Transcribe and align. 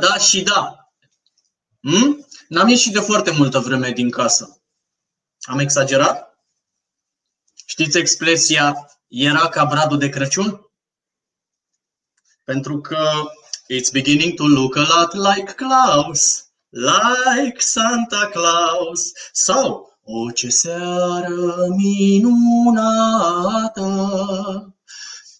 Da, 0.00 0.06
da, 0.06 0.12
da 0.12 0.18
și 0.18 0.42
da. 0.42 0.90
Hmm? 1.80 2.26
N-am 2.48 2.68
ieșit 2.68 2.92
de 2.92 3.00
foarte 3.00 3.30
multă 3.30 3.58
vreme 3.58 3.90
din 3.90 4.10
casă. 4.10 4.62
Am 5.40 5.58
exagerat? 5.58 6.38
Știți 7.66 7.98
expresia 7.98 8.90
era 9.08 9.48
ca 9.48 9.64
bradul 9.64 9.98
de 9.98 10.08
Crăciun? 10.08 10.70
Pentru 12.44 12.80
că 12.80 13.30
it's 13.72 13.90
beginning 13.92 14.34
to 14.34 14.46
look 14.46 14.76
a 14.76 14.80
lot 14.80 15.12
like 15.12 15.52
Klaus, 15.52 16.44
like 16.68 17.60
Santa 17.60 18.28
Claus. 18.32 19.12
Sau, 19.32 19.98
o 20.02 20.30
ce 20.30 20.48
seară 20.48 21.66
minunată, 21.76 23.04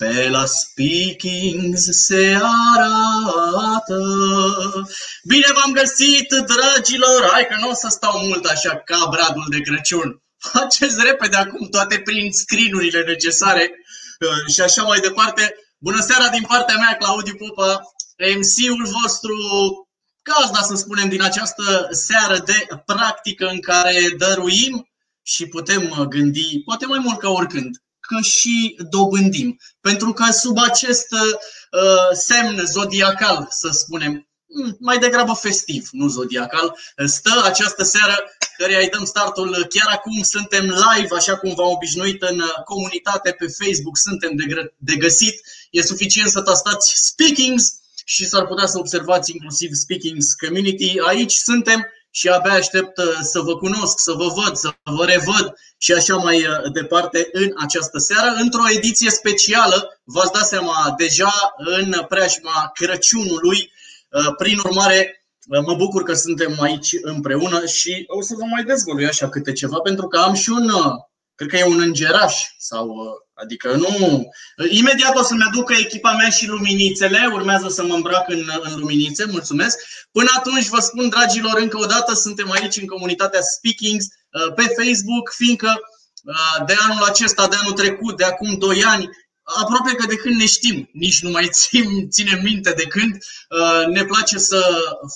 pe 0.01 0.29
la 0.29 0.45
speakings 0.47 1.83
se 1.91 2.39
arată. 2.75 4.01
Bine 5.25 5.47
v-am 5.55 5.73
găsit, 5.73 6.29
dragilor! 6.29 7.29
Hai 7.33 7.47
că 7.47 7.57
nu 7.61 7.69
o 7.69 7.75
să 7.75 7.89
stau 7.91 8.19
mult 8.27 8.45
așa 8.45 8.77
ca 8.77 9.07
bradul 9.11 9.47
de 9.51 9.61
Crăciun. 9.61 10.23
Faceți 10.39 11.03
repede 11.03 11.37
acum 11.37 11.69
toate 11.69 11.99
prin 11.99 12.33
screen 12.33 13.05
necesare 13.07 13.71
uh, 13.71 14.53
și 14.55 14.61
așa 14.61 14.83
mai 14.83 15.01
departe. 15.01 15.55
Bună 15.79 16.01
seara 16.01 16.29
din 16.29 16.43
partea 16.43 16.77
mea, 16.77 16.97
Claudiu 16.97 17.35
Popa, 17.35 17.81
MC-ul 18.37 18.87
vostru 19.01 19.35
gazda, 20.23 20.63
să 20.63 20.75
spunem, 20.75 21.09
din 21.09 21.23
această 21.23 21.89
seară 21.91 22.39
de 22.39 22.67
practică 22.87 23.47
în 23.47 23.61
care 23.61 24.15
dăruim 24.19 24.89
și 25.23 25.47
putem 25.47 26.07
gândi, 26.09 26.63
poate 26.65 26.87
mai 26.87 26.99
mult 26.99 27.19
ca 27.19 27.29
oricând, 27.29 27.77
că 28.11 28.21
și 28.21 28.77
dobândim. 28.91 29.59
Pentru 29.81 30.13
că 30.13 30.33
sub 30.33 30.59
acest 30.59 31.07
uh, 31.13 32.09
semn 32.13 32.67
zodiacal, 32.67 33.47
să 33.51 33.69
spunem, 33.73 34.29
hmm, 34.53 34.77
mai 34.81 34.99
degrabă 34.99 35.33
festiv, 35.33 35.89
nu 35.93 36.09
zodiacal, 36.09 36.77
stă 37.07 37.43
această 37.45 37.83
seară 37.83 38.17
care 38.57 38.83
îi 38.83 38.89
dăm 38.89 39.05
startul 39.05 39.67
chiar 39.69 39.95
acum. 39.97 40.23
Suntem 40.23 40.65
live, 40.65 41.15
așa 41.17 41.37
cum 41.37 41.55
v-am 41.55 41.71
obișnuit 41.71 42.23
în 42.23 42.43
comunitate 42.65 43.31
pe 43.31 43.47
Facebook, 43.59 43.97
suntem 43.97 44.37
de, 44.37 44.75
de 44.77 44.97
găsit. 44.97 45.41
E 45.71 45.83
suficient 45.83 46.31
să 46.31 46.41
tastați 46.41 46.93
Speakings 46.95 47.65
și 48.05 48.27
s-ar 48.27 48.47
putea 48.47 48.67
să 48.67 48.79
observați 48.79 49.31
inclusiv 49.31 49.71
Speakings 49.73 50.33
Community. 50.33 50.99
Aici 50.99 51.33
suntem 51.33 51.87
și 52.11 52.29
abia 52.29 52.53
aștept 52.53 52.99
uh, 52.99 53.05
să 53.23 53.41
vă 53.41 53.57
cunosc, 53.57 53.99
să 53.99 54.13
vă 54.13 54.27
văd, 54.27 54.57
să 54.57 54.71
vă 54.83 55.05
revăd 55.05 55.53
și 55.79 55.93
așa 55.93 56.17
mai 56.17 56.37
uh, 56.37 56.73
departe 56.73 57.29
în 57.33 57.53
această 57.57 57.99
seară, 57.99 58.35
într-o 58.41 58.71
ediție 58.71 59.11
specială, 59.11 60.01
v-ați 60.05 60.33
dat 60.33 60.47
seama 60.47 60.95
deja 60.97 61.33
în 61.57 62.05
preajma 62.09 62.71
Crăciunului. 62.75 63.73
Uh, 64.11 64.35
prin 64.37 64.59
urmare, 64.59 65.25
mă 65.67 65.75
bucur 65.75 66.03
că 66.03 66.15
suntem 66.15 66.61
aici 66.61 66.97
împreună 67.03 67.67
și 67.67 68.05
o 68.07 68.23
să 68.23 68.35
vă 68.39 68.45
mai 68.45 68.65
dezvălui 68.65 69.07
așa 69.07 69.29
câte 69.29 69.53
ceva, 69.53 69.79
pentru 69.79 70.07
că 70.07 70.19
am 70.19 70.35
și 70.35 70.51
un, 70.51 70.71
cred 71.41 71.53
că 71.53 71.57
e 71.57 71.75
un 71.75 71.81
îngeraș 71.81 72.35
sau 72.59 72.87
Adică 73.43 73.77
nu... 73.77 74.23
Imediat 74.69 75.17
o 75.17 75.23
să-mi 75.23 75.45
aducă 75.49 75.75
echipa 75.75 76.13
mea 76.13 76.29
și 76.29 76.47
luminițele, 76.47 77.31
urmează 77.33 77.69
să 77.69 77.85
mă 77.85 77.95
îmbrac 77.95 78.29
în, 78.29 78.51
în 78.61 78.79
luminițe, 78.79 79.25
mulțumesc. 79.25 79.79
Până 80.13 80.29
atunci 80.37 80.69
vă 80.69 80.81
spun, 80.81 81.09
dragilor, 81.09 81.59
încă 81.59 81.79
o 81.79 81.85
dată, 81.85 82.15
suntem 82.15 82.51
aici 82.51 82.77
în 82.77 82.87
comunitatea 82.87 83.41
Speakings 83.41 84.05
uh, 84.05 84.55
pe 84.55 84.63
Facebook, 84.63 85.33
fiindcă 85.37 85.81
uh, 86.25 86.67
de 86.67 86.75
anul 86.89 87.05
acesta, 87.05 87.49
de 87.49 87.57
anul 87.57 87.73
trecut, 87.73 88.17
de 88.17 88.25
acum 88.25 88.59
2 88.59 88.85
ani, 88.85 89.09
aproape 89.43 89.93
că 89.95 90.07
de 90.07 90.17
când 90.17 90.37
ne 90.37 90.47
știm, 90.47 90.89
nici 90.93 91.23
nu 91.23 91.31
mai 91.31 91.49
țin, 91.59 92.11
ținem 92.11 92.41
minte 92.43 92.71
de 92.71 92.85
când, 92.85 93.13
uh, 93.15 93.87
ne 93.87 94.05
place 94.05 94.39
să 94.39 94.65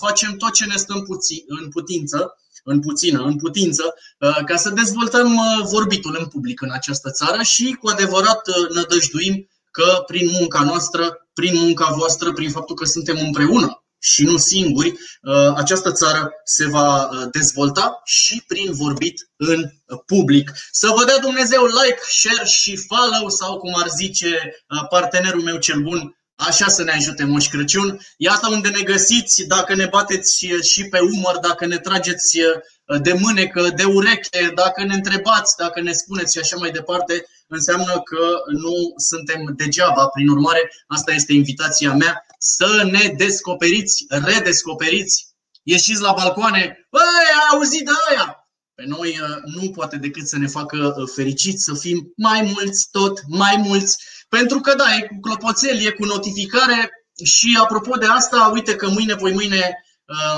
facem 0.01 0.37
tot 0.37 0.53
ce 0.53 0.65
ne 0.65 0.77
stă 0.77 0.93
în, 0.93 1.05
puțin, 1.05 1.43
în 1.47 1.69
putință 1.69 2.39
în 2.64 2.80
puțină, 2.80 3.22
în 3.22 3.36
putință, 3.36 3.94
uh, 4.19 4.38
ca 4.47 4.56
să 4.56 4.70
dezvoltăm 4.70 5.36
uh, 5.36 5.66
vorbitul 5.70 6.16
în 6.19 6.26
public 6.26 6.60
în 6.60 6.70
această 6.72 7.10
țară 7.10 7.42
și 7.42 7.76
cu 7.80 7.88
adevărat 7.88 8.48
uh, 8.48 8.69
nădăjduim 8.75 9.48
că 9.70 10.02
prin 10.06 10.28
munca 10.32 10.62
noastră, 10.62 11.28
prin 11.34 11.56
munca 11.56 11.94
voastră, 11.97 12.32
prin 12.32 12.50
faptul 12.50 12.76
că 12.76 12.84
suntem 12.84 13.19
împreună 13.19 13.78
și 13.98 14.22
nu 14.25 14.36
singuri, 14.36 14.94
această 15.54 15.92
țară 15.92 16.32
se 16.44 16.66
va 16.66 17.08
dezvolta 17.30 18.00
și 18.04 18.44
prin 18.47 18.72
vorbit 18.72 19.31
în 19.36 19.70
public. 20.06 20.52
Să 20.70 20.92
vă 20.96 21.04
dea 21.04 21.19
Dumnezeu 21.19 21.64
like, 21.64 22.00
share 22.08 22.44
și 22.44 22.76
follow 22.76 23.28
sau 23.28 23.58
cum 23.58 23.75
ar 23.76 23.88
zice 23.88 24.54
partenerul 24.88 25.42
meu 25.42 25.58
cel 25.58 25.81
bun, 25.81 26.16
Așa 26.37 26.69
să 26.69 26.83
ne 26.83 26.91
ajute 26.91 27.25
Moș 27.25 27.47
Crăciun. 27.49 28.00
Iată 28.17 28.49
unde 28.49 28.69
ne 28.69 28.81
găsiți, 28.81 29.43
dacă 29.43 29.75
ne 29.75 29.87
bateți 29.87 30.47
și 30.62 30.84
pe 30.84 30.99
umăr, 31.00 31.39
dacă 31.39 31.67
ne 31.67 31.78
trageți 31.78 32.39
de 33.03 33.12
mânecă, 33.12 33.69
de 33.77 33.84
ureche, 33.84 34.53
dacă 34.55 34.84
ne 34.84 34.94
întrebați, 34.94 35.56
dacă 35.56 35.81
ne 35.81 35.93
spuneți 35.93 36.33
și 36.33 36.39
așa 36.39 36.56
mai 36.56 36.71
departe, 36.71 37.27
înseamnă 37.47 38.00
că 38.00 38.27
nu 38.47 38.93
suntem 38.97 39.53
degeaba. 39.56 40.06
Prin 40.06 40.28
urmare, 40.28 40.71
asta 40.87 41.12
este 41.12 41.33
invitația 41.33 41.93
mea, 41.93 42.27
să 42.39 42.89
ne 42.91 43.15
descoperiți, 43.17 44.05
redescoperiți, 44.09 45.27
ieșiți 45.62 46.00
la 46.00 46.12
balcoane, 46.12 46.87
băi, 46.91 47.00
ai 47.34 47.56
auzit 47.56 47.84
de 47.84 47.91
aia? 48.09 48.49
Pe 48.75 48.84
noi 48.87 49.21
nu 49.44 49.71
poate 49.71 49.97
decât 49.97 50.27
să 50.27 50.39
ne 50.39 50.47
facă 50.47 50.94
fericiți, 51.15 51.65
să 51.65 51.75
fim 51.75 52.12
mai 52.17 52.53
mulți, 52.55 52.89
tot 52.91 53.21
mai 53.28 53.56
mulți, 53.56 53.99
pentru 54.39 54.61
că 54.61 54.75
da, 54.75 54.95
e 54.95 55.06
cu 55.06 55.21
clopoțel, 55.21 55.78
e 55.87 55.91
cu 55.91 56.05
notificare 56.05 56.91
și 57.25 57.59
apropo 57.61 57.97
de 57.97 58.06
asta, 58.06 58.50
uite 58.55 58.77
că 58.77 58.89
mâine, 58.89 59.15
voi 59.15 59.33
mâine, 59.33 59.84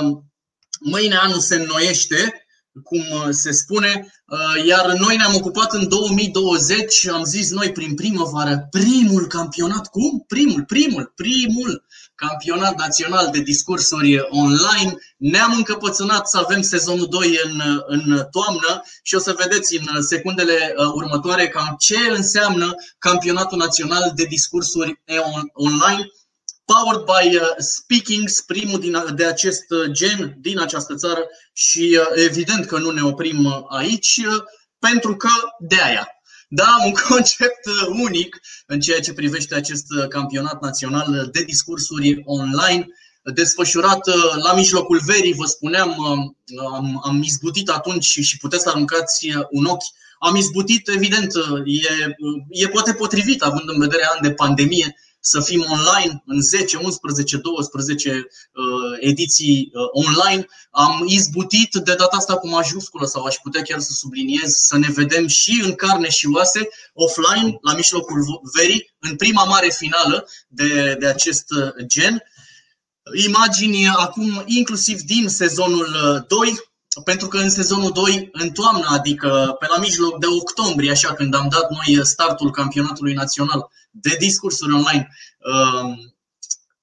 um, 0.01 0.31
mâine 0.79 1.15
anul 1.15 1.39
se 1.39 1.55
înnoiește, 1.55 2.45
cum 2.83 3.03
uh, 3.11 3.27
se 3.29 3.51
spune, 3.51 4.13
uh, 4.25 4.65
iar 4.65 4.93
noi 4.93 5.15
ne-am 5.15 5.35
ocupat 5.35 5.73
în 5.73 5.87
2020, 5.87 7.07
am 7.07 7.23
zis 7.23 7.51
noi 7.51 7.71
prin 7.71 7.95
primăvară, 7.95 8.67
primul 8.71 9.27
campionat, 9.27 9.87
cum? 9.87 10.23
Primul, 10.27 10.63
primul, 10.63 11.11
primul 11.15 11.85
campionat 12.25 12.75
național 12.77 13.29
de 13.31 13.39
discursuri 13.39 14.19
online. 14.29 14.97
Ne-am 15.17 15.53
încăpățânat 15.55 16.27
să 16.27 16.37
avem 16.37 16.61
sezonul 16.61 17.07
2 17.07 17.39
în, 17.43 17.61
în 17.85 18.27
toamnă 18.31 18.83
și 19.03 19.15
o 19.15 19.19
să 19.19 19.35
vedeți 19.37 19.75
în 19.77 20.01
secundele 20.01 20.73
uh, 20.77 20.85
următoare 20.93 21.47
cam 21.47 21.75
ce 21.79 21.97
înseamnă 22.09 22.75
campionatul 22.97 23.57
național 23.57 24.11
de 24.15 24.23
discursuri 24.23 25.01
online 25.53 26.07
powered 26.65 27.03
by 27.11 27.35
uh, 27.35 27.41
Speakings, 27.57 28.41
primul 28.41 28.79
din, 28.79 29.03
de 29.15 29.25
acest 29.25 29.65
gen 29.91 30.35
din 30.37 30.59
această 30.59 30.95
țară 30.95 31.27
și 31.53 31.99
uh, 31.99 32.23
evident 32.25 32.65
că 32.65 32.77
nu 32.77 32.91
ne 32.91 33.01
oprim 33.01 33.65
aici 33.69 34.21
pentru 34.79 35.15
că 35.15 35.29
de 35.59 35.75
aia 35.81 36.16
da, 36.47 36.75
un 36.85 36.93
concept 37.09 37.65
uh, 37.65 37.97
unic 37.99 38.39
în 38.65 38.79
ceea 38.79 38.99
ce 38.99 39.13
privește 39.13 39.55
acest 39.55 39.85
uh, 39.97 40.07
campionat 40.07 40.61
național 40.61 41.29
de 41.31 41.43
discursuri 41.43 42.21
online 42.25 42.87
desfășurat 43.33 44.07
uh, 44.07 44.43
la 44.43 44.53
mijlocul 44.53 45.01
verii, 45.05 45.33
vă 45.33 45.45
spuneam, 45.45 45.89
am, 46.73 47.01
am 47.03 47.21
izbutit 47.23 47.69
atunci 47.69 48.05
și 48.05 48.37
puteți 48.37 48.63
să 48.63 48.69
aruncați 48.69 49.31
un 49.49 49.65
ochi. 49.65 49.83
Am 50.19 50.35
izbutit, 50.35 50.87
evident, 50.87 51.33
e, 51.65 52.15
e 52.49 52.67
poate 52.67 52.93
potrivit 52.93 53.41
având 53.41 53.69
în 53.69 53.79
vedere 53.79 54.03
ani 54.13 54.27
de 54.27 54.33
pandemie, 54.33 54.95
să 55.29 55.41
fim 55.41 55.65
online 55.69 56.23
în 56.25 56.41
10, 56.41 56.77
11, 56.77 57.37
12 57.37 58.27
ediții 58.99 59.71
uh, 59.73 60.05
online. 60.05 60.47
Am 60.71 61.03
izbutit 61.07 61.73
de 61.73 61.93
data 61.93 62.15
asta 62.17 62.37
cu 62.37 62.47
majusculă 62.47 63.05
sau 63.05 63.23
aș 63.23 63.35
putea 63.35 63.61
chiar 63.61 63.79
să 63.79 63.91
subliniez 63.91 64.53
să 64.53 64.77
ne 64.77 64.87
vedem 64.91 65.27
și 65.27 65.61
în 65.63 65.75
carne 65.75 66.09
și 66.09 66.27
oase, 66.33 66.67
offline, 66.93 67.57
la 67.61 67.73
mijlocul 67.73 68.41
verii, 68.57 68.93
în 68.99 69.15
prima 69.15 69.43
mare 69.43 69.69
finală 69.69 70.29
de, 70.47 70.95
de 70.99 71.07
acest 71.07 71.51
uh, 71.51 71.85
gen. 71.85 72.23
Imagini 73.25 73.87
acum 73.87 74.43
inclusiv 74.45 75.01
din 75.01 75.27
sezonul 75.29 75.87
2, 76.27 76.49
uh, 76.49 76.57
pentru 77.03 77.27
că 77.27 77.37
în 77.37 77.49
sezonul 77.49 77.91
2, 77.91 78.29
în 78.31 78.49
toamnă, 78.49 78.87
adică 78.89 79.55
pe 79.59 79.65
la 79.75 79.81
mijloc 79.81 80.19
de 80.19 80.25
octombrie, 80.39 80.91
așa 80.91 81.13
când 81.13 81.35
am 81.35 81.47
dat 81.49 81.69
noi 81.69 82.05
startul 82.05 82.51
campionatului 82.51 83.13
național 83.13 83.69
de 83.91 84.15
discursuri 84.19 84.73
online, 84.73 85.09
um, 85.39 86.15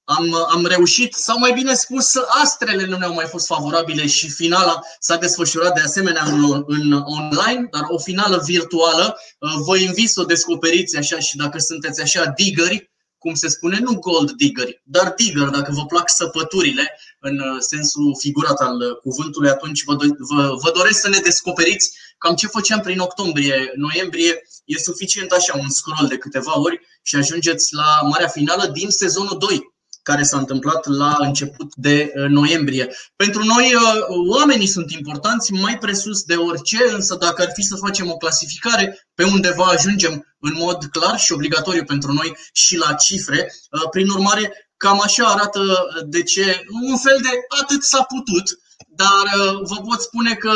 am, 0.05 0.35
am 0.49 0.67
reușit, 0.67 1.15
sau 1.15 1.39
mai 1.39 1.53
bine 1.53 1.75
spus, 1.75 2.15
astrele 2.43 2.87
nu 2.87 2.97
ne-au 2.97 3.15
mai 3.15 3.27
fost 3.27 3.47
favorabile 3.47 4.07
și 4.07 4.31
finala 4.31 4.81
s-a 4.99 5.17
desfășurat 5.17 5.75
de 5.75 5.81
asemenea 5.81 6.23
în, 6.25 6.65
în 6.67 6.93
online, 6.93 7.69
dar 7.71 7.83
o 7.89 7.99
finală 7.99 8.43
virtuală. 8.45 9.17
Uh, 9.39 9.51
vă 9.67 9.77
invit 9.77 10.11
să 10.11 10.21
o 10.21 10.25
descoperiți 10.25 10.97
așa 10.97 11.19
și 11.19 11.37
dacă 11.37 11.59
sunteți 11.59 12.01
așa 12.01 12.33
diggeri, 12.37 12.93
cum 13.19 13.35
se 13.35 13.49
spune, 13.49 13.79
nu 13.79 13.99
gold 13.99 14.31
digger, 14.31 14.69
dar 14.83 15.13
digger, 15.17 15.49
dacă 15.49 15.73
vă 15.73 15.87
plac 15.87 16.11
săpăturile 16.11 16.99
în 17.29 17.39
uh, 17.39 17.57
sensul 17.59 18.17
figurat 18.19 18.59
al 18.61 18.77
uh, 18.81 18.97
cuvântului, 19.03 19.51
atunci 19.51 19.85
vă, 19.85 19.95
vă, 20.31 20.43
vă 20.63 20.71
doresc 20.75 21.01
să 21.01 21.09
ne 21.09 21.19
descoperiți 21.19 21.87
cam 22.19 22.35
ce 22.35 22.47
făceam 22.47 22.81
prin 22.81 22.99
octombrie, 22.99 23.73
noiembrie. 23.75 24.43
E 24.65 24.79
suficient 24.79 25.31
așa 25.31 25.59
un 25.59 25.69
scroll 25.69 26.09
de 26.09 26.17
câteva 26.17 26.61
ori 26.61 26.81
și 27.03 27.17
ajungeți 27.17 27.75
la 27.75 28.09
marea 28.09 28.29
finală 28.29 28.67
din 28.67 28.91
sezonul 28.91 29.37
2. 29.39 29.73
care 30.03 30.23
s-a 30.23 30.39
întâmplat 30.39 30.87
la 30.87 31.17
început 31.21 31.75
de 31.75 32.13
uh, 32.15 32.29
noiembrie. 32.29 32.89
Pentru 33.17 33.45
noi, 33.45 33.75
uh, 33.75 33.83
oamenii 34.31 34.67
sunt 34.67 34.91
importanți 34.91 35.53
mai 35.53 35.79
presus 35.79 36.23
de 36.23 36.35
orice, 36.35 36.79
însă 36.93 37.17
dacă 37.21 37.43
ar 37.43 37.51
fi 37.55 37.63
să 37.63 37.77
facem 37.77 38.11
o 38.11 38.17
clasificare, 38.17 39.09
pe 39.15 39.25
undeva 39.25 39.65
ajungem 39.65 40.37
în 40.41 40.53
mod 40.57 40.85
clar 40.85 41.19
și 41.19 41.33
obligatoriu 41.33 41.85
pentru 41.85 42.13
noi 42.13 42.37
și 42.53 42.77
la 42.77 42.93
cifre. 42.93 43.53
Uh, 43.71 43.89
prin 43.91 44.09
urmare, 44.09 44.64
cam 44.85 45.01
așa 45.01 45.25
arată 45.27 45.61
de 46.07 46.23
ce, 46.23 46.65
un 46.91 46.97
fel 46.99 47.19
de 47.23 47.29
atât 47.63 47.83
s-a 47.83 48.03
putut, 48.03 48.59
dar 48.89 49.27
vă 49.63 49.77
pot 49.89 50.01
spune 50.01 50.35
că 50.35 50.53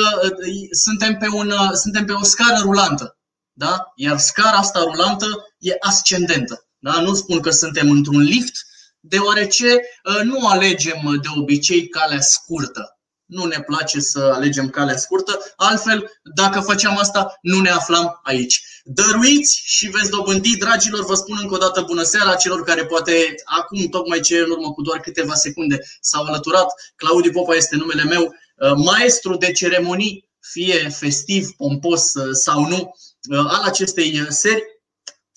suntem 0.70 1.16
pe, 1.16 1.28
un, 1.28 1.52
suntem 1.74 2.04
pe 2.04 2.12
o 2.12 2.22
scară 2.22 2.58
rulantă. 2.62 3.18
Da? 3.52 3.92
Iar 3.94 4.18
scara 4.18 4.56
asta 4.56 4.80
rulantă 4.80 5.26
e 5.58 5.76
ascendentă. 5.80 6.66
Da? 6.78 7.00
Nu 7.00 7.14
spun 7.14 7.40
că 7.40 7.50
suntem 7.50 7.90
într-un 7.90 8.20
lift, 8.20 8.66
deoarece 9.00 9.80
uh, 10.04 10.20
nu 10.22 10.48
alegem 10.48 11.04
uh, 11.04 11.20
de 11.20 11.28
obicei 11.36 11.88
calea 11.88 12.20
scurtă. 12.20 12.98
Nu 13.24 13.44
ne 13.44 13.60
place 13.60 14.00
să 14.00 14.30
alegem 14.34 14.68
calea 14.68 14.96
scurtă, 14.96 15.38
altfel, 15.56 16.20
dacă 16.34 16.60
făceam 16.60 16.98
asta, 16.98 17.38
nu 17.42 17.60
ne 17.60 17.70
aflam 17.70 18.20
aici. 18.22 18.62
Dăruiți 18.90 19.60
și 19.64 19.88
veți 19.88 20.10
dobândi, 20.10 20.56
dragilor, 20.56 21.04
vă 21.04 21.14
spun 21.14 21.38
încă 21.40 21.54
o 21.54 21.58
dată 21.58 21.82
bună 21.86 22.02
seara 22.02 22.34
celor 22.34 22.62
care 22.64 22.86
poate 22.86 23.34
acum, 23.44 23.86
tocmai 23.86 24.20
ce 24.20 24.38
în 24.38 24.50
urmă 24.50 24.72
cu 24.72 24.82
doar 24.82 25.00
câteva 25.00 25.34
secunde 25.34 25.78
s-au 26.00 26.24
alăturat. 26.24 26.66
Claudiu 26.96 27.30
Popa 27.30 27.54
este 27.54 27.76
numele 27.76 28.02
meu, 28.02 28.22
uh, 28.22 28.72
maestru 28.76 29.36
de 29.36 29.52
ceremonii, 29.52 30.28
fie 30.40 30.88
festiv, 30.88 31.48
pompos 31.56 32.12
sau 32.32 32.66
nu, 32.66 32.94
al 33.30 33.62
acestei 33.64 34.26
seri 34.28 34.62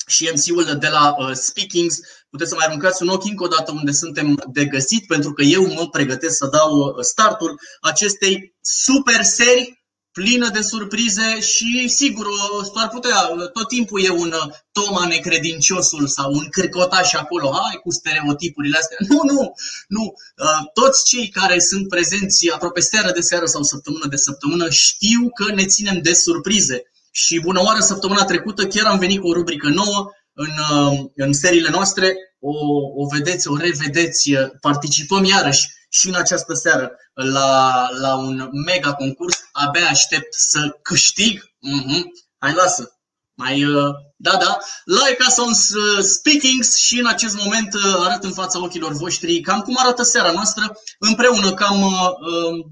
și 0.08 0.32
MC-ul 0.36 0.78
de 0.80 0.88
la 0.88 1.16
Speakings. 1.34 2.00
Puteți 2.30 2.50
să 2.50 2.56
mai 2.56 2.66
aruncați 2.66 3.02
un 3.02 3.10
ochi 3.10 3.26
încă 3.26 3.44
o 3.44 3.48
dată 3.48 3.72
unde 3.72 3.92
suntem 3.92 4.44
de 4.52 4.66
găsit, 4.66 5.08
pentru 5.08 5.34
că 5.34 5.44
eu 5.44 5.74
mă 5.74 5.90
pregătesc 5.90 6.38
să 6.38 6.48
dau 6.52 6.78
uh, 6.78 7.04
startul 7.04 7.60
acestei 7.82 8.56
super 8.62 9.24
serii 9.24 9.81
plină 10.12 10.50
de 10.50 10.62
surprize 10.62 11.40
și 11.40 11.88
sigur 11.88 12.28
ar 12.74 12.90
putea, 12.90 13.20
tot 13.54 13.68
timpul 13.68 14.04
e 14.04 14.10
un 14.10 14.32
uh, 14.32 14.54
Toma 14.72 15.08
necredinciosul 15.08 16.08
sau 16.08 16.34
un 16.34 16.48
cârcotaș 16.50 17.14
acolo, 17.14 17.52
hai 17.52 17.80
cu 17.84 17.92
stereotipurile 17.92 18.78
astea. 18.78 18.98
Nu, 19.10 19.20
nu, 19.34 19.54
nu. 19.88 20.14
Uh, 20.38 20.70
toți 20.74 21.04
cei 21.06 21.30
care 21.30 21.60
sunt 21.60 21.88
prezenți 21.88 22.52
aproape 22.52 22.80
seară 22.80 23.12
de 23.12 23.22
seară 23.22 23.46
sau 23.46 23.64
săptămână 23.64 24.06
de 24.10 24.16
săptămână 24.16 24.70
știu 24.70 25.30
că 25.34 25.54
ne 25.54 25.66
ținem 25.66 26.00
de 26.02 26.14
surprize. 26.14 26.84
Și 27.12 27.40
bună 27.40 27.62
oară, 27.62 27.80
săptămâna 27.80 28.24
trecută 28.24 28.68
chiar 28.68 28.86
am 28.86 29.00
venit 29.00 29.20
cu 29.20 29.28
o 29.28 29.34
rubrică 29.34 29.68
nouă, 29.68 30.12
în, 30.34 30.50
uh, 30.72 31.00
în 31.16 31.34
seriile 31.34 31.70
noastre, 31.70 32.16
o, 32.40 32.54
o 32.96 33.08
vedeți, 33.08 33.48
o 33.48 33.58
revedeți, 33.58 34.34
uh, 34.34 34.50
participăm 34.62 35.24
iarăși 35.24 35.68
și 35.94 36.08
în 36.08 36.16
această 36.16 36.54
seară 36.54 36.92
la, 37.14 37.90
la 38.00 38.16
un 38.16 38.50
mega 38.66 38.94
concurs. 38.94 39.38
Abia 39.52 39.88
aștept 39.90 40.34
să 40.34 40.78
câștig. 40.82 41.42
Mm-hmm. 41.42 42.02
Hai, 42.38 42.54
lasă. 42.54 42.96
Mai, 43.34 43.66
uh, 43.66 43.94
da, 44.18 44.38
da. 44.38 44.58
Like 44.86 45.24
us 45.28 45.38
on 45.38 45.54
Speakings 46.02 46.76
și 46.76 47.00
în 47.00 47.08
acest 47.08 47.36
moment 47.36 47.70
arăt 48.00 48.24
în 48.24 48.32
fața 48.32 48.64
ochilor 48.64 48.92
voștri 48.92 49.42
cam 49.42 49.62
cum 49.62 49.76
arată 49.78 50.04
seara 50.04 50.32
noastră. 50.32 50.80
Împreună 51.00 51.54
cam 51.54 51.78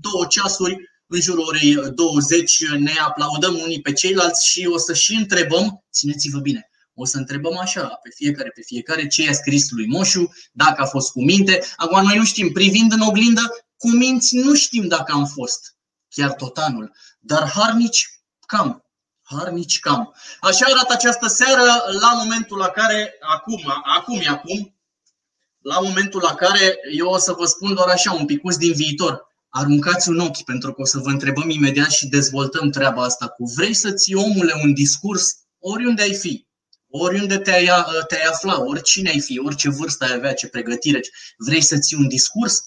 două 0.01 0.25
ceasuri 0.29 0.75
în 1.07 1.21
jurul 1.21 1.45
orei 1.47 1.75
20 1.93 2.69
ne 2.77 2.91
aplaudăm 3.07 3.59
unii 3.59 3.81
pe 3.81 3.93
ceilalți 3.93 4.47
și 4.47 4.69
o 4.73 4.77
să 4.77 4.93
și 4.93 5.13
întrebăm, 5.13 5.83
țineți-vă 5.93 6.39
bine, 6.39 6.68
o 7.01 7.05
să 7.05 7.17
întrebăm 7.17 7.57
așa, 7.57 7.99
pe 8.03 8.09
fiecare, 8.15 8.49
pe 8.55 8.61
fiecare, 8.61 9.07
ce 9.07 9.23
i-a 9.23 9.33
scris 9.33 9.69
lui 9.69 9.87
Moșu, 9.87 10.33
dacă 10.51 10.81
a 10.81 10.85
fost 10.85 11.11
cu 11.11 11.23
minte. 11.23 11.63
Acum 11.75 12.01
noi 12.03 12.17
nu 12.17 12.25
știm, 12.25 12.51
privind 12.51 12.91
în 12.91 12.99
oglindă, 12.99 13.41
cu 13.77 13.89
minți 13.89 14.35
nu 14.35 14.53
știm 14.53 14.87
dacă 14.87 15.11
am 15.11 15.25
fost, 15.25 15.75
chiar 16.09 16.33
tot 16.33 16.57
anul. 16.57 16.91
Dar 17.19 17.49
harnici, 17.49 18.09
cam. 18.45 18.83
Harnici, 19.21 19.79
cam. 19.79 20.15
Așa 20.39 20.65
arată 20.65 20.93
această 20.93 21.27
seară 21.27 21.63
la 22.01 22.13
momentul 22.13 22.57
la 22.57 22.67
care, 22.67 23.13
acum, 23.19 23.73
acum 23.97 24.19
e 24.19 24.27
acum, 24.27 24.75
la 25.61 25.79
momentul 25.79 26.21
la 26.21 26.35
care 26.35 26.79
eu 26.97 27.07
o 27.07 27.17
să 27.17 27.31
vă 27.37 27.45
spun 27.45 27.73
doar 27.73 27.87
așa 27.87 28.11
un 28.11 28.25
picuț 28.25 28.55
din 28.55 28.73
viitor. 28.73 29.27
Aruncați 29.49 30.09
un 30.09 30.19
ochi, 30.19 30.43
pentru 30.43 30.73
că 30.73 30.81
o 30.81 30.85
să 30.85 30.97
vă 30.97 31.09
întrebăm 31.09 31.49
imediat 31.49 31.91
și 31.91 32.07
dezvoltăm 32.07 32.69
treaba 32.69 33.03
asta 33.03 33.27
cu 33.27 33.45
vrei 33.55 33.73
să 33.73 33.91
ții 33.91 34.15
omule 34.15 34.53
un 34.63 34.73
discurs 34.73 35.35
oriunde 35.59 36.01
ai 36.01 36.13
fi, 36.13 36.47
oriunde 36.89 37.37
te-ai, 37.37 37.69
te-ai 38.07 38.23
afla, 38.23 38.61
oricine 38.61 39.09
ai 39.09 39.19
fi, 39.19 39.39
orice 39.39 39.69
vârstă 39.69 40.05
ai 40.05 40.13
avea, 40.13 40.33
ce 40.33 40.47
pregătire, 40.47 40.99
vrei 41.37 41.61
să 41.61 41.77
ții 41.77 41.97
un 41.97 42.07
discurs? 42.07 42.63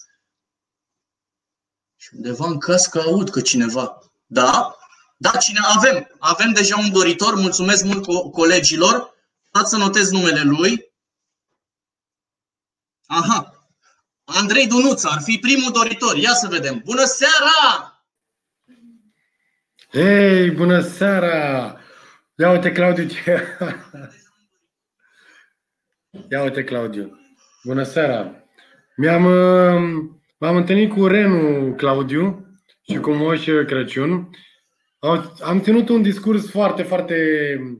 Și 1.95 2.09
undeva 2.15 2.47
în 2.47 2.59
cască 2.59 2.99
aud 3.01 3.29
că 3.29 3.41
cineva, 3.41 3.99
da, 4.25 4.77
da, 5.17 5.29
cine 5.29 5.59
avem? 5.75 6.15
Avem 6.19 6.51
deja 6.51 6.77
un 6.77 6.91
doritor, 6.91 7.35
mulțumesc 7.35 7.83
mult 7.83 8.03
co- 8.03 8.31
colegilor. 8.31 9.13
Stați 9.47 9.69
să 9.69 9.77
notez 9.77 10.09
numele 10.09 10.41
lui. 10.41 10.91
Aha, 13.05 13.67
Andrei 14.23 14.67
Dunuța 14.67 15.09
ar 15.09 15.21
fi 15.21 15.37
primul 15.37 15.71
doritor. 15.71 16.17
Ia 16.17 16.33
să 16.33 16.47
vedem. 16.47 16.81
Bună 16.85 17.05
seara! 17.05 18.03
Hei, 19.91 20.51
bună 20.51 20.81
seara! 20.81 21.77
Ia 22.37 22.51
uite, 22.51 22.71
Claudiu. 22.71 23.07
Ia 26.33 26.43
uite, 26.43 26.63
Claudiu. 26.63 27.19
Bună 27.63 27.83
seara. 27.83 28.45
Mi-am, 28.95 29.25
uh, 29.25 30.09
m-am 30.37 30.55
întâlnit 30.55 30.93
cu 30.93 31.07
Renu 31.07 31.73
Claudiu 31.75 32.47
și 32.81 32.97
cu 32.97 33.11
Moș 33.11 33.45
Crăciun. 33.45 34.29
Am 35.39 35.61
ținut 35.61 35.89
un 35.89 36.01
discurs 36.01 36.49
foarte, 36.49 36.83
foarte 36.83 37.17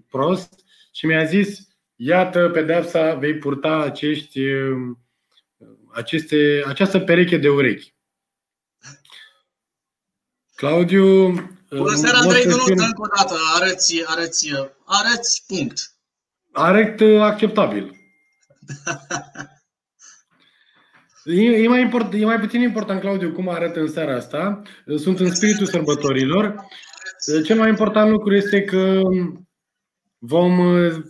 prost 0.10 0.54
și 0.92 1.06
mi-a 1.06 1.24
zis 1.24 1.60
iată, 1.96 2.50
pedeapsa, 2.50 3.14
vei 3.14 3.38
purta 3.38 3.78
acești, 3.78 4.40
uh, 4.40 4.96
aceste, 5.94 6.64
această 6.68 7.00
pereche 7.00 7.38
de 7.38 7.50
urechi. 7.50 7.96
Claudiu 10.56 11.32
Bună 11.70 11.96
seara, 11.96 12.18
Andrei 12.18 12.44
Dunuț, 12.44 12.68
încă 12.68 13.02
o 13.02 13.08
dată, 13.18 13.36
arăți, 13.56 14.04
arăți, 14.06 14.50
arăți 14.86 15.44
punct. 15.48 15.80
Arăt 16.52 17.00
uh, 17.00 17.22
acceptabil. 17.22 18.02
E, 21.26 21.42
e, 21.42 21.68
mai 21.68 21.82
import, 21.82 22.14
e 22.14 22.26
mai 22.26 22.40
puțin 22.40 22.62
important, 22.62 23.00
Claudiu, 23.00 23.32
cum 23.32 23.50
arată 23.50 23.80
în 23.80 23.88
seara 23.88 24.16
asta. 24.16 24.62
Sunt 24.96 25.20
în 25.20 25.36
spiritul 25.36 25.66
sărbătorilor. 25.66 26.56
Cel 27.44 27.58
mai 27.58 27.70
important 27.70 28.12
lucru 28.12 28.36
este 28.36 28.64
că 28.64 29.00
vom 30.18 30.60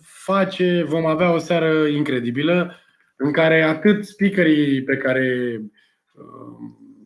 face, 0.02 0.84
vom 0.88 1.06
avea 1.06 1.34
o 1.34 1.38
seară 1.38 1.88
incredibilă 1.88 2.76
în 3.16 3.32
care 3.32 3.62
atât 3.62 4.06
speakerii 4.06 4.84
pe 4.84 4.98
care 4.98 5.60
uh, 6.14 6.58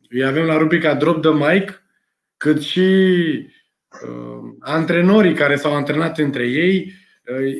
îi 0.09 0.25
avem 0.25 0.45
la 0.45 0.57
rubrica 0.57 0.93
Drop 0.93 1.21
the 1.21 1.31
Mic, 1.31 1.83
cât 2.37 2.61
și 2.61 2.79
uh, 4.03 4.55
antrenorii 4.59 5.33
care 5.33 5.55
s-au 5.55 5.75
antrenat 5.75 6.17
între 6.17 6.47
ei, 6.47 6.85
uh, 6.85 7.06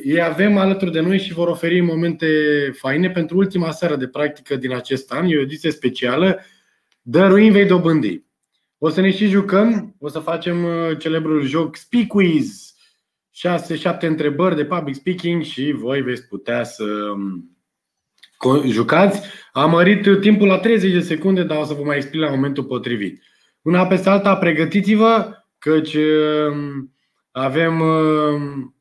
ei 0.04 0.22
avem 0.22 0.56
alături 0.56 0.92
de 0.92 1.00
noi 1.00 1.18
și 1.18 1.32
vor 1.32 1.48
oferi 1.48 1.80
momente 1.80 2.26
faine 2.74 3.10
pentru 3.10 3.36
ultima 3.36 3.70
seară 3.70 3.96
de 3.96 4.08
practică 4.08 4.56
din 4.56 4.72
acest 4.72 5.12
an. 5.12 5.26
E 5.26 5.36
o 5.36 5.40
ediție 5.40 5.70
specială. 5.70 6.40
Dăruim 7.02 7.52
vei 7.52 7.66
dobândi. 7.66 8.22
O 8.78 8.88
să 8.88 9.00
ne 9.00 9.10
și 9.10 9.26
jucăm, 9.26 9.96
o 9.98 10.08
să 10.08 10.18
facem 10.18 10.64
uh, 10.64 10.98
celebrul 10.98 11.42
joc 11.42 11.76
Speak 11.76 12.06
Quiz. 12.06 12.74
6-7 13.96 13.98
întrebări 14.00 14.56
de 14.56 14.64
public 14.64 14.94
speaking 14.94 15.42
și 15.42 15.72
voi 15.72 16.02
veți 16.02 16.28
putea 16.28 16.64
să 16.64 16.84
um, 16.84 17.56
jucați. 18.66 19.20
Am 19.52 19.70
mărit 19.70 20.20
timpul 20.20 20.46
la 20.46 20.58
30 20.58 20.92
de 20.92 21.00
secunde, 21.00 21.42
dar 21.42 21.58
o 21.58 21.64
să 21.64 21.74
vă 21.74 21.82
mai 21.82 21.96
explic 21.96 22.20
la 22.20 22.30
momentul 22.30 22.64
potrivit. 22.64 23.22
Una 23.62 23.86
peste 23.86 24.08
alta, 24.08 24.36
pregătiți-vă, 24.36 25.32
căci 25.58 25.94
um, 25.94 26.94
avem 27.30 27.80
um, 27.80 28.77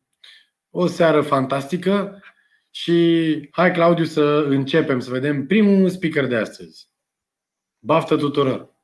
o 0.69 0.87
seară 0.87 1.21
fantastică 1.21 2.23
și 2.69 3.49
hai, 3.51 3.71
Claudiu, 3.71 4.03
să 4.03 4.45
începem, 4.47 4.99
să 4.99 5.09
vedem 5.09 5.45
primul 5.45 5.89
speaker 5.89 6.25
de 6.25 6.35
astăzi. 6.35 6.89
Baftă 7.79 8.15
tuturor! 8.15 8.76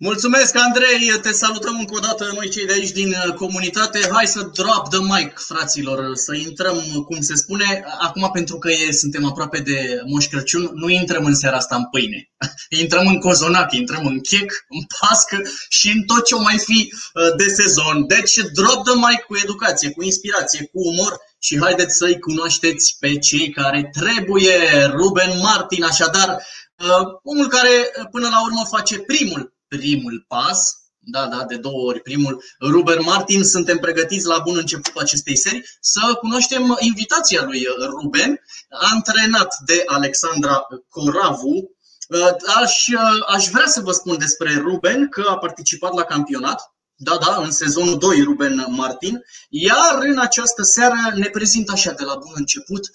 Mulțumesc, 0.00 0.56
Andrei! 0.56 1.18
Te 1.22 1.32
salutăm 1.32 1.78
încă 1.78 1.94
o 1.94 1.98
dată 1.98 2.30
noi 2.34 2.48
cei 2.48 2.66
de 2.66 2.72
aici 2.72 2.90
din 2.90 3.08
uh, 3.08 3.34
comunitate. 3.34 4.08
Hai 4.12 4.26
să 4.26 4.50
drop 4.52 4.88
the 4.90 4.98
mic, 5.00 5.38
fraților, 5.38 6.14
să 6.14 6.34
intrăm, 6.34 7.04
cum 7.06 7.20
se 7.20 7.34
spune. 7.34 7.84
Acum, 8.00 8.30
pentru 8.32 8.58
că 8.58 8.70
e, 8.70 8.92
suntem 8.92 9.24
aproape 9.24 9.58
de 9.58 10.00
Moș 10.06 10.26
Crăciun, 10.26 10.70
nu 10.74 10.88
intrăm 10.88 11.24
în 11.24 11.34
seara 11.34 11.56
asta 11.56 11.76
în 11.76 11.84
pâine. 11.90 12.30
Intrăm 12.82 13.06
în 13.06 13.18
cozonac, 13.18 13.72
intrăm 13.72 14.06
în 14.06 14.20
chec, 14.20 14.52
în 14.68 14.84
pască 14.98 15.42
și 15.68 15.88
în 15.88 16.02
tot 16.02 16.26
ce 16.26 16.34
o 16.34 16.40
mai 16.40 16.58
fi 16.58 16.92
uh, 16.92 17.34
de 17.36 17.48
sezon. 17.48 18.06
Deci, 18.06 18.34
drop 18.52 18.84
the 18.84 18.94
mic 18.94 19.20
cu 19.20 19.36
educație, 19.42 19.90
cu 19.90 20.02
inspirație, 20.02 20.60
cu 20.72 20.88
umor 20.88 21.16
și 21.38 21.60
haideți 21.60 21.96
să-i 21.96 22.18
cunoașteți 22.18 22.96
pe 23.00 23.18
cei 23.18 23.50
care 23.50 23.90
trebuie. 23.92 24.58
Ruben 24.90 25.38
Martin, 25.42 25.84
așadar, 25.84 26.28
uh, 26.28 27.06
omul 27.22 27.48
care 27.48 27.90
până 28.10 28.28
la 28.28 28.42
urmă 28.42 28.62
face 28.70 28.98
primul, 28.98 29.56
primul 29.68 30.24
pas, 30.28 30.78
da, 31.10 31.26
da, 31.26 31.44
de 31.44 31.56
două 31.56 31.86
ori 31.86 32.00
primul, 32.00 32.42
Ruben 32.60 32.98
Martin, 33.02 33.44
suntem 33.44 33.78
pregătiți 33.78 34.26
la 34.26 34.38
bun 34.38 34.56
început 34.56 34.96
acestei 34.96 35.36
serii 35.36 35.64
să 35.80 36.14
cunoaștem 36.20 36.76
invitația 36.80 37.42
lui 37.42 37.66
Ruben, 37.78 38.40
antrenat 38.68 39.56
de 39.66 39.82
Alexandra 39.86 40.66
Coravu. 40.88 41.76
Uh, 42.08 42.30
aș, 42.62 42.86
uh, 42.86 43.34
aș 43.34 43.46
vrea 43.46 43.66
să 43.66 43.80
vă 43.80 43.92
spun 43.92 44.18
despre 44.18 44.54
Ruben 44.54 45.08
că 45.08 45.24
a 45.28 45.38
participat 45.38 45.94
la 45.94 46.02
campionat, 46.02 46.72
da, 46.94 47.16
da, 47.16 47.42
în 47.42 47.50
sezonul 47.50 47.98
2 47.98 48.22
Ruben 48.22 48.66
Martin, 48.68 49.24
iar 49.48 49.98
în 50.00 50.18
această 50.18 50.62
seară 50.62 50.94
ne 51.14 51.28
prezintă 51.28 51.72
așa 51.72 51.92
de 51.92 52.04
la 52.04 52.14
bun 52.14 52.32
început. 52.34 52.90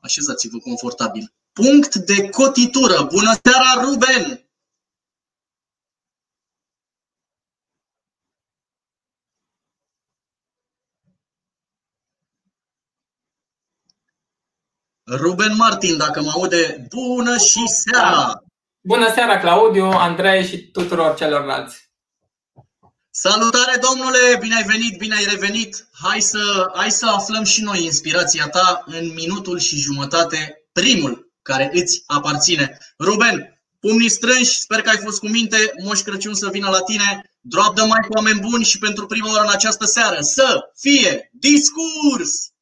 Așezați-vă 0.00 0.58
confortabil. 0.58 1.32
Punct 1.52 1.94
de 1.94 2.28
cotitură. 2.28 3.02
Bună 3.02 3.32
seara, 3.42 3.82
Ruben! 3.82 4.43
Ruben 15.06 15.56
Martin, 15.56 15.96
dacă 15.96 16.22
mă 16.22 16.30
aude, 16.30 16.86
bună 16.88 17.36
și 17.36 17.66
seara! 17.66 18.42
Bună 18.80 19.12
seara, 19.14 19.38
Claudiu, 19.38 19.84
Andrei 19.84 20.46
și 20.46 20.70
tuturor 20.70 21.14
celorlalți! 21.14 21.90
Salutare, 23.10 23.80
domnule! 23.88 24.36
Bine 24.40 24.54
ai 24.54 24.62
venit, 24.62 24.98
bine 24.98 25.14
ai 25.14 25.24
revenit! 25.24 25.88
Hai 26.02 26.20
să, 26.20 26.70
hai 26.74 26.90
să 26.90 27.06
aflăm 27.06 27.44
și 27.44 27.62
noi 27.62 27.84
inspirația 27.84 28.48
ta 28.48 28.84
în 28.86 29.12
minutul 29.14 29.58
și 29.58 29.76
jumătate, 29.76 30.66
primul 30.72 31.32
care 31.42 31.70
îți 31.72 32.02
aparține. 32.06 32.78
Ruben, 32.98 33.62
pumnii 33.80 34.08
strânși, 34.08 34.60
sper 34.60 34.82
că 34.82 34.88
ai 34.88 35.00
fost 35.04 35.18
cu 35.18 35.28
minte, 35.28 35.72
Moș 35.82 36.00
Crăciun 36.00 36.34
să 36.34 36.48
vină 36.48 36.68
la 36.68 36.80
tine, 36.80 37.30
drop 37.40 37.74
de 37.74 37.82
mai 37.82 38.00
cu 38.08 38.12
oameni 38.14 38.40
buni 38.40 38.64
și 38.64 38.78
pentru 38.78 39.06
prima 39.06 39.30
oară 39.30 39.46
în 39.46 39.52
această 39.52 39.84
seară 39.84 40.20
să 40.20 40.60
fie 40.74 41.30
discurs! 41.32 42.53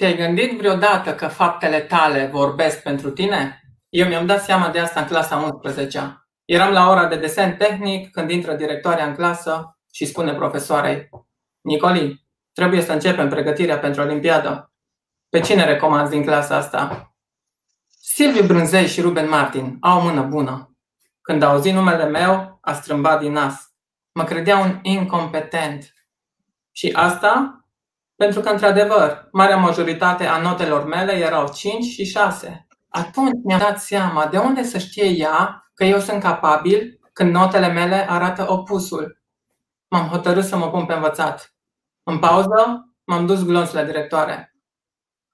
Te-ai 0.00 0.16
gândit 0.16 0.58
vreodată 0.58 1.14
că 1.14 1.28
faptele 1.28 1.80
tale 1.80 2.26
vorbesc 2.26 2.82
pentru 2.82 3.10
tine? 3.10 3.62
Eu 3.88 4.08
mi-am 4.08 4.26
dat 4.26 4.42
seama 4.42 4.68
de 4.68 4.78
asta 4.78 5.00
în 5.00 5.06
clasa 5.06 5.36
11 5.36 6.26
Eram 6.44 6.72
la 6.72 6.88
ora 6.88 7.06
de 7.06 7.16
desen 7.16 7.56
tehnic 7.56 8.10
când 8.10 8.30
intră 8.30 8.54
directoarea 8.54 9.06
în 9.06 9.14
clasă 9.14 9.78
și 9.92 10.04
spune 10.04 10.34
profesoarei 10.34 11.08
Nicoli, 11.60 12.26
trebuie 12.52 12.80
să 12.80 12.92
începem 12.92 13.28
pregătirea 13.28 13.78
pentru 13.78 14.02
Olimpiadă. 14.02 14.72
Pe 15.28 15.40
cine 15.40 15.64
recomanzi 15.64 16.10
din 16.10 16.24
clasa 16.24 16.56
asta? 16.56 17.14
Silviu 17.88 18.46
Brânzei 18.46 18.86
și 18.86 19.00
Ruben 19.00 19.28
Martin 19.28 19.76
au 19.80 19.98
o 19.98 20.02
mână 20.02 20.22
bună. 20.22 20.76
Când 21.20 21.42
a 21.42 21.48
auzit 21.48 21.74
numele 21.74 22.04
meu, 22.04 22.58
a 22.60 22.72
strâmbat 22.72 23.20
din 23.20 23.32
nas. 23.32 23.72
Mă 24.12 24.24
credea 24.24 24.58
un 24.58 24.78
incompetent. 24.82 25.92
Și 26.70 26.92
asta 26.94 27.59
pentru 28.20 28.40
că, 28.40 28.48
într-adevăr, 28.48 29.28
marea 29.32 29.56
majoritate 29.56 30.26
a 30.26 30.40
notelor 30.40 30.84
mele 30.84 31.12
erau 31.12 31.48
5 31.52 31.84
și 31.84 32.04
6. 32.04 32.66
Atunci 32.88 33.40
mi-am 33.44 33.58
dat 33.58 33.80
seama 33.80 34.26
de 34.26 34.38
unde 34.38 34.62
să 34.62 34.78
știe 34.78 35.04
ea 35.04 35.70
că 35.74 35.84
eu 35.84 35.98
sunt 35.98 36.22
capabil 36.22 37.00
când 37.12 37.32
notele 37.32 37.68
mele 37.68 38.10
arată 38.10 38.46
opusul. 38.48 39.22
M-am 39.88 40.06
hotărât 40.06 40.44
să 40.44 40.56
mă 40.56 40.70
pun 40.70 40.86
pe 40.86 40.92
învățat. 40.92 41.54
În 42.02 42.18
pauză, 42.18 42.90
m-am 43.04 43.26
dus 43.26 43.44
glonț 43.44 43.72
la 43.72 43.84
directoare. 43.84 44.54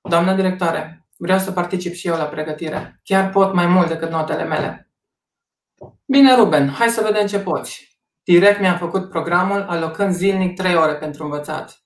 Doamnă 0.00 0.34
directoare, 0.34 1.06
vreau 1.16 1.38
să 1.38 1.52
particip 1.52 1.94
și 1.94 2.08
eu 2.08 2.16
la 2.16 2.24
pregătire. 2.24 3.00
Chiar 3.04 3.30
pot 3.30 3.52
mai 3.52 3.66
mult 3.66 3.88
decât 3.88 4.10
notele 4.10 4.44
mele. 4.44 4.90
Bine, 6.04 6.34
Ruben, 6.34 6.68
hai 6.68 6.88
să 6.88 7.02
vedem 7.02 7.26
ce 7.26 7.38
poți. 7.38 7.98
Direct 8.22 8.60
mi-am 8.60 8.78
făcut 8.78 9.10
programul 9.10 9.62
alocând 9.62 10.12
zilnic 10.12 10.56
3 10.56 10.74
ore 10.74 10.94
pentru 10.94 11.24
învățat. 11.24 11.85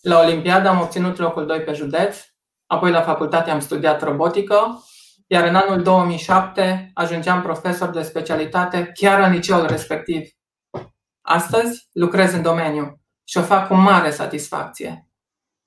La 0.00 0.20
Olimpiadă 0.20 0.68
am 0.68 0.80
obținut 0.80 1.18
locul 1.18 1.46
2 1.46 1.60
pe 1.60 1.72
județ, 1.72 2.18
apoi 2.66 2.90
la 2.90 3.02
facultate 3.02 3.50
am 3.50 3.60
studiat 3.60 4.02
robotică, 4.02 4.84
iar 5.26 5.46
în 5.46 5.54
anul 5.54 5.82
2007 5.82 6.90
ajungeam 6.94 7.42
profesor 7.42 7.90
de 7.90 8.02
specialitate 8.02 8.92
chiar 8.94 9.20
în 9.20 9.32
liceul 9.32 9.66
respectiv. 9.66 10.28
Astăzi 11.20 11.88
lucrez 11.92 12.32
în 12.32 12.42
domeniu 12.42 13.00
și 13.24 13.38
o 13.38 13.42
fac 13.42 13.66
cu 13.66 13.74
mare 13.74 14.10
satisfacție. 14.10 15.08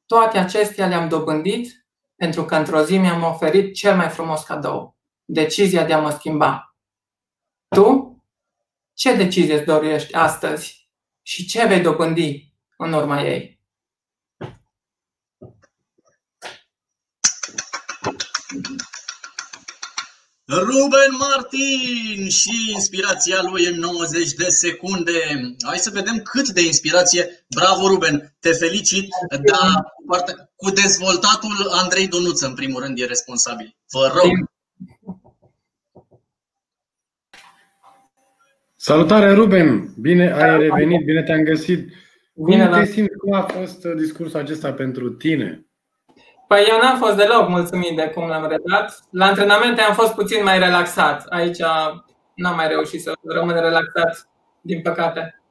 Toate 0.06 0.38
acestea 0.38 0.88
le-am 0.88 1.08
dobândit 1.08 1.86
pentru 2.16 2.46
că 2.46 2.56
într-o 2.56 2.84
zi 2.84 2.98
mi-am 2.98 3.24
oferit 3.24 3.76
cel 3.76 3.96
mai 3.96 4.10
frumos 4.10 4.44
cadou, 4.44 4.98
decizia 5.26 5.86
de 5.86 5.94
a 5.94 6.00
mă 6.00 6.10
schimba. 6.10 6.76
Tu? 7.68 8.16
Ce 8.94 9.16
decizie 9.16 9.56
îți 9.56 9.66
dorești 9.66 10.14
astăzi 10.14 10.90
și 11.22 11.46
ce 11.46 11.68
vei 11.68 11.82
dobândi 11.82 12.54
în 12.78 12.94
urma 12.94 13.22
ei? 13.22 13.61
Ruben 20.60 21.12
Martin 21.20 22.30
și 22.30 22.72
inspirația 22.74 23.42
lui 23.52 23.66
în 23.66 23.80
90 23.80 24.34
de 24.34 24.44
secunde. 24.44 25.20
Hai 25.66 25.78
să 25.78 25.90
vedem 25.94 26.18
cât 26.18 26.50
de 26.50 26.62
inspirație. 26.66 27.46
Bravo, 27.56 27.88
Ruben, 27.88 28.36
te 28.40 28.52
felicit, 28.52 29.08
dar 29.30 29.94
cu 30.56 30.70
dezvoltatul 30.70 31.70
Andrei 31.84 32.08
Donuță, 32.08 32.48
în 32.48 32.54
primul 32.54 32.82
rând, 32.82 33.00
e 33.00 33.06
responsabil. 33.06 33.76
Vă 33.92 34.12
rog. 34.14 34.32
Salutare, 38.76 39.34
Ruben! 39.34 39.94
Bine 39.98 40.32
ai 40.32 40.58
revenit, 40.58 41.06
bine 41.06 41.24
te-am 41.24 41.44
găsit. 41.44 41.94
Cum 42.34 42.70
te 42.74 42.86
simți? 42.86 43.18
Cum 43.18 43.34
a 43.34 43.42
fost 43.42 43.86
discursul 43.86 44.40
acesta 44.40 44.74
pentru 44.74 45.10
tine? 45.10 45.66
Păi 46.52 46.66
eu 46.70 46.80
n-am 46.80 46.98
fost 46.98 47.16
deloc 47.16 47.50
mulțumit 47.50 47.96
de 47.96 48.12
cum 48.16 48.28
l-am 48.28 48.48
redat. 48.48 49.00
La 49.10 49.26
antrenamente 49.26 49.82
am 49.82 49.94
fost 49.94 50.14
puțin 50.14 50.44
mai 50.44 50.60
relaxat. 50.60 51.26
Aici 51.30 51.60
n-am 52.34 52.56
mai 52.56 52.68
reușit 52.68 53.02
să 53.02 53.14
rămân 53.24 53.54
relaxat, 53.54 54.30
din 54.62 54.82
păcate. 54.82 55.42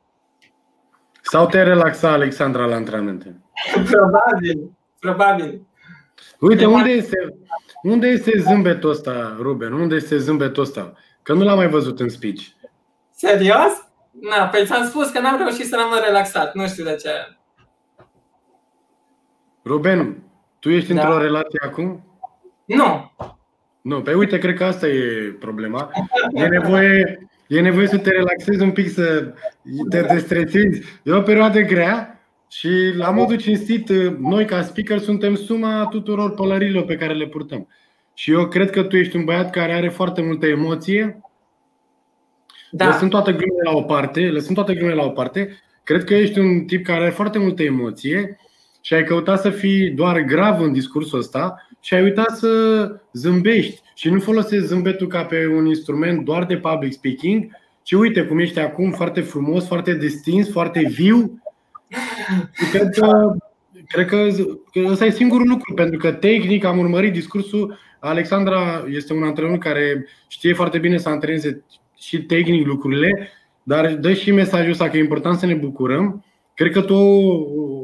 Sau 1.21 1.47
te 1.47 1.63
relaxa 1.63 2.13
Alexandra 2.13 2.67
la 2.67 2.75
antrenamente? 2.75 3.41
Probabil, 3.91 4.71
probabil. 4.99 5.67
Uite, 6.41 6.67
unde 6.67 6.91
este, 6.91 7.17
unde 7.83 8.07
este 8.07 8.39
zâmbetul 8.39 8.91
ăsta, 8.91 9.37
Ruben? 9.39 9.73
Unde 9.73 9.95
este 9.95 10.19
zâmbetul 10.19 10.63
ăsta? 10.63 10.93
Că 11.23 11.33
nu 11.33 11.45
l-am 11.45 11.57
mai 11.57 11.69
văzut 11.69 12.01
în 12.01 12.09
speech. 12.09 12.47
Serios? 13.11 13.89
Na, 14.11 14.47
păi 14.47 14.65
ți-am 14.67 14.87
spus 14.87 15.11
că 15.11 15.21
n-am 15.21 15.37
reușit 15.37 15.67
să 15.67 15.77
rămân 15.83 15.99
relaxat. 16.05 16.55
Nu 16.55 16.67
știu 16.67 16.85
de 16.85 16.95
ce. 16.95 17.11
Ruben, 19.65 20.30
tu 20.61 20.71
ești 20.71 20.93
da. 20.93 21.01
într-o 21.01 21.23
relație 21.23 21.61
acum? 21.65 22.05
Nu. 22.65 23.13
Nu, 23.81 24.03
pe 24.03 24.15
uite, 24.15 24.39
cred 24.39 24.57
că 24.57 24.65
asta 24.65 24.87
e 24.87 25.37
problema. 25.39 25.91
E 26.35 26.47
nevoie, 26.47 27.29
e 27.47 27.61
nevoie 27.61 27.87
să 27.87 27.99
te 27.99 28.11
relaxezi 28.11 28.63
un 28.63 28.71
pic, 28.71 28.89
să 28.89 29.35
te 29.89 30.01
destresezi. 30.01 30.83
E 31.03 31.13
o 31.13 31.23
perioadă 31.23 31.61
grea 31.61 32.21
și, 32.49 32.69
la 32.97 33.11
modul 33.11 33.37
cinstit, 33.37 33.91
noi, 34.19 34.45
ca 34.45 34.63
speaker, 34.63 34.99
suntem 34.99 35.35
suma 35.35 35.87
tuturor 35.87 36.35
pălărilor 36.35 36.85
pe 36.85 36.97
care 36.97 37.13
le 37.13 37.27
purtăm. 37.27 37.69
Și 38.15 38.31
eu 38.31 38.49
cred 38.49 38.71
că 38.71 38.83
tu 38.83 38.97
ești 38.97 39.17
un 39.17 39.25
băiat 39.25 39.51
care 39.51 39.73
are 39.73 39.89
foarte 39.89 40.23
multă 40.23 40.47
emoție. 40.47 41.21
Da. 42.71 42.87
Lăsând 42.87 43.11
toată 43.11 43.31
glumele 43.31 43.71
la 43.71 43.77
o 43.77 43.83
parte, 43.83 44.21
lăsând 44.21 44.55
toată 44.55 44.73
glumele 44.73 44.95
la 44.95 45.05
o 45.05 45.11
parte, 45.11 45.63
cred 45.83 46.05
că 46.05 46.15
ești 46.15 46.39
un 46.39 46.65
tip 46.65 46.85
care 46.85 47.01
are 47.01 47.11
foarte 47.11 47.39
multă 47.39 47.63
emoție 47.63 48.37
și 48.81 48.95
ai 48.95 49.05
căutat 49.05 49.41
să 49.41 49.51
fii 49.51 49.91
doar 49.91 50.21
grav 50.21 50.61
în 50.61 50.73
discursul 50.73 51.19
ăsta 51.19 51.67
și 51.81 51.95
ai 51.95 52.03
uitat 52.03 52.37
să 52.37 52.51
zâmbești 53.13 53.81
și 53.95 54.11
nu 54.11 54.21
folosești 54.21 54.67
zâmbetul 54.67 55.07
ca 55.07 55.25
pe 55.25 55.47
un 55.47 55.67
instrument 55.67 56.25
doar 56.25 56.45
de 56.45 56.57
public 56.57 56.93
speaking, 56.93 57.51
ci 57.83 57.93
uite 57.93 58.23
cum 58.23 58.39
ești 58.39 58.59
acum 58.59 58.91
foarte 58.91 59.21
frumos, 59.21 59.67
foarte 59.67 59.95
distins, 59.95 60.51
foarte 60.51 60.81
viu. 60.89 61.43
Și 62.53 62.71
cred 62.71 62.89
că, 62.89 63.35
cred 63.87 64.07
că, 64.07 64.29
că 64.73 64.81
ăsta 64.87 65.05
e 65.05 65.11
singurul 65.11 65.49
lucru, 65.49 65.75
pentru 65.75 65.99
că 65.99 66.13
tehnic 66.13 66.65
am 66.65 66.79
urmărit 66.79 67.13
discursul. 67.13 67.79
Alexandra 68.01 68.85
este 68.89 69.13
un 69.13 69.23
antrenor 69.23 69.59
care 69.59 70.07
știe 70.29 70.53
foarte 70.53 70.79
bine 70.79 70.97
să 70.97 71.09
antreneze 71.09 71.65
și 71.99 72.23
tehnic 72.23 72.67
lucrurile, 72.67 73.29
dar 73.63 73.95
dă 73.95 74.13
și 74.13 74.33
mesajul 74.33 74.71
ăsta 74.71 74.89
că 74.89 74.97
e 74.97 75.01
important 75.01 75.39
să 75.39 75.47
ne 75.47 75.55
bucurăm 75.55 76.25
Cred 76.55 76.73
că 76.73 76.81
tu 76.81 76.97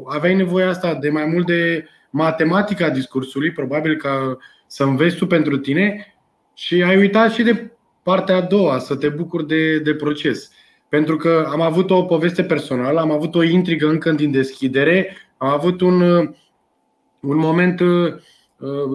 aveai 0.07 0.35
nevoie 0.35 0.65
asta 0.65 0.93
de 0.93 1.09
mai 1.09 1.25
mult 1.25 1.45
de 1.45 1.87
matematica 2.09 2.89
discursului, 2.89 3.51
probabil 3.51 3.95
ca 3.95 4.37
să 4.67 4.83
înveți 4.83 5.15
tu 5.15 5.27
pentru 5.27 5.57
tine 5.57 6.15
și 6.53 6.83
ai 6.83 6.97
uitat 6.97 7.31
și 7.31 7.43
de 7.43 7.71
partea 8.03 8.35
a 8.35 8.41
doua, 8.41 8.79
să 8.79 8.95
te 8.95 9.09
bucuri 9.09 9.47
de, 9.47 9.79
de 9.79 9.93
proces. 9.93 10.51
Pentru 10.89 11.15
că 11.15 11.47
am 11.51 11.61
avut 11.61 11.89
o 11.89 12.03
poveste 12.03 12.43
personală, 12.43 12.99
am 12.99 13.11
avut 13.11 13.35
o 13.35 13.43
intrigă 13.43 13.87
încă 13.87 14.11
din 14.11 14.31
deschidere 14.31 15.17
am 15.37 15.49
avut 15.49 15.81
un, 15.81 16.01
un 17.19 17.37
moment 17.37 17.81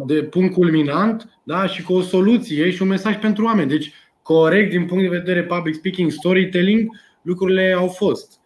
de 0.06 0.22
punct 0.22 0.54
culminant 0.54 1.38
da? 1.42 1.66
și 1.66 1.82
cu 1.82 1.92
o 1.92 2.00
soluție 2.00 2.70
și 2.70 2.82
un 2.82 2.88
mesaj 2.88 3.18
pentru 3.18 3.44
oameni. 3.44 3.68
Deci, 3.68 3.92
corect 4.22 4.70
din 4.70 4.86
punct 4.86 5.02
de 5.02 5.16
vedere 5.16 5.42
public 5.42 5.74
speaking, 5.74 6.10
storytelling, 6.10 6.90
lucrurile 7.22 7.74
au 7.78 7.88
fost. 7.88 8.40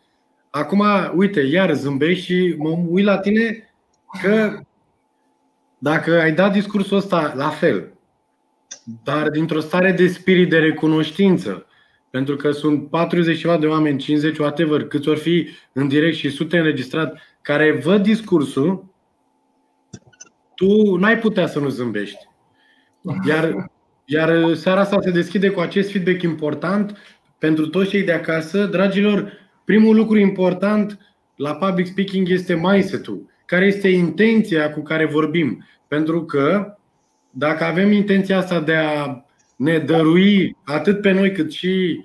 Acum, 0.57 0.85
uite, 1.15 1.41
iar 1.41 1.75
zâmbești 1.75 2.25
și 2.25 2.55
mă 2.59 2.69
uit 2.89 3.05
la 3.05 3.19
tine 3.19 3.75
că 4.23 4.61
dacă 5.79 6.21
ai 6.21 6.33
dat 6.33 6.53
discursul 6.53 6.97
ăsta 6.97 7.33
la 7.37 7.49
fel, 7.49 7.93
dar 9.05 9.29
dintr-o 9.29 9.61
stare 9.61 9.93
de 9.93 10.07
spirit 10.07 10.51
de 10.51 10.59
recunoștință, 10.59 11.67
pentru 12.11 12.37
că 12.37 12.51
sunt 12.51 12.89
40 12.89 13.39
ceva 13.39 13.59
de 13.59 13.67
oameni, 13.67 13.99
50, 13.99 14.39
whatever, 14.39 14.87
câți 14.87 15.09
ori 15.09 15.21
fi 15.21 15.49
în 15.73 15.89
direct 15.89 16.17
și 16.17 16.31
sute 16.31 16.59
înregistrat, 16.59 17.19
care 17.43 17.73
văd 17.73 18.03
discursul, 18.03 18.95
tu 20.55 20.97
n-ai 20.97 21.19
putea 21.19 21.47
să 21.47 21.59
nu 21.59 21.69
zâmbești. 21.69 22.29
Iar, 23.27 23.71
iar 24.05 24.55
seara 24.55 24.81
asta 24.81 24.97
se 25.01 25.11
deschide 25.11 25.51
cu 25.51 25.61
acest 25.61 25.91
feedback 25.91 26.23
important 26.23 26.99
pentru 27.39 27.69
toți 27.69 27.89
cei 27.89 28.03
de 28.03 28.13
acasă. 28.13 28.67
Dragilor, 28.67 29.46
primul 29.67 29.97
lucru 29.97 30.19
important 30.19 30.99
la 31.37 31.55
public 31.55 31.87
speaking 31.87 32.29
este 32.29 32.55
mindset-ul. 32.55 33.35
Care 33.45 33.67
este 33.67 33.89
intenția 33.89 34.73
cu 34.73 34.83
care 34.83 35.05
vorbim? 35.05 35.65
Pentru 35.89 36.25
că 36.25 36.77
dacă 37.31 37.65
avem 37.65 37.93
intenția 37.93 38.39
asta 38.39 38.61
de 38.61 38.75
a 38.75 39.25
ne 39.57 39.79
dărui 39.79 40.57
atât 40.65 41.01
pe 41.01 41.11
noi 41.11 41.33
cât 41.33 41.53
și 41.53 42.01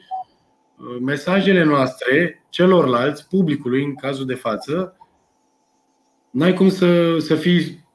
uh, 0.75 0.97
mesajele 1.01 1.63
noastre 1.63 2.43
celorlalți, 2.49 3.27
publicului 3.27 3.83
în 3.83 3.95
cazul 3.95 4.25
de 4.25 4.33
față, 4.33 4.97
n-ai 6.29 6.53
cum 6.53 6.69
să, 6.69 7.17
să 7.19 7.35
fii 7.35 7.85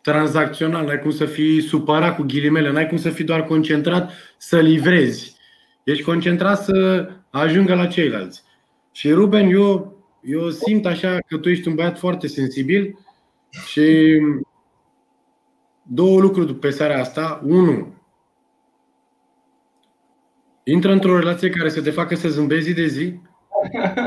tranzacțional, 0.00 0.84
n-ai 0.84 0.98
cum 0.98 1.10
să 1.10 1.24
fii 1.24 1.60
supărat 1.60 2.16
cu 2.16 2.22
ghilimele, 2.22 2.70
n-ai 2.70 2.86
cum 2.86 2.96
să 2.96 3.10
fii 3.10 3.24
doar 3.24 3.44
concentrat 3.44 4.12
să 4.36 4.60
livrezi. 4.60 5.36
Ești 5.84 6.02
concentrat 6.02 6.62
să 6.62 7.08
ajungă 7.30 7.74
la 7.74 7.86
ceilalți. 7.86 8.46
Și 8.98 9.10
Ruben, 9.12 9.50
eu, 9.50 9.96
eu 10.22 10.50
simt 10.50 10.86
așa 10.86 11.18
că 11.26 11.36
tu 11.36 11.48
ești 11.48 11.68
un 11.68 11.74
băiat 11.74 11.98
foarte 11.98 12.26
sensibil 12.26 12.98
și 13.66 14.18
două 15.82 16.20
lucruri 16.20 16.54
pe 16.54 16.70
seara 16.70 17.00
asta. 17.00 17.40
Unu, 17.44 17.94
intră 20.64 20.92
într-o 20.92 21.18
relație 21.18 21.50
care 21.50 21.68
să 21.68 21.82
te 21.82 21.90
facă 21.90 22.14
să 22.14 22.28
zâmbezi 22.28 22.64
zi 22.64 22.74
de 22.74 22.86
zi. 22.86 23.20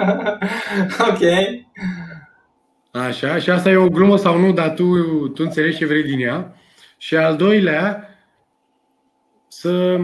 ok. 1.10 1.22
Așa, 2.92 3.38
și 3.38 3.50
asta 3.50 3.70
e 3.70 3.76
o 3.76 3.90
glumă 3.90 4.18
sau 4.18 4.40
nu, 4.40 4.52
dar 4.52 4.74
tu, 4.74 5.28
tu 5.28 5.44
înțelegi 5.44 5.78
ce 5.78 5.86
vrei 5.86 6.04
din 6.04 6.20
ea. 6.20 6.56
Și 6.98 7.16
al 7.16 7.36
doilea, 7.36 8.08
să, 9.48 10.02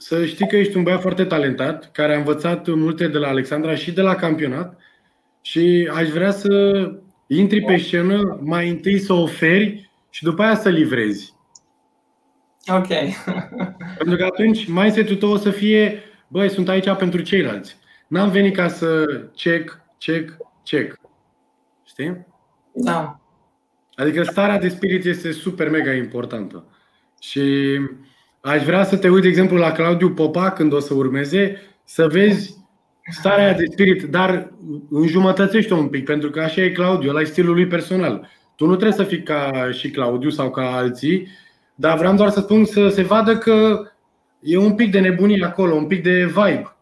să 0.00 0.26
știi 0.26 0.48
că 0.48 0.56
ești 0.56 0.76
un 0.76 0.82
băiat 0.82 1.00
foarte 1.00 1.24
talentat, 1.24 1.92
care 1.92 2.14
a 2.14 2.18
învățat 2.18 2.66
multe 2.66 3.08
de 3.08 3.18
la 3.18 3.28
Alexandra 3.28 3.74
și 3.74 3.92
de 3.92 4.00
la 4.00 4.14
campionat 4.14 4.80
și 5.40 5.90
aș 5.94 6.08
vrea 6.08 6.30
să 6.30 6.82
intri 7.26 7.64
pe 7.64 7.76
scenă, 7.76 8.38
mai 8.42 8.68
întâi 8.68 8.98
să 8.98 9.12
oferi 9.12 9.90
și 10.10 10.24
după 10.24 10.42
aia 10.42 10.54
să 10.54 10.68
livrezi. 10.68 11.34
Ok. 12.66 12.88
Pentru 13.98 14.16
că 14.16 14.24
atunci 14.24 14.68
mindset-ul 14.68 15.16
tău 15.16 15.30
o 15.30 15.36
să 15.36 15.50
fie, 15.50 16.02
băi, 16.28 16.50
sunt 16.50 16.68
aici 16.68 16.90
pentru 16.90 17.20
ceilalți. 17.20 17.76
N-am 18.08 18.30
venit 18.30 18.54
ca 18.54 18.68
să 18.68 19.04
check, 19.34 19.80
check, 19.98 20.36
check. 20.64 21.00
Știi? 21.84 22.26
Da. 22.72 23.20
Adică 23.94 24.22
starea 24.22 24.58
de 24.58 24.68
spirit 24.68 25.04
este 25.04 25.32
super 25.32 25.70
mega 25.70 25.92
importantă. 25.92 26.64
Și 27.20 27.78
aș 28.40 28.64
vrea 28.64 28.84
să 28.84 28.96
te 28.96 29.08
uiți, 29.08 29.22
de 29.22 29.28
exemplu, 29.28 29.56
la 29.56 29.72
Claudiu 29.72 30.10
Popa 30.10 30.50
când 30.50 30.72
o 30.72 30.78
să 30.78 30.94
urmeze, 30.94 31.62
să 31.84 32.06
vezi 32.06 32.56
starea 33.10 33.54
de 33.54 33.64
spirit, 33.70 34.02
dar 34.02 34.52
înjumătățește 34.90 35.74
un 35.74 35.88
pic, 35.88 36.04
pentru 36.04 36.30
că 36.30 36.40
așa 36.40 36.62
e 36.62 36.70
Claudiu, 36.70 37.08
ăla 37.08 37.20
e 37.20 37.24
stilul 37.24 37.54
lui 37.54 37.66
personal. 37.66 38.28
Tu 38.56 38.66
nu 38.66 38.76
trebuie 38.76 38.96
să 38.96 39.04
fii 39.04 39.22
ca 39.22 39.70
și 39.72 39.90
Claudiu 39.90 40.30
sau 40.30 40.50
ca 40.50 40.76
alții, 40.76 41.28
dar 41.74 41.98
vreau 41.98 42.14
doar 42.14 42.30
să 42.30 42.40
spun 42.40 42.64
să 42.64 42.88
se 42.88 43.02
vadă 43.02 43.38
că 43.38 43.82
e 44.40 44.56
un 44.56 44.74
pic 44.74 44.90
de 44.90 45.00
nebunie 45.00 45.44
acolo, 45.44 45.74
un 45.74 45.86
pic 45.86 46.02
de 46.02 46.24
vibe. 46.24 46.76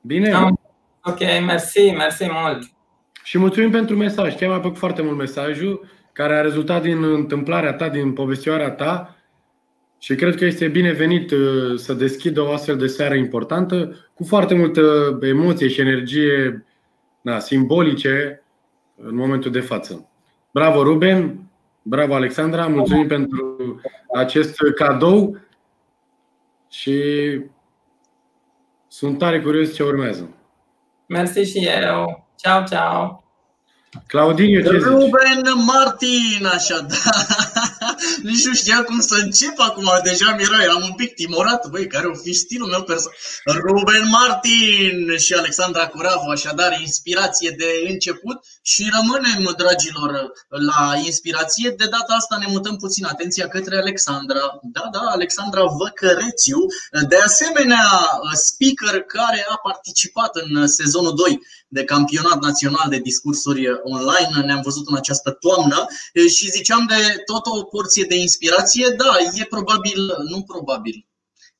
Bine? 0.00 0.30
Da. 0.30 0.48
Ok, 1.02 1.18
mersi, 1.46 1.90
mersi 1.90 2.26
mult. 2.42 2.70
Și 3.24 3.38
mulțumim 3.38 3.70
pentru 3.70 3.96
mesaj. 3.96 4.36
Chiar 4.36 4.48
mi-a 4.48 4.58
plăcut 4.58 4.78
foarte 4.78 5.02
mult 5.02 5.16
mesajul 5.16 5.86
care 6.12 6.34
a 6.34 6.40
rezultat 6.40 6.82
din 6.82 7.04
întâmplarea 7.04 7.72
ta, 7.72 7.88
din 7.88 8.12
povestioarea 8.12 8.70
ta 8.70 9.16
și 10.02 10.14
cred 10.14 10.36
că 10.36 10.44
este 10.44 10.68
binevenit 10.68 11.30
uh, 11.30 11.78
să 11.78 11.92
deschidă 11.92 12.40
o 12.40 12.52
astfel 12.52 12.76
de 12.76 12.86
seară 12.86 13.14
importantă 13.14 13.96
cu 14.14 14.24
foarte 14.24 14.54
multă 14.54 15.18
emoție 15.22 15.68
și 15.68 15.80
energie 15.80 16.64
da, 17.20 17.38
simbolice 17.38 18.42
în 18.96 19.14
momentul 19.14 19.50
de 19.50 19.60
față. 19.60 20.08
Bravo 20.50 20.82
Ruben, 20.82 21.50
bravo 21.82 22.14
Alexandra, 22.14 22.66
mulțumim 22.66 23.06
pentru 23.06 23.80
acest 24.14 24.56
cadou 24.74 25.36
și 26.70 27.00
sunt 28.88 29.18
tare 29.18 29.40
curios 29.40 29.74
ce 29.74 29.82
urmează. 29.82 30.34
Mersi 31.06 31.40
și 31.40 31.68
eu. 31.84 32.28
Ciao, 32.36 32.64
ciao. 32.64 33.24
Claudiniu, 34.06 34.62
ce 34.62 34.68
Ruben 34.70 35.42
Martin, 35.66 36.46
așadar. 36.46 36.98
Nici 38.22 38.44
nu 38.44 38.54
știam 38.54 38.82
cum 38.82 39.00
să 39.00 39.16
încep 39.22 39.58
acum, 39.58 39.90
deja 40.02 40.34
mi-era, 40.36 40.62
eram 40.62 40.82
un 40.82 40.92
pic 40.92 41.14
timorat, 41.14 41.70
băi, 41.70 41.86
care 41.86 42.06
o 42.06 42.14
fi 42.14 42.32
stilul 42.32 42.68
meu 42.68 42.82
personal. 42.82 43.16
Ruben 43.44 44.08
Martin 44.08 45.16
și 45.18 45.32
Alexandra 45.34 45.86
Curavu, 45.86 46.28
așadar, 46.30 46.80
inspirație 46.80 47.54
de 47.58 47.66
început 47.88 48.38
și 48.62 48.90
rămânem, 48.96 49.54
dragilor, 49.56 50.32
la 50.48 51.00
inspirație. 51.04 51.70
De 51.70 51.84
data 51.84 52.14
asta 52.16 52.36
ne 52.40 52.46
mutăm 52.48 52.76
puțin 52.76 53.04
atenția 53.04 53.48
către 53.48 53.76
Alexandra. 53.76 54.40
Da, 54.62 54.88
da, 54.92 55.00
Alexandra 55.00 55.64
Văcărețiu, 55.64 56.58
de 57.08 57.16
asemenea, 57.16 57.86
speaker 58.32 59.02
care 59.02 59.46
a 59.48 59.56
participat 59.62 60.36
în 60.36 60.66
sezonul 60.66 61.14
2 61.14 61.40
de 61.68 61.84
campionat 61.84 62.40
național 62.40 62.86
de 62.88 62.98
discursuri 62.98 63.66
online. 63.82 64.46
Ne-am 64.46 64.60
văzut 64.64 64.88
în 64.88 64.96
această 64.96 65.30
toamnă 65.30 65.86
și 66.28 66.50
ziceam 66.50 66.86
de 66.86 67.22
tot 67.24 67.46
o 67.46 67.64
porție 67.80 68.04
de 68.04 68.16
inspirație. 68.16 68.94
Da, 68.96 69.12
e 69.34 69.44
probabil, 69.44 70.00
nu 70.28 70.42
probabil, 70.42 71.06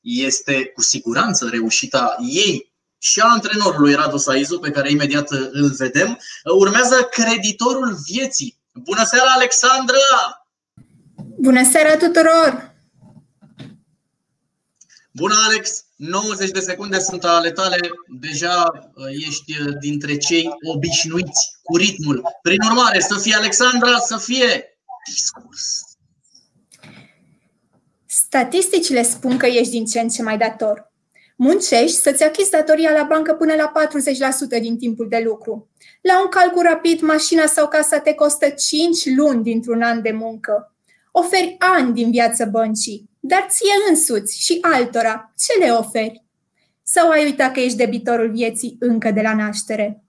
este 0.01 0.65
cu 0.65 0.81
siguranță 0.81 1.49
reușita 1.51 2.15
ei 2.29 2.73
și 2.97 3.19
a 3.19 3.27
antrenorului 3.27 3.93
Radu 3.93 4.17
Saizu, 4.17 4.59
pe 4.59 4.71
care 4.71 4.91
imediat 4.91 5.29
îl 5.31 5.69
vedem. 5.77 6.19
Urmează 6.43 6.95
creditorul 7.03 7.97
vieții. 8.05 8.59
Bună 8.73 9.03
seara, 9.03 9.31
Alexandra! 9.35 9.97
Bună 11.37 11.63
seara 11.71 11.97
tuturor! 11.97 12.75
Bună, 15.11 15.35
Alex! 15.45 15.83
90 15.95 16.49
de 16.51 16.59
secunde 16.59 16.99
sunt 16.99 17.23
ale 17.23 17.51
tale. 17.51 17.77
Deja 18.19 18.71
uh, 18.95 19.05
ești 19.27 19.61
uh, 19.61 19.73
dintre 19.79 20.17
cei 20.17 20.49
obișnuiți 20.73 21.51
cu 21.63 21.77
ritmul. 21.77 22.23
Prin 22.41 22.61
urmare, 22.69 22.99
să 22.99 23.17
fie 23.19 23.35
Alexandra, 23.35 23.97
să 23.97 24.17
fie 24.17 24.77
discurs. 25.05 25.90
Statisticile 28.13 29.01
spun 29.01 29.37
că 29.37 29.45
ești 29.45 29.69
din 29.69 29.85
ce 29.85 29.99
în 29.99 30.07
ce 30.09 30.23
mai 30.23 30.37
dator. 30.37 30.91
Muncești 31.35 31.97
să-ți 31.97 32.23
achizi 32.23 32.49
datoria 32.49 32.91
la 32.91 33.03
bancă 33.03 33.33
până 33.33 33.53
la 33.53 33.71
40% 34.57 34.61
din 34.61 34.77
timpul 34.77 35.07
de 35.09 35.21
lucru. 35.25 35.69
La 36.01 36.21
un 36.21 36.29
calcul 36.29 36.61
rapid, 36.61 37.01
mașina 37.01 37.45
sau 37.45 37.67
casa 37.67 37.99
te 37.99 38.13
costă 38.13 38.49
5 38.49 39.15
luni 39.15 39.43
dintr-un 39.43 39.81
an 39.81 40.01
de 40.01 40.11
muncă. 40.11 40.75
Oferi 41.11 41.55
ani 41.59 41.93
din 41.93 42.11
viață 42.11 42.45
băncii 42.45 43.09
dar 43.23 43.45
ție 43.49 43.89
însuți 43.89 44.43
și 44.43 44.57
altora, 44.61 45.33
ce 45.37 45.65
le 45.65 45.71
oferi? 45.71 46.23
Sau 46.83 47.09
ai 47.09 47.23
uitat 47.23 47.53
că 47.53 47.59
ești 47.59 47.77
debitorul 47.77 48.31
vieții 48.31 48.75
încă 48.79 49.11
de 49.11 49.21
la 49.21 49.35
naștere? 49.35 50.03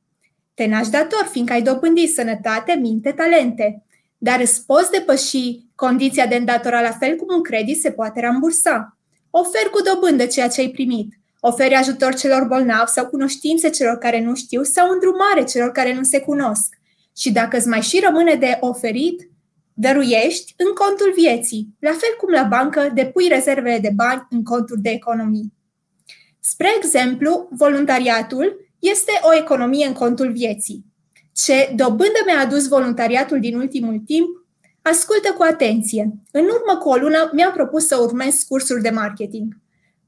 Te 0.54 0.66
naști 0.66 0.90
dator, 0.90 1.28
fiindcă 1.30 1.52
ai 1.52 1.62
dobândit 1.62 2.12
sănătate, 2.12 2.72
minte, 2.72 3.12
talente. 3.12 3.84
Dar 4.22 4.40
îți 4.40 4.66
poți 4.66 4.90
depăși 4.90 5.60
condiția 5.74 6.26
de 6.26 6.34
îndatora 6.34 6.80
la 6.80 6.90
fel 6.90 7.16
cum 7.16 7.34
un 7.36 7.42
credit 7.42 7.80
se 7.80 7.90
poate 7.90 8.20
rambursa. 8.20 8.98
Oferi 9.30 9.70
cu 9.70 9.80
dobândă 9.82 10.26
ceea 10.26 10.48
ce 10.48 10.60
ai 10.60 10.68
primit. 10.68 11.20
Oferi 11.40 11.74
ajutor 11.74 12.14
celor 12.14 12.44
bolnavi 12.44 12.90
sau 12.90 13.06
cunoștințe 13.06 13.70
celor 13.70 13.98
care 13.98 14.20
nu 14.20 14.34
știu 14.34 14.62
sau 14.62 14.90
îndrumare 14.90 15.44
celor 15.44 15.72
care 15.72 15.94
nu 15.94 16.02
se 16.02 16.20
cunosc. 16.20 16.74
Și 17.16 17.32
dacă 17.32 17.56
îți 17.56 17.68
mai 17.68 17.80
și 17.80 18.00
rămâne 18.04 18.34
de 18.34 18.56
oferit, 18.60 19.30
Dăruiești 19.74 20.54
în 20.56 20.72
contul 20.74 21.12
vieții, 21.16 21.68
la 21.78 21.90
fel 21.90 22.14
cum 22.20 22.28
la 22.30 22.42
bancă 22.42 22.90
depui 22.94 23.28
rezervele 23.28 23.78
de 23.78 23.90
bani 23.94 24.26
în 24.30 24.42
contul 24.42 24.76
de 24.80 24.90
economii. 24.90 25.52
Spre 26.40 26.68
exemplu, 26.76 27.48
voluntariatul 27.50 28.70
este 28.78 29.12
o 29.22 29.36
economie 29.36 29.86
în 29.86 29.92
contul 29.92 30.32
vieții. 30.32 30.84
Ce 31.34 31.72
dobândă 31.76 32.18
mi-a 32.26 32.38
adus 32.38 32.68
voluntariatul 32.68 33.40
din 33.40 33.56
ultimul 33.56 33.98
timp? 34.06 34.28
Ascultă 34.82 35.32
cu 35.32 35.42
atenție. 35.42 36.10
În 36.30 36.44
urmă 36.44 36.78
cu 36.80 36.88
o 36.88 36.96
lună 36.96 37.30
mi-am 37.32 37.52
propus 37.52 37.86
să 37.86 37.96
urmez 37.96 38.42
cursuri 38.42 38.82
de 38.82 38.90
marketing. 38.90 39.60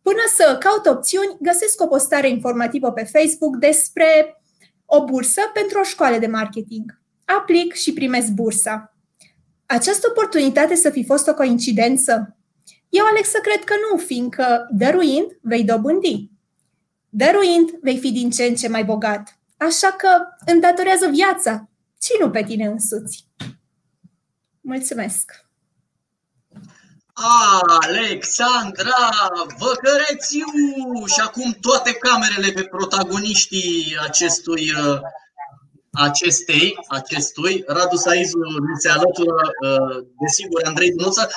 Până 0.03 0.23
să 0.37 0.57
caut 0.61 0.87
opțiuni, 0.87 1.37
găsesc 1.41 1.81
o 1.83 1.87
postare 1.87 2.29
informativă 2.29 2.93
pe 2.93 3.09
Facebook 3.13 3.57
despre 3.57 4.41
o 4.85 5.05
bursă 5.05 5.41
pentru 5.53 5.79
o 5.79 5.83
școală 5.83 6.19
de 6.19 6.27
marketing. 6.27 7.01
Aplic 7.25 7.73
și 7.73 7.93
primesc 7.93 8.29
bursa. 8.29 8.97
Această 9.67 10.07
oportunitate 10.11 10.75
să 10.75 10.91
fi 10.91 11.05
fost 11.05 11.29
o 11.29 11.35
coincidență? 11.35 12.37
Eu 12.89 13.05
aleg 13.05 13.25
să 13.25 13.39
cred 13.43 13.65
că 13.65 13.75
nu, 13.91 13.99
fiindcă 13.99 14.69
dăruind 14.71 15.27
vei 15.41 15.65
dobândi. 15.65 16.31
Dăruind 17.09 17.71
vei 17.81 17.99
fi 17.99 18.13
din 18.13 18.31
ce 18.31 18.45
în 18.45 18.55
ce 18.55 18.69
mai 18.69 18.85
bogat. 18.85 19.34
Așa 19.57 19.93
că 19.93 20.09
îndatorează 20.47 21.07
viața, 21.09 21.69
ci 21.99 22.21
nu 22.21 22.31
pe 22.31 22.43
tine 22.43 22.67
însuți. 22.67 23.29
Mulțumesc! 24.61 25.45
Alexandra 27.87 29.31
Văcărețiu! 29.59 30.47
Și 31.07 31.21
acum 31.21 31.57
toate 31.61 31.93
camerele 31.93 32.53
pe 32.53 32.65
protagoniștii 32.65 33.97
acestui 34.03 34.71
uh, 34.71 34.99
acestei, 35.95 36.75
acestui, 36.89 37.65
Radu 37.67 37.97
Saizu 37.97 38.39
mi 38.39 38.81
se 38.81 38.89
alătură, 38.89 39.35
uh, 39.65 40.05
desigur, 40.21 40.61
Andrei 40.65 40.91
Dunuță. 40.91 41.29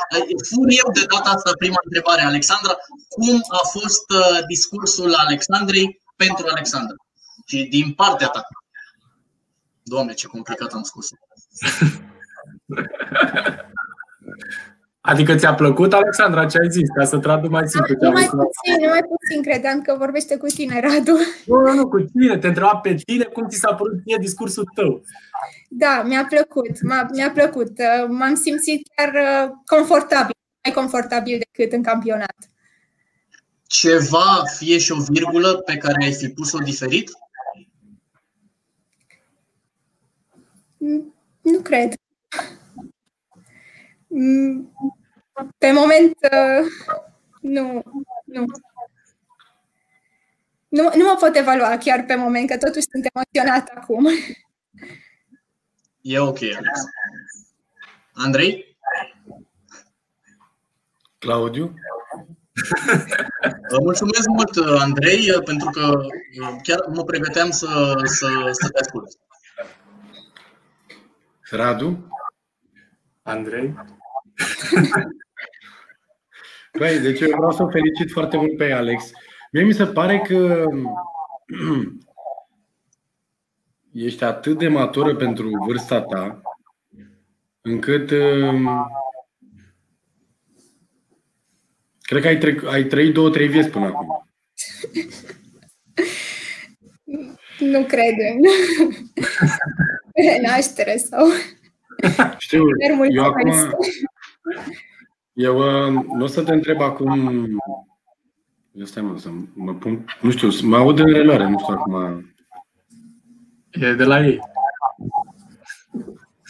Fur 0.50 0.68
eu 0.82 0.92
de 0.94 1.06
data 1.14 1.30
asta 1.30 1.52
prima 1.58 1.80
întrebare, 1.84 2.22
Alexandra. 2.22 2.74
Cum 3.10 3.36
a 3.62 3.68
fost 3.68 4.06
uh, 4.10 4.40
discursul 4.48 5.14
Alexandrei 5.14 6.02
pentru 6.16 6.46
Alexandra? 6.50 6.96
Și 7.48 7.68
din 7.70 7.94
partea 7.94 8.28
ta. 8.28 8.48
Doamne, 9.84 10.14
ce 10.14 10.28
complicat 10.28 10.72
am 10.72 10.84
spus. 10.84 11.08
Adică 15.02 15.36
ți-a 15.36 15.54
plăcut, 15.54 15.94
Alexandra, 15.94 16.46
ce 16.46 16.58
ai 16.58 16.70
zis, 16.70 16.90
ca 16.98 17.06
să 17.06 17.18
tradu 17.18 17.50
mai 17.50 17.68
simplu? 17.68 17.96
Nu 18.00 18.10
mai 18.10 18.24
puțin, 18.24 18.76
nu 18.82 18.90
mai 18.90 19.04
puțin, 19.14 19.42
credeam 19.42 19.82
că 19.82 19.96
vorbește 19.98 20.38
cu 20.38 20.46
tine, 20.46 20.80
Radu. 20.80 21.18
Nu, 21.46 21.60
nu, 21.60 21.74
nu, 21.74 21.88
cu 21.88 22.00
tine, 22.00 22.38
te 22.38 22.48
întreba 22.48 22.76
pe 22.76 22.94
tine 22.94 23.24
cum 23.24 23.48
ți 23.48 23.58
s-a 23.58 23.74
părut 23.74 24.02
ție 24.04 24.18
discursul 24.20 24.72
tău. 24.76 25.02
Da, 25.70 26.04
mi-a 26.06 26.26
plăcut, 26.30 26.82
m-a, 26.84 27.08
mi-a 27.14 27.32
plăcut. 27.32 27.72
M-am 28.08 28.36
simțit 28.36 28.88
chiar 28.96 29.14
uh, 29.14 29.52
confortabil, 29.66 30.36
mai 30.64 30.74
confortabil 30.74 31.42
decât 31.52 31.74
în 31.74 31.84
campionat. 31.84 32.36
Ceva, 33.68 34.44
fie 34.58 34.78
și 34.78 34.92
o 34.92 34.96
virgulă, 35.10 35.54
pe 35.54 35.78
care 35.78 36.04
ai 36.04 36.14
fi 36.14 36.30
pus-o 36.30 36.58
diferit? 36.58 37.12
Nu 41.42 41.60
cred. 41.64 41.94
Mm, 44.08 44.74
pe 45.58 45.72
moment, 45.72 46.18
uh, 46.32 46.68
nu, 47.42 47.84
nu. 48.26 48.46
Nu, 50.68 50.84
nu 50.96 51.04
mă 51.04 51.18
pot 51.20 51.36
evalua 51.36 51.78
chiar 51.78 52.04
pe 52.04 52.16
moment, 52.16 52.50
că 52.50 52.58
totuși 52.58 52.86
sunt 52.92 53.08
emoționată 53.14 53.72
acum. 53.76 54.08
E 56.02 56.20
ok, 56.20 56.42
Alex. 56.42 56.80
Andrei? 58.14 58.78
Claudiu? 61.18 61.74
Mulțumesc 63.82 64.28
mult, 64.28 64.80
Andrei, 64.80 65.32
pentru 65.46 65.70
că 65.70 66.02
chiar 66.64 66.80
mă 66.94 67.04
pregăteam 67.04 67.50
să, 67.50 67.94
să, 68.06 68.28
să 68.52 68.70
te 68.70 68.80
ascult. 68.80 69.18
Radu? 71.50 72.08
Andrei? 73.24 73.74
Băi, 76.78 77.00
deci 77.00 77.20
eu 77.20 77.36
vreau 77.36 77.52
să 77.52 77.64
o 77.64 77.70
felicit 77.70 78.12
foarte 78.12 78.38
mult 78.38 78.58
pe 78.58 78.72
Alex. 78.72 79.12
Mie 79.52 79.64
mi 79.64 79.74
se 79.74 79.86
pare 79.86 80.20
că 80.20 80.66
ești 83.92 84.24
atât 84.24 84.58
de 84.58 84.68
matură 84.68 85.16
pentru 85.16 85.50
vârsta 85.66 86.02
ta, 86.02 86.42
încât 87.62 88.12
um, 88.12 88.88
cred 92.02 92.22
că 92.22 92.28
ai, 92.28 92.38
tre- 92.38 92.68
ai 92.70 92.84
trăit 92.84 93.14
două, 93.14 93.30
trei 93.30 93.48
vieți 93.48 93.70
până 93.70 93.86
acum. 93.86 94.22
Nu 97.60 97.84
credem. 97.84 98.38
Naștere 100.46 100.98
sau... 100.98 101.26
Știu, 102.38 102.64
eu 103.10 103.24
acum, 103.24 103.52
eu 105.34 105.58
uh, 105.58 106.04
nu 106.14 106.24
o 106.24 106.28
să 106.28 106.44
te 106.44 106.52
întreb 106.52 106.82
acum. 106.82 107.46
Eu 108.72 108.86
stai 108.86 109.04
mă, 109.04 109.18
să 109.18 109.30
mă 109.54 109.74
pun. 109.74 110.06
Nu 110.22 110.32
știu, 110.32 110.50
mă 110.68 110.78
aud 110.78 111.00
în 111.00 111.14
reloare, 111.14 111.50
nu 111.50 111.60
știu 111.60 111.74
acum. 111.74 112.26
E 113.72 113.94
de 113.94 114.04
la 114.04 114.26
ei. 114.26 114.40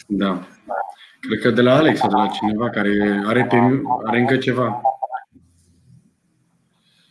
Da. 0.06 0.46
Cred 1.20 1.40
că 1.40 1.50
de 1.50 1.60
la 1.60 1.74
Alex 1.74 1.98
sau 1.98 2.08
de 2.08 2.14
la 2.14 2.26
cineva 2.26 2.70
care 2.70 3.22
are, 3.26 3.46
pe, 3.46 3.56
are 4.04 4.18
încă 4.18 4.36
ceva. 4.36 4.80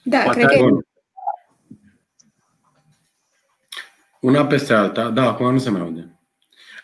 Da, 0.03 0.19
Poate 0.19 0.39
cred 0.39 0.59
că 0.59 0.77
Una 4.19 4.45
peste 4.45 4.73
alta. 4.73 5.09
Da, 5.09 5.27
acum 5.27 5.51
nu 5.51 5.57
se 5.57 5.69
mai 5.69 5.81
aude. 5.81 6.16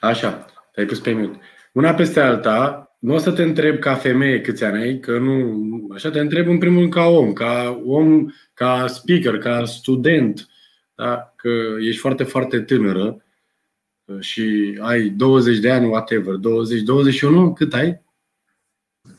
Așa, 0.04 0.46
te-ai 0.72 0.86
pus 0.86 1.00
pe 1.00 1.13
mute. 1.13 1.39
Una 1.72 1.94
peste 1.94 2.20
alta, 2.20 2.92
nu 3.00 3.13
o 3.13 3.18
să 3.18 3.32
te 3.32 3.44
întreb 3.44 3.80
ca 3.80 3.96
femeie 3.96 4.42
câți 4.42 4.63
ani 4.63 4.82
ai, 4.82 5.00
că 5.00 5.18
nu, 5.18 5.88
așa 5.94 6.10
te 6.10 6.20
întreb 6.20 6.48
în 6.48 6.58
primul 6.58 6.80
rând 6.80 6.94
ca 6.94 7.06
om, 7.06 7.34
ca 7.34 7.82
om, 7.86 8.26
ca 8.54 8.88
speaker, 8.88 9.38
ca 9.38 9.66
student, 9.66 10.48
da? 10.96 11.34
că 11.36 11.50
ești 11.80 12.00
foarte, 12.00 12.24
foarte 12.24 12.60
tânără 12.60 13.24
și 14.20 14.78
ai 14.82 15.10
20 15.10 15.58
de 15.58 15.72
ani, 15.72 15.88
whatever, 15.88 16.34
20, 16.34 16.82
21, 16.82 17.54
cât 17.54 17.74
ai? 17.74 18.02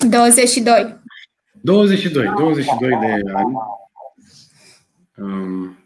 22. 0.09 1.01
22, 1.61 2.33
22 2.37 2.89
de 2.89 3.31
ani. 3.33 3.55
Um, 5.17 5.84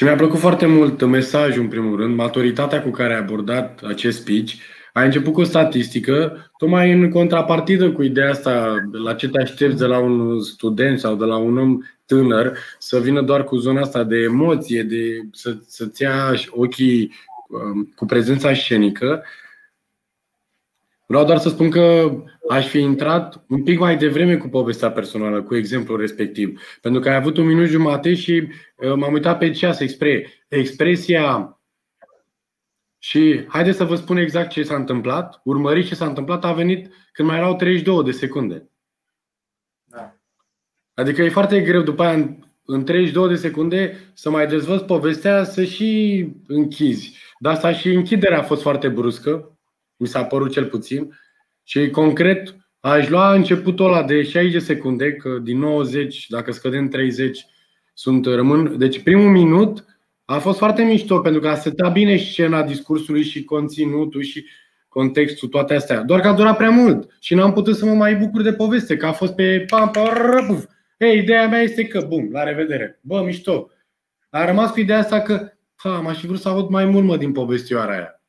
și 0.00 0.06
mi-a 0.06 0.16
plăcut 0.16 0.38
foarte 0.38 0.66
mult 0.66 1.04
mesajul, 1.04 1.62
în 1.62 1.68
primul 1.68 1.96
rând, 1.96 2.16
maturitatea 2.16 2.82
cu 2.82 2.90
care 2.90 3.12
ai 3.12 3.18
abordat 3.18 3.80
acest 3.88 4.20
speech, 4.20 4.52
ai 4.92 5.04
început 5.04 5.32
cu 5.32 5.40
o 5.40 5.44
statistică, 5.44 6.50
tocmai 6.58 6.92
în 6.92 7.10
contrapartidă 7.10 7.90
cu 7.90 8.02
ideea 8.02 8.30
asta, 8.30 8.76
la 8.92 9.14
ce 9.14 9.28
te 9.28 9.40
aștepți 9.40 9.78
de 9.78 9.84
la 9.84 9.98
un 9.98 10.40
student 10.40 10.98
sau 10.98 11.14
de 11.14 11.24
la 11.24 11.36
un 11.36 11.58
om 11.58 11.78
tânăr, 12.06 12.56
să 12.78 13.00
vină 13.00 13.22
doar 13.22 13.44
cu 13.44 13.56
zona 13.56 13.80
asta 13.80 14.04
de 14.04 14.16
emoție, 14.16 14.82
de 14.82 15.20
să, 15.32 15.56
să-ți 15.66 16.02
ia 16.02 16.34
ochii 16.50 17.12
um, 17.48 17.92
cu 17.96 18.04
prezența 18.04 18.54
scenică. 18.54 19.22
Vreau 21.10 21.24
doar 21.24 21.38
să 21.38 21.48
spun 21.48 21.70
că 21.70 22.12
aș 22.48 22.66
fi 22.66 22.78
intrat 22.78 23.44
un 23.48 23.62
pic 23.62 23.78
mai 23.78 23.96
devreme 23.96 24.36
cu 24.36 24.48
povestea 24.48 24.90
personală, 24.90 25.42
cu 25.42 25.56
exemplul 25.56 26.00
respectiv. 26.00 26.60
Pentru 26.80 27.00
că 27.00 27.08
ai 27.08 27.14
avut 27.14 27.36
un 27.36 27.46
minut 27.46 27.66
jumate 27.66 28.14
și 28.14 28.48
uh, 28.76 28.94
m-am 28.94 29.12
uitat 29.12 29.38
pe 29.38 29.50
ceas 29.50 29.80
expre. 29.80 30.32
Expresia 30.48 31.58
și 32.98 33.44
haideți 33.48 33.76
să 33.76 33.84
vă 33.84 33.94
spun 33.94 34.16
exact 34.16 34.50
ce 34.50 34.62
s-a 34.62 34.74
întâmplat. 34.74 35.40
Urmăriți 35.44 35.88
ce 35.88 35.94
s-a 35.94 36.06
întâmplat, 36.06 36.44
a 36.44 36.52
venit 36.52 36.92
când 37.12 37.28
mai 37.28 37.36
erau 37.36 37.56
32 37.56 38.04
de 38.04 38.10
secunde. 38.10 38.70
Da. 39.84 40.16
Adică 40.94 41.22
e 41.22 41.28
foarte 41.28 41.60
greu 41.60 41.82
după 41.82 42.02
aia, 42.02 42.38
în 42.64 42.84
32 42.84 43.28
de 43.28 43.36
secunde, 43.36 43.96
să 44.12 44.30
mai 44.30 44.46
dezvăț 44.46 44.80
povestea, 44.80 45.44
să 45.44 45.64
și 45.64 46.26
închizi. 46.46 47.18
Dar 47.38 47.52
asta 47.52 47.72
și 47.72 47.88
închiderea 47.88 48.38
a 48.38 48.42
fost 48.42 48.62
foarte 48.62 48.88
bruscă, 48.88 49.54
mi 50.00 50.06
s-a 50.06 50.24
părut 50.24 50.52
cel 50.52 50.64
puțin. 50.64 51.18
Și 51.62 51.90
concret, 51.90 52.56
aș 52.80 53.08
lua 53.08 53.34
începutul 53.34 53.86
ăla 53.86 54.02
de 54.02 54.22
60 54.22 54.52
de 54.52 54.58
secunde, 54.58 55.12
că 55.12 55.38
din 55.42 55.58
90, 55.58 56.26
dacă 56.28 56.52
scădem 56.52 56.88
30, 56.88 57.46
sunt 57.94 58.26
rămân. 58.26 58.78
Deci 58.78 59.02
primul 59.02 59.30
minut 59.30 59.84
a 60.24 60.38
fost 60.38 60.58
foarte 60.58 60.82
mișto 60.82 61.18
pentru 61.18 61.40
că 61.40 61.48
a 61.48 61.54
setat 61.54 61.92
bine 61.92 62.16
scena 62.16 62.62
discursului 62.62 63.22
și 63.22 63.44
conținutul 63.44 64.22
și 64.22 64.44
contextul, 64.88 65.48
toate 65.48 65.74
astea. 65.74 66.02
Doar 66.02 66.20
că 66.20 66.28
a 66.28 66.34
durat 66.34 66.56
prea 66.56 66.70
mult 66.70 67.16
și 67.20 67.34
n-am 67.34 67.52
putut 67.52 67.76
să 67.76 67.84
mă 67.84 67.94
mai 67.94 68.16
bucur 68.16 68.42
de 68.42 68.52
poveste, 68.52 68.96
că 68.96 69.06
a 69.06 69.12
fost 69.12 69.34
pe 69.34 69.64
pam, 69.68 69.90
pam, 69.90 70.68
Ei, 70.98 71.18
ideea 71.18 71.48
mea 71.48 71.60
este 71.60 71.86
că, 71.86 72.04
bum, 72.08 72.28
la 72.32 72.42
revedere. 72.42 72.98
Bă, 73.02 73.22
mișto. 73.22 73.70
A 74.30 74.44
rămas 74.44 74.70
cu 74.70 74.80
ideea 74.80 74.98
asta 74.98 75.20
că, 75.20 75.52
ha, 75.74 76.00
m-aș 76.00 76.18
fi 76.18 76.26
vrut 76.26 76.40
să 76.40 76.48
aud 76.48 76.68
mai 76.68 76.84
mult, 76.84 77.04
mă, 77.04 77.16
din 77.16 77.32
povestioara 77.32 77.92
aia. 77.92 78.19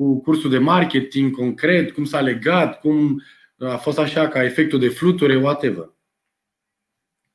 Cu 0.00 0.20
cursul 0.20 0.50
de 0.50 0.58
marketing 0.58 1.36
concret, 1.36 1.90
cum 1.92 2.04
s-a 2.04 2.20
legat, 2.20 2.80
cum 2.80 3.22
a 3.58 3.76
fost 3.76 3.98
așa 3.98 4.28
ca 4.28 4.44
efectul 4.44 4.78
de 4.78 4.88
fluture, 4.88 5.36
whatever. 5.36 5.90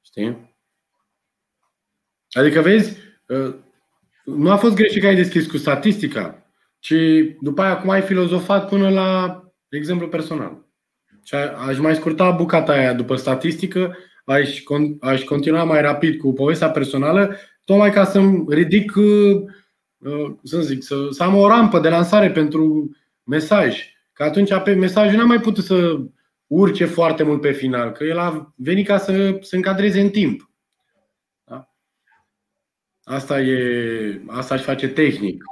Știi? 0.06 0.56
Adică, 2.32 2.62
vezi, 2.62 2.98
nu 4.24 4.52
a 4.52 4.58
fost 4.58 4.76
greșit 4.76 5.02
că 5.02 5.08
ai 5.08 5.16
deschis 5.16 5.48
cu 5.48 5.58
statistica. 5.58 6.50
ci 6.80 6.94
după 7.42 7.62
aia 7.62 7.78
cum 7.78 7.90
ai 7.90 8.02
filozofat 8.02 8.70
până 8.70 8.90
la 8.90 9.42
exemplu 9.70 10.08
personal. 10.08 10.66
Și 11.24 11.36
aș 11.68 11.78
mai 11.78 11.96
scurta 11.96 12.32
bucata 12.32 12.72
aia 12.72 12.94
după 12.94 13.16
statistică, 13.16 13.98
aș, 14.26 14.64
aș 15.00 15.24
continua 15.24 15.64
mai 15.64 15.82
rapid 15.82 16.20
cu 16.20 16.34
povestea 16.34 16.70
personală, 16.70 17.36
tocmai 17.64 17.92
ca 17.92 18.06
să-mi 18.06 18.46
ridic, 18.50 18.96
uh, 18.96 19.06
uh, 19.06 19.52
să 20.44 20.60
zic, 20.60 20.84
să, 20.84 21.08
să 21.10 21.24
am 21.24 21.36
o 21.36 21.48
rampă 21.48 21.80
de 21.80 21.90
lansare 21.90 22.32
pentru 22.32 22.90
mesaj. 23.24 23.94
Că 24.14 24.24
atunci 24.24 24.62
pe 24.64 24.74
mesajul 24.74 25.18
n-am 25.18 25.28
mai 25.28 25.40
putut 25.40 25.64
să 25.64 26.00
urce 26.48 26.86
foarte 26.86 27.24
mult 27.24 27.42
pe 27.42 27.52
final, 27.52 27.92
că 27.92 28.04
el 28.04 28.18
a 28.18 28.54
venit 28.56 28.88
ca 28.88 28.98
să 28.98 29.38
se 29.42 29.56
încadreze 29.56 30.02
în 30.02 30.10
timp. 30.10 30.50
Da? 31.44 31.70
Asta 33.04 33.40
e, 33.40 34.22
asta 34.28 34.54
aș 34.54 34.62
face 34.62 34.88
tehnic. 34.88 35.44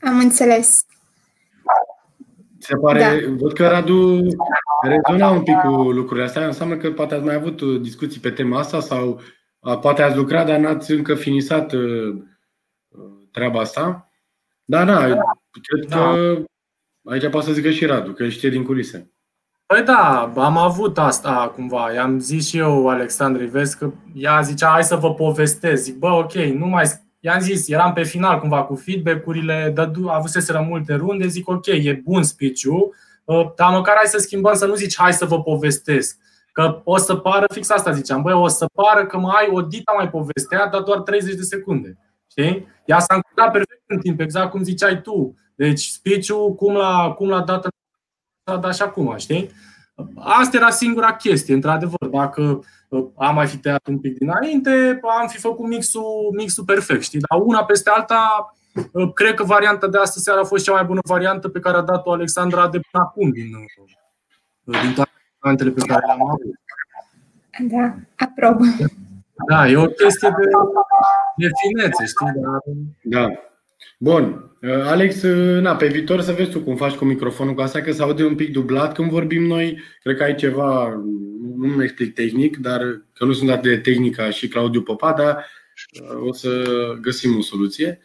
Am 0.00 0.18
înțeles. 0.18 0.86
Se 2.58 2.76
pare, 2.76 3.00
da. 3.00 3.34
văd 3.36 3.52
că 3.52 3.68
Radu 3.68 4.20
rezona 4.82 5.30
un 5.30 5.42
pic 5.42 5.56
cu 5.56 5.68
lucrurile 5.68 6.24
astea. 6.24 6.46
Înseamnă 6.46 6.76
că 6.76 6.90
poate 6.90 7.14
ați 7.14 7.24
mai 7.24 7.34
avut 7.34 7.62
discuții 7.62 8.20
pe 8.20 8.30
tema 8.30 8.58
asta 8.58 8.80
sau 8.80 9.20
poate 9.80 10.02
ați 10.02 10.16
lucrat, 10.16 10.46
dar 10.46 10.58
n-ați 10.58 10.92
încă 10.92 11.14
finisat 11.14 11.72
uh, 11.72 12.16
treaba 13.30 13.60
asta. 13.60 14.10
Da, 14.64 14.84
da, 14.84 14.98
cred 14.98 15.86
da. 15.88 15.96
că 15.96 16.42
aici 17.04 17.30
poate 17.30 17.46
să 17.46 17.52
zică 17.52 17.70
și 17.70 17.86
Radu, 17.86 18.12
că 18.12 18.28
știe 18.28 18.48
din 18.48 18.64
culise. 18.64 19.12
Păi 19.66 19.82
da, 19.82 20.32
am 20.36 20.58
avut 20.58 20.98
asta 20.98 21.52
cumva. 21.54 21.92
I-am 21.92 22.18
zis 22.18 22.48
și 22.48 22.58
eu, 22.58 22.88
Alexandru 22.88 23.46
vezi 23.46 23.78
că 23.78 23.92
ea 24.14 24.40
zicea, 24.40 24.68
hai 24.68 24.84
să 24.84 24.96
vă 24.96 25.14
povestesc. 25.14 25.82
Zic, 25.82 25.98
bă, 25.98 26.08
ok, 26.08 26.32
nu 26.32 26.66
mai 26.66 26.84
i-am 27.24 27.40
zis, 27.40 27.68
eram 27.68 27.92
pe 27.92 28.02
final 28.02 28.38
cumva 28.38 28.62
cu 28.62 28.74
feedback-urile, 28.74 29.74
avuseseră 30.06 30.64
multe 30.68 30.94
runde, 30.94 31.26
zic 31.26 31.48
ok, 31.48 31.66
e 31.66 32.00
bun 32.04 32.22
speech-ul, 32.22 32.94
uh, 33.24 33.46
dar 33.56 33.72
măcar 33.72 33.94
hai 33.96 34.06
să 34.06 34.18
schimbăm, 34.18 34.54
să 34.54 34.66
nu 34.66 34.74
zici 34.74 34.96
hai 34.96 35.12
să 35.12 35.24
vă 35.24 35.42
povestesc. 35.42 36.18
Că 36.54 36.80
o 36.84 36.96
să 36.96 37.16
pară, 37.16 37.44
fix 37.52 37.70
asta 37.70 37.92
ziceam, 37.92 38.22
băi, 38.22 38.32
o 38.32 38.48
să 38.48 38.66
pară 38.74 39.06
că 39.06 39.18
mai 39.18 39.34
ai 39.38 39.48
o 39.52 39.60
dita 39.60 39.92
mai 39.96 40.10
povestea, 40.10 40.66
dar 40.66 40.80
doar 40.82 41.00
30 41.00 41.34
de 41.34 41.42
secunde. 41.42 41.98
Știi? 42.30 42.66
Ea 42.84 42.98
s-a 42.98 43.14
încurcat 43.14 43.52
perfect 43.52 43.82
în 43.86 43.98
timp, 43.98 44.20
exact 44.20 44.50
cum 44.50 44.62
ziceai 44.62 45.00
tu. 45.00 45.36
Deci 45.54 45.80
speech-ul, 45.80 46.54
cum 46.54 46.74
l-a, 46.74 47.12
cum 47.12 47.28
l-a 47.28 47.40
dat, 47.40 47.68
l-a 48.44 48.56
dat 48.56 48.74
și 48.74 48.82
acum, 48.82 49.16
știi? 49.16 49.50
Asta 50.16 50.56
era 50.56 50.70
singura 50.70 51.14
chestie, 51.14 51.54
într-adevăr. 51.54 52.08
Dacă 52.10 52.64
am 53.16 53.34
mai 53.34 53.46
fi 53.46 53.56
tăiat 53.56 53.86
un 53.86 53.98
pic 53.98 54.18
dinainte, 54.18 55.00
am 55.20 55.28
fi 55.28 55.38
făcut 55.38 55.66
mixul, 55.66 56.32
mixul 56.36 56.64
perfect, 56.64 57.02
știi? 57.02 57.20
Dar 57.30 57.40
una 57.40 57.64
peste 57.64 57.90
alta, 57.90 58.54
cred 59.14 59.34
că 59.34 59.44
varianta 59.44 59.88
de 59.88 59.98
astă 59.98 60.18
seară 60.18 60.40
a 60.40 60.44
fost 60.44 60.64
cea 60.64 60.72
mai 60.72 60.84
bună 60.84 61.00
variantă 61.08 61.48
pe 61.48 61.60
care 61.60 61.76
a 61.76 61.82
dat-o 61.82 62.12
Alexandra 62.12 62.68
de 62.68 62.80
până 62.90 63.04
acum 63.04 63.30
din, 63.30 63.50
din 64.64 64.94
toate 64.94 65.10
variantele 65.44 65.70
pe 65.70 65.86
care 65.86 66.06
le-am 66.06 66.22
avut. 66.22 66.40
Da, 67.72 67.94
aprob. 68.26 68.60
Da, 69.48 69.68
e 69.68 69.76
o 69.76 69.86
chestie 69.86 70.28
de, 70.38 70.44
de 71.36 71.48
finețe, 71.62 72.04
știi? 72.04 72.32
Da. 73.02 73.26
Bun. 73.98 74.48
Alex, 74.84 75.22
na, 75.60 75.76
pe 75.76 75.86
viitor 75.86 76.20
să 76.20 76.32
vezi 76.32 76.50
tu 76.50 76.60
cum 76.60 76.76
faci 76.76 76.94
cu 76.94 77.04
microfonul, 77.04 77.54
cu 77.54 77.60
asta 77.60 77.80
că 77.80 77.92
se 77.92 78.02
aude 78.02 78.24
un 78.24 78.34
pic 78.34 78.52
dublat 78.52 78.94
când 78.94 79.10
vorbim 79.10 79.42
noi. 79.42 79.78
Cred 80.02 80.16
că 80.16 80.22
ai 80.22 80.34
ceva 80.34 80.88
nu 81.58 81.74
mă 81.76 81.82
explic 81.82 82.14
tehnic, 82.14 82.56
dar 82.56 82.80
că 83.12 83.24
nu 83.24 83.32
sunt 83.32 83.50
atât 83.50 83.70
de 83.70 83.76
tehnic 83.76 84.16
ca 84.16 84.30
și 84.30 84.48
Claudiu 84.48 84.82
Popa, 84.82 85.12
dar 85.12 85.46
uh, 86.00 86.28
o 86.28 86.32
să 86.32 86.64
găsim 87.00 87.36
o 87.36 87.40
soluție. 87.40 88.00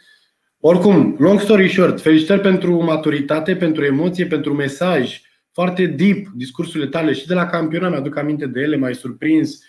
Oricum, 0.59 1.15
long 1.19 1.39
story 1.39 1.69
short, 1.69 2.01
felicitări 2.01 2.41
pentru 2.41 2.83
maturitate, 2.83 3.55
pentru 3.55 3.83
emoție, 3.85 4.25
pentru 4.25 4.53
mesaj 4.53 5.21
foarte 5.59 5.85
deep, 5.85 6.27
discursurile 6.35 6.89
tale 6.89 7.13
și 7.13 7.27
de 7.27 7.33
la 7.33 7.45
campionat, 7.45 7.89
mi-aduc 7.89 8.15
aminte 8.15 8.45
de 8.45 8.61
ele, 8.61 8.75
mai 8.75 8.95
surprins, 8.95 9.59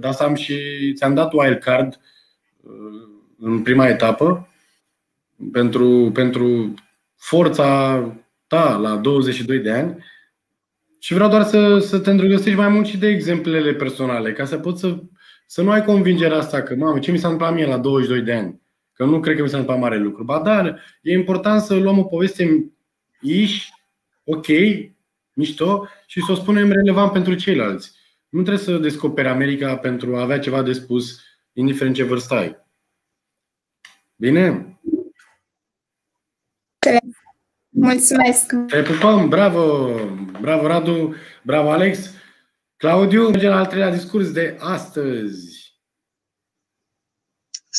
dar 0.00 0.16
am 0.18 0.34
și 0.34 0.54
ți-am 0.94 1.14
dat 1.14 1.32
wild 1.32 1.58
card 1.58 2.00
uh, 2.60 2.70
în 3.38 3.62
prima 3.62 3.86
etapă 3.88 4.48
pentru, 5.52 6.10
pentru 6.14 6.74
forța 7.16 8.02
ta 8.46 8.76
la 8.76 8.96
22 8.96 9.58
de 9.58 9.70
ani 9.70 10.04
și 10.98 11.14
vreau 11.14 11.28
doar 11.28 11.42
să, 11.42 11.78
să 11.78 11.98
te 11.98 12.10
îndrăgostești 12.10 12.58
mai 12.58 12.68
mult 12.68 12.86
și 12.86 12.98
de 12.98 13.08
exemplele 13.08 13.74
personale, 13.74 14.32
ca 14.32 14.44
să 14.44 14.58
poți 14.58 14.80
să, 14.80 15.02
să 15.46 15.62
nu 15.62 15.70
ai 15.70 15.84
convingerea 15.84 16.38
asta 16.38 16.62
că, 16.62 16.74
mamă, 16.74 16.98
ce 16.98 17.10
mi 17.10 17.18
s-a 17.18 17.28
întâmplat 17.28 17.56
mie 17.56 17.66
la 17.66 17.78
22 17.78 18.20
de 18.20 18.32
ani? 18.32 18.60
Că 18.92 19.04
nu 19.04 19.20
cred 19.20 19.36
că 19.36 19.42
mi 19.42 19.48
s-a 19.48 19.58
întâmplat 19.58 19.90
mare 19.90 20.02
lucru. 20.02 20.24
Ba 20.24 20.40
da, 20.40 20.74
e 21.02 21.12
important 21.12 21.60
să 21.60 21.74
luăm 21.74 21.98
o 21.98 22.04
poveste 22.04 22.72
iși, 23.20 23.72
ok, 24.24 24.46
mișto, 25.38 25.88
și 26.06 26.20
să 26.20 26.32
o 26.32 26.34
spunem 26.34 26.72
relevant 26.72 27.12
pentru 27.12 27.34
ceilalți. 27.34 27.92
Nu 28.28 28.42
trebuie 28.42 28.64
să 28.64 28.78
descoperi 28.78 29.28
America 29.28 29.76
pentru 29.76 30.16
a 30.16 30.20
avea 30.20 30.38
ceva 30.38 30.62
de 30.62 30.72
spus, 30.72 31.20
indiferent 31.52 31.94
ce 31.94 32.02
vârstă 32.02 32.34
ai. 32.34 32.56
Bine? 34.16 34.78
Mulțumesc! 37.68 38.52
Te 38.66 38.82
pupăm! 38.82 39.28
Bravo! 39.28 39.94
Bravo, 40.40 40.66
Radu! 40.66 41.14
Bravo, 41.42 41.70
Alex! 41.70 42.14
Claudiu, 42.76 43.28
mergem 43.28 43.50
la 43.50 43.58
al 43.58 43.66
treilea 43.66 43.90
discurs 43.90 44.32
de 44.32 44.56
astăzi. 44.60 45.57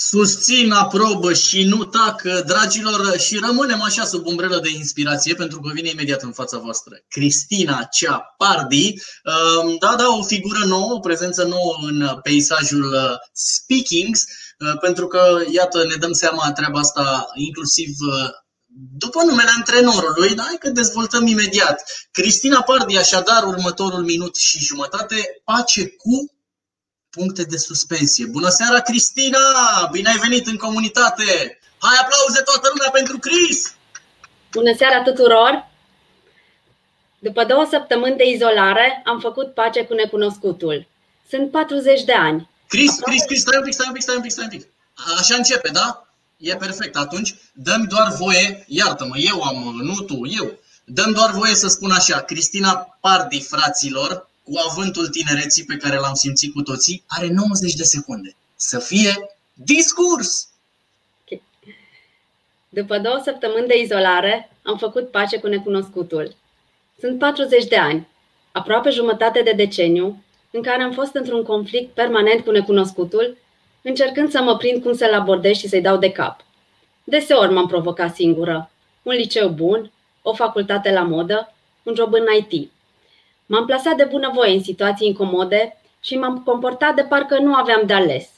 Susțin, 0.08 0.72
aprobă 0.72 1.34
și 1.34 1.64
nu 1.64 1.84
tac, 1.84 2.22
dragilor, 2.46 3.18
și 3.18 3.38
rămânem 3.38 3.82
așa 3.82 4.06
sub 4.06 4.26
umbrelă 4.26 4.60
de 4.60 4.70
inspirație, 4.70 5.34
pentru 5.34 5.60
că 5.60 5.72
vine 5.74 5.90
imediat 5.90 6.22
în 6.22 6.32
fața 6.32 6.58
voastră 6.58 6.96
Cristina 7.08 7.88
Cea 7.92 8.36
Pardi. 8.38 8.94
Um, 8.94 9.78
da, 9.80 9.96
da, 9.98 10.08
o 10.08 10.24
figură 10.24 10.66
nouă, 10.66 10.94
o 10.94 11.00
prezență 11.00 11.44
nouă 11.44 11.78
în 11.82 12.20
peisajul 12.24 12.84
uh, 12.84 13.16
Speakings, 13.34 14.24
uh, 14.24 14.80
pentru 14.82 15.08
că, 15.08 15.42
iată, 15.52 15.86
ne 15.86 15.96
dăm 15.96 16.12
seama 16.12 16.52
treaba 16.52 16.80
asta 16.80 17.28
inclusiv 17.36 17.90
uh, 18.00 18.30
după 18.98 19.24
numele 19.24 19.50
antrenorului, 19.58 20.36
da? 20.36 20.48
că 20.60 20.70
dezvoltăm 20.70 21.28
imediat. 21.28 21.84
Cristina 22.12 22.62
Pardi, 22.62 22.98
așadar, 22.98 23.44
următorul 23.44 24.04
minut 24.04 24.36
și 24.36 24.60
jumătate, 24.60 25.42
pace 25.44 25.88
cu 25.88 26.39
puncte 27.10 27.44
de 27.44 27.58
suspensie. 27.58 28.26
Bună 28.26 28.50
seara, 28.50 28.80
Cristina! 28.82 29.40
Bine 29.92 30.10
ai 30.10 30.18
venit 30.18 30.48
în 30.48 30.58
comunitate! 30.58 31.60
Hai 31.80 31.98
aplauze 32.02 32.42
toată 32.42 32.70
lumea 32.74 32.90
pentru 32.92 33.18
Cris! 33.18 33.76
Bună 34.52 34.74
seara 34.78 35.04
tuturor! 35.04 35.68
După 37.20 37.44
două 37.46 37.68
săptămâni 37.70 38.18
de 38.18 38.30
izolare, 38.30 39.02
am 39.06 39.20
făcut 39.20 39.54
pace 39.54 39.86
cu 39.86 39.94
necunoscutul. 39.94 40.88
Sunt 41.30 41.52
40 41.52 42.04
de 42.04 42.14
ani. 42.14 42.50
Cris, 42.68 43.00
Cris, 43.00 43.24
Cris, 43.24 43.40
stai 43.40 43.58
un 43.58 43.64
pic, 43.64 43.74
stai 43.74 43.86
un 43.88 43.94
pic, 43.94 44.02
stai 44.02 44.16
un 44.16 44.22
pic, 44.22 44.32
stai 44.32 44.44
un 44.44 44.50
pic. 44.50 44.68
Așa 45.20 45.36
începe, 45.36 45.70
da? 45.70 46.08
E 46.38 46.56
perfect. 46.56 46.96
Atunci 46.96 47.36
dăm 47.54 47.84
doar 47.84 48.12
voie, 48.18 48.66
iartă-mă, 48.68 49.18
eu 49.18 49.42
am, 49.42 49.80
nu 49.82 49.94
tu, 49.94 50.20
eu. 50.26 50.60
Dăm 50.86 51.12
doar 51.12 51.32
voie 51.32 51.56
să 51.56 51.68
spun 51.68 51.92
așa, 51.92 52.20
Cristina 52.20 52.98
Pardi, 53.02 53.42
fraților, 53.42 54.29
cu 54.50 54.60
avântul 54.70 55.08
tinereții 55.08 55.66
pe 55.66 55.78
care 55.78 55.98
l-am 55.98 56.14
simțit 56.14 56.54
cu 56.54 56.62
toții, 56.62 57.04
are 57.08 57.28
90 57.28 57.74
de 57.74 57.84
secunde. 57.84 58.36
Să 58.56 58.80
fie 58.80 59.14
discurs! 59.54 60.50
Okay. 61.22 61.44
După 62.70 62.98
două 62.98 63.22
săptămâni 63.24 63.68
de 63.68 63.80
izolare, 63.80 64.52
am 64.64 64.78
făcut 64.78 65.12
pace 65.12 65.38
cu 65.38 65.48
necunoscutul. 65.48 66.36
Sunt 67.00 67.20
40 67.20 67.66
de 67.66 67.78
ani, 67.78 68.08
aproape 68.52 68.90
jumătate 68.90 69.42
de 69.42 69.52
deceniu, 69.52 70.24
în 70.52 70.62
care 70.62 70.82
am 70.82 70.92
fost 70.92 71.14
într-un 71.14 71.44
conflict 71.44 71.94
permanent 71.94 72.44
cu 72.44 72.52
necunoscutul 72.52 73.38
încercând 73.82 74.32
să 74.32 74.42
mă 74.42 74.58
prind 74.58 74.84
cum 74.84 74.94
să-l 74.94 75.14
abordez 75.14 75.56
și 75.56 75.68
să-i 75.68 75.82
dau 75.82 75.98
de 75.98 76.12
cap. 76.12 76.46
Deseori 77.04 77.54
m-am 77.54 77.68
provocat 77.68 78.16
singură. 78.16 78.72
Un 79.04 79.14
liceu 79.14 79.50
bun, 79.50 79.92
o 80.22 80.34
facultate 80.34 80.92
la 80.92 81.02
modă, 81.02 81.54
un 81.84 81.96
job 81.96 82.14
în 82.14 82.26
IT. 82.38 82.72
M-am 83.52 83.66
plasat 83.66 83.96
de 83.96 84.04
bunăvoie 84.04 84.54
în 84.54 84.64
situații 84.64 85.08
incomode 85.08 85.78
și 86.00 86.18
m-am 86.18 86.44
comportat 86.44 86.96
de 86.96 87.02
parcă 87.02 87.40
nu 87.40 87.54
aveam 87.54 87.86
de 87.86 87.94
ales. 87.94 88.30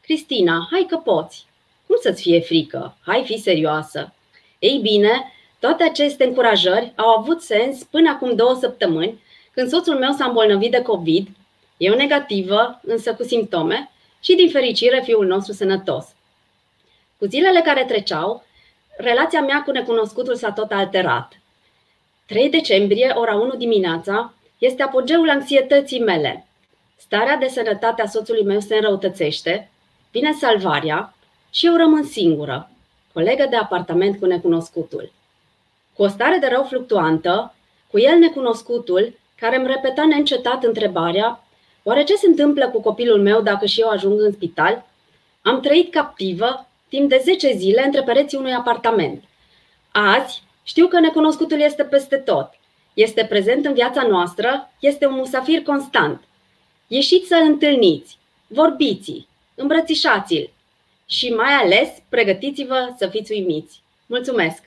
Cristina, 0.00 0.68
hai 0.70 0.86
că 0.88 0.96
poți. 0.96 1.46
Cum 1.86 1.96
să-ți 2.00 2.22
fie 2.22 2.40
frică? 2.40 2.96
Hai 3.06 3.22
fi 3.24 3.38
serioasă. 3.38 4.12
Ei 4.58 4.78
bine, 4.82 5.32
toate 5.58 5.84
aceste 5.84 6.24
încurajări 6.24 6.92
au 6.96 7.08
avut 7.08 7.42
sens 7.42 7.82
până 7.82 8.10
acum 8.10 8.34
două 8.34 8.54
săptămâni, 8.54 9.22
când 9.52 9.68
soțul 9.68 9.98
meu 9.98 10.12
s-a 10.12 10.24
îmbolnăvit 10.24 10.70
de 10.70 10.82
COVID, 10.82 11.28
eu 11.76 11.94
negativă, 11.94 12.80
însă 12.82 13.14
cu 13.14 13.22
simptome, 13.22 13.90
și, 14.20 14.34
din 14.34 14.50
fericire, 14.50 15.00
fiul 15.04 15.26
nostru 15.26 15.52
sănătos. 15.52 16.06
Cu 17.18 17.26
zilele 17.26 17.60
care 17.60 17.84
treceau, 17.84 18.44
relația 18.96 19.40
mea 19.40 19.62
cu 19.62 19.70
necunoscutul 19.70 20.34
s-a 20.34 20.52
tot 20.52 20.72
alterat. 20.72 21.38
3 22.26 22.50
decembrie, 22.50 23.12
ora 23.14 23.34
1 23.34 23.54
dimineața, 23.54 24.34
este 24.58 24.82
apogeul 24.82 25.30
anxietății 25.30 26.00
mele. 26.00 26.46
Starea 26.96 27.36
de 27.36 27.46
sănătate 27.46 28.02
a 28.02 28.06
soțului 28.06 28.44
meu 28.44 28.60
se 28.60 28.74
înrăutățește, 28.74 29.70
vine 30.10 30.32
salvarea 30.32 31.14
și 31.50 31.66
eu 31.66 31.76
rămân 31.76 32.04
singură, 32.04 32.70
colegă 33.12 33.46
de 33.50 33.56
apartament 33.56 34.18
cu 34.18 34.26
necunoscutul. 34.26 35.12
Cu 35.96 36.02
o 36.02 36.08
stare 36.08 36.38
de 36.38 36.46
rău 36.46 36.62
fluctuantă, 36.62 37.54
cu 37.90 37.98
el 37.98 38.18
necunoscutul, 38.18 39.18
care 39.36 39.56
îmi 39.56 39.66
repeta 39.66 40.06
neîncetat 40.06 40.64
întrebarea 40.64 41.44
Oare 41.86 42.04
ce 42.04 42.14
se 42.14 42.26
întâmplă 42.26 42.68
cu 42.68 42.80
copilul 42.80 43.22
meu 43.22 43.40
dacă 43.40 43.66
și 43.66 43.80
eu 43.80 43.88
ajung 43.88 44.20
în 44.20 44.32
spital? 44.32 44.86
Am 45.42 45.60
trăit 45.60 45.92
captivă 45.92 46.66
timp 46.88 47.08
de 47.08 47.20
10 47.24 47.52
zile 47.56 47.84
între 47.84 48.02
pereții 48.02 48.38
unui 48.38 48.52
apartament. 48.52 49.24
Azi 49.90 50.42
știu 50.64 50.86
că 50.86 51.00
necunoscutul 51.00 51.60
este 51.60 51.82
peste 51.84 52.16
tot. 52.16 52.50
Este 52.94 53.24
prezent 53.24 53.64
în 53.64 53.74
viața 53.74 54.02
noastră, 54.02 54.72
este 54.80 55.06
un 55.06 55.14
musafir 55.14 55.62
constant. 55.62 56.24
Ieșiți 56.86 57.28
să-l 57.28 57.42
întâlniți, 57.42 58.18
vorbiți 58.46 59.26
îmbrățișați-l 59.54 60.50
și 61.06 61.28
mai 61.28 61.52
ales 61.52 61.88
pregătiți-vă 62.08 62.94
să 62.98 63.06
fiți 63.06 63.32
uimiți. 63.32 63.82
Mulțumesc! 64.06 64.62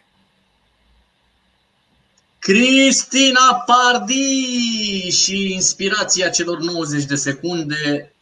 Cristina 2.40 3.64
Pardi 3.66 5.10
și 5.10 5.54
inspirația 5.54 6.30
celor 6.30 6.60
90 6.60 7.04
de 7.04 7.16
secunde, 7.16 8.14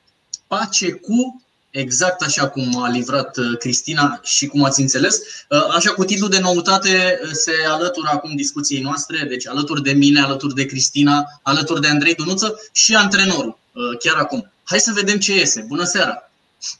pace 0.47 0.91
cu 0.91 1.44
exact 1.75 2.21
așa 2.21 2.49
cum 2.49 2.83
a 2.83 2.89
livrat 2.89 3.37
uh, 3.37 3.57
Cristina 3.57 4.19
și 4.23 4.47
cum 4.47 4.63
ați 4.63 4.81
înțeles. 4.81 5.21
Uh, 5.49 5.75
așa 5.75 5.91
cu 5.93 6.03
titlul 6.03 6.29
de 6.29 6.39
noutate 6.39 7.19
uh, 7.23 7.29
se 7.31 7.51
alătură 7.67 8.09
acum 8.11 8.35
discuției 8.35 8.81
noastre, 8.81 9.25
deci 9.27 9.47
alături 9.47 9.81
de 9.81 9.91
mine, 9.91 10.19
alături 10.19 10.53
de 10.53 10.65
Cristina, 10.65 11.25
alături 11.41 11.81
de 11.81 11.87
Andrei 11.87 12.15
Dunuță 12.15 12.69
și 12.71 12.95
antrenorul, 12.95 13.57
chiar 13.99 14.15
acum. 14.15 14.51
Hai 14.63 14.79
să 14.79 14.91
vedem 14.95 15.17
ce 15.17 15.33
iese. 15.33 15.65
Bună 15.67 15.83
seara 15.83 16.31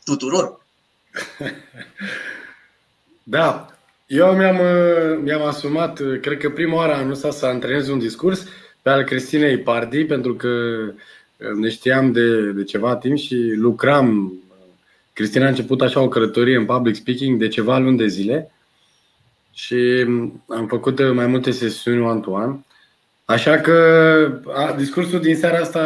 tuturor! 0.03 0.59
Da, 3.27 3.67
eu 4.07 4.35
mi-am, 4.35 4.59
mi-am 5.23 5.41
asumat, 5.41 5.99
cred 6.21 6.37
că 6.37 6.49
prima 6.49 6.75
oară 6.75 6.93
anul 6.93 7.11
ăsta 7.11 7.31
să 7.31 7.45
antrenez 7.45 7.87
un 7.87 7.99
discurs 7.99 8.43
pe 8.81 8.89
al 8.89 9.03
Cristinei 9.03 9.57
Pardi, 9.57 10.03
pentru 10.03 10.35
că 10.35 10.49
ne 11.55 11.69
știam 11.69 12.11
de, 12.11 12.51
de 12.51 12.63
ceva 12.63 12.95
timp 12.95 13.17
și 13.17 13.35
lucram 13.55 14.33
Cristina 15.15 15.45
a 15.45 15.49
început 15.49 15.81
așa 15.81 16.01
o 16.01 16.07
călătorie 16.07 16.55
în 16.55 16.65
public 16.65 16.95
speaking 16.95 17.39
de 17.39 17.47
ceva 17.47 17.77
luni 17.77 17.97
de 17.97 18.07
zile 18.07 18.51
și 19.53 20.05
am 20.47 20.67
făcut 20.67 21.13
mai 21.13 21.27
multe 21.27 21.51
sesiuni 21.51 22.01
one-to-one. 22.01 22.65
Așa 23.25 23.57
că 23.57 23.73
a, 24.53 24.75
discursul 24.77 25.19
din 25.19 25.35
seara 25.35 25.57
asta, 25.57 25.81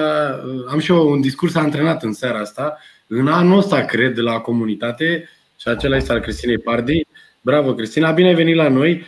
am 0.68 0.80
și 0.80 0.92
eu 0.92 1.10
un 1.10 1.22
discurs 1.22 1.56
antrenat 1.56 2.04
în 2.04 2.14
seara 2.14 2.40
asta, 2.40 2.78
în 3.08 3.28
anul 3.28 3.58
ăsta, 3.58 3.86
cred, 3.86 4.16
de 4.16 4.22
la 4.22 4.40
comunitate 4.40 5.30
și 5.60 5.68
acela 5.68 5.96
este 5.96 6.12
al 6.12 6.20
Cristinei 6.20 6.58
Pardi. 6.58 7.06
Bravo, 7.42 7.74
Cristina, 7.74 8.12
bine 8.12 8.28
ai 8.28 8.36
venit 8.36 8.56
la 8.56 8.70
noi. 8.70 9.04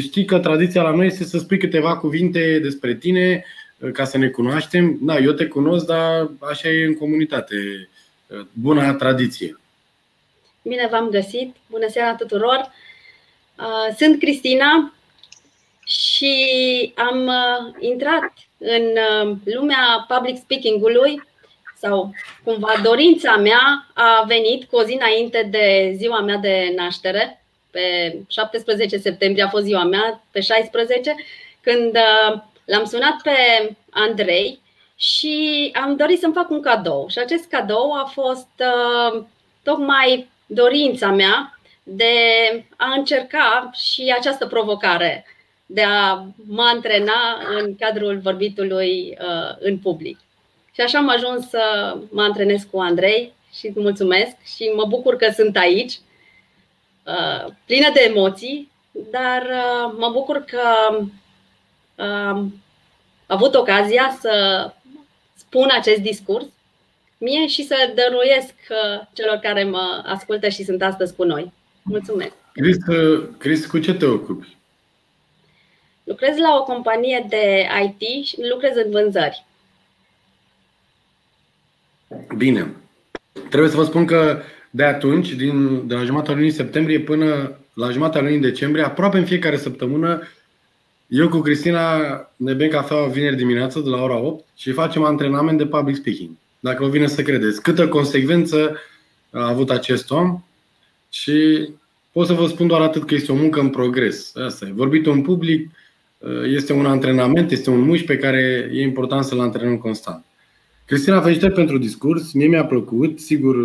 Știi 0.00 0.24
că 0.24 0.38
tradiția 0.38 0.82
la 0.82 0.94
noi 0.94 1.06
este 1.06 1.24
să 1.24 1.38
spui 1.38 1.58
câteva 1.58 1.96
cuvinte 1.96 2.58
despre 2.62 2.94
tine 2.94 3.44
ca 3.92 4.04
să 4.04 4.18
ne 4.18 4.28
cunoaștem. 4.28 4.98
Da, 5.00 5.18
eu 5.18 5.32
te 5.32 5.46
cunosc, 5.46 5.86
dar 5.86 6.30
așa 6.50 6.68
e 6.68 6.86
în 6.86 6.94
comunitate 6.94 7.88
bună 8.52 8.94
tradiție. 8.94 9.60
Bine 10.62 10.86
v-am 10.90 11.08
găsit! 11.08 11.56
Bună 11.70 11.88
seara 11.88 12.14
tuturor! 12.14 12.72
Uh, 13.58 13.94
sunt 13.96 14.18
Cristina 14.18 14.92
și 15.84 16.34
am 16.96 17.26
uh, 17.26 17.74
intrat 17.78 18.32
în 18.58 18.82
uh, 18.82 19.36
lumea 19.44 20.06
public 20.08 20.36
speaking-ului 20.36 21.22
sau 21.78 22.14
cumva 22.44 22.74
dorința 22.82 23.36
mea 23.36 23.86
a 23.94 24.24
venit 24.26 24.64
cu 24.64 24.76
o 24.76 24.82
zi 24.82 24.92
înainte 24.92 25.48
de 25.50 25.92
ziua 25.96 26.20
mea 26.20 26.36
de 26.36 26.72
naștere. 26.76 27.44
Pe 27.70 28.16
17 28.28 28.96
septembrie 28.96 29.44
a 29.44 29.48
fost 29.48 29.64
ziua 29.64 29.84
mea, 29.84 30.22
pe 30.30 30.40
16, 30.40 31.14
când 31.60 31.96
l-am 32.64 32.84
sunat 32.84 33.16
pe 33.22 33.30
Andrei 33.90 34.60
și 34.96 35.70
am 35.82 35.96
dorit 35.96 36.18
să-mi 36.18 36.34
fac 36.34 36.50
un 36.50 36.60
cadou. 36.60 37.08
Și 37.08 37.18
acest 37.18 37.48
cadou 37.48 37.92
a 37.92 38.04
fost 38.04 38.48
uh, 38.58 39.24
tocmai 39.62 40.28
dorința 40.46 41.10
mea 41.10 41.58
de 41.82 42.14
a 42.76 42.92
încerca 42.92 43.70
și 43.74 44.14
această 44.16 44.46
provocare 44.46 45.24
de 45.66 45.82
a 45.82 46.14
mă 46.46 46.62
antrena 46.62 47.38
în 47.58 47.76
cadrul 47.76 48.18
vorbitului 48.18 49.18
uh, 49.20 49.56
în 49.58 49.78
public. 49.78 50.18
Și 50.72 50.80
așa 50.80 50.98
am 50.98 51.08
ajuns 51.08 51.48
să 51.48 51.96
mă 52.10 52.22
antrenez 52.22 52.62
cu 52.70 52.78
Andrei 52.78 53.32
și 53.52 53.66
îți 53.66 53.80
mulțumesc 53.80 54.36
și 54.56 54.72
mă 54.76 54.84
bucur 54.84 55.16
că 55.16 55.30
sunt 55.34 55.56
aici, 55.56 56.00
uh, 57.06 57.52
plină 57.66 57.90
de 57.92 58.00
emoții, 58.00 58.70
dar 59.10 59.42
uh, 59.42 59.94
mă 59.98 60.10
bucur 60.12 60.44
că 60.44 60.60
am 62.02 62.62
avut 63.26 63.54
ocazia 63.54 64.16
să 64.20 64.70
spun 65.56 65.68
acest 65.72 66.00
discurs 66.00 66.44
mie 67.18 67.46
și 67.46 67.62
să 67.64 67.74
dăruiesc 67.94 68.54
uh, 68.70 69.06
celor 69.12 69.36
care 69.36 69.64
mă 69.64 70.02
ascultă 70.06 70.48
și 70.48 70.64
sunt 70.64 70.82
astăzi 70.82 71.14
cu 71.14 71.24
noi. 71.24 71.52
Mulțumesc! 71.82 72.32
Cris, 72.52 72.76
uh, 72.86 73.28
Cris 73.38 73.66
cu 73.66 73.78
ce 73.78 73.94
te 73.94 74.06
ocupi? 74.06 74.56
Lucrez 76.04 76.36
la 76.36 76.56
o 76.60 76.62
companie 76.62 77.26
de 77.28 77.66
IT 77.84 78.24
și 78.24 78.36
lucrez 78.50 78.76
în 78.84 78.90
vânzări. 78.90 79.44
Bine. 82.36 82.74
Trebuie 83.48 83.70
să 83.70 83.76
vă 83.76 83.84
spun 83.84 84.04
că 84.04 84.42
de 84.70 84.84
atunci, 84.84 85.28
din, 85.28 85.86
de 85.86 85.94
la 85.94 86.04
jumătatea 86.04 86.34
lunii 86.34 86.50
septembrie 86.50 87.00
până 87.00 87.58
la 87.74 87.90
jumătatea 87.90 88.22
lunii 88.22 88.38
decembrie, 88.38 88.84
aproape 88.84 89.18
în 89.18 89.24
fiecare 89.24 89.56
săptămână, 89.56 90.22
eu 91.08 91.28
cu 91.28 91.38
Cristina 91.38 91.98
ne 92.36 92.52
bem 92.52 92.68
cafea 92.68 93.04
vineri 93.04 93.36
dimineață 93.36 93.80
de 93.80 93.88
la 93.88 94.02
ora 94.02 94.18
8 94.18 94.44
și 94.56 94.72
facem 94.72 95.02
antrenament 95.02 95.58
de 95.58 95.66
public 95.66 95.96
speaking. 95.96 96.30
Dacă 96.60 96.84
vă 96.84 96.90
vine 96.90 97.06
să 97.06 97.22
credeți. 97.22 97.62
Câtă 97.62 97.88
consecvență 97.88 98.76
a 99.30 99.48
avut 99.48 99.70
acest 99.70 100.10
om 100.10 100.42
și 101.10 101.68
pot 102.12 102.26
să 102.26 102.32
vă 102.32 102.46
spun 102.46 102.66
doar 102.66 102.80
atât 102.80 103.06
că 103.06 103.14
este 103.14 103.32
o 103.32 103.34
muncă 103.34 103.60
în 103.60 103.68
progres. 103.68 104.36
Asta 104.36 104.66
e. 104.66 104.72
Vorbit 104.74 105.06
în 105.06 105.22
public 105.22 105.70
este 106.44 106.72
un 106.72 106.86
antrenament, 106.86 107.50
este 107.50 107.70
un 107.70 107.80
muș 107.80 108.02
pe 108.02 108.16
care 108.16 108.70
e 108.72 108.82
important 108.82 109.24
să-l 109.24 109.40
antrenăm 109.40 109.78
constant. 109.78 110.24
Cristina, 110.84 111.20
felicitări 111.20 111.54
pentru 111.54 111.78
discurs. 111.78 112.32
Mie 112.32 112.46
mi-a 112.46 112.64
plăcut. 112.64 113.20
Sigur, 113.20 113.56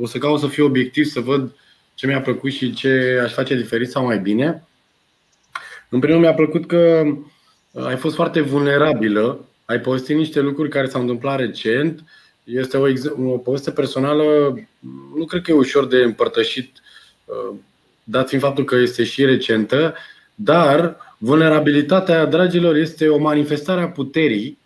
o 0.00 0.06
să 0.06 0.18
caut 0.18 0.40
să 0.40 0.46
fiu 0.46 0.64
obiectiv, 0.64 1.04
să 1.04 1.20
văd 1.20 1.52
ce 1.94 2.06
mi-a 2.06 2.20
plăcut 2.20 2.50
și 2.52 2.72
ce 2.72 3.20
aș 3.24 3.32
face 3.32 3.56
diferit 3.56 3.90
sau 3.90 4.04
mai 4.04 4.18
bine. 4.18 4.64
În 5.94 6.00
primul 6.00 6.20
mi-a 6.20 6.34
plăcut 6.34 6.66
că 6.66 7.02
ai 7.72 7.96
fost 7.96 8.14
foarte 8.14 8.40
vulnerabilă, 8.40 9.48
ai 9.64 9.80
povestit 9.80 10.16
niște 10.16 10.40
lucruri 10.40 10.68
care 10.68 10.86
s-au 10.86 11.00
întâmplat 11.00 11.38
recent. 11.38 12.04
Este 12.44 12.76
o, 12.76 12.86
o 13.32 13.38
poveste 13.38 13.70
personală, 13.70 14.24
nu 15.16 15.24
cred 15.24 15.42
că 15.42 15.50
e 15.50 15.54
ușor 15.54 15.86
de 15.86 15.96
împărtășit, 15.96 16.82
uh, 17.24 17.56
dat 18.04 18.28
fiind 18.28 18.42
faptul 18.42 18.64
că 18.64 18.76
este 18.76 19.04
și 19.04 19.24
recentă, 19.24 19.94
dar 20.34 20.96
vulnerabilitatea, 21.18 22.26
dragilor, 22.26 22.76
este 22.76 23.08
o 23.08 23.18
manifestare 23.18 23.80
a 23.80 23.88
puterii. 23.88 24.58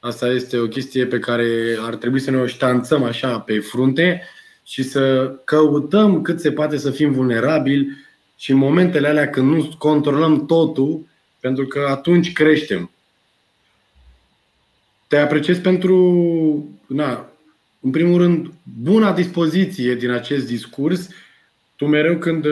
Asta 0.00 0.26
este 0.26 0.58
o 0.58 0.66
chestie 0.66 1.06
pe 1.06 1.18
care 1.18 1.76
ar 1.80 1.94
trebui 1.94 2.20
să 2.20 2.30
ne 2.30 2.38
o 2.38 2.46
ștanțăm 2.46 3.02
așa 3.02 3.38
pe 3.38 3.58
frunte 3.58 4.22
și 4.62 4.82
să 4.82 5.34
căutăm 5.44 6.22
cât 6.22 6.40
se 6.40 6.52
poate 6.52 6.76
să 6.76 6.90
fim 6.90 7.12
vulnerabili 7.12 8.03
și 8.36 8.50
în 8.50 8.56
momentele 8.56 9.08
alea 9.08 9.30
când 9.30 9.52
nu 9.52 9.74
controlăm 9.78 10.46
totul, 10.46 11.06
pentru 11.40 11.66
că 11.66 11.86
atunci 11.88 12.32
creștem. 12.32 12.90
Te 15.06 15.16
apreciez 15.16 15.58
pentru, 15.58 15.96
na, 16.86 17.32
în 17.80 17.90
primul 17.90 18.20
rând, 18.20 18.52
buna 18.82 19.12
dispoziție 19.12 19.94
din 19.94 20.10
acest 20.10 20.46
discurs. 20.46 21.08
Tu 21.76 21.86
mereu 21.86 22.18
când 22.18 22.46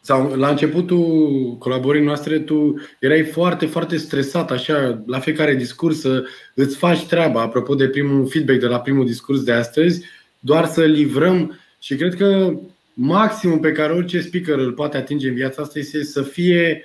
sau 0.00 0.34
la 0.34 0.48
începutul 0.48 1.56
colaborării 1.58 2.04
noastre, 2.06 2.38
tu 2.38 2.74
erai 3.00 3.24
foarte, 3.24 3.66
foarte 3.66 3.96
stresat, 3.96 4.50
așa, 4.50 5.02
la 5.06 5.18
fiecare 5.18 5.54
discurs 5.54 6.00
să 6.00 6.24
îți 6.54 6.76
faci 6.76 7.06
treaba, 7.06 7.40
apropo 7.40 7.74
de 7.74 7.88
primul 7.88 8.28
feedback 8.28 8.58
de 8.58 8.66
la 8.66 8.80
primul 8.80 9.06
discurs 9.06 9.42
de 9.42 9.52
astăzi, 9.52 10.04
doar 10.38 10.66
să 10.66 10.84
livrăm 10.84 11.58
și 11.78 11.96
cred 11.96 12.14
că 12.14 12.58
maximul 13.00 13.58
pe 13.58 13.72
care 13.72 13.92
orice 13.92 14.20
speaker 14.20 14.58
îl 14.58 14.72
poate 14.72 14.96
atinge 14.96 15.28
în 15.28 15.34
viața 15.34 15.62
asta 15.62 15.78
este 15.78 16.04
să 16.04 16.22
fie 16.22 16.84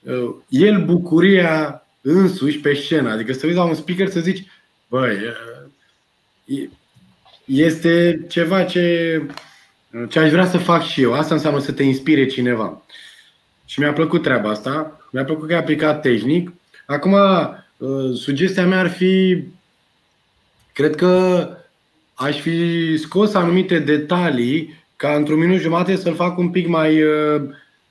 uh, 0.00 0.34
el 0.48 0.84
bucuria 0.84 1.86
însuși 2.00 2.58
pe 2.58 2.74
scenă. 2.74 3.10
Adică 3.10 3.32
să 3.32 3.46
uiți 3.46 3.58
la 3.58 3.64
un 3.64 3.74
speaker 3.74 4.08
să 4.08 4.20
zici, 4.20 4.46
băi, 4.88 5.16
uh, 6.46 6.68
este 7.44 8.24
ceva 8.28 8.64
ce, 8.64 9.22
ce 10.08 10.18
aș 10.18 10.30
vrea 10.30 10.46
să 10.46 10.58
fac 10.58 10.82
și 10.82 11.02
eu. 11.02 11.12
Asta 11.12 11.34
înseamnă 11.34 11.60
să 11.60 11.72
te 11.72 11.82
inspire 11.82 12.26
cineva. 12.26 12.82
Și 13.64 13.80
mi-a 13.80 13.92
plăcut 13.92 14.22
treaba 14.22 14.50
asta. 14.50 15.00
Mi-a 15.10 15.24
plăcut 15.24 15.46
că 15.46 15.52
e 15.52 15.56
aplicat 15.56 16.00
tehnic. 16.00 16.52
Acum, 16.86 17.12
uh, 17.12 18.14
sugestia 18.14 18.66
mea 18.66 18.78
ar 18.78 18.88
fi, 18.88 19.44
cred 20.72 20.94
că 20.94 21.48
aș 22.14 22.40
fi 22.40 22.96
scos 22.96 23.34
anumite 23.34 23.78
detalii 23.78 24.85
ca 24.96 25.14
într-un 25.14 25.38
minut 25.38 25.60
jumate 25.60 25.96
să-l 25.96 26.14
fac 26.14 26.38
un 26.38 26.50
pic 26.50 26.66
mai, 26.66 27.02
uh, 27.02 27.42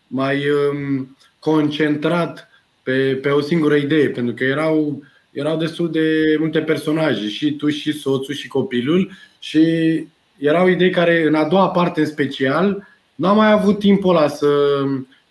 mai 0.08 0.44
um, 0.50 1.18
concentrat 1.40 2.50
pe, 2.84 3.20
pe 3.22 3.30
o 3.30 3.42
singură 3.42 3.76
idee, 3.76 4.10
pentru 4.10 4.34
că 4.34 4.44
erau, 4.44 5.04
erau 5.32 5.58
destul 5.58 5.92
de 5.92 6.36
multe 6.40 6.60
personaje, 6.60 7.28
și 7.28 7.52
tu, 7.52 7.70
și 7.70 7.92
soțul, 7.92 8.34
și 8.34 8.48
copilul, 8.48 9.12
și 9.40 9.64
erau 10.38 10.68
idei 10.68 10.90
care, 10.90 11.28
în 11.28 11.36
a 11.36 11.48
doua 11.48 11.70
parte 11.70 12.00
în 12.00 12.06
special, 12.06 12.88
nu 13.16 13.28
am 13.28 13.36
mai 13.36 13.52
avut 13.52 13.80
timpul 13.80 14.16
ăla 14.16 14.28
să, 14.28 14.48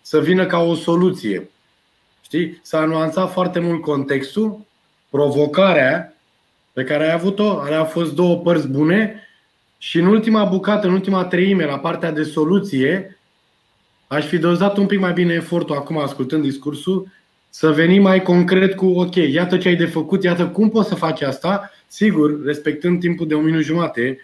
să 0.01 0.19
vină 0.19 0.45
ca 0.45 0.59
o 0.59 0.75
soluție. 0.75 1.49
Știi? 2.21 2.59
S-a 2.61 2.85
nuanțat 2.85 3.31
foarte 3.31 3.59
mult 3.59 3.81
contextul, 3.81 4.59
provocarea 5.09 6.15
pe 6.73 6.83
care 6.83 7.05
ai 7.05 7.13
avut-o, 7.13 7.59
alea 7.59 7.77
au 7.77 7.85
fost 7.85 8.13
două 8.13 8.37
părți 8.37 8.67
bune 8.67 9.24
și 9.85 9.97
în 9.97 10.05
ultima 10.05 10.43
bucată, 10.43 10.87
în 10.87 10.93
ultima 10.93 11.25
treime, 11.25 11.65
la 11.65 11.79
partea 11.79 12.11
de 12.11 12.23
soluție, 12.23 13.19
aș 14.07 14.25
fi 14.25 14.37
dozat 14.37 14.77
un 14.77 14.85
pic 14.85 14.99
mai 14.99 15.13
bine 15.13 15.33
efortul 15.33 15.75
acum 15.75 15.97
ascultând 15.97 16.43
discursul, 16.43 17.07
să 17.49 17.71
venim 17.71 18.01
mai 18.01 18.21
concret 18.21 18.75
cu, 18.75 18.85
ok, 18.85 19.15
iată 19.15 19.57
ce 19.57 19.67
ai 19.67 19.75
de 19.75 19.85
făcut, 19.85 20.23
iată 20.23 20.47
cum 20.47 20.69
poți 20.69 20.89
să 20.89 20.95
faci 20.95 21.21
asta, 21.21 21.71
sigur, 21.87 22.45
respectând 22.45 22.99
timpul 22.99 23.27
de 23.27 23.35
un 23.35 23.43
minut 23.43 23.63
jumate, 23.63 24.19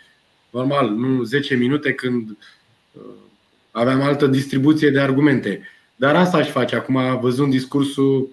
normal, 0.49 0.89
nu 0.89 1.24
10 1.24 1.55
minute 1.55 1.93
când 1.93 2.30
uh, 2.91 3.01
aveam 3.72 4.01
altă 4.01 4.28
distribuție 4.28 4.89
de 4.89 4.99
argumente. 4.99 5.62
Dar 5.95 6.16
asta 6.16 6.38
aș 6.38 6.49
face 6.49 6.76
acum, 6.76 7.20
văzând 7.20 7.51
discursul 7.51 8.30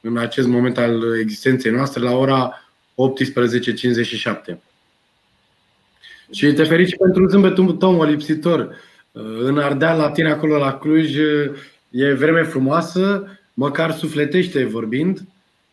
în 0.00 0.16
acest 0.16 0.46
moment 0.46 0.78
al 0.78 1.18
existenței 1.20 1.72
noastre, 1.72 2.02
la 2.02 2.16
ora 2.16 2.70
18.57. 4.52 4.69
Și 6.30 6.52
te 6.52 6.64
ferici 6.64 6.96
pentru 6.96 7.28
zâmbetul 7.28 7.72
tău 7.72 7.92
molipsitor. 7.92 8.76
În 9.12 9.58
Ardeal, 9.58 9.98
la 9.98 10.10
tine 10.10 10.30
acolo 10.30 10.58
la 10.58 10.78
Cluj, 10.78 11.16
e 11.90 12.12
vreme 12.12 12.42
frumoasă, 12.42 13.28
măcar 13.54 13.92
sufletește 13.92 14.64
vorbind. 14.64 15.20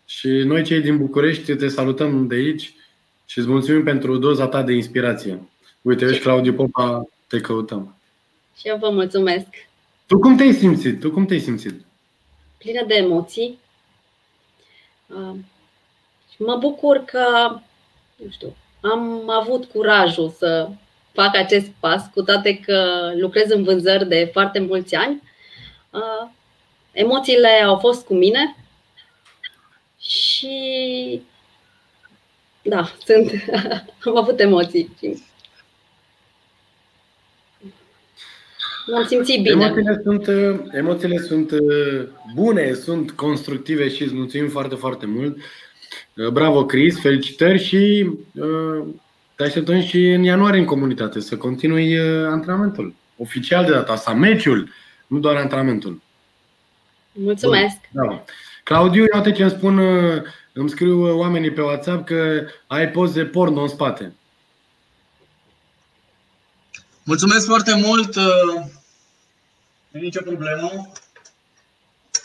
Și 0.05 0.27
noi 0.27 0.63
cei 0.63 0.81
din 0.81 0.97
București 0.97 1.55
te 1.55 1.67
salutăm 1.67 2.27
de 2.27 2.35
aici 2.35 2.73
și 3.25 3.37
îți 3.39 3.47
mulțumim 3.47 3.83
pentru 3.83 4.17
doza 4.17 4.47
ta 4.47 4.63
de 4.63 4.73
inspirație. 4.73 5.41
Uite, 5.81 6.05
ești 6.05 6.21
Claudiu 6.21 6.53
Popa, 6.53 7.03
te 7.27 7.41
căutăm. 7.41 7.95
Și 8.57 8.67
eu 8.67 8.77
vă 8.77 8.89
mulțumesc. 8.89 9.47
Tu 10.05 10.19
cum 10.19 10.37
te-ai 10.37 10.53
simțit? 10.53 10.99
Tu 10.99 11.11
cum 11.11 11.25
te-ai 11.25 11.39
simțit? 11.39 11.81
Plină 12.57 12.85
de 12.87 12.93
emoții. 12.93 13.59
Uh, 15.07 15.35
mă 16.37 16.57
bucur 16.59 16.97
că, 16.97 17.49
nu 18.15 18.29
știu, 18.29 18.55
am 18.81 19.29
avut 19.29 19.65
curajul 19.65 20.29
să 20.29 20.69
fac 21.11 21.35
acest 21.35 21.67
pas, 21.79 22.09
cu 22.13 22.21
toate 22.21 22.59
că 22.65 23.11
lucrez 23.15 23.49
în 23.49 23.63
vânzări 23.63 24.07
de 24.07 24.29
foarte 24.31 24.59
mulți 24.59 24.95
ani. 24.95 25.21
Uh, 25.89 26.29
emoțiile 26.91 27.61
au 27.65 27.77
fost 27.77 28.05
cu 28.05 28.13
mine 28.13 28.55
și 29.99 31.21
da, 32.61 32.91
sunt, 33.05 33.31
am 34.05 34.17
avut 34.17 34.39
emoții. 34.39 34.95
M-am 38.91 39.05
simțit 39.05 39.41
bine. 39.41 39.65
Emoțiile 39.65 40.01
sunt, 40.03 40.27
emoțiile 40.73 41.17
sunt 41.17 41.51
uh, 41.51 42.07
bune, 42.35 42.73
sunt 42.73 43.11
constructive 43.11 43.89
și 43.89 44.03
îți 44.03 44.13
mulțumim 44.13 44.49
foarte, 44.49 44.75
foarte 44.75 45.05
mult. 45.05 45.37
Uh, 46.13 46.27
bravo, 46.27 46.65
Cris, 46.65 46.99
felicitări 46.99 47.63
și 47.63 48.09
uh, 48.33 48.87
te 49.35 49.43
așteptăm 49.43 49.81
și 49.81 50.11
în 50.11 50.23
ianuarie 50.23 50.59
în 50.59 50.65
comunitate 50.65 51.19
să 51.19 51.37
continui 51.37 51.99
antrenamentul. 52.25 52.93
Oficial 53.17 53.65
de 53.65 53.71
data 53.71 53.91
asta, 53.91 54.13
meciul, 54.13 54.69
nu 55.07 55.19
doar 55.19 55.35
antrenamentul. 55.35 56.01
Mulțumesc! 57.11 57.75
Da. 57.91 58.23
Claudiu, 58.63 59.05
uite 59.13 59.31
ce 59.31 59.41
îmi 59.41 59.51
spun, 59.51 59.79
îmi 60.53 60.69
scriu 60.69 61.17
oamenii 61.17 61.51
pe 61.51 61.61
WhatsApp 61.61 62.05
că 62.05 62.45
ai 62.67 62.89
poze 62.89 63.25
porno 63.25 63.61
în 63.61 63.67
spate. 63.67 64.13
Mulțumesc 67.03 67.45
foarte 67.45 67.81
mult! 67.85 68.15
Nu 69.91 69.99
nicio 69.99 70.21
problemă. 70.21 70.91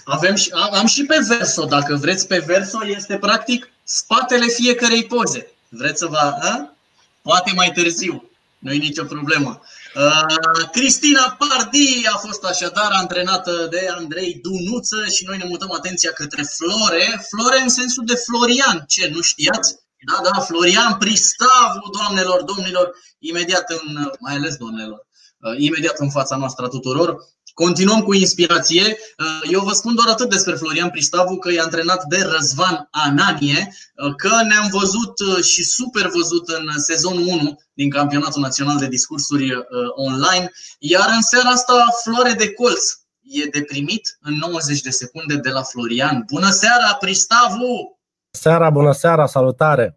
Avem 0.05 0.35
și, 0.35 0.51
am, 0.51 0.75
am 0.75 0.87
și 0.87 1.05
pe 1.05 1.19
verso, 1.29 1.65
dacă 1.65 1.95
vreți 1.95 2.27
pe 2.27 2.39
verso, 2.39 2.87
este 2.87 3.19
practic 3.19 3.71
spatele 3.85 4.47
fiecarei 4.47 5.07
poze. 5.07 5.53
Vreți 5.69 5.99
să 5.99 6.07
vă... 6.07 6.17
A? 6.17 6.77
Poate 7.23 7.53
mai 7.55 7.73
târziu, 7.75 8.31
nu 8.59 8.73
e 8.73 8.77
nicio 8.77 9.05
problemă. 9.05 9.61
Uh, 9.95 10.69
Cristina 10.73 11.37
Pardi 11.39 12.07
a 12.13 12.17
fost 12.17 12.45
așadar 12.45 12.91
antrenată 12.93 13.67
de 13.71 13.89
Andrei 13.97 14.41
Dunuță 14.43 15.07
și 15.07 15.25
noi 15.25 15.37
ne 15.37 15.45
mutăm 15.49 15.73
atenția 15.73 16.11
către 16.13 16.43
Flore. 16.43 17.27
Flore 17.31 17.61
în 17.61 17.69
sensul 17.69 18.05
de 18.07 18.15
Florian, 18.15 18.85
ce, 18.89 19.11
nu 19.15 19.21
știați? 19.21 19.77
Da, 20.07 20.31
da, 20.31 20.41
Florian 20.41 20.97
Pristavu, 20.99 21.91
doamnelor, 21.93 22.43
domnilor, 22.43 22.91
imediat 23.19 23.71
în, 23.71 24.11
mai 24.19 24.35
ales 24.35 24.57
doamnelor, 24.57 25.07
uh, 25.41 25.55
imediat 25.59 25.99
în 25.99 26.11
fața 26.11 26.37
noastră 26.37 26.69
tuturor. 26.69 27.17
Continuăm 27.55 28.01
cu 28.01 28.15
inspirație. 28.15 28.83
Uh, 28.83 29.51
eu 29.51 29.61
vă 29.61 29.73
spun 29.73 29.95
doar 29.95 30.09
atât 30.09 30.31
despre 30.31 30.55
Florian 30.55 30.91
Pristavu, 30.91 31.37
că 31.37 31.51
e 31.51 31.61
antrenat 31.61 32.05
de 32.05 32.29
Răzvan 32.37 32.89
Ananie, 32.91 33.75
uh, 33.97 34.15
că 34.17 34.29
ne-am 34.29 34.69
văzut 34.71 35.21
uh, 35.21 35.45
și 35.45 35.65
super 35.65 36.11
văzut 36.15 36.49
în 36.49 36.81
sezonul 36.81 37.27
1 37.27 37.61
din 37.75 37.91
Campionatul 37.91 38.41
Național 38.41 38.79
de 38.79 38.89
Discursuri 38.89 39.51
online, 39.95 40.51
iar 40.79 41.11
în 41.15 41.23
seara 41.23 41.49
asta 41.49 41.87
Floare 42.03 42.33
de 42.33 42.53
Colț 42.53 42.91
e 43.21 43.45
deprimit 43.47 44.19
în 44.21 44.35
90 44.35 44.81
de 44.81 44.91
secunde 44.91 45.37
de 45.37 45.51
la 45.51 45.63
Florian. 45.63 46.25
Bună 46.27 46.51
seara, 46.51 46.95
Pristavu! 46.95 47.99
Seara, 48.31 48.71
bună 48.71 48.93
seara, 48.93 49.27
salutare! 49.27 49.97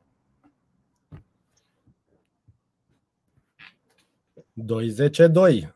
2-10-2 4.56 5.75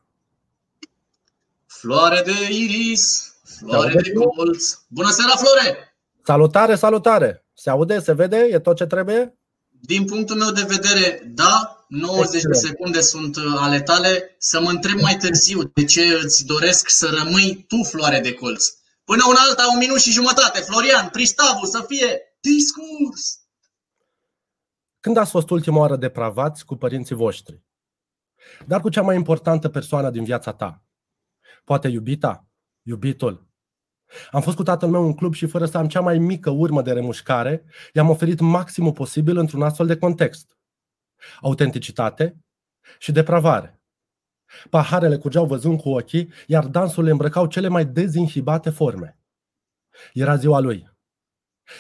Floare 1.80 2.21
de 2.21 2.53
iris, 2.53 3.34
floare 3.57 3.93
de 4.01 4.11
colț. 4.11 4.73
Bună 4.88 5.09
seara, 5.09 5.32
Flore! 5.36 5.95
Salutare, 6.23 6.75
salutare! 6.75 7.45
Se 7.53 7.69
aude, 7.69 7.99
se 7.99 8.13
vede? 8.13 8.38
E 8.38 8.59
tot 8.59 8.75
ce 8.75 8.86
trebuie? 8.86 9.39
Din 9.82 10.05
punctul 10.05 10.36
meu 10.36 10.51
de 10.51 10.65
vedere, 10.67 11.32
da, 11.34 11.86
90 11.88 12.34
Excellent. 12.34 12.61
de 12.61 12.67
secunde 12.67 13.01
sunt 13.01 13.36
uh, 13.36 13.43
ale 13.57 13.82
tale. 13.82 14.36
Să 14.38 14.61
mă 14.61 14.69
întreb 14.69 14.99
mai 14.99 15.17
târziu 15.17 15.63
de 15.63 15.84
ce 15.84 16.01
îți 16.23 16.45
doresc 16.45 16.89
să 16.89 17.07
rămâi 17.23 17.65
tu 17.67 17.84
floare 17.84 18.19
de 18.19 18.34
colț. 18.34 18.65
Până 19.03 19.23
un 19.27 19.36
alta, 19.47 19.63
un 19.71 19.77
minut 19.77 19.99
și 19.99 20.11
jumătate. 20.11 20.59
Florian, 20.59 21.09
Pristavu, 21.09 21.65
să 21.65 21.86
fie 21.88 22.21
discurs! 22.39 23.39
Când 24.99 25.17
ați 25.17 25.32
fost 25.32 25.49
ultima 25.49 25.80
oară 25.80 25.95
depravați 25.95 26.65
cu 26.65 26.75
părinții 26.75 27.15
voștri? 27.15 27.63
Dar 28.65 28.82
cu 28.82 28.89
cea 28.89 29.01
mai 29.01 29.15
importantă 29.15 29.69
persoană 29.69 30.09
din 30.09 30.23
viața 30.23 30.53
ta? 30.53 30.84
Poate 31.70 31.88
iubita, 31.88 32.47
iubitul. 32.82 33.47
Am 34.32 34.41
fost 34.41 34.55
cu 34.55 34.63
tatăl 34.63 34.89
meu 34.89 35.05
în 35.05 35.13
club 35.13 35.34
și 35.34 35.47
fără 35.47 35.65
să 35.65 35.78
am 35.78 35.88
cea 35.88 36.01
mai 36.01 36.17
mică 36.17 36.49
urmă 36.49 36.82
de 36.82 36.91
remușcare, 36.91 37.65
i-am 37.93 38.09
oferit 38.09 38.39
maximul 38.39 38.91
posibil 38.91 39.38
într-un 39.38 39.61
astfel 39.61 39.86
de 39.86 39.97
context. 39.97 40.57
Autenticitate 41.41 42.38
și 42.99 43.11
depravare. 43.11 43.82
Paharele 44.70 45.17
curgeau 45.17 45.45
văzând 45.45 45.82
cu 45.82 45.89
ochii, 45.89 46.34
iar 46.47 46.67
dansul 46.67 47.03
le 47.03 47.11
îmbrăcau 47.11 47.45
cele 47.47 47.67
mai 47.67 47.86
dezinhibate 47.86 48.70
forme. 48.70 49.20
Era 50.13 50.36
ziua 50.36 50.59
lui. 50.59 50.89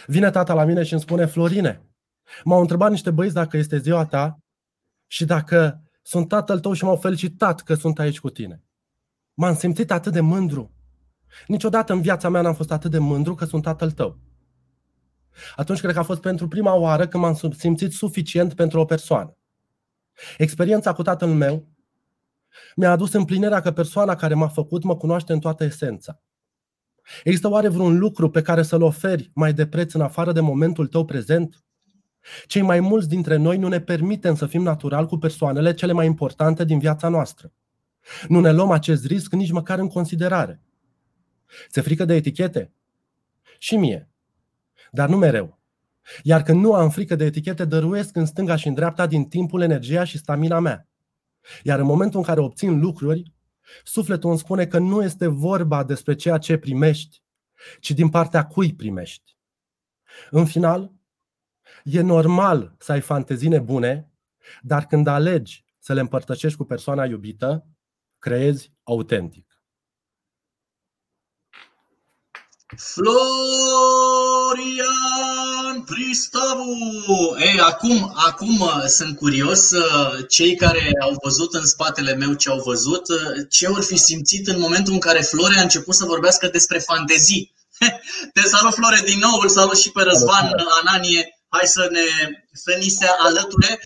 Vine 0.07 0.29
tata 0.29 0.53
la 0.53 0.63
mine 0.63 0.83
și 0.83 0.93
îmi 0.93 1.01
spune, 1.01 1.25
Florine, 1.25 1.89
m-au 2.43 2.59
întrebat 2.59 2.89
niște 2.89 3.11
băieți 3.11 3.35
dacă 3.35 3.57
este 3.57 3.77
ziua 3.77 4.05
ta 4.05 4.39
și 5.07 5.25
dacă 5.25 5.83
sunt 6.01 6.27
tatăl 6.27 6.59
tău 6.59 6.73
și 6.73 6.83
m-au 6.83 6.95
felicitat 6.95 7.61
că 7.61 7.73
sunt 7.73 7.99
aici 7.99 8.19
cu 8.19 8.29
tine. 8.29 8.63
M-am 9.41 9.55
simțit 9.55 9.91
atât 9.91 10.13
de 10.13 10.19
mândru. 10.19 10.71
Niciodată 11.47 11.93
în 11.93 12.01
viața 12.01 12.29
mea 12.29 12.41
n-am 12.41 12.53
fost 12.53 12.71
atât 12.71 12.91
de 12.91 12.97
mândru 12.97 13.35
că 13.35 13.45
sunt 13.45 13.63
tatăl 13.63 13.91
tău. 13.91 14.19
Atunci 15.55 15.79
cred 15.79 15.93
că 15.93 15.99
a 15.99 16.03
fost 16.03 16.21
pentru 16.21 16.47
prima 16.47 16.73
oară 16.73 17.07
când 17.07 17.23
m-am 17.23 17.53
simțit 17.57 17.91
suficient 17.91 18.53
pentru 18.53 18.79
o 18.79 18.85
persoană. 18.85 19.37
Experiența 20.37 20.93
cu 20.93 21.01
tatăl 21.01 21.29
meu 21.29 21.67
mi-a 22.75 22.91
adus 22.91 23.13
împlinirea 23.13 23.61
că 23.61 23.71
persoana 23.71 24.15
care 24.15 24.33
m-a 24.33 24.47
făcut 24.47 24.83
mă 24.83 24.97
cunoaște 24.97 25.33
în 25.33 25.39
toată 25.39 25.63
esența. 25.63 26.21
Există 27.23 27.49
oare 27.49 27.67
vreun 27.67 27.97
lucru 27.97 28.29
pe 28.29 28.41
care 28.41 28.63
să-l 28.63 28.81
oferi 28.81 29.31
mai 29.33 29.53
de 29.53 29.67
preț 29.67 29.93
în 29.93 30.01
afară 30.01 30.31
de 30.31 30.39
momentul 30.39 30.87
tău 30.87 31.05
prezent? 31.05 31.63
Cei 32.45 32.61
mai 32.61 32.79
mulți 32.79 33.07
dintre 33.07 33.35
noi 33.35 33.57
nu 33.57 33.67
ne 33.67 33.79
permitem 33.79 34.35
să 34.35 34.45
fim 34.45 34.61
natural 34.61 35.05
cu 35.05 35.17
persoanele 35.17 35.73
cele 35.73 35.91
mai 35.91 36.05
importante 36.05 36.65
din 36.65 36.79
viața 36.79 37.09
noastră. 37.09 37.53
Nu 38.27 38.39
ne 38.39 38.51
luăm 38.51 38.71
acest 38.71 39.05
risc 39.05 39.31
nici 39.31 39.51
măcar 39.51 39.79
în 39.79 39.87
considerare. 39.87 40.61
Se 41.69 41.81
frică 41.81 42.05
de 42.05 42.15
etichete? 42.15 42.73
Și 43.57 43.75
mie. 43.75 44.09
Dar 44.91 45.09
nu 45.09 45.17
mereu. 45.17 45.59
Iar 46.23 46.43
când 46.43 46.61
nu 46.61 46.73
am 46.73 46.89
frică 46.89 47.15
de 47.15 47.25
etichete, 47.25 47.65
dăruiesc 47.65 48.15
în 48.15 48.25
stânga 48.25 48.55
și 48.55 48.67
în 48.67 48.73
dreapta 48.73 49.07
din 49.07 49.25
timpul, 49.25 49.61
energia 49.61 50.03
și 50.03 50.17
stamina 50.17 50.59
mea. 50.59 50.87
Iar 51.63 51.79
în 51.79 51.85
momentul 51.85 52.19
în 52.19 52.25
care 52.25 52.39
obțin 52.39 52.79
lucruri, 52.79 53.33
sufletul 53.83 54.29
îmi 54.29 54.39
spune 54.39 54.65
că 54.65 54.77
nu 54.77 55.03
este 55.03 55.27
vorba 55.27 55.83
despre 55.83 56.15
ceea 56.15 56.37
ce 56.37 56.57
primești, 56.57 57.21
ci 57.79 57.91
din 57.91 58.09
partea 58.09 58.45
cui 58.45 58.75
primești. 58.75 59.37
În 60.29 60.45
final, 60.45 60.91
e 61.83 62.01
normal 62.01 62.75
să 62.79 62.91
ai 62.91 63.01
fantezii 63.01 63.49
nebune, 63.49 64.11
dar 64.61 64.85
când 64.85 65.07
alegi 65.07 65.65
să 65.79 65.93
le 65.93 65.99
împărtășești 65.99 66.57
cu 66.57 66.63
persoana 66.63 67.05
iubită, 67.05 67.67
creezi 68.19 68.71
autentic. 68.83 69.49
Florian 72.77 74.19
Pristavu! 75.85 77.35
Ei, 77.39 77.59
acum, 77.59 78.11
acum 78.15 78.59
uh, 78.59 78.83
sunt 78.87 79.17
curios, 79.17 79.71
uh, 79.71 80.27
cei 80.27 80.55
care 80.55 80.91
au 81.01 81.17
văzut 81.23 81.53
în 81.53 81.65
spatele 81.65 82.13
meu 82.13 82.33
ce 82.33 82.49
au 82.49 82.61
văzut, 82.65 83.09
uh, 83.09 83.17
ce 83.49 83.69
vor 83.69 83.83
fi 83.83 83.97
simțit 83.97 84.47
în 84.47 84.59
momentul 84.59 84.93
în 84.93 84.99
care 84.99 85.21
Florian 85.21 85.59
a 85.59 85.61
început 85.61 85.95
să 85.95 86.05
vorbească 86.05 86.47
despre 86.47 86.79
fantezii. 86.79 87.53
Te 88.33 88.41
salut, 88.41 88.73
Flore, 88.73 89.01
din 89.05 89.19
nou, 89.19 89.39
îl 89.39 89.49
salut 89.49 89.77
și 89.77 89.91
pe 89.91 90.01
Răzvan 90.01 90.55
Ananie. 90.81 91.33
Hai 91.47 91.67
să, 91.67 91.87
ne, 91.91 92.05
să 92.53 92.75
ni 92.79 92.89
se 92.89 93.05
alăture. 93.19 93.79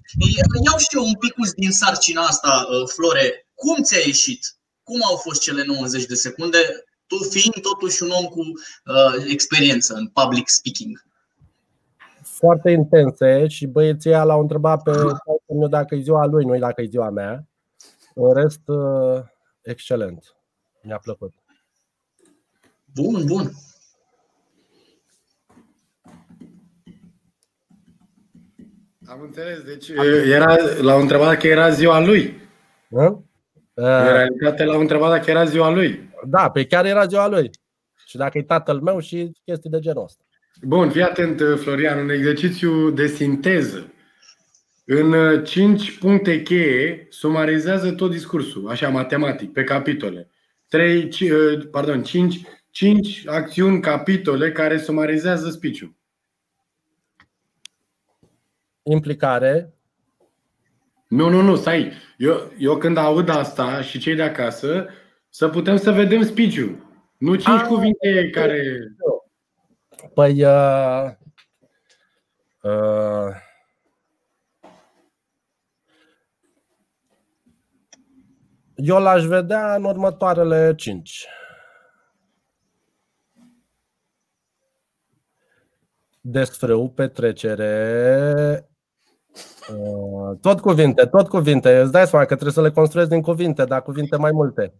Iau 0.65 0.77
și 0.77 0.87
eu 0.95 1.05
un 1.05 1.15
pic 1.15 1.33
din 1.55 1.71
sarcina 1.71 2.21
asta, 2.21 2.67
Flore. 2.93 3.47
Cum 3.63 3.83
ți-a 3.83 3.99
ieșit? 4.05 4.55
Cum 4.83 4.99
au 5.03 5.15
fost 5.15 5.41
cele 5.41 5.63
90 5.65 6.05
de 6.05 6.15
secunde? 6.15 6.57
tu 7.13 7.23
fiind 7.29 7.61
totuși 7.61 8.03
un 8.03 8.09
om 8.09 8.25
cu 8.25 8.39
uh, 8.39 9.25
experiență 9.27 9.93
în 9.93 10.07
public 10.07 10.47
speaking. 10.47 11.05
Foarte 12.21 12.71
intense 12.71 13.47
și 13.47 13.67
băieții 13.67 14.11
l-au 14.11 14.41
întrebat 14.41 14.83
pe 14.83 14.91
meu 15.47 15.67
dacă 15.67 15.95
e 15.95 16.01
ziua 16.01 16.25
lui, 16.25 16.45
nu 16.45 16.57
dacă 16.57 16.81
e 16.81 16.85
ziua 16.85 17.09
mea. 17.09 17.47
În 18.15 18.33
rest, 18.33 18.61
uh, 18.65 19.21
excelent. 19.61 20.35
Mi-a 20.81 20.97
plăcut. 20.97 21.33
Bun, 22.93 23.25
bun. 23.25 23.51
Am 29.05 29.21
înțeles. 29.21 29.61
Deci 29.61 29.87
era, 30.25 30.55
l-au 30.81 30.99
întrebat 30.99 31.39
că 31.39 31.47
era 31.47 31.69
ziua 31.69 31.99
lui. 31.99 32.41
Da? 32.87 33.23
În 33.73 34.03
realitate 34.03 34.63
l-au 34.63 34.79
întrebat 34.79 35.09
dacă 35.09 35.29
era 35.29 35.43
ziua 35.43 35.69
lui. 35.69 36.09
Da, 36.25 36.49
pe 36.49 36.65
chiar 36.65 36.85
era 36.85 37.05
ziua 37.05 37.27
lui. 37.27 37.49
Și 38.05 38.17
dacă 38.17 38.37
e 38.37 38.43
tatăl 38.43 38.79
meu 38.79 38.99
și 38.99 39.31
chestii 39.45 39.69
de 39.69 39.79
genul 39.79 40.03
ăsta. 40.03 40.23
Bun, 40.61 40.89
fii 40.89 41.01
atent, 41.01 41.41
Florian, 41.59 41.99
un 41.99 42.09
exercițiu 42.09 42.89
de 42.89 43.07
sinteză. 43.07 43.93
În 44.85 45.43
5 45.43 45.97
puncte 45.97 46.41
cheie, 46.41 47.07
sumarizează 47.09 47.91
tot 47.91 48.11
discursul, 48.11 48.69
așa, 48.69 48.89
matematic, 48.89 49.53
pe 49.53 49.63
capitole. 49.63 50.29
3, 50.67 51.09
pardon, 51.71 52.03
5, 52.03 52.41
5 52.69 53.23
acțiuni, 53.27 53.81
capitole 53.81 54.51
care 54.51 54.77
sumarizează 54.77 55.49
speech-ul. 55.49 55.95
Implicare. 58.83 59.73
Nu, 61.13 61.29
nu, 61.29 61.41
nu, 61.41 61.55
stai. 61.55 61.91
Eu, 62.17 62.51
eu 62.57 62.77
când 62.77 62.97
aud 62.97 63.29
asta 63.29 63.81
și 63.81 63.99
cei 63.99 64.15
de 64.15 64.23
acasă, 64.23 64.87
să 65.29 65.49
putem 65.49 65.77
să 65.77 65.91
vedem 65.91 66.23
speech 66.23 66.55
Nu 67.17 67.35
cinci 67.35 67.61
A, 67.61 67.67
cuvinte 67.67 68.29
care. 68.29 68.63
Păi. 70.13 70.43
Uh, 70.43 71.11
uh, 72.61 73.35
eu 78.75 78.99
l-aș 78.99 79.23
vedea 79.23 79.75
în 79.75 79.83
următoarele 79.83 80.73
cinci. 80.75 81.25
Desfrâu, 86.21 86.89
petrecere, 86.89 88.57
uh, 88.59 88.71
tot 90.41 90.59
cuvinte, 90.59 91.05
tot 91.05 91.27
cuvinte. 91.27 91.79
Îți 91.79 91.91
dai 91.91 92.07
seama 92.07 92.25
că 92.25 92.33
trebuie 92.33 92.53
să 92.53 92.61
le 92.61 92.71
construiesc 92.71 93.09
din 93.09 93.21
cuvinte, 93.21 93.63
dar 93.63 93.81
cuvinte 93.81 94.17
mai 94.17 94.31
multe 94.31 94.73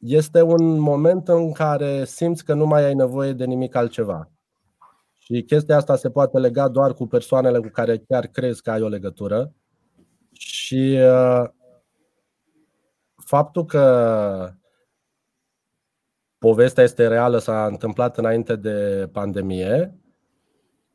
este 0.00 0.42
un 0.42 0.78
moment 0.78 1.28
în 1.28 1.52
care 1.52 2.04
simți 2.04 2.44
că 2.44 2.54
nu 2.54 2.66
mai 2.66 2.84
ai 2.84 2.94
nevoie 2.94 3.32
de 3.32 3.44
nimic 3.44 3.74
altceva. 3.74 4.30
Și 5.18 5.42
chestia 5.42 5.76
asta 5.76 5.96
se 5.96 6.10
poate 6.10 6.38
lega 6.38 6.68
doar 6.68 6.94
cu 6.94 7.06
persoanele 7.06 7.58
cu 7.58 7.68
care 7.68 7.98
chiar 7.98 8.26
crezi 8.26 8.62
că 8.62 8.70
ai 8.70 8.82
o 8.82 8.88
legătură. 8.88 9.52
Și 10.32 10.98
uh, 11.00 11.48
faptul 13.24 13.64
că 13.64 14.54
povestea 16.38 16.84
este 16.84 17.06
reală, 17.06 17.38
s-a 17.38 17.66
întâmplat 17.66 18.18
înainte 18.18 18.56
de 18.56 19.08
pandemie, 19.12 19.99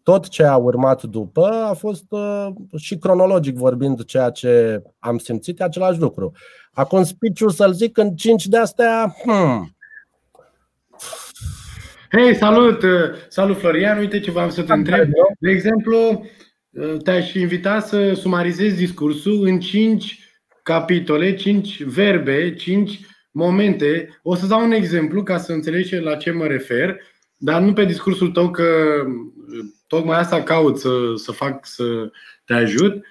tot 0.06 0.28
ce 0.30 0.43
a 0.43 0.56
urmat 0.56 1.03
după 1.03 1.47
a 1.47 1.74
fost 1.74 2.06
uh, 2.10 2.47
și 2.78 2.97
cronologic 2.97 3.56
vorbind 3.56 4.03
ceea 4.03 4.30
ce 4.30 4.82
am 4.99 5.18
simțit, 5.18 5.60
e 5.60 5.64
același 5.64 5.99
lucru. 5.99 6.32
Acum 6.74 7.03
speech 7.03 7.41
să-l 7.47 7.74
zic 7.74 7.97
în 7.97 8.16
cinci 8.16 8.45
de 8.45 8.58
astea, 8.58 9.16
hmm. 9.24 9.76
Hei, 12.12 12.36
salut! 12.36 12.84
Salut, 13.28 13.58
Florian! 13.58 13.97
Uite 13.97 14.20
ce 14.20 14.32
v-am 14.32 14.49
să 14.49 14.64
te 14.64 14.74
întreb. 14.74 15.10
De 15.39 15.49
exemplu, 15.49 16.26
te-aș 17.03 17.34
invita 17.34 17.80
să 17.80 18.14
sumarizezi 18.14 18.78
discursul 18.78 19.45
în 19.45 19.60
cinci 19.60 20.20
capitole, 20.64 21.36
cinci 21.36 21.84
verbe, 21.84 22.56
cinci 22.56 22.99
momente. 23.32 24.20
O 24.24 24.36
să 24.36 24.45
dau 24.45 24.64
un 24.64 24.72
exemplu 24.72 25.24
ca 25.24 25.38
să 25.38 25.51
înțelegi 25.51 25.95
la 25.95 26.16
ce 26.16 26.32
mă 26.32 26.45
refer, 26.45 26.97
dar 27.38 27.62
nu 27.62 27.74
pe 27.74 27.86
discursul 27.86 28.32
tău 28.32 28.51
că 28.51 28.66
tocmai 29.96 30.18
asta 30.18 30.43
caut 30.43 30.80
să, 30.80 31.14
să 31.16 31.32
fac 31.32 31.66
să 31.66 32.12
te 32.46 32.54
ajut. 32.54 33.06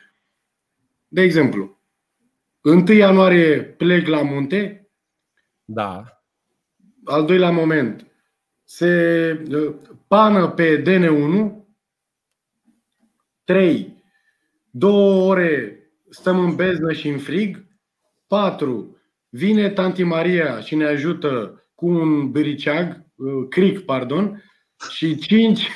De 1.08 1.22
exemplu, 1.22 1.78
1 2.62 2.92
ianuarie 2.92 3.62
plec 3.62 4.06
la 4.06 4.22
munte. 4.22 4.90
Da. 5.64 6.22
Al 7.04 7.24
doilea 7.24 7.50
moment. 7.50 8.06
Se 8.64 9.32
uh, 9.50 9.74
pană 10.08 10.48
pe 10.48 10.82
DN1. 10.82 11.52
3. 13.44 14.02
Două 14.70 15.30
ore 15.30 15.78
stăm 16.10 16.38
în 16.38 16.54
beznă 16.54 16.92
și 16.92 17.08
în 17.08 17.18
frig. 17.18 17.66
4. 18.26 18.96
Vine 19.28 19.70
Tanti 19.70 20.02
Maria 20.02 20.60
și 20.60 20.74
ne 20.74 20.84
ajută 20.84 21.62
cu 21.74 21.86
un 21.86 22.30
biriceag, 22.30 23.04
uh, 23.14 23.46
cric, 23.48 23.80
pardon. 23.80 24.42
Și 24.90 25.16
5. 25.16 25.68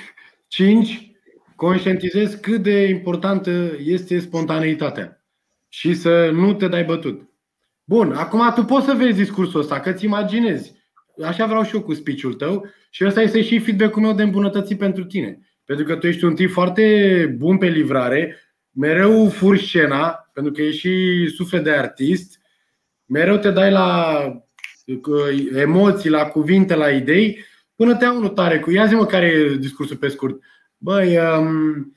5. 0.49 1.12
Conștientizez 1.57 2.34
cât 2.34 2.62
de 2.62 2.88
importantă 2.88 3.76
este 3.84 4.18
spontaneitatea 4.18 5.24
și 5.68 5.94
să 5.94 6.30
nu 6.32 6.55
te 6.55 6.68
dai 6.68 6.84
bătut. 6.84 7.28
Bun, 7.84 8.12
acum 8.12 8.53
tu 8.55 8.64
poți 8.64 8.86
să 8.86 8.92
vezi 8.92 9.16
discursul 9.16 9.61
ăsta, 9.61 9.80
că 9.80 9.92
ți 9.92 10.05
imaginezi. 10.05 10.74
Așa 11.24 11.46
vreau 11.46 11.64
și 11.64 11.74
eu 11.74 11.82
cu 11.82 11.94
speech 11.94 12.36
tău 12.38 12.66
și 12.90 13.05
ăsta 13.05 13.20
este 13.20 13.42
și 13.42 13.59
feedback-ul 13.59 14.03
meu 14.03 14.12
de 14.12 14.22
îmbunătățit 14.22 14.78
pentru 14.78 15.05
tine. 15.05 15.38
Pentru 15.64 15.84
că 15.84 15.96
tu 15.96 16.07
ești 16.07 16.24
un 16.24 16.34
tip 16.34 16.51
foarte 16.51 17.34
bun 17.38 17.59
pe 17.59 17.66
livrare, 17.66 18.36
mereu 18.70 19.28
furși 19.28 19.68
scena, 19.68 20.30
pentru 20.32 20.53
că 20.53 20.62
ești 20.62 20.78
și 20.80 21.26
suflet 21.28 21.64
de 21.64 21.70
artist, 21.70 22.40
mereu 23.05 23.36
te 23.36 23.51
dai 23.51 23.70
la 23.70 24.22
emoții, 25.55 26.11
la 26.11 26.24
cuvinte, 26.24 26.74
la 26.74 26.90
idei, 26.90 27.44
până 27.78 27.96
te 27.96 28.06
unul 28.06 28.28
tare 28.28 28.58
cu 28.58 28.70
ia 28.70 28.86
zi 28.86 28.94
mă 28.94 29.06
care 29.06 29.26
e 29.26 29.56
discursul 29.56 29.96
pe 29.96 30.08
scurt. 30.08 30.42
Băi, 30.78 31.16
um, 31.16 31.94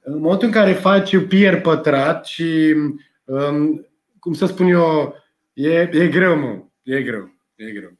în 0.00 0.20
momentul 0.20 0.46
în 0.46 0.52
care 0.52 0.72
faci 0.72 1.26
pier 1.26 1.60
pătrat 1.60 2.26
și 2.26 2.74
cum 4.18 4.32
să 4.32 4.46
spun 4.46 4.66
eu, 4.66 5.14
e, 5.52 5.88
e 5.92 6.08
greu, 6.08 6.38
mă. 6.38 6.62
E 6.82 7.02
greu. 7.02 7.34
E 7.54 7.70
greu. 7.70 7.92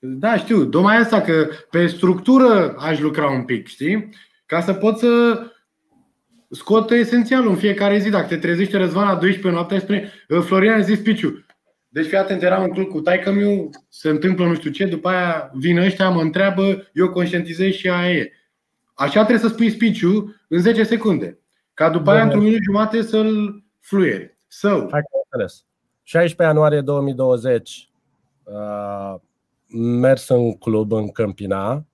Da, 0.00 0.36
știu. 0.36 0.64
Domai 0.64 0.96
asta 0.96 1.20
că 1.20 1.48
pe 1.70 1.86
structură 1.86 2.74
aș 2.78 3.00
lucra 3.00 3.30
un 3.30 3.42
pic, 3.44 3.66
știi? 3.66 4.08
Ca 4.46 4.60
să 4.60 4.72
pot 4.72 4.98
să 4.98 5.42
scot 6.50 6.90
esențialul 6.90 7.50
în 7.50 7.56
fiecare 7.56 7.98
zi. 7.98 8.10
Dacă 8.10 8.26
te 8.26 8.36
trezește 8.36 8.76
Răzvan 8.76 9.06
la 9.06 9.14
12 9.14 9.48
noaptea 9.48 9.78
spune 9.78 10.12
Florian, 10.44 10.82
zis 10.82 10.98
Piciu. 10.98 11.45
Deci 11.88 12.06
fii 12.06 12.16
atent, 12.16 12.42
eram 12.42 12.62
în 12.62 12.70
club 12.70 12.88
cu 12.88 13.00
taică 13.00 13.32
miu, 13.32 13.70
se 13.88 14.08
întâmplă 14.08 14.46
nu 14.46 14.54
știu 14.54 14.70
ce, 14.70 14.86
după 14.86 15.08
aia 15.08 15.50
vin 15.54 15.78
ăștia, 15.78 16.08
mă 16.08 16.20
întreabă, 16.20 16.88
eu 16.92 17.10
conștientizez 17.10 17.72
și 17.72 17.88
aia 17.88 18.12
e. 18.12 18.32
Așa 18.94 19.24
trebuie 19.24 19.48
să 19.48 19.54
spui 19.54 19.70
speech 19.70 20.00
în 20.48 20.60
10 20.60 20.82
secunde. 20.82 21.38
Ca 21.74 21.90
după 21.90 22.10
aia, 22.10 22.22
într-un 22.22 22.42
minut 22.42 22.62
jumate, 22.62 23.02
să-l 23.02 23.62
fluieri. 23.80 24.38
So. 24.46 24.68
Hai 24.68 25.00
că 25.00 25.18
înțeles. 25.24 25.64
16 26.02 26.42
ianuarie 26.42 26.80
2020 26.80 27.90
uh, 28.44 29.14
mers 29.78 30.28
în 30.28 30.52
club 30.52 30.92
în 30.92 31.10
Câmpina, 31.10 31.84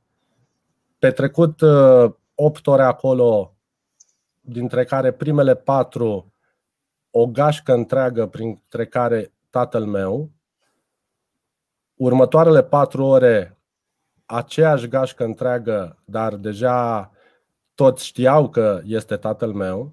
petrecut 0.99 1.61
uh, 1.61 2.12
8 2.34 2.66
ore 2.66 2.82
acolo, 2.82 3.57
dintre 4.40 4.84
care 4.84 5.12
primele 5.12 5.55
4 5.55 6.32
o 7.11 7.26
gașcă 7.26 7.72
întreagă 7.72 8.26
printre 8.26 8.86
care 8.86 9.32
tatăl 9.53 9.85
meu, 9.85 10.31
următoarele 11.95 12.63
patru 12.63 13.05
ore 13.05 13.59
aceeași 14.27 14.89
gașcă 14.89 15.25
întreagă, 15.25 16.03
dar 16.05 16.37
deja 16.37 17.11
toți 17.75 18.07
știau 18.07 18.49
că 18.49 18.81
este 18.85 19.17
tatăl 19.17 19.53
meu, 19.53 19.93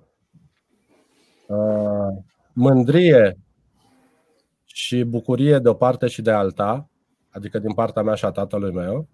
uh, 1.48 2.24
mândrie 2.54 3.38
și 4.66 5.04
bucurie 5.04 5.60
de 5.60 5.70
o 5.70 5.74
parte 5.74 6.08
și 6.08 6.22
de 6.22 6.32
alta, 6.32 6.90
adică 7.30 7.60
din 7.60 7.74
partea 7.74 8.02
mea 8.02 8.16
și 8.16 8.26
a 8.26 8.32
tatălui 8.32 8.72
meu, 8.72 9.08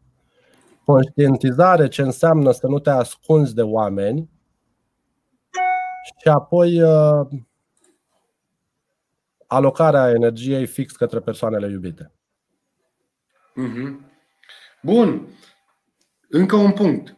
conștientizare 0.85 1.87
ce 1.87 2.01
înseamnă 2.01 2.51
să 2.51 2.67
nu 2.67 2.79
te 2.79 2.89
ascunzi 2.89 3.55
de 3.55 3.61
oameni 3.61 4.29
și 6.21 6.27
apoi 6.27 6.81
uh, 6.81 7.27
alocarea 9.47 10.09
energiei 10.09 10.65
fix 10.65 10.95
către 10.95 11.19
persoanele 11.19 11.69
iubite. 11.69 12.11
Mhm. 13.55 14.11
Bun. 14.81 15.27
Încă 16.29 16.55
un 16.55 16.71
punct. 16.71 17.17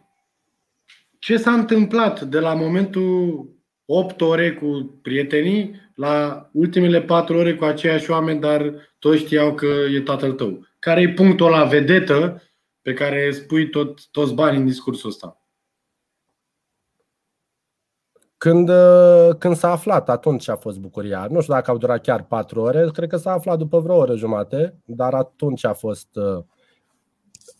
Ce 1.19 1.37
s-a 1.37 1.53
întâmplat 1.53 2.21
de 2.21 2.39
la 2.39 2.53
momentul 2.53 3.45
8 3.85 4.21
ore 4.21 4.53
cu 4.53 4.99
prietenii 5.01 5.91
la 5.95 6.49
ultimele 6.53 7.01
4 7.01 7.37
ore 7.37 7.55
cu 7.55 7.63
aceiași 7.63 8.11
oameni, 8.11 8.39
dar 8.39 8.73
toți 8.99 9.19
știau 9.19 9.53
că 9.53 9.65
e 9.65 10.01
tatăl 10.01 10.33
tău? 10.33 10.65
Care 10.79 11.01
e 11.01 11.09
punctul 11.09 11.49
la 11.49 11.63
vedetă 11.63 12.41
pe 12.81 12.93
care 12.93 13.31
spui 13.31 13.69
tot, 13.69 14.07
toți 14.11 14.33
banii 14.33 14.59
în 14.59 14.65
discursul 14.65 15.09
ăsta? 15.09 15.46
Când, 18.37 18.69
uh, 18.69 19.35
când 19.39 19.55
s-a 19.55 19.71
aflat, 19.71 20.09
atunci 20.09 20.47
a 20.47 20.55
fost 20.55 20.77
bucuria. 20.77 21.27
Nu 21.29 21.41
știu 21.41 21.53
dacă 21.53 21.71
au 21.71 21.77
durat 21.77 22.01
chiar 22.01 22.23
patru 22.23 22.61
ore, 22.61 22.89
cred 22.93 23.09
că 23.09 23.17
s-a 23.17 23.31
aflat 23.31 23.57
după 23.57 23.79
vreo 23.79 23.95
oră 23.95 24.15
jumate, 24.15 24.75
dar 24.85 25.13
atunci 25.13 25.65
a 25.65 25.73
fost 25.73 26.07
uh, 26.15 26.43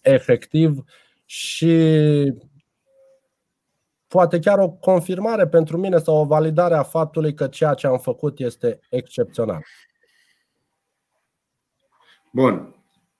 efectiv 0.01 0.83
și 1.25 1.75
poate 4.07 4.39
chiar 4.39 4.59
o 4.59 4.69
confirmare 4.69 5.47
pentru 5.47 5.77
mine 5.77 5.97
sau 5.97 6.15
o 6.15 6.25
validare 6.25 6.73
a 6.73 6.83
faptului 6.83 7.33
că 7.33 7.47
ceea 7.47 7.73
ce 7.73 7.87
am 7.87 7.97
făcut 7.97 8.39
este 8.39 8.79
excepțional. 8.89 9.63
Bun. 12.31 12.75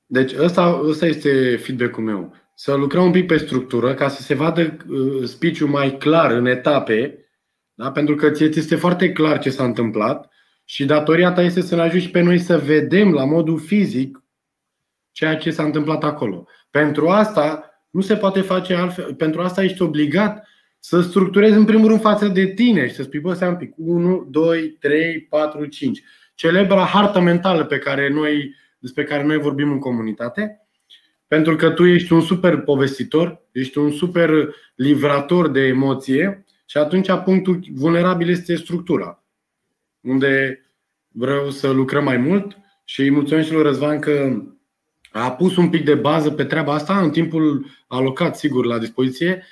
Deci 0.06 0.34
ăsta, 0.38 0.82
ăsta 0.84 1.06
este 1.06 1.56
feedback-ul 1.56 2.04
meu. 2.04 2.34
Să 2.54 2.74
lucrăm 2.74 3.04
un 3.04 3.12
pic 3.12 3.28
pe 3.28 3.38
structură 3.38 3.94
ca 3.94 4.08
să 4.08 4.22
se 4.22 4.34
vadă 4.34 4.78
uh, 4.90 5.24
speech 5.24 5.60
mai 5.60 5.98
clar 5.98 6.32
în 6.32 6.46
etape, 6.46 7.27
da? 7.78 7.92
pentru 7.92 8.16
că 8.16 8.30
ți 8.30 8.44
este 8.44 8.76
foarte 8.76 9.12
clar 9.12 9.40
ce 9.40 9.50
s-a 9.50 9.64
întâmplat 9.64 10.32
și 10.66 10.86
datoria 10.86 11.32
ta 11.32 11.42
este 11.42 11.62
să 11.62 11.76
ne 11.76 11.82
ajungi 11.82 12.10
pe 12.10 12.22
noi 12.22 12.40
să 12.40 12.58
vedem 12.58 13.14
la 13.14 13.26
modul 13.26 13.60
fizic 13.60 14.24
ceea 15.12 15.36
ce 15.36 15.52
s-a 15.52 15.64
întâmplat 15.64 16.04
acolo. 16.04 16.48
Pentru 16.70 17.08
asta 17.10 17.68
nu 17.90 18.02
se 18.02 18.16
poate 18.16 18.42
face 18.42 18.74
altfel. 18.74 19.14
Pentru 19.14 19.42
asta 19.42 19.64
ești 19.64 19.82
obligat 19.82 20.48
să 20.80 21.02
structurezi 21.02 21.58
în 21.58 21.66
primul 21.66 21.88
rând 21.88 22.02
față 22.02 22.28
de 22.28 22.46
tine 22.46 22.88
și 22.88 22.94
să 22.94 23.04
spui, 23.04 23.20
bă, 23.20 23.34
stai 23.34 23.50
un 23.50 23.56
pic, 23.56 23.74
1, 23.78 24.28
2, 24.30 24.70
3, 24.70 25.22
4, 25.22 25.66
5. 25.66 26.04
Celebra 26.36 26.84
hartă 26.84 27.20
mentală 27.20 27.66
pe 27.66 27.78
care 27.78 28.10
noi, 28.10 28.56
despre 28.80 29.04
care 29.04 29.24
noi 29.24 29.38
vorbim 29.38 29.72
în 29.72 29.80
comunitate, 29.80 30.68
pentru 31.28 31.56
că 31.56 31.70
tu 31.70 31.86
ești 31.86 32.14
un 32.14 32.22
super 32.22 32.58
povestitor, 32.58 33.42
ești 33.52 33.78
un 33.78 33.92
super 33.92 34.50
livrator 34.76 35.50
de 35.50 35.60
emoție 35.60 36.46
și 36.70 36.78
atunci 36.78 37.12
punctul 37.24 37.60
vulnerabil 37.74 38.30
este 38.30 38.56
structura, 38.56 39.24
unde 40.02 40.62
vreau 41.08 41.50
să 41.50 41.70
lucrăm 41.70 42.04
mai 42.04 42.18
mult 42.18 42.58
și 42.84 43.02
îi 43.02 43.12
mulțumesc 43.12 43.52
lui 43.52 43.62
Răzvan 43.62 44.00
că 44.00 44.42
a 45.12 45.32
pus 45.32 45.56
un 45.56 45.70
pic 45.70 45.86
de 45.86 45.96
bază 45.96 46.32
pe 46.32 46.44
treaba 46.44 46.74
asta 46.74 47.00
în 47.00 47.10
timpul 47.10 47.66
alocat, 47.88 48.38
sigur, 48.38 48.66
la 48.66 48.78
dispoziție, 48.78 49.44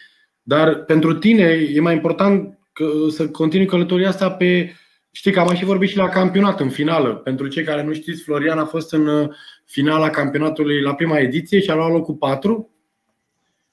dar 0.42 0.76
pentru 0.76 1.14
tine 1.14 1.44
e 1.74 1.80
mai 1.80 1.94
important 1.94 2.58
că, 2.74 2.86
să 3.10 3.30
continui 3.30 3.66
călătoria 3.66 4.08
asta 4.08 4.32
pe. 4.32 4.74
Știi 5.12 5.32
că 5.32 5.40
am 5.40 5.46
mai 5.46 5.56
și 5.56 5.66
vorbit 5.66 5.90
și 5.90 5.98
la 5.98 6.10
campionat 6.10 6.60
în 6.60 6.70
finală. 6.70 7.16
Pentru 7.16 7.48
cei 7.48 7.64
care 7.64 7.84
nu 7.84 7.94
știți, 7.94 8.24
Florian 8.24 8.60
a 8.60 8.66
fost 8.66 8.94
în 8.94 9.08
uh, 9.08 9.30
finala 9.66 10.10
campionatului 10.10 10.82
la 10.82 10.96
prima 10.96 11.18
ediție 11.18 11.60
și 11.60 11.70
a 11.70 11.76
luat 11.76 11.92
locul 11.92 12.16
4. 12.16 12.70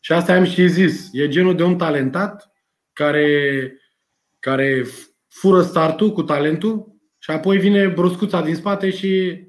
Și 0.01 0.13
asta 0.13 0.35
am 0.35 0.45
și 0.45 0.69
zis. 0.69 1.09
E 1.13 1.29
genul 1.29 1.57
de 1.57 1.63
om 1.63 1.77
talentat 1.77 2.52
care, 2.93 3.73
care 4.39 4.85
fură 5.29 5.63
startul 5.63 6.13
cu 6.13 6.23
talentul 6.23 6.97
și 7.19 7.31
apoi 7.31 7.59
vine 7.59 7.89
bruscuța 7.89 8.43
din 8.43 8.55
spate 8.55 8.91
și 8.91 9.41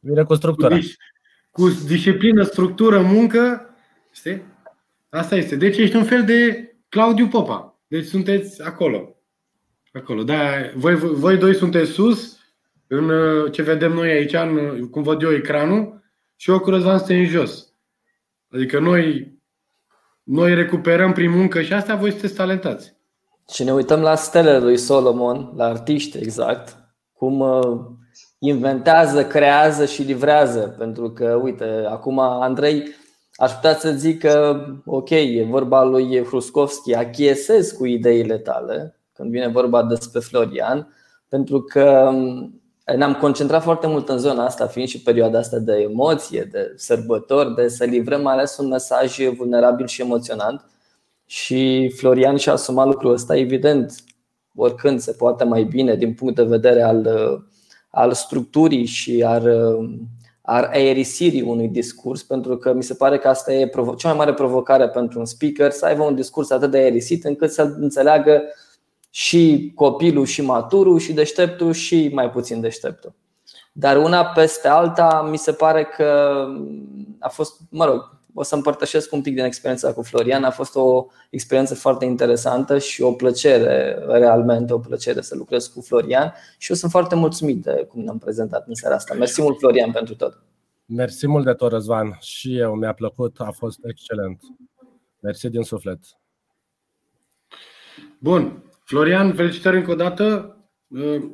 Vine 0.00 0.22
cu 0.22 0.34
structura. 0.34 0.76
Cu, 0.76 0.82
cu 1.50 1.68
disciplină, 1.68 2.42
structură, 2.42 3.00
muncă. 3.00 3.74
Știi? 4.12 4.42
Asta 5.08 5.36
este. 5.36 5.56
Deci 5.56 5.76
ești 5.76 5.96
un 5.96 6.04
fel 6.04 6.24
de 6.24 6.70
Claudiu 6.88 7.28
Popa. 7.28 7.80
Deci 7.86 8.04
sunteți 8.04 8.62
acolo. 8.62 9.16
Acolo. 9.92 10.22
Da, 10.22 10.70
voi, 10.74 10.94
voi 10.94 11.36
doi 11.36 11.54
sunteți 11.54 11.90
sus, 11.90 12.38
în 12.86 13.10
ce 13.50 13.62
vedem 13.62 13.92
noi 13.92 14.10
aici, 14.10 14.32
în, 14.32 14.88
cum 14.88 15.02
văd 15.02 15.22
eu 15.22 15.32
ecranul, 15.32 16.02
și 16.36 16.50
eu 16.50 16.60
cu 16.60 16.70
Răzvan 16.70 16.98
suntem 16.98 17.18
în 17.18 17.26
jos. 17.26 17.74
Adică 18.48 18.78
noi, 18.78 19.34
noi 20.22 20.54
recuperăm 20.54 21.12
prin 21.12 21.30
muncă 21.30 21.62
și 21.62 21.72
asta 21.72 21.94
voi 21.94 22.10
sunteți 22.10 22.34
talentați. 22.34 22.94
Și 23.52 23.64
ne 23.64 23.72
uităm 23.72 24.00
la 24.00 24.14
stelele 24.14 24.58
lui 24.58 24.76
Solomon, 24.76 25.52
la 25.56 25.64
artiști 25.64 26.18
exact, 26.18 26.76
cum 27.12 27.40
uh, 27.40 27.80
inventează, 28.38 29.24
creează 29.24 29.84
și 29.84 30.02
livrează. 30.02 30.74
Pentru 30.78 31.10
că, 31.10 31.40
uite, 31.42 31.84
acum 31.88 32.18
Andrei 32.18 32.84
aș 33.34 33.52
putea 33.52 33.74
să 33.74 33.90
zic 33.90 34.20
că, 34.20 34.64
ok, 34.84 35.10
e 35.10 35.46
vorba 35.48 35.84
lui 35.84 36.24
Hruskovski, 36.24 36.94
achiesez 36.94 37.70
cu 37.70 37.86
ideile 37.86 38.38
tale 38.38 39.00
când 39.20 39.32
vine 39.32 39.48
vorba 39.48 39.82
despre 39.82 40.20
Florian, 40.20 40.94
pentru 41.28 41.60
că 41.62 42.10
mm, 42.12 42.59
ne-am 42.96 43.14
concentrat 43.14 43.62
foarte 43.62 43.86
mult 43.86 44.08
în 44.08 44.18
zona 44.18 44.44
asta, 44.44 44.66
fiind 44.66 44.88
și 44.88 45.02
perioada 45.02 45.38
asta 45.38 45.58
de 45.58 45.72
emoție, 45.90 46.48
de 46.52 46.72
sărbători, 46.76 47.54
de 47.54 47.68
să 47.68 47.84
livrăm 47.84 48.22
mai 48.22 48.32
ales 48.32 48.56
un 48.56 48.68
mesaj 48.68 49.18
vulnerabil 49.36 49.86
și 49.86 50.00
emoționant. 50.00 50.64
Și 51.26 51.92
Florian 51.96 52.36
și-a 52.36 52.52
asumat 52.52 52.86
lucrul 52.86 53.12
ăsta, 53.12 53.36
evident, 53.36 53.94
oricând 54.54 55.00
se 55.00 55.12
poate 55.12 55.44
mai 55.44 55.64
bine 55.64 55.94
din 55.94 56.14
punct 56.14 56.34
de 56.34 56.42
vedere 56.42 56.82
al 56.82 57.08
al 57.90 58.12
structurii 58.12 58.84
și 58.84 59.22
al, 59.22 59.48
al 60.42 60.68
aerisirii 60.72 61.42
unui 61.42 61.68
discurs, 61.68 62.22
pentru 62.22 62.56
că 62.56 62.72
mi 62.72 62.82
se 62.82 62.94
pare 62.94 63.18
că 63.18 63.28
asta 63.28 63.52
e 63.52 63.70
cea 63.96 64.08
mai 64.08 64.16
mare 64.16 64.34
provocare 64.34 64.88
pentru 64.88 65.18
un 65.18 65.24
speaker, 65.24 65.70
să 65.70 65.84
aibă 65.84 66.02
un 66.02 66.14
discurs 66.14 66.50
atât 66.50 66.70
de 66.70 66.78
aerisit 66.78 67.24
încât 67.24 67.50
să 67.50 67.62
înțeleagă 67.62 68.42
și 69.10 69.72
copilul 69.74 70.24
și 70.24 70.42
maturul 70.42 70.98
și 70.98 71.12
deșteptul 71.12 71.72
și 71.72 72.10
mai 72.12 72.30
puțin 72.30 72.60
deșteptul. 72.60 73.14
Dar 73.72 73.96
una 73.96 74.24
peste 74.24 74.68
alta 74.68 75.28
mi 75.30 75.38
se 75.38 75.52
pare 75.52 75.84
că 75.84 76.44
a 77.18 77.28
fost, 77.28 77.60
mă 77.70 77.84
rog, 77.84 78.18
o 78.34 78.42
să 78.42 78.54
împărtășesc 78.54 79.12
un 79.12 79.22
pic 79.22 79.34
din 79.34 79.44
experiența 79.44 79.92
cu 79.92 80.02
Florian. 80.02 80.44
A 80.44 80.50
fost 80.50 80.76
o 80.76 81.06
experiență 81.30 81.74
foarte 81.74 82.04
interesantă 82.04 82.78
și 82.78 83.02
o 83.02 83.12
plăcere, 83.12 83.98
realmente 84.06 84.72
o 84.72 84.78
plăcere 84.78 85.20
să 85.20 85.34
lucrez 85.36 85.66
cu 85.66 85.80
Florian 85.80 86.34
și 86.58 86.70
eu 86.70 86.76
sunt 86.76 86.90
foarte 86.90 87.14
mulțumit 87.14 87.62
de 87.62 87.86
cum 87.88 88.02
ne-am 88.02 88.18
prezentat 88.18 88.66
în 88.66 88.74
seara 88.74 88.94
asta. 88.94 89.14
Mersi 89.14 89.42
mult, 89.42 89.58
Florian, 89.58 89.90
pentru 89.90 90.14
tot. 90.16 90.42
Mersi 90.84 91.26
mult 91.26 91.44
de 91.44 91.52
tot, 91.52 91.70
Răzvan. 91.70 92.18
Și 92.20 92.58
eu 92.58 92.74
mi-a 92.74 92.92
plăcut, 92.92 93.40
a 93.40 93.50
fost 93.50 93.78
excelent. 93.82 94.42
Mersi 95.20 95.48
din 95.48 95.62
suflet. 95.62 95.98
Bun. 98.18 98.64
Florian, 98.90 99.34
felicitări 99.34 99.76
încă 99.76 99.90
o 99.90 99.94
dată. 99.94 100.54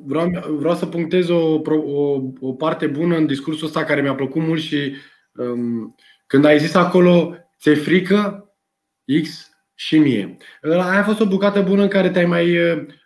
Vreau, 0.05 0.31
vreau 0.59 0.75
să 0.75 0.87
punctez 0.87 1.29
o, 1.29 1.61
o, 1.71 2.21
o 2.41 2.53
parte 2.53 2.87
bună 2.87 3.17
în 3.17 3.27
discursul 3.27 3.67
ăsta 3.67 3.85
care 3.85 4.01
mi-a 4.01 4.15
plăcut 4.15 4.43
mult 4.43 4.61
și 4.61 4.97
um, 5.33 5.95
când 6.27 6.45
ai 6.45 6.59
zis 6.59 6.75
acolo, 6.75 7.37
ți-e 7.61 7.75
frică? 7.75 8.51
X 9.23 9.51
și 9.75 9.99
mie. 9.99 10.37
Aia 10.63 11.01
a 11.01 11.03
fost 11.03 11.21
o 11.21 11.27
bucată 11.27 11.63
bună 11.63 11.83
în 11.83 11.89
care 11.89 12.11
te-ai 12.11 12.27
mai, 12.27 12.57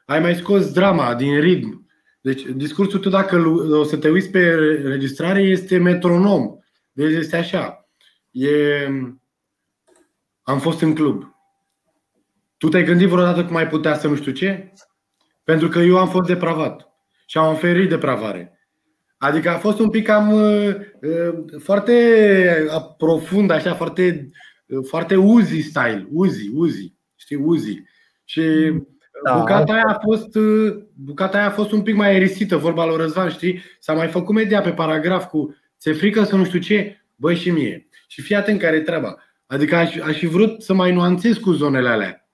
ai 0.07 0.20
mai 0.20 0.34
scos 0.34 0.72
drama 0.72 1.14
din 1.14 1.40
ritm. 1.40 1.86
Deci 2.20 2.42
discursul 2.42 3.01
tău, 3.01 3.11
dacă 3.11 3.36
o 3.70 3.84
să 3.84 3.96
te 3.96 4.09
uiți 4.09 4.30
pe 4.30 4.55
registrare, 4.84 5.42
este 5.42 5.78
metronom. 5.78 6.59
Deci 6.92 7.16
este 7.16 7.36
așa. 7.36 7.88
E... 8.30 8.86
Am 10.42 10.59
fost 10.59 10.80
în 10.80 10.94
club. 10.94 11.30
Tu 12.61 12.68
te-ai 12.68 12.84
gândit 12.84 13.08
vreodată 13.08 13.44
cum 13.44 13.56
ai 13.56 13.68
putea 13.68 13.94
să 13.94 14.08
nu 14.08 14.14
știu 14.14 14.32
ce? 14.32 14.72
Pentru 15.44 15.68
că 15.68 15.78
eu 15.78 15.98
am 15.98 16.08
fost 16.08 16.28
depravat 16.28 16.88
și 17.26 17.38
am 17.38 17.52
oferit 17.52 17.88
depravare. 17.88 18.58
Adică 19.18 19.50
a 19.50 19.58
fost 19.58 19.78
un 19.78 19.90
pic 19.90 20.04
cam 20.04 20.32
uh, 20.32 20.68
uh 21.02 21.62
foarte 21.62 21.94
profund, 22.98 23.50
așa, 23.50 23.74
foarte, 23.74 24.30
uh, 24.66 24.84
foarte 24.88 25.16
Uzi 25.16 25.61
style, 25.61 26.08
Uzi, 26.12 26.50
Uzi, 26.54 26.94
știi, 27.16 27.36
Uzi. 27.36 27.82
Și 28.24 28.42
Da. 29.24 29.38
Bucata, 29.38 29.72
aia 29.72 29.84
a 29.86 29.98
fost, 30.02 30.34
uh, 30.34 30.76
bucata 30.94 31.36
aia 31.36 31.46
a 31.46 31.50
fost 31.50 31.72
un 31.72 31.82
pic 31.82 31.94
mai 31.94 32.14
erisită, 32.14 32.56
vorba 32.56 32.86
lui 32.86 32.96
Răzvan, 32.96 33.28
știi? 33.28 33.62
S-a 33.78 33.92
mai 33.92 34.08
făcut 34.08 34.34
media 34.34 34.61
pe 34.61 34.72
paragraf 34.72 35.26
cu 35.26 35.56
ți 35.78 35.92
frică 35.92 36.24
să 36.24 36.36
nu 36.36 36.44
știu 36.44 36.58
ce? 36.58 37.04
Băi 37.16 37.36
și 37.36 37.50
mie. 37.50 37.88
Și 38.08 38.22
fii 38.22 38.36
atent 38.36 38.61
care 38.61 38.76
e 38.76 38.80
treaba. 38.80 39.16
Adică 39.46 39.76
aș, 39.76 39.96
aș 39.96 40.16
fi 40.16 40.26
vrut 40.26 40.62
să 40.62 40.74
mai 40.74 40.92
nuanțez 40.92 41.36
cu 41.36 41.52
zonele 41.52 41.88
alea. 41.88 42.30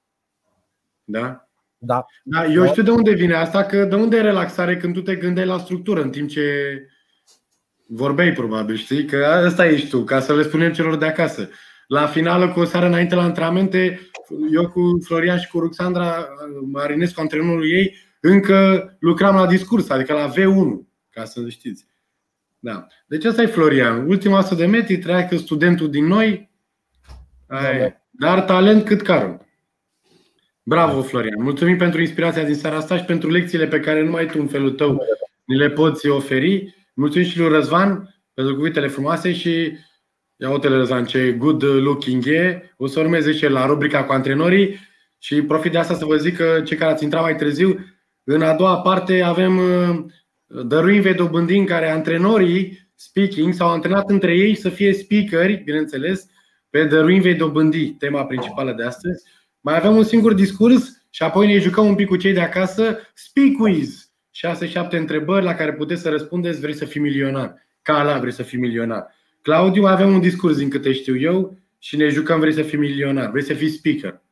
Da? 1.08 1.48
Da. 1.78 2.04
da 2.24 2.46
eu 2.46 2.66
știu 2.66 2.82
de 2.82 2.90
unde 2.90 3.12
vine 3.12 3.34
asta, 3.34 3.64
că 3.64 3.84
de 3.84 3.94
unde 3.94 4.16
e 4.16 4.20
relaxare 4.20 4.76
când 4.76 4.94
tu 4.94 5.02
te 5.02 5.16
gândeai 5.16 5.46
la 5.46 5.58
structură 5.58 6.02
în 6.02 6.10
timp 6.10 6.28
ce 6.28 6.42
vorbeai 7.88 8.32
probabil, 8.32 8.76
știi? 8.76 9.04
Că 9.04 9.24
asta 9.24 9.66
ești 9.66 9.88
tu, 9.88 10.04
ca 10.04 10.20
să 10.20 10.34
le 10.34 10.42
spunem 10.42 10.72
celor 10.72 10.96
de 10.96 11.06
acasă. 11.06 11.48
La 11.86 12.06
finală, 12.06 12.48
cu 12.48 12.60
o 12.60 12.64
seară 12.64 12.86
înainte 12.86 13.14
la 13.14 13.22
antrenamente, 13.22 14.00
eu 14.52 14.68
cu 14.68 14.80
Florian 15.04 15.38
și 15.38 15.48
cu 15.48 15.58
Ruxandra 15.58 16.28
Marinescu, 16.72 17.20
antrenorul 17.20 17.70
ei, 17.70 17.96
încă 18.20 18.90
lucram 19.00 19.36
la 19.36 19.46
discurs, 19.46 19.90
adică 19.90 20.12
la 20.12 20.32
V1, 20.32 20.88
ca 21.10 21.24
să 21.24 21.48
știți. 21.48 21.86
Da. 22.58 22.86
Deci 23.06 23.24
asta 23.24 23.42
e 23.42 23.46
Florian. 23.46 24.06
Ultima 24.06 24.38
100 24.38 24.54
de 24.54 24.66
metri, 24.66 24.98
treacă 24.98 25.36
studentul 25.36 25.90
din 25.90 26.06
noi, 26.06 26.50
Ai, 27.46 27.96
dar 28.10 28.40
talent 28.40 28.84
cât 28.84 29.02
carul. 29.02 29.45
Bravo, 30.68 31.02
Florian! 31.02 31.42
Mulțumim 31.42 31.76
pentru 31.76 32.00
inspirația 32.00 32.44
din 32.44 32.54
seara 32.54 32.76
asta 32.76 32.96
și 32.96 33.04
pentru 33.04 33.30
lecțiile 33.30 33.66
pe 33.66 33.80
care 33.80 34.04
numai 34.04 34.26
tu, 34.26 34.38
în 34.40 34.46
felul 34.46 34.70
tău, 34.70 35.02
ni 35.44 35.56
le 35.56 35.70
poți 35.70 36.08
oferi. 36.08 36.74
Mulțumim 36.94 37.26
și 37.26 37.38
lui 37.38 37.48
Răzvan 37.48 38.14
pentru 38.34 38.54
cuvintele 38.54 38.88
frumoase 38.88 39.32
și 39.32 39.72
ia 40.36 40.50
uite 40.50 40.68
Răzvan 40.68 41.04
ce 41.04 41.32
good 41.32 41.62
looking 41.64 42.26
e. 42.26 42.74
O 42.76 42.86
să 42.86 43.00
urmeze 43.00 43.32
și 43.32 43.48
la 43.48 43.66
rubrica 43.66 44.04
cu 44.04 44.12
antrenorii 44.12 44.78
și 45.18 45.42
profit 45.42 45.72
de 45.72 45.78
asta 45.78 45.94
să 45.94 46.04
vă 46.04 46.16
zic 46.16 46.36
că 46.36 46.62
cei 46.64 46.76
care 46.76 46.92
ați 46.92 47.04
intrat 47.04 47.22
mai 47.22 47.36
târziu, 47.36 47.78
în 48.24 48.42
a 48.42 48.54
doua 48.54 48.80
parte 48.80 49.22
avem 49.22 49.58
uh, 49.58 50.04
Dăruim 50.46 51.00
vei 51.00 51.14
dobândi 51.14 51.56
în 51.56 51.66
care 51.66 51.90
antrenorii 51.90 52.90
speaking 52.94 53.52
s-au 53.52 53.68
antrenat 53.68 54.10
între 54.10 54.36
ei 54.36 54.54
să 54.54 54.68
fie 54.68 54.92
speakeri, 54.92 55.62
bineînțeles, 55.64 56.26
pe 56.70 56.84
Dăruim 56.84 57.20
vei 57.20 57.34
dobândi, 57.34 57.90
tema 57.90 58.24
principală 58.24 58.72
de 58.72 58.82
astăzi. 58.82 59.24
Mai 59.66 59.76
avem 59.76 59.96
un 59.96 60.04
singur 60.04 60.34
discurs 60.34 61.06
și 61.10 61.22
apoi 61.22 61.46
ne 61.46 61.58
jucăm 61.58 61.86
un 61.86 61.94
pic 61.94 62.06
cu 62.06 62.16
cei 62.16 62.32
de 62.32 62.40
acasă. 62.40 62.98
Speak 63.14 63.52
quiz! 63.52 64.10
6-7 64.86 64.88
întrebări 64.90 65.44
la 65.44 65.54
care 65.54 65.72
puteți 65.72 66.02
să 66.02 66.08
răspundeți, 66.08 66.60
vrei 66.60 66.74
să 66.74 66.84
fii 66.84 67.00
milionar. 67.00 67.66
Ca 67.82 67.98
ala 67.98 68.18
vrei 68.18 68.32
să 68.32 68.42
fii 68.42 68.58
milionar. 68.58 69.14
Claudiu, 69.42 69.84
avem 69.84 70.12
un 70.12 70.20
discurs 70.20 70.56
din 70.56 70.68
câte 70.68 70.92
știu 70.92 71.16
eu 71.16 71.58
și 71.78 71.96
ne 71.96 72.08
jucăm 72.08 72.40
vrei 72.40 72.52
să 72.52 72.62
fii 72.62 72.78
milionar, 72.78 73.30
vrei 73.30 73.42
să 73.42 73.54
fii 73.54 73.68
speaker. 73.68 74.22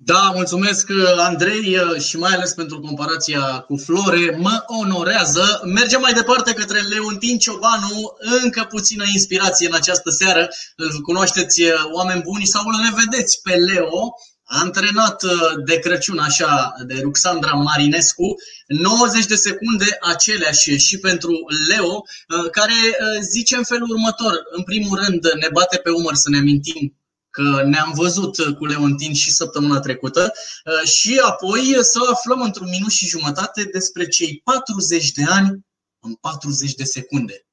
Da, 0.00 0.32
mulțumesc 0.34 0.88
Andrei 1.16 1.76
și 1.98 2.16
mai 2.16 2.32
ales 2.32 2.52
pentru 2.52 2.80
comparația 2.80 3.58
cu 3.58 3.76
Flore. 3.76 4.36
Mă 4.40 4.64
onorează. 4.66 5.60
Mergem 5.64 6.00
mai 6.00 6.12
departe 6.12 6.52
către 6.52 6.80
Leontin 6.80 7.38
Ciobanu. 7.38 8.16
Încă 8.42 8.66
puțină 8.68 9.04
inspirație 9.12 9.66
în 9.66 9.74
această 9.74 10.10
seară. 10.10 10.48
Îl 10.76 11.00
cunoașteți 11.02 11.62
oameni 11.92 12.22
buni 12.22 12.44
sau 12.44 12.62
îl 12.66 12.80
ne 12.82 13.02
vedeți 13.04 13.40
pe 13.42 13.54
Leo 13.54 14.14
antrenat 14.44 15.22
de 15.64 15.78
Crăciun 15.78 16.18
așa 16.18 16.74
de 16.86 17.00
Ruxandra 17.02 17.52
Marinescu, 17.52 18.34
90 18.66 19.26
de 19.26 19.34
secunde 19.34 19.98
aceleași 20.00 20.76
și 20.76 20.98
pentru 20.98 21.32
Leo, 21.68 22.02
care 22.50 22.96
zice 23.30 23.56
în 23.56 23.64
felul 23.64 23.90
următor. 23.90 24.32
În 24.56 24.62
primul 24.62 24.98
rând 25.04 25.32
ne 25.40 25.48
bate 25.52 25.76
pe 25.76 25.90
umăr 25.90 26.14
să 26.14 26.30
ne 26.30 26.38
amintim 26.38 26.92
că 27.30 27.62
ne-am 27.64 27.92
văzut 27.94 28.56
cu 28.56 28.66
Leontin 28.66 29.14
și 29.14 29.30
săptămâna 29.30 29.80
trecută 29.80 30.32
uh, 30.64 30.88
și 30.88 31.20
apoi 31.24 31.76
să 31.80 31.98
aflăm 32.10 32.40
într-un 32.40 32.68
minut 32.68 32.90
și 32.90 33.08
jumătate 33.08 33.64
despre 33.64 34.08
cei 34.08 34.40
40 34.44 35.12
de 35.12 35.24
ani 35.28 35.66
în 36.00 36.14
40 36.14 36.74
de 36.74 36.84
secunde, 36.84 37.46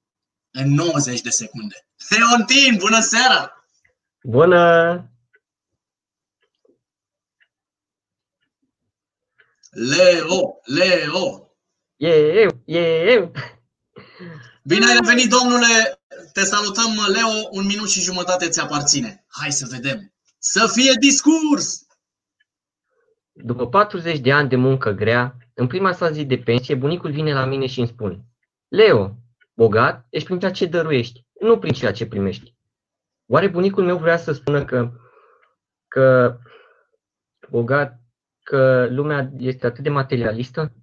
în 0.52 0.74
90 0.74 1.22
de 1.22 1.30
secunde. 1.30 1.88
Leontin, 2.10 2.78
bună 2.78 3.00
seara! 3.00 3.70
Bună! 4.24 5.10
Leo, 9.70 10.60
Leo! 10.64 11.52
E 11.96 12.42
eu, 12.42 12.62
e 12.66 13.12
eu! 13.12 13.32
Bine 14.64 14.86
ai 14.86 14.98
revenit, 15.00 15.30
domnule 15.30 15.95
te 16.36 16.44
salutăm, 16.44 16.92
Leo, 17.14 17.48
un 17.52 17.66
minut 17.66 17.90
și 17.90 18.02
jumătate 18.02 18.50
ți 18.50 18.62
aparține. 18.62 19.26
Hai 19.28 19.52
să 19.52 19.68
vedem. 19.72 20.14
Să 20.38 20.72
fie 20.74 20.92
discurs! 21.00 21.88
După 23.32 23.68
40 23.68 24.20
de 24.20 24.32
ani 24.32 24.50
de 24.50 24.56
muncă 24.56 24.92
grea, 24.92 25.38
în 25.54 25.68
prima 25.68 25.92
sa 25.92 26.12
zi 26.12 26.26
de 26.26 26.38
pensie, 26.38 26.76
bunicul 26.76 27.12
vine 27.12 27.34
la 27.34 27.46
mine 27.46 27.66
și 27.66 27.80
îmi 27.80 27.88
spune 27.88 28.26
Leo, 28.68 29.16
bogat, 29.54 30.08
ești 30.10 30.28
prin 30.28 30.40
ceea 30.40 30.52
ce 30.52 30.66
dăruiești, 30.66 31.26
nu 31.40 31.60
prin 31.60 31.74
ceea 31.74 31.92
ce 31.92 32.08
primești. 32.08 32.56
Oare 33.26 33.48
bunicul 33.48 33.84
meu 33.86 33.98
vrea 33.98 34.18
să 34.18 34.32
spună 34.32 34.66
că, 34.66 34.92
că 35.88 36.38
bogat, 37.50 38.00
că 38.44 38.88
lumea 38.90 39.32
este 39.38 39.66
atât 39.66 39.84
de 39.84 39.90
materialistă? 39.90 40.74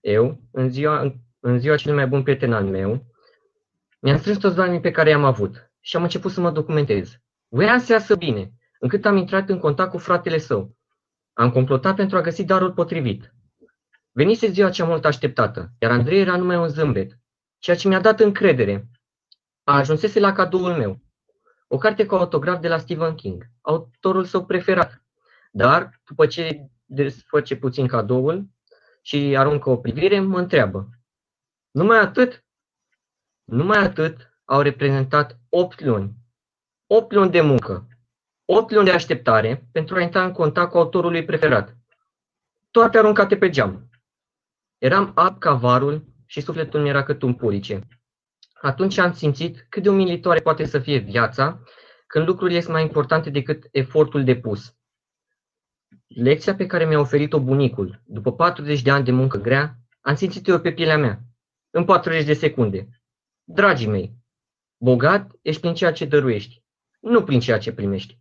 Eu, 0.00 0.40
în 0.52 0.70
ziua, 0.70 1.00
în, 1.00 1.14
în 1.40 1.58
ziua 1.58 1.76
cel 1.76 1.94
mai 1.94 2.06
bun 2.06 2.22
prieten 2.22 2.52
al 2.52 2.64
meu, 2.64 3.15
mi-am 4.06 4.18
strâns 4.18 4.38
toți 4.38 4.56
banii 4.56 4.80
pe 4.80 4.90
care 4.90 5.10
i-am 5.10 5.24
avut 5.24 5.70
și 5.80 5.96
am 5.96 6.02
început 6.02 6.32
să 6.32 6.40
mă 6.40 6.50
documentez. 6.50 7.18
Voiam 7.48 7.78
să 7.78 7.92
iasă 7.92 8.16
bine, 8.16 8.52
încât 8.78 9.04
am 9.04 9.16
intrat 9.16 9.48
în 9.48 9.58
contact 9.58 9.90
cu 9.90 9.98
fratele 9.98 10.38
său. 10.38 10.76
Am 11.32 11.50
complotat 11.50 11.96
pentru 11.96 12.16
a 12.16 12.20
găsi 12.20 12.44
darul 12.44 12.72
potrivit. 12.72 13.34
Venise 14.10 14.46
ziua 14.46 14.70
cea 14.70 14.84
mult 14.84 15.04
așteptată, 15.04 15.72
iar 15.78 15.90
Andrei 15.90 16.20
era 16.20 16.36
numai 16.36 16.56
un 16.56 16.68
zâmbet, 16.68 17.18
ceea 17.58 17.76
ce 17.76 17.88
mi-a 17.88 18.00
dat 18.00 18.20
încredere. 18.20 18.88
A 19.64 19.76
ajunsese 19.76 20.20
la 20.20 20.32
cadoul 20.32 20.72
meu. 20.72 21.00
O 21.68 21.76
carte 21.76 22.06
cu 22.06 22.14
autograf 22.14 22.60
de 22.60 22.68
la 22.68 22.78
Stephen 22.78 23.14
King, 23.14 23.44
autorul 23.60 24.24
său 24.24 24.44
preferat. 24.44 25.04
Dar, 25.50 26.00
după 26.04 26.26
ce 26.26 26.70
desfăce 26.84 27.56
puțin 27.56 27.86
cadoul 27.86 28.46
și 29.02 29.34
aruncă 29.36 29.70
o 29.70 29.76
privire, 29.76 30.20
mă 30.20 30.38
întreabă. 30.38 30.88
Numai 31.70 31.98
atât? 31.98 32.45
Numai 33.46 33.78
atât 33.78 34.32
au 34.44 34.60
reprezentat 34.60 35.38
8 35.48 35.80
luni. 35.80 36.12
8 36.86 37.12
luni 37.12 37.30
de 37.30 37.40
muncă. 37.40 37.86
8 38.44 38.70
luni 38.70 38.84
de 38.84 38.92
așteptare 38.92 39.68
pentru 39.72 39.96
a 39.96 40.00
intra 40.00 40.24
în 40.24 40.32
contact 40.32 40.70
cu 40.70 40.78
autorul 40.78 41.10
lui 41.10 41.24
preferat. 41.24 41.76
Toate 42.70 42.98
aruncate 42.98 43.36
pe 43.36 43.50
geam. 43.50 43.90
Eram 44.78 45.12
ab 45.14 45.38
ca 45.38 45.54
varul 45.54 46.04
și 46.26 46.40
sufletul 46.40 46.80
mi 46.80 46.88
era 46.88 47.02
cât 47.02 47.22
un 47.22 47.34
purice. 47.34 47.80
Atunci 48.60 48.98
am 48.98 49.12
simțit 49.12 49.66
cât 49.68 49.82
de 49.82 49.88
umilitoare 49.88 50.40
poate 50.40 50.64
să 50.64 50.78
fie 50.78 50.98
viața 50.98 51.62
când 52.06 52.26
lucrurile 52.26 52.60
sunt 52.60 52.72
mai 52.72 52.82
importante 52.82 53.30
decât 53.30 53.68
efortul 53.70 54.24
depus. 54.24 54.74
Lecția 56.06 56.54
pe 56.54 56.66
care 56.66 56.84
mi-a 56.84 57.00
oferit-o 57.00 57.40
bunicul, 57.40 58.02
după 58.04 58.32
40 58.32 58.82
de 58.82 58.90
ani 58.90 59.04
de 59.04 59.10
muncă 59.10 59.38
grea, 59.38 59.76
am 60.00 60.14
simțit-o 60.14 60.58
pe 60.58 60.72
pielea 60.72 60.98
mea, 60.98 61.20
în 61.70 61.84
40 61.84 62.24
de 62.24 62.32
secunde. 62.32 62.88
Dragii 63.48 63.86
mei, 63.86 64.12
bogat 64.76 65.30
ești 65.42 65.60
prin 65.60 65.74
ceea 65.74 65.92
ce 65.92 66.04
dăruiești, 66.04 66.62
nu 67.00 67.24
prin 67.24 67.40
ceea 67.40 67.58
ce 67.58 67.72
primești. 67.72 68.18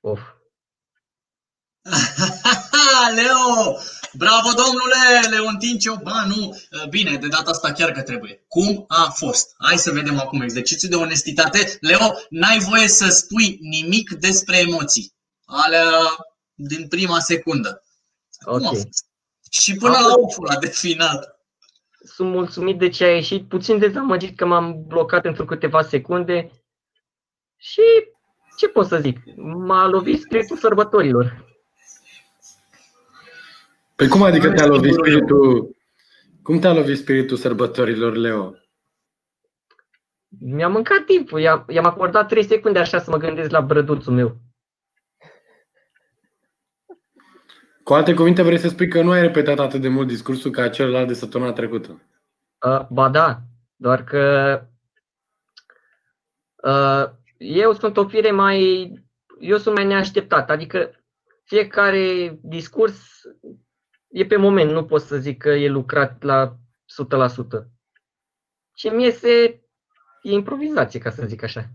Of. 0.00 0.20
Leo! 3.16 3.78
Bravo, 4.12 4.48
domnule 4.52 5.28
Leontin 5.28 5.78
Ciobanu! 5.78 6.58
Bine, 6.88 7.16
de 7.16 7.28
data 7.28 7.50
asta 7.50 7.72
chiar 7.72 7.92
că 7.92 8.02
trebuie. 8.02 8.44
Cum 8.48 8.84
a 8.88 9.10
fost? 9.10 9.54
Hai 9.58 9.78
să 9.78 9.90
vedem 9.90 10.18
acum 10.18 10.40
exercițiul 10.40 10.90
de 10.90 10.96
onestitate. 10.96 11.78
Leo, 11.80 12.14
n-ai 12.30 12.58
voie 12.58 12.88
să 12.88 13.08
spui 13.08 13.58
nimic 13.60 14.10
despre 14.10 14.58
emoții. 14.58 15.14
Alea 15.44 15.90
din 16.54 16.88
prima 16.88 17.20
secundă. 17.20 17.82
Cum 18.44 18.54
okay. 18.54 18.66
a 18.66 18.68
fost? 18.68 19.04
Și 19.50 19.74
până 19.74 19.96
a 19.96 20.00
la 20.00 20.16
ufula 20.16 20.56
de 20.56 20.68
final 20.68 21.37
sunt 22.08 22.30
mulțumit 22.30 22.78
de 22.78 22.88
ce 22.88 23.04
a 23.04 23.14
ieșit, 23.14 23.48
puțin 23.48 23.78
dezamăgit 23.78 24.36
că 24.36 24.46
m-am 24.46 24.84
blocat 24.86 25.22
pentru 25.22 25.44
câteva 25.44 25.82
secunde 25.82 26.50
și 27.56 27.82
ce 28.56 28.68
pot 28.68 28.86
să 28.86 28.98
zic, 28.98 29.18
m-a 29.36 29.86
lovit 29.86 30.20
spiritul 30.20 30.56
sărbătorilor. 30.56 31.46
Păi 33.96 34.08
cum 34.08 34.22
adică 34.22 34.52
te-a 34.52 34.66
lovit 34.66 34.94
spiritul, 34.94 35.76
cum 36.42 36.58
te-a 36.58 36.72
lovit 36.72 36.98
spiritul 36.98 37.36
sărbătorilor, 37.36 38.14
Leo? 38.14 38.54
Mi-a 40.40 40.68
mâncat 40.68 41.04
timpul, 41.04 41.40
i-am 41.40 41.84
acordat 41.84 42.28
3 42.28 42.44
secunde 42.44 42.78
așa 42.78 42.98
să 42.98 43.10
mă 43.10 43.16
gândesc 43.16 43.50
la 43.50 43.60
brăduțul 43.60 44.12
meu. 44.12 44.36
Cu 47.88 47.94
alte 47.94 48.14
cuvinte, 48.14 48.42
vrei 48.42 48.58
să 48.58 48.68
spui 48.68 48.88
că 48.88 49.02
nu 49.02 49.10
ai 49.10 49.20
repetat 49.20 49.58
atât 49.58 49.80
de 49.80 49.88
mult 49.88 50.06
discursul 50.06 50.50
ca 50.50 50.68
celălalt 50.68 51.08
de 51.08 51.14
săptămâna 51.14 51.52
trecută? 51.52 52.02
Uh, 52.66 52.86
ba 52.90 53.08
da, 53.08 53.40
doar 53.76 54.04
că 54.04 54.62
uh, 56.56 57.04
eu 57.38 57.72
sunt 57.72 57.96
o 57.96 58.08
fire 58.08 58.30
mai. 58.30 58.92
Eu 59.40 59.56
sunt 59.56 59.74
mai 59.74 59.84
neașteptat. 59.84 60.50
Adică 60.50 60.90
fiecare 61.44 62.38
discurs 62.42 63.20
e 64.08 64.26
pe 64.26 64.36
moment, 64.36 64.70
nu 64.70 64.84
pot 64.84 65.00
să 65.00 65.16
zic 65.16 65.38
că 65.38 65.48
e 65.48 65.68
lucrat 65.68 66.22
la 66.22 66.56
100%. 67.26 67.64
Ce 68.72 68.90
mi 68.90 69.04
iese 69.04 69.62
e 70.22 70.30
improvizație, 70.30 71.00
ca 71.00 71.10
să 71.10 71.26
zic 71.26 71.42
așa. 71.42 71.68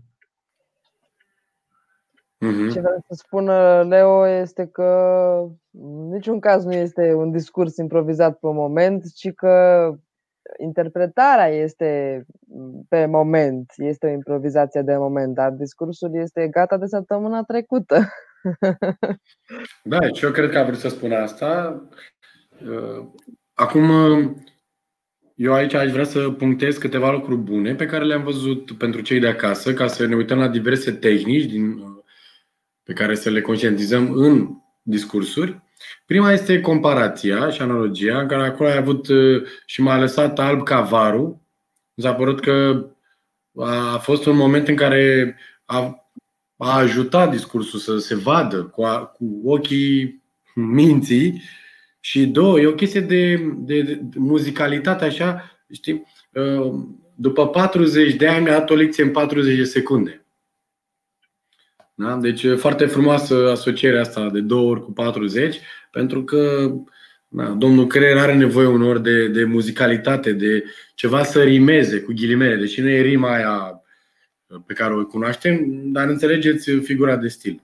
Mm-hmm. 2.40 2.72
Ce 2.72 2.80
vreau 2.80 3.04
să 3.08 3.14
spun 3.16 3.44
Leo 3.88 4.28
este 4.28 4.66
că 4.66 4.90
în 5.70 6.08
niciun 6.08 6.40
caz 6.40 6.64
nu 6.64 6.72
este 6.72 7.12
un 7.12 7.30
discurs 7.30 7.76
improvizat 7.76 8.38
pe 8.38 8.46
moment, 8.46 9.12
ci 9.14 9.32
că 9.32 9.90
interpretarea 10.58 11.48
este 11.48 12.24
pe 12.88 13.06
moment, 13.06 13.72
este 13.76 14.06
o 14.06 14.10
improvizație 14.10 14.82
de 14.82 14.96
moment, 14.96 15.34
dar 15.34 15.50
discursul 15.50 16.10
este 16.14 16.48
gata 16.48 16.76
de 16.76 16.86
săptămâna 16.86 17.42
trecută. 17.42 17.98
Da, 19.82 19.98
și 20.12 20.24
eu 20.24 20.30
cred 20.30 20.50
că 20.50 20.58
a 20.58 20.64
vrut 20.64 20.78
să 20.78 20.88
spun 20.88 21.12
asta. 21.12 21.82
Uh, 22.62 23.06
acum, 23.54 23.88
eu 25.34 25.52
aici 25.52 25.74
aș 25.74 25.90
vrea 25.90 26.04
să 26.04 26.30
punctez 26.30 26.76
câteva 26.76 27.10
lucruri 27.10 27.40
bune 27.40 27.74
pe 27.74 27.86
care 27.86 28.04
le-am 28.04 28.22
văzut 28.22 28.72
pentru 28.78 29.00
cei 29.00 29.20
de 29.20 29.28
acasă, 29.28 29.74
ca 29.74 29.86
să 29.86 30.06
ne 30.06 30.14
uităm 30.14 30.38
la 30.38 30.48
diverse 30.48 30.92
tehnici 30.92 31.44
din, 31.44 31.93
pe 32.84 32.92
care 32.92 33.14
să 33.14 33.30
le 33.30 33.40
conștientizăm 33.40 34.12
în 34.12 34.48
discursuri. 34.82 35.62
Prima 36.06 36.32
este 36.32 36.60
comparația 36.60 37.50
și 37.50 37.62
analogia, 37.62 38.20
în 38.20 38.28
care 38.28 38.42
acolo 38.42 38.68
ai 38.68 38.76
avut 38.76 39.08
uh, 39.08 39.42
și 39.66 39.82
m-a 39.82 39.98
lăsat 39.98 40.38
alb 40.38 40.62
ca 40.62 40.80
varul. 40.80 41.40
Mi 41.94 42.04
s-a 42.04 42.14
părut 42.14 42.40
că 42.40 42.86
a 43.56 43.98
fost 43.98 44.26
un 44.26 44.36
moment 44.36 44.68
în 44.68 44.76
care 44.76 45.36
a, 45.64 46.08
a 46.56 46.78
ajutat 46.78 47.30
discursul 47.30 47.78
să 47.78 47.98
se 47.98 48.14
vadă 48.14 48.62
cu, 48.62 48.82
a, 48.82 49.04
cu 49.04 49.40
ochii 49.44 50.22
minții 50.54 51.42
și 52.00 52.26
două, 52.26 52.60
e 52.60 52.66
o 52.66 52.74
chestie 52.74 53.00
de, 53.00 53.36
de, 53.56 53.82
de 53.82 54.18
muzicalitate 54.18 55.04
așa, 55.04 55.58
știi? 55.72 56.06
Uh, 56.32 56.72
după 57.14 57.48
40 57.48 58.14
de 58.14 58.28
ani 58.28 58.42
mi-a 58.42 58.58
dat 58.58 58.70
o 58.70 58.74
lecție 58.74 59.04
în 59.04 59.10
40 59.10 59.56
de 59.56 59.64
secunde. 59.64 60.23
Da? 61.94 62.16
Deci 62.16 62.46
foarte 62.56 62.86
frumoasă 62.86 63.50
asocierea 63.50 64.00
asta 64.00 64.30
de 64.30 64.40
două 64.40 64.70
ori 64.70 64.82
cu 64.82 64.92
40, 64.92 65.60
pentru 65.90 66.24
că 66.24 66.72
da, 67.28 67.44
domnul 67.44 67.86
creier 67.86 68.16
are 68.16 68.34
nevoie 68.34 68.66
unor 68.66 68.98
de, 68.98 69.28
de 69.28 69.44
muzicalitate, 69.44 70.32
de 70.32 70.64
ceva 70.94 71.24
să 71.24 71.42
rimeze 71.42 72.00
cu 72.00 72.12
ghilimele, 72.12 72.56
deși 72.56 72.80
nu 72.80 72.88
e 72.88 73.00
rima 73.00 73.34
aia 73.34 73.82
pe 74.66 74.74
care 74.74 74.94
o 74.94 75.06
cunoaștem, 75.06 75.82
dar 75.92 76.08
înțelegeți 76.08 76.70
figura 76.70 77.16
de 77.16 77.28
stil. 77.28 77.62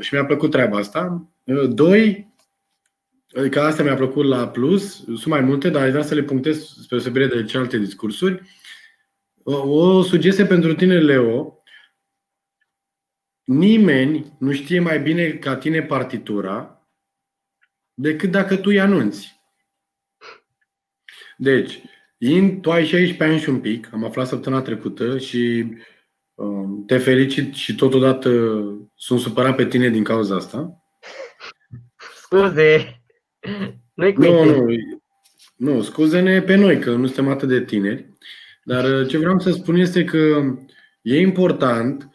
Și 0.00 0.14
mi-a 0.14 0.24
plăcut 0.24 0.50
treaba 0.50 0.78
asta. 0.78 1.28
Doi, 1.68 2.32
adică 3.32 3.60
asta 3.60 3.82
mi-a 3.82 3.94
plăcut 3.94 4.24
la 4.24 4.48
plus, 4.48 5.04
sunt 5.04 5.26
mai 5.26 5.40
multe, 5.40 5.68
dar 5.68 5.82
aș 5.82 5.90
vrea 5.90 6.02
să 6.02 6.14
le 6.14 6.22
punctez 6.22 6.64
spre 6.64 6.86
deosebire 6.88 7.26
de 7.26 7.44
celelalte 7.44 7.78
discursuri. 7.78 8.42
O 9.42 10.02
sugestie 10.02 10.44
pentru 10.44 10.74
tine, 10.74 10.98
Leo, 10.98 11.62
Nimeni 13.44 14.36
nu 14.38 14.52
știe 14.52 14.80
mai 14.80 15.00
bine 15.00 15.30
ca 15.30 15.56
tine 15.56 15.82
partitura 15.82 16.88
decât 17.94 18.30
dacă 18.30 18.56
tu 18.56 18.68
îi 18.68 18.80
anunți. 18.80 19.42
Deci, 21.36 21.82
in, 22.18 22.60
tu 22.60 22.70
ai 22.70 22.84
16 22.84 23.22
ani 23.22 23.38
și 23.38 23.48
un 23.48 23.60
pic, 23.60 23.88
am 23.92 24.04
aflat 24.04 24.26
săptămâna 24.26 24.62
trecută 24.62 25.18
și 25.18 25.66
uh, 26.34 26.68
te 26.86 26.98
felicit 26.98 27.54
și 27.54 27.74
totodată 27.74 28.30
sunt 28.94 29.20
supărat 29.20 29.56
pe 29.56 29.66
tine 29.66 29.88
din 29.88 30.04
cauza 30.04 30.36
asta. 30.36 30.84
Scuze, 32.16 33.02
nu 33.94 34.12
nu, 34.16 34.44
nu, 34.44 34.66
nu, 35.56 35.82
scuze-ne 35.82 36.42
pe 36.42 36.54
noi 36.54 36.78
că 36.78 36.90
nu 36.90 37.06
suntem 37.06 37.28
atât 37.28 37.48
de 37.48 37.64
tineri, 37.64 38.08
dar 38.64 39.00
uh, 39.00 39.08
ce 39.08 39.18
vreau 39.18 39.38
să 39.38 39.50
spun 39.50 39.74
este 39.74 40.04
că 40.04 40.42
e 41.02 41.20
important 41.20 42.13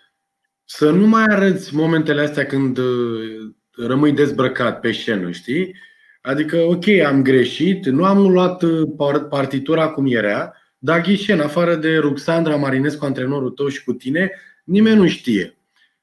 să 0.72 0.90
nu 0.90 1.08
mai 1.08 1.24
arăți 1.24 1.76
momentele 1.76 2.22
astea 2.22 2.46
când 2.46 2.78
uh, 2.78 3.52
rămâi 3.72 4.12
dezbrăcat 4.12 4.80
pe 4.80 4.92
scenă, 4.92 5.32
știi? 5.32 5.76
Adică, 6.22 6.58
ok, 6.58 6.88
am 7.06 7.22
greșit, 7.22 7.86
nu 7.86 8.06
am 8.06 8.32
luat 8.32 8.62
uh, 8.62 8.90
partitura 9.30 9.90
cum 9.90 10.06
era, 10.08 10.54
dar 10.78 11.02
ghișen, 11.02 11.40
afară 11.40 11.76
de 11.76 11.98
Ruxandra 11.98 12.56
Marinescu, 12.56 13.06
antrenorul 13.06 13.50
tău 13.50 13.68
și 13.68 13.84
cu 13.84 13.94
tine, 13.94 14.32
nimeni 14.64 14.98
nu 14.98 15.08
știe. 15.08 15.58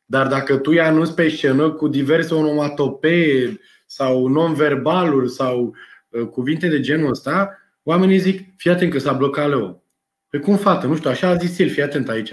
Dar 0.04 0.26
dacă 0.26 0.56
tu 0.56 0.72
i 0.72 0.80
anunți 0.80 1.14
pe 1.14 1.28
scenă 1.28 1.70
cu 1.70 1.88
diverse 1.88 2.34
onomatopee 2.34 3.60
sau 3.86 4.26
non-verbaluri 4.26 5.30
sau 5.30 5.74
uh, 6.08 6.26
cuvinte 6.26 6.68
de 6.68 6.80
genul 6.80 7.10
ăsta, 7.10 7.58
oamenii 7.82 8.18
zic, 8.18 8.48
fii 8.56 8.70
atent 8.70 8.92
că 8.92 8.98
s-a 8.98 9.12
blocat 9.12 9.48
Leo. 9.48 9.82
Pe 10.28 10.38
cum 10.38 10.56
fată? 10.56 10.86
Nu 10.86 10.96
știu, 10.96 11.10
așa 11.10 11.28
a 11.28 11.36
zis 11.36 11.58
el, 11.58 11.68
fii 11.68 11.82
atent 11.82 12.08
aici. 12.08 12.32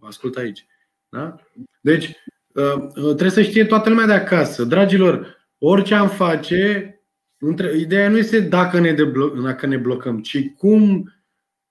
Ascult 0.00 0.36
aici. 0.36 0.64
Da? 1.10 1.36
Deci, 1.80 2.06
uh, 2.52 2.74
uh, 2.74 2.90
trebuie 2.94 3.30
să 3.30 3.42
știe 3.42 3.64
toată 3.64 3.88
lumea 3.88 4.06
de 4.06 4.12
acasă. 4.12 4.64
Dragilor, 4.64 5.38
orice 5.58 5.94
am 5.94 6.08
face, 6.08 6.94
ideea 7.78 8.08
nu 8.08 8.18
este 8.18 8.40
dacă 8.40 8.78
ne, 8.80 8.94
deblo- 8.94 9.42
dacă 9.44 9.66
ne 9.66 9.76
blocăm, 9.76 10.20
ci 10.20 10.48
cum 10.56 11.12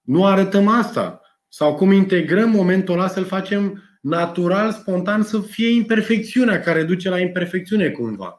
nu 0.01 0.25
arătăm 0.25 0.67
asta. 0.67 1.21
Sau 1.47 1.75
cum 1.75 1.91
integrăm 1.91 2.49
momentul 2.49 2.93
ăla 2.93 3.07
să-l 3.07 3.25
facem 3.25 3.83
natural, 4.01 4.71
spontan, 4.71 5.23
să 5.23 5.39
fie 5.39 5.69
imperfecțiunea 5.69 6.59
care 6.59 6.83
duce 6.83 7.09
la 7.09 7.19
imperfecțiune 7.19 7.89
cumva. 7.89 8.37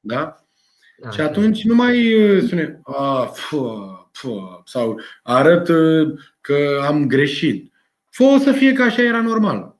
Da? 0.00 0.34
da 1.02 1.10
și 1.10 1.20
atunci 1.20 1.64
nu 1.64 1.74
mai 1.74 2.22
uh, 2.22 2.42
spune 2.42 2.80
a, 2.82 3.24
fă, 3.24 3.74
fă, 4.12 4.38
sau 4.64 5.00
arăt 5.22 5.70
că 6.40 6.82
am 6.86 7.06
greșit. 7.06 7.72
Fă 8.10 8.38
să 8.40 8.52
fie 8.52 8.72
că 8.72 8.82
așa 8.82 9.02
era 9.02 9.20
normal 9.20 9.73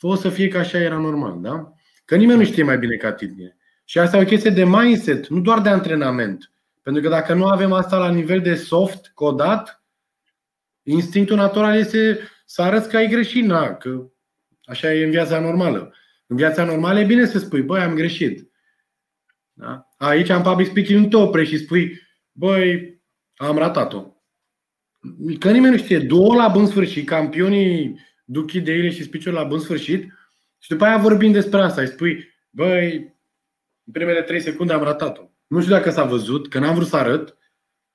o 0.00 0.14
să 0.14 0.28
fie 0.28 0.48
că 0.48 0.58
așa 0.58 0.78
era 0.78 0.98
normal, 0.98 1.40
da? 1.40 1.72
Că 2.04 2.16
nimeni 2.16 2.38
nu 2.38 2.44
știe 2.44 2.62
mai 2.62 2.78
bine 2.78 2.96
ca 2.96 3.12
tine. 3.12 3.56
Și 3.84 3.98
asta 3.98 4.16
e 4.16 4.22
o 4.22 4.24
chestie 4.24 4.50
de 4.50 4.64
mindset, 4.64 5.26
nu 5.26 5.40
doar 5.40 5.60
de 5.60 5.68
antrenament. 5.68 6.50
Pentru 6.82 7.02
că 7.02 7.08
dacă 7.08 7.34
nu 7.34 7.46
avem 7.46 7.72
asta 7.72 7.98
la 7.98 8.10
nivel 8.10 8.40
de 8.40 8.54
soft, 8.54 9.10
codat, 9.14 9.84
instinctul 10.82 11.36
natural 11.36 11.76
este 11.76 12.18
să 12.44 12.62
arăți 12.62 12.88
că 12.88 12.96
ai 12.96 13.08
greșit, 13.08 13.44
na, 13.44 13.74
că 13.74 14.10
așa 14.64 14.94
e 14.94 15.04
în 15.04 15.10
viața 15.10 15.40
normală. 15.40 15.94
În 16.26 16.36
viața 16.36 16.64
normală 16.64 17.00
e 17.00 17.04
bine 17.04 17.26
să 17.26 17.38
spui, 17.38 17.62
băi, 17.62 17.80
am 17.80 17.94
greșit. 17.94 18.50
Da? 19.52 19.88
Aici, 19.96 20.28
în 20.28 20.42
public 20.42 20.66
speaking, 20.66 21.00
nu 21.00 21.08
te 21.08 21.16
oprești 21.16 21.54
și 21.54 21.62
spui, 21.62 22.00
băi, 22.32 23.00
am 23.36 23.58
ratat-o. 23.58 24.04
Că 25.38 25.50
nimeni 25.50 25.74
nu 25.74 25.78
știe. 25.78 25.98
Două 25.98 26.34
la 26.34 26.48
bun 26.48 26.66
sfârșit, 26.66 27.06
campionii 27.06 27.98
duc 28.32 28.52
ideile 28.52 28.90
și 28.90 29.02
speech 29.02 29.24
la 29.24 29.44
bun 29.44 29.58
sfârșit 29.58 30.12
și 30.58 30.68
după 30.68 30.84
aia 30.84 30.96
vorbim 30.96 31.32
despre 31.32 31.60
asta. 31.60 31.80
Îi 31.80 31.86
spui, 31.86 32.34
băi, 32.50 32.94
în 33.84 33.92
primele 33.92 34.22
trei 34.22 34.40
secunde 34.40 34.72
am 34.72 34.82
ratat-o. 34.82 35.22
Nu 35.46 35.60
știu 35.60 35.72
dacă 35.72 35.90
s-a 35.90 36.04
văzut, 36.04 36.48
că 36.48 36.58
n-am 36.58 36.74
vrut 36.74 36.86
să 36.86 36.96
arăt. 36.96 37.36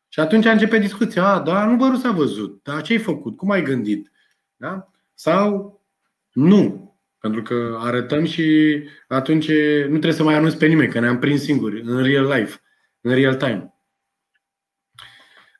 Și 0.08 0.20
atunci 0.20 0.46
începe 0.46 0.78
discuția. 0.78 1.26
A, 1.26 1.40
da, 1.40 1.66
nu 1.66 1.76
bărul 1.76 1.98
s-a 1.98 2.12
văzut. 2.12 2.64
Dar 2.64 2.82
ce 2.82 2.94
ai 2.94 3.00
făcut? 3.00 3.38
Cum 3.38 3.52
ai 3.52 3.64
gândit? 3.64 4.12
Da? 4.56 4.92
Sau 5.14 5.82
nu. 6.32 6.84
Pentru 7.20 7.42
că 7.42 7.78
arătăm 7.80 8.26
și 8.26 8.80
atunci 9.08 9.48
nu 9.82 9.88
trebuie 9.88 10.12
să 10.14 10.24
mai 10.24 10.36
anunț 10.36 10.54
pe 10.54 10.66
nimeni, 10.66 10.92
că 10.92 11.00
ne-am 11.00 11.20
prins 11.20 11.44
singuri, 11.44 11.82
în 11.82 12.04
real 12.04 12.26
life, 12.26 12.62
în 13.02 13.14
real 13.14 13.36
time. 13.36 13.74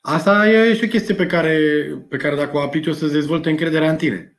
Asta 0.02 0.50
e 0.50 0.76
și 0.76 0.84
o 0.84 0.88
chestie 0.88 1.16
pe 1.16 1.26
care, 1.26 1.58
pe 2.10 2.18
care 2.18 2.36
dacă 2.36 2.58
o 2.58 2.60
aplici 2.60 2.88
o 2.88 2.92
să-ți 2.92 3.14
dezvolte 3.14 3.50
încrederea 3.50 3.90
în 3.90 3.96
tine. 3.96 4.35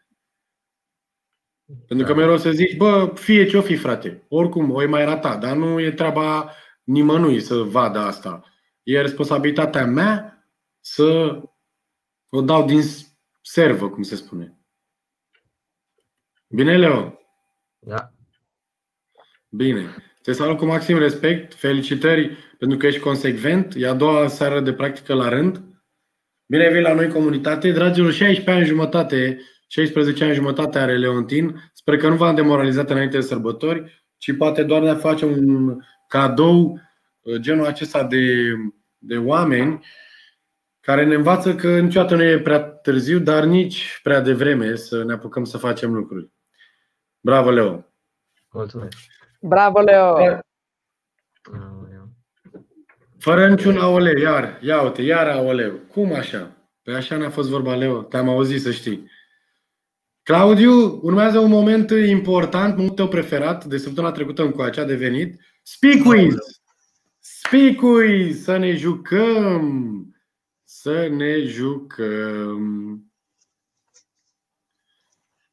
Pentru 1.87 2.07
că 2.07 2.13
da. 2.13 2.19
mereu 2.19 2.39
să 2.39 2.51
zici, 2.51 2.77
bă, 2.77 3.13
fie 3.15 3.47
ce-o 3.47 3.63
fi, 3.63 3.77
frate. 3.77 4.25
Oricum, 4.29 4.71
o 4.71 4.89
mai 4.89 5.05
rata, 5.05 5.37
dar 5.37 5.57
nu 5.57 5.81
e 5.81 5.91
treaba 5.91 6.53
nimănui 6.85 7.41
să 7.41 7.55
vadă 7.55 7.99
asta. 7.99 8.43
E 8.83 9.01
responsabilitatea 9.01 9.87
mea 9.87 10.47
să 10.81 11.41
o 12.29 12.41
dau 12.41 12.65
din 12.65 12.81
servă, 13.41 13.91
cum 13.91 14.03
se 14.03 14.17
spune. 14.17 14.59
Bine, 16.49 16.77
Leo? 16.77 17.19
Da. 17.79 18.13
Bine. 19.49 19.95
Te 20.23 20.33
salut 20.33 20.57
cu 20.57 20.65
maxim 20.65 20.99
respect. 20.99 21.55
Felicitări 21.55 22.37
pentru 22.59 22.79
că 22.79 22.87
ești 22.87 23.01
consecvent. 23.01 23.75
E 23.77 23.89
a 23.89 23.95
doua 23.95 24.29
seară 24.29 24.61
de 24.61 24.73
practică 24.73 25.15
la 25.15 25.29
rând. 25.29 25.63
Bine 26.47 26.71
vii 26.71 26.81
la 26.81 26.95
noi 26.95 27.09
comunitate. 27.09 27.71
Dragilor, 27.71 28.13
16 28.13 28.51
ani 28.51 28.67
jumătate 28.67 29.41
16 29.67 30.25
ani 30.25 30.35
jumătate 30.35 30.79
are 30.79 30.97
Leontin. 30.97 31.71
Sper 31.73 31.97
că 31.97 32.09
nu 32.09 32.17
v-am 32.17 32.35
demoralizat 32.35 32.91
înainte 32.91 33.17
de 33.17 33.23
sărbători, 33.23 34.05
ci 34.17 34.37
poate 34.37 34.63
doar 34.63 34.83
ne 34.83 34.95
face 34.95 35.25
un 35.25 35.79
cadou 36.09 36.81
uh, 37.21 37.37
genul 37.41 37.67
acesta 37.67 38.05
de, 38.05 38.53
de 38.99 39.17
oameni 39.17 39.85
care 40.81 41.05
ne 41.05 41.15
învață 41.15 41.55
că 41.55 41.79
niciodată 41.79 42.15
nu 42.15 42.23
e 42.23 42.41
prea 42.41 42.61
târziu, 42.61 43.19
dar 43.19 43.45
nici 43.45 44.01
prea 44.03 44.21
devreme 44.21 44.75
să 44.75 45.05
ne 45.05 45.13
apucăm 45.13 45.45
să 45.45 45.59
facem 45.59 45.95
lucruri. 45.95 46.31
Bravo, 47.21 47.51
Leo! 47.51 47.85
Mulțumesc! 48.53 48.97
Bravo, 49.41 49.81
Leo! 49.81 50.41
Fără 53.19 53.49
niciun 53.49 53.79
aoleu, 53.79 54.17
iar, 54.17 54.59
ia 54.63 54.83
uite, 54.83 55.03
iar 55.03 55.29
aoleu. 55.29 55.73
Cum 55.73 56.15
așa? 56.15 56.57
Păi 56.83 56.95
așa 56.95 57.17
n-a 57.17 57.31
fost 57.31 57.49
vorba, 57.49 57.75
Leo. 57.75 58.03
Te-am 58.03 58.29
auzit 58.29 58.63
să 58.63 58.71
știi. 58.71 59.11
Claudiu, 60.27 61.01
urmează 61.03 61.39
un 61.39 61.51
moment 61.51 61.91
important, 61.91 62.71
momentul 62.71 62.97
tău 62.97 63.09
preferat 63.09 63.65
de 63.65 63.79
săptămâna 63.79 64.13
trecută 64.13 64.43
încoace 64.43 64.81
a 64.81 64.85
devenit 64.85 65.41
Speak 65.63 66.03
Quiz! 66.03 66.35
Speak 67.19 67.77
Quiz! 67.77 68.43
Să 68.43 68.57
ne 68.57 68.77
jucăm! 68.77 70.17
Să 70.65 71.09
ne 71.09 71.45
jucăm! 71.45 73.03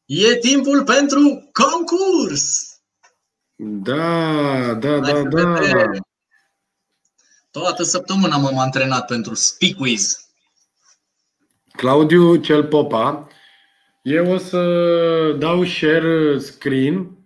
E 0.06 0.36
timpul 0.36 0.84
pentru 0.84 1.52
concurs! 1.52 2.78
Da, 3.56 4.74
da, 4.74 5.00
da, 5.00 5.24
da. 5.24 5.92
Toată 7.52 7.84
săptămâna 7.84 8.38
m-am 8.38 8.58
antrenat 8.58 9.06
pentru 9.06 9.34
Speak 9.34 9.76
Quiz. 9.76 10.28
Claudiu 11.72 12.36
cel 12.36 12.68
Popa, 12.68 13.28
eu 14.04 14.32
o 14.32 14.38
să 14.38 15.36
dau 15.40 15.64
share 15.64 16.38
screen. 16.38 17.18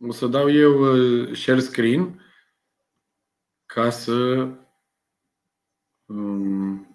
O 0.00 0.12
să 0.12 0.26
dau 0.26 0.50
eu 0.50 0.80
uh, 0.80 1.36
share 1.36 1.60
screen 1.60 2.22
ca 3.66 3.90
să 3.90 4.48
um... 6.06 6.88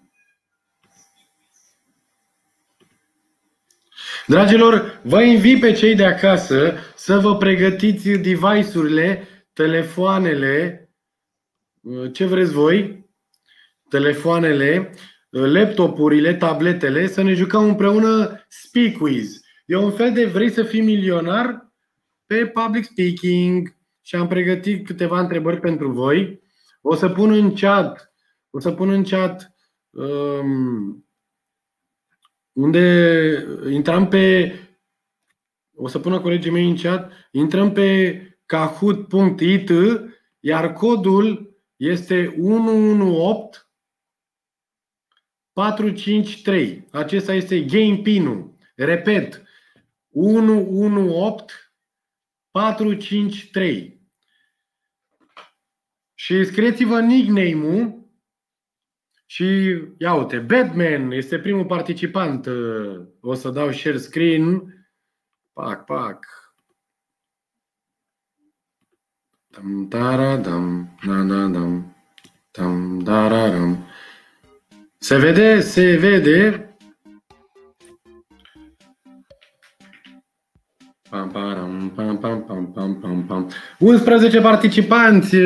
Dragilor, 4.26 5.00
vă 5.04 5.22
invit 5.22 5.60
pe 5.60 5.72
cei 5.72 5.94
de 5.94 6.04
acasă 6.04 6.76
să 6.96 7.18
vă 7.18 7.36
pregătiți 7.36 8.08
device-urile, 8.08 9.28
telefoanele, 9.52 10.88
uh, 11.80 12.12
ce 12.12 12.26
vreți 12.26 12.52
voi, 12.52 13.08
telefoanele 13.88 14.94
laptopurile, 15.30 16.34
tabletele, 16.34 17.06
să 17.06 17.22
ne 17.22 17.34
jucăm 17.34 17.64
împreună 17.64 18.44
Speak 18.48 18.92
Quiz. 18.92 19.40
E 19.66 19.76
un 19.76 19.92
fel 19.92 20.12
de 20.12 20.24
vrei 20.24 20.50
să 20.50 20.62
fii 20.62 20.80
milionar 20.80 21.72
pe 22.26 22.46
public 22.46 22.84
speaking 22.84 23.76
și 24.00 24.16
am 24.16 24.28
pregătit 24.28 24.86
câteva 24.86 25.20
întrebări 25.20 25.60
pentru 25.60 25.90
voi. 25.90 26.40
O 26.80 26.94
să 26.94 27.08
pun 27.08 27.30
în 27.32 27.54
chat, 27.54 28.14
o 28.50 28.60
să 28.60 28.72
pun 28.72 28.90
în 28.90 29.04
chat 29.04 29.54
um, 29.90 31.06
unde 32.52 33.46
intrăm 33.70 34.08
pe 34.08 34.54
o 35.74 35.88
să 35.88 35.98
pună 35.98 36.20
colegii 36.20 36.50
mei 36.50 36.68
în 36.68 36.76
chat, 36.76 37.12
intrăm 37.30 37.72
pe 37.72 38.20
kahoot.it 38.46 39.70
iar 40.40 40.72
codul 40.72 41.56
este 41.76 42.36
118 42.40 43.69
453. 45.52 46.88
Acesta 46.90 47.32
este 47.34 47.60
game 47.60 48.00
pin-ul. 48.02 48.54
Repet, 48.74 49.42
118 50.10 51.54
453. 52.50 54.00
Și 56.14 56.44
scrieți-vă 56.44 57.00
nickname-ul 57.00 58.00
și 59.26 59.44
ia 59.98 60.14
uite, 60.14 60.38
Batman 60.38 61.10
este 61.10 61.38
primul 61.38 61.66
participant. 61.66 62.46
O 63.20 63.34
să 63.34 63.50
dau 63.50 63.72
share 63.72 63.96
screen. 63.96 64.74
Pac, 65.52 65.84
pac. 65.84 66.26
Dam, 69.46 69.88
dara, 69.88 70.36
dam, 70.36 70.96
da, 71.06 71.22
da, 71.22 71.46
dam, 71.46 71.96
dam, 72.50 72.98
dara, 72.98 73.48
dam. 73.48 73.89
Se 75.02 75.16
vede, 75.16 75.60
se 75.60 75.96
vede. 75.96 76.74
Pam, 81.10 81.30
pam, 81.30 81.92
pam, 81.94 82.18
pam, 82.18 82.44
pam, 82.44 82.72
pam, 82.72 83.00
pam, 83.00 83.26
pam. 83.26 83.50
11 83.78 84.40
participanți. 84.40 85.36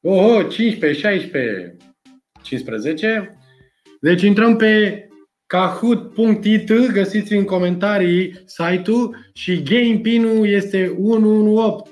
Oho, 0.00 0.42
15, 0.42 1.00
16, 1.00 1.76
15. 2.42 3.38
Deci 4.00 4.22
intrăm 4.22 4.56
pe 4.56 5.04
kahoot.it, 5.46 6.72
găsiți 6.92 7.32
în 7.32 7.44
comentarii 7.44 8.42
site-ul 8.46 9.16
și 9.32 9.62
game 9.62 9.98
pin-ul 10.02 10.46
este 10.46 10.96
118 10.98 11.90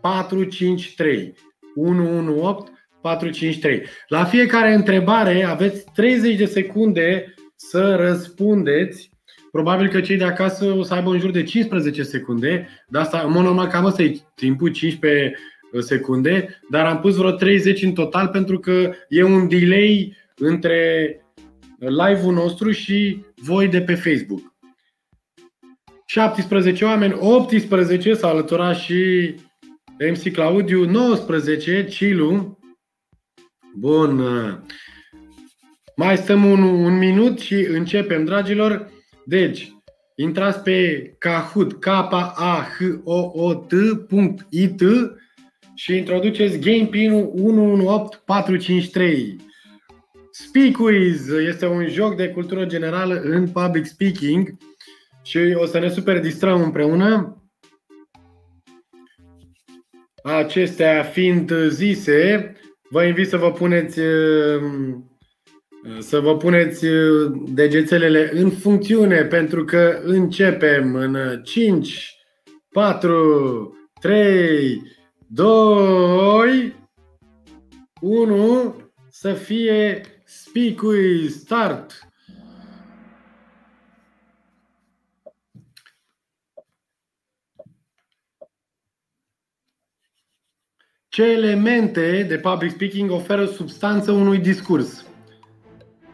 453. 0.00 1.34
118 1.74 2.71
453. 3.02 3.82
La 4.08 4.24
fiecare 4.24 4.74
întrebare 4.74 5.42
aveți 5.42 5.84
30 5.94 6.36
de 6.36 6.44
secunde 6.44 7.34
să 7.56 7.94
răspundeți. 7.94 9.10
Probabil 9.50 9.88
că 9.88 10.00
cei 10.00 10.16
de 10.16 10.24
acasă 10.24 10.64
o 10.64 10.82
să 10.82 10.94
aibă 10.94 11.10
în 11.10 11.18
jur 11.18 11.30
de 11.30 11.42
15 11.42 12.02
secunde. 12.02 12.68
De 12.88 12.98
asta, 12.98 13.22
în 13.26 13.32
mod 13.32 13.44
normal, 13.44 13.66
cam 13.66 13.84
ăsta 13.84 14.02
e 14.02 14.20
timpul, 14.34 14.72
15 14.72 15.34
secunde, 15.80 16.60
dar 16.70 16.86
am 16.86 17.00
pus 17.00 17.16
vreo 17.16 17.30
30 17.30 17.82
în 17.82 17.92
total 17.92 18.28
pentru 18.28 18.58
că 18.58 18.92
e 19.08 19.22
un 19.22 19.48
delay 19.48 20.16
între 20.36 21.16
live-ul 21.78 22.32
nostru 22.32 22.70
și 22.70 23.24
voi 23.34 23.68
de 23.68 23.80
pe 23.80 23.94
Facebook. 23.94 24.54
17 26.06 26.84
oameni, 26.84 27.16
18 27.18 28.14
s-a 28.14 28.28
alăturat 28.28 28.76
și 28.76 29.34
MC 30.10 30.32
Claudiu, 30.32 30.84
19 30.84 31.84
Cilu, 31.84 32.58
Bun. 33.74 34.22
Mai 35.96 36.16
stăm 36.16 36.44
un, 36.44 36.62
un 36.62 36.98
minut 36.98 37.38
și 37.38 37.54
începem, 37.54 38.24
dragilor. 38.24 38.90
Deci, 39.24 39.72
intrați 40.16 40.60
pe 40.60 41.14
Kahoot, 41.18 41.72
k 41.72 41.86
a 41.86 42.66
h 42.78 42.82
o 43.04 43.30
o 43.32 43.54
t.it 43.54 44.82
și 45.74 45.96
introduceți 45.96 46.58
game 46.58 46.86
pin-ul 46.90 47.32
118453. 47.34 49.36
Speak 50.30 50.72
Quiz 50.72 51.28
este 51.28 51.66
un 51.66 51.88
joc 51.88 52.16
de 52.16 52.28
cultură 52.28 52.64
generală 52.64 53.20
în 53.20 53.48
public 53.48 53.86
speaking 53.86 54.56
și 55.22 55.38
o 55.54 55.66
să 55.66 55.78
ne 55.78 55.88
super 55.88 56.20
distrăm 56.20 56.62
împreună. 56.62 57.36
Acestea 60.22 61.02
fiind 61.02 61.52
zise, 61.68 62.52
Vă 62.92 63.04
invit 63.04 63.28
să 63.28 63.36
vă 63.36 63.52
puneți 63.52 63.98
um, 64.00 65.06
să 65.98 66.20
vă 66.20 66.36
puneți 66.36 66.86
uh, 66.86 67.32
degețelele 67.46 68.30
în 68.34 68.50
funcțiune 68.50 69.24
pentru 69.24 69.64
că 69.64 70.00
începem 70.04 70.94
în 70.94 71.40
5, 71.42 72.14
4, 72.70 73.76
3, 74.00 74.82
2, 75.26 76.74
1 78.00 78.76
să 79.10 79.32
fie 79.32 80.00
speak 80.24 80.80
start. 81.28 82.11
Ce 91.14 91.22
elemente 91.22 92.24
de 92.28 92.38
public 92.38 92.70
speaking 92.70 93.10
oferă 93.10 93.44
substanță 93.44 94.12
unui 94.12 94.38
discurs? 94.38 95.06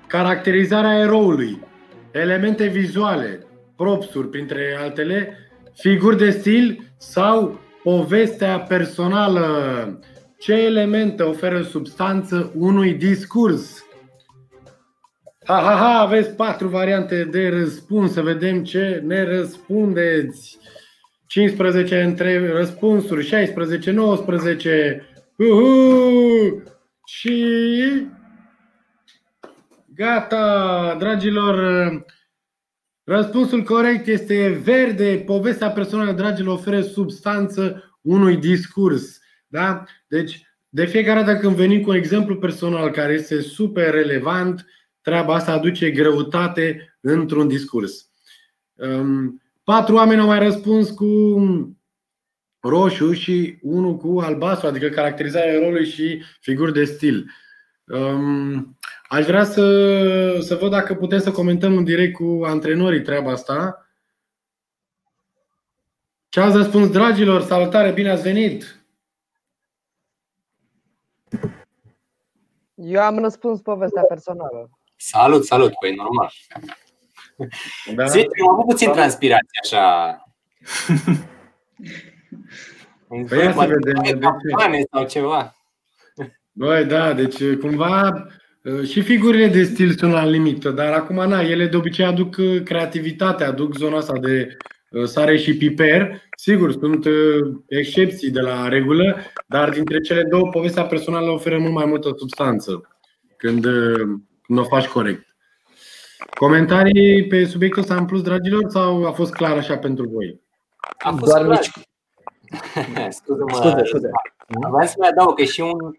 Caracterizarea 0.06 0.98
eroului, 0.98 1.62
elemente 2.10 2.66
vizuale, 2.66 3.46
propsuri 3.76 4.28
printre 4.28 4.76
altele, 4.80 5.38
figuri 5.74 6.16
de 6.16 6.30
stil 6.30 6.92
sau 6.96 7.60
povestea 7.82 8.60
personală. 8.60 10.00
Ce 10.38 10.52
elemente 10.52 11.22
oferă 11.22 11.62
substanță 11.62 12.52
unui 12.54 12.92
discurs? 12.94 13.84
Ha, 15.44 15.60
ha, 15.60 15.74
ha, 15.74 16.00
aveți 16.00 16.30
patru 16.30 16.68
variante 16.68 17.24
de 17.24 17.48
răspuns, 17.48 18.12
să 18.12 18.22
vedem 18.22 18.64
ce 18.64 19.02
ne 19.06 19.24
răspundeți. 19.24 20.58
15 21.28 22.02
între 22.02 22.52
răspunsuri, 22.52 23.24
16, 23.24 23.90
19. 23.90 25.06
Uhu! 25.36 26.62
Și 27.06 27.44
gata, 29.94 30.96
dragilor. 30.98 32.06
Răspunsul 33.04 33.62
corect 33.62 34.06
este 34.06 34.60
verde. 34.64 35.22
Povestea 35.26 35.70
personală, 35.70 36.12
dragilor, 36.12 36.54
oferă 36.54 36.80
substanță 36.80 37.82
unui 38.00 38.36
discurs. 38.36 39.20
Da? 39.46 39.84
Deci, 40.06 40.42
de 40.68 40.84
fiecare 40.86 41.22
dată 41.22 41.38
când 41.38 41.56
venim 41.56 41.82
cu 41.82 41.90
un 41.90 41.96
exemplu 41.96 42.36
personal 42.36 42.90
care 42.90 43.12
este 43.12 43.40
super 43.40 43.90
relevant, 43.90 44.66
treaba 45.00 45.34
asta 45.34 45.52
aduce 45.52 45.90
greutate 45.90 46.96
într-un 47.00 47.48
discurs. 47.48 48.10
Um, 48.74 49.42
Patru 49.68 49.94
oameni 49.94 50.20
au 50.20 50.26
mai 50.26 50.38
răspuns 50.38 50.90
cu 50.90 51.06
roșu 52.60 53.12
și 53.12 53.58
unul 53.62 53.96
cu 53.96 54.20
albastru, 54.20 54.66
adică 54.66 54.88
caracterizarea 54.88 55.52
eroului 55.52 55.86
și 55.86 56.22
figuri 56.40 56.72
de 56.72 56.84
stil. 56.84 57.30
Um, 57.86 58.78
aș 59.08 59.24
vrea 59.24 59.44
să, 59.44 60.40
să 60.40 60.54
văd 60.54 60.70
dacă 60.70 60.94
putem 60.94 61.18
să 61.18 61.32
comentăm 61.32 61.76
în 61.76 61.84
direct 61.84 62.14
cu 62.14 62.40
antrenorii 62.44 63.02
treaba 63.02 63.30
asta. 63.30 63.86
Ce 66.28 66.40
ați 66.40 66.56
răspuns, 66.56 66.90
dragilor? 66.90 67.42
Salutare, 67.42 67.92
bine 67.92 68.10
ați 68.10 68.22
venit! 68.22 68.82
Eu 72.74 73.00
am 73.00 73.18
răspuns 73.18 73.60
povestea 73.60 74.02
personală. 74.02 74.70
Salut, 74.96 75.44
salut, 75.44 75.72
păi 75.80 75.94
normal. 75.94 76.32
Da. 77.94 78.06
Zici, 78.06 78.26
am 78.48 78.52
avut 78.52 78.64
puțin 78.64 78.90
transpirație 78.90 79.60
așa. 79.62 80.16
Păi 83.28 83.38
ia 83.38 83.52
să 83.52 83.66
vedem. 83.66 84.02
De 84.70 84.84
sau 84.90 85.06
ceva. 85.06 85.54
Băi, 86.52 86.84
da, 86.84 87.12
deci 87.12 87.44
cumva 87.60 88.26
și 88.84 89.00
figurile 89.00 89.46
de 89.46 89.62
stil 89.62 89.92
sunt 89.96 90.12
la 90.12 90.24
limită, 90.24 90.70
dar 90.70 90.92
acum 90.92 91.28
na, 91.28 91.40
ele 91.40 91.66
de 91.66 91.76
obicei 91.76 92.04
aduc 92.04 92.36
creativitate, 92.64 93.44
aduc 93.44 93.74
zona 93.74 93.96
asta 93.96 94.18
de 94.18 94.56
sare 95.04 95.36
și 95.36 95.56
piper. 95.56 96.22
Sigur, 96.36 96.72
sunt 96.72 97.06
excepții 97.66 98.30
de 98.30 98.40
la 98.40 98.68
regulă, 98.68 99.16
dar 99.46 99.70
dintre 99.70 100.00
cele 100.00 100.22
două, 100.22 100.48
povestea 100.48 100.84
personală 100.84 101.30
oferă 101.30 101.58
mult 101.58 101.72
mai 101.72 101.86
multă 101.86 102.12
substanță 102.16 102.88
când, 103.36 103.62
când 104.42 104.58
o 104.58 104.64
faci 104.64 104.86
corect. 104.86 105.26
Comentarii 106.38 107.26
pe 107.26 107.44
subiectul 107.44 107.82
ăsta 107.82 107.94
în 107.94 108.06
plus, 108.06 108.22
dragilor, 108.22 108.70
sau 108.70 109.06
a 109.06 109.12
fost 109.12 109.32
clar 109.32 109.56
așa 109.56 109.76
pentru 109.76 110.08
voi? 110.08 110.40
A 110.98 111.10
fost 111.10 111.32
Doar 111.32 111.44
clar. 111.44 111.58
mici. 111.58 111.70
Scuze-mă. 113.18 113.54
Scuze, 113.54 113.84
scuze. 113.84 114.10
Vreau 114.46 114.86
să 114.86 114.94
mai 114.98 115.08
adaug 115.08 115.34
că 115.34 115.42
e 115.42 115.44
și 115.44 115.60
un, 115.60 115.94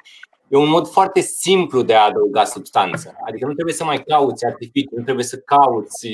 e 0.48 0.58
un 0.58 0.70
mod 0.70 0.88
foarte 0.88 1.20
simplu 1.20 1.82
de 1.82 1.96
a 1.96 2.06
adăuga 2.06 2.44
substanță. 2.44 3.16
Adică 3.28 3.46
nu 3.46 3.54
trebuie 3.54 3.74
să 3.74 3.84
mai 3.84 4.04
cauți 4.04 4.46
artificii, 4.46 4.98
nu 4.98 5.04
trebuie 5.04 5.26
să 5.26 5.38
cauți 5.38 6.08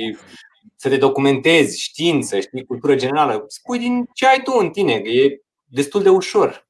să 0.76 0.90
te 0.90 0.98
documentezi 0.98 1.82
știință, 1.82 2.40
știi, 2.40 2.66
cultură 2.66 2.96
generală. 2.96 3.46
Spui 3.48 3.80
din 3.80 4.10
ce 4.14 4.28
ai 4.28 4.42
tu 4.44 4.58
în 4.60 4.70
tine, 4.70 4.94
e 4.94 5.42
destul 5.66 6.04
de 6.04 6.10
ușor. 6.10 6.68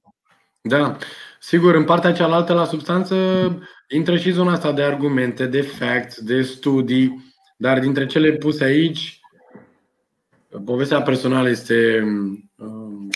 Da, 0.61 0.97
sigur, 1.39 1.75
în 1.75 1.83
partea 1.83 2.13
cealaltă 2.13 2.53
la 2.53 2.65
substanță 2.65 3.15
intră 3.87 4.17
și 4.17 4.31
zona 4.31 4.51
asta 4.51 4.71
de 4.71 4.83
argumente, 4.83 5.45
de 5.45 5.61
facts, 5.61 6.19
de 6.21 6.41
studii, 6.41 7.24
dar 7.55 7.79
dintre 7.79 8.05
cele 8.05 8.31
puse 8.31 8.63
aici, 8.63 9.19
povestea 10.65 11.01
personală 11.01 11.49
este 11.49 12.01
um, 12.55 13.09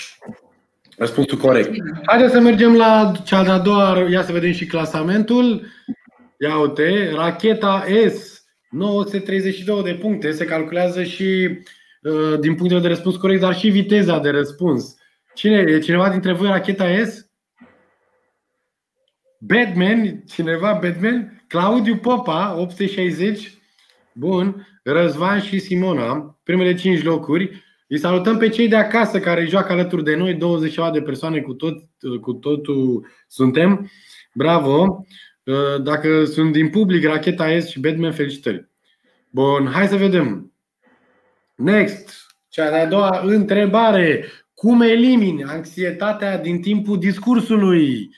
răspunsul 0.98 1.38
corect. 1.38 1.72
Haideți 2.06 2.34
să 2.34 2.40
mergem 2.40 2.76
la 2.76 3.12
cea 3.26 3.44
de-a 3.44 3.58
doua, 3.58 4.10
ia 4.10 4.24
să 4.24 4.32
vedem 4.32 4.52
și 4.52 4.66
clasamentul. 4.66 5.66
Ia 6.40 6.60
uite, 6.60 7.12
racheta 7.14 7.86
S, 8.10 8.44
932 8.70 9.84
de 9.84 9.94
puncte, 9.94 10.32
se 10.32 10.46
calculează 10.46 11.04
și 11.04 11.50
uh, 12.02 12.40
din 12.40 12.56
punct 12.56 12.70
de 12.70 12.76
vedere 12.76 12.94
răspuns 12.94 13.16
corect, 13.16 13.42
dar 13.42 13.56
și 13.56 13.70
viteza 13.70 14.20
de 14.20 14.30
răspuns. 14.30 14.96
Cine 15.34 15.58
e 15.68 15.80
cineva 15.80 16.10
dintre 16.10 16.34
voi 16.34 16.48
racheta 16.48 17.04
S? 17.06 17.30
Batman, 19.40 20.24
cineva 20.28 20.80
Batman? 20.82 21.44
Claudiu 21.48 21.98
Popa, 21.98 22.56
860. 22.58 23.59
Bun. 24.20 24.68
Răzvan 24.84 25.42
și 25.42 25.60
Simona, 25.60 26.40
primele 26.44 26.74
5 26.74 27.04
locuri. 27.04 27.64
Îi 27.88 27.98
salutăm 27.98 28.38
pe 28.38 28.50
cei 28.50 28.68
de 28.68 28.76
acasă 28.76 29.20
care 29.20 29.46
joacă 29.46 29.72
alături 29.72 30.04
de 30.04 30.16
noi, 30.16 30.34
20 30.34 30.76
de 30.94 31.02
persoane 31.02 31.42
cu, 31.42 31.54
tot, 31.54 31.84
cu 32.22 32.34
totul 32.34 33.06
suntem. 33.28 33.90
Bravo! 34.34 35.06
Dacă 35.84 36.26
sunt 36.26 36.52
din 36.52 36.70
public, 36.70 37.04
Racheta 37.04 37.60
S 37.60 37.68
și 37.68 37.80
Batman, 37.80 38.12
felicitări. 38.12 38.70
Bun, 39.30 39.70
hai 39.74 39.88
să 39.88 39.96
vedem. 39.96 40.54
Next, 41.56 42.26
cea 42.50 42.70
de-a 42.70 42.88
doua 42.88 43.22
întrebare. 43.24 44.26
Cum 44.54 44.82
elimini 44.82 45.44
anxietatea 45.44 46.38
din 46.38 46.62
timpul 46.62 47.00
discursului? 47.00 48.10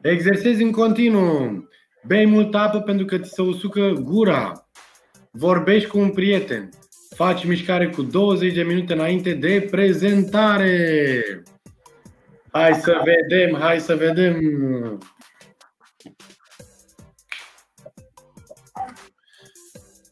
Exersezi 0.00 0.62
în 0.62 0.70
continuu. 0.70 1.68
Bei 2.06 2.26
multă 2.26 2.58
apă 2.58 2.80
pentru 2.80 3.04
că 3.04 3.18
ți 3.18 3.30
se 3.30 3.42
usucă 3.42 3.92
gura. 4.02 4.68
Vorbești 5.38 5.88
cu 5.88 5.98
un 5.98 6.10
prieten. 6.10 6.68
Faci 7.14 7.44
mișcare 7.44 7.90
cu 7.90 8.02
20 8.02 8.54
de 8.54 8.62
minute 8.62 8.92
înainte 8.92 9.32
de 9.32 9.68
prezentare. 9.70 11.22
Hai 12.50 12.74
să 12.74 13.00
vedem, 13.04 13.56
hai 13.60 13.80
să 13.80 13.96
vedem. 13.96 14.38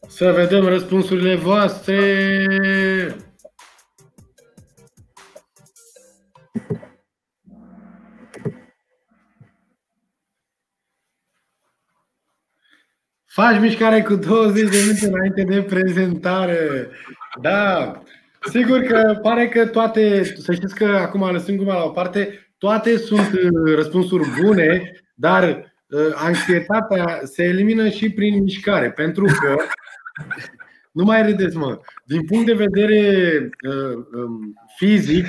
Să 0.07 0.31
vedem 0.31 0.65
răspunsurile 0.65 1.35
voastre. 1.35 3.30
Faci 13.33 13.59
mișcare 13.59 14.01
cu 14.01 14.15
20 14.15 14.69
de 14.69 14.77
minute 14.85 15.07
înainte 15.07 15.43
de 15.43 15.61
prezentare. 15.61 16.89
Da, 17.41 17.93
sigur 18.49 18.79
că 18.79 19.19
pare 19.21 19.47
că 19.47 19.67
toate, 19.67 20.23
să 20.23 20.53
știți 20.53 20.75
că 20.75 20.85
acum 20.85 21.31
lăsând 21.31 21.57
guma 21.57 21.73
la 21.73 21.83
o 21.83 21.89
parte, 21.89 22.51
toate 22.57 22.97
sunt 22.97 23.31
uh, 23.33 23.75
răspunsuri 23.75 24.29
bune, 24.41 24.91
dar 25.13 25.73
uh, 25.87 25.99
anxietatea 26.13 27.19
se 27.23 27.43
elimină 27.43 27.89
și 27.89 28.09
prin 28.09 28.43
mișcare, 28.43 28.91
pentru 28.91 29.25
că 29.25 29.55
nu 30.97 31.03
mai 31.03 31.25
râdeți, 31.25 31.57
mă. 31.57 31.79
Din 32.05 32.25
punct 32.25 32.45
de 32.45 32.53
vedere 32.53 33.37
uh, 33.67 34.05
um, 34.13 34.53
fizic, 34.77 35.27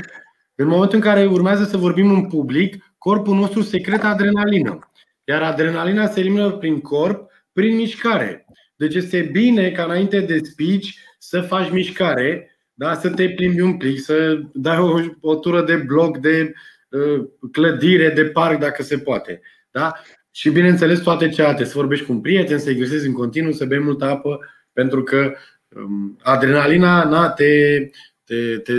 în 0.54 0.66
momentul 0.66 0.96
în 0.96 1.04
care 1.04 1.26
urmează 1.26 1.64
să 1.64 1.76
vorbim 1.76 2.10
în 2.10 2.26
public, 2.26 2.94
corpul 2.98 3.34
nostru 3.34 3.62
secretă 3.62 4.06
adrenalină. 4.06 4.90
Iar 5.24 5.42
adrenalina 5.42 6.06
se 6.06 6.20
elimină 6.20 6.50
prin 6.50 6.80
corp 6.80 7.30
prin 7.52 7.76
mișcare. 7.76 8.46
Deci 8.76 8.94
este 8.94 9.20
bine 9.20 9.70
ca 9.70 9.84
înainte 9.84 10.20
de 10.20 10.38
speech 10.38 10.86
să 11.18 11.40
faci 11.40 11.70
mișcare, 11.70 12.56
da? 12.74 12.94
să 12.94 13.10
te 13.10 13.28
plimbi 13.28 13.60
un 13.60 13.76
plic, 13.76 14.00
să 14.00 14.40
dai 14.52 14.78
o, 14.78 15.00
o 15.20 15.34
tură 15.34 15.62
de 15.62 15.76
bloc, 15.76 16.18
de 16.18 16.52
uh, 16.88 17.24
clădire, 17.52 18.08
de 18.08 18.24
parc, 18.24 18.58
dacă 18.58 18.82
se 18.82 18.98
poate. 18.98 19.40
Da? 19.70 19.92
Și 20.30 20.50
bineînțeles 20.50 21.00
toate 21.00 21.28
celelalte, 21.28 21.64
să 21.64 21.72
vorbești 21.74 22.06
cu 22.06 22.12
un 22.12 22.20
prieten, 22.20 22.58
să 22.58 22.70
exersezi 22.70 23.06
în 23.06 23.12
continuu, 23.12 23.52
să 23.52 23.64
bei 23.64 23.78
multă 23.78 24.04
apă, 24.04 24.38
pentru 24.72 25.02
că 25.02 25.32
um, 25.68 26.18
adrenalina 26.22 27.04
na, 27.04 27.30
te, 27.30 27.78
te, 28.24 28.56
te, 28.56 28.72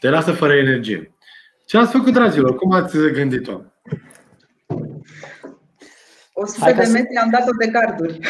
te 0.00 0.08
lasă 0.08 0.32
fără 0.32 0.52
energie. 0.54 1.14
Ce 1.66 1.76
ați 1.76 1.92
făcut, 1.92 2.12
dragilor? 2.12 2.54
Cum 2.54 2.72
ați 2.72 2.98
gândit-o? 3.12 3.60
100 6.38 6.72
de 6.72 6.86
metri 6.92 7.16
am 7.16 7.30
dat-o 7.30 7.50
de 7.58 7.70
carduri. 7.70 8.18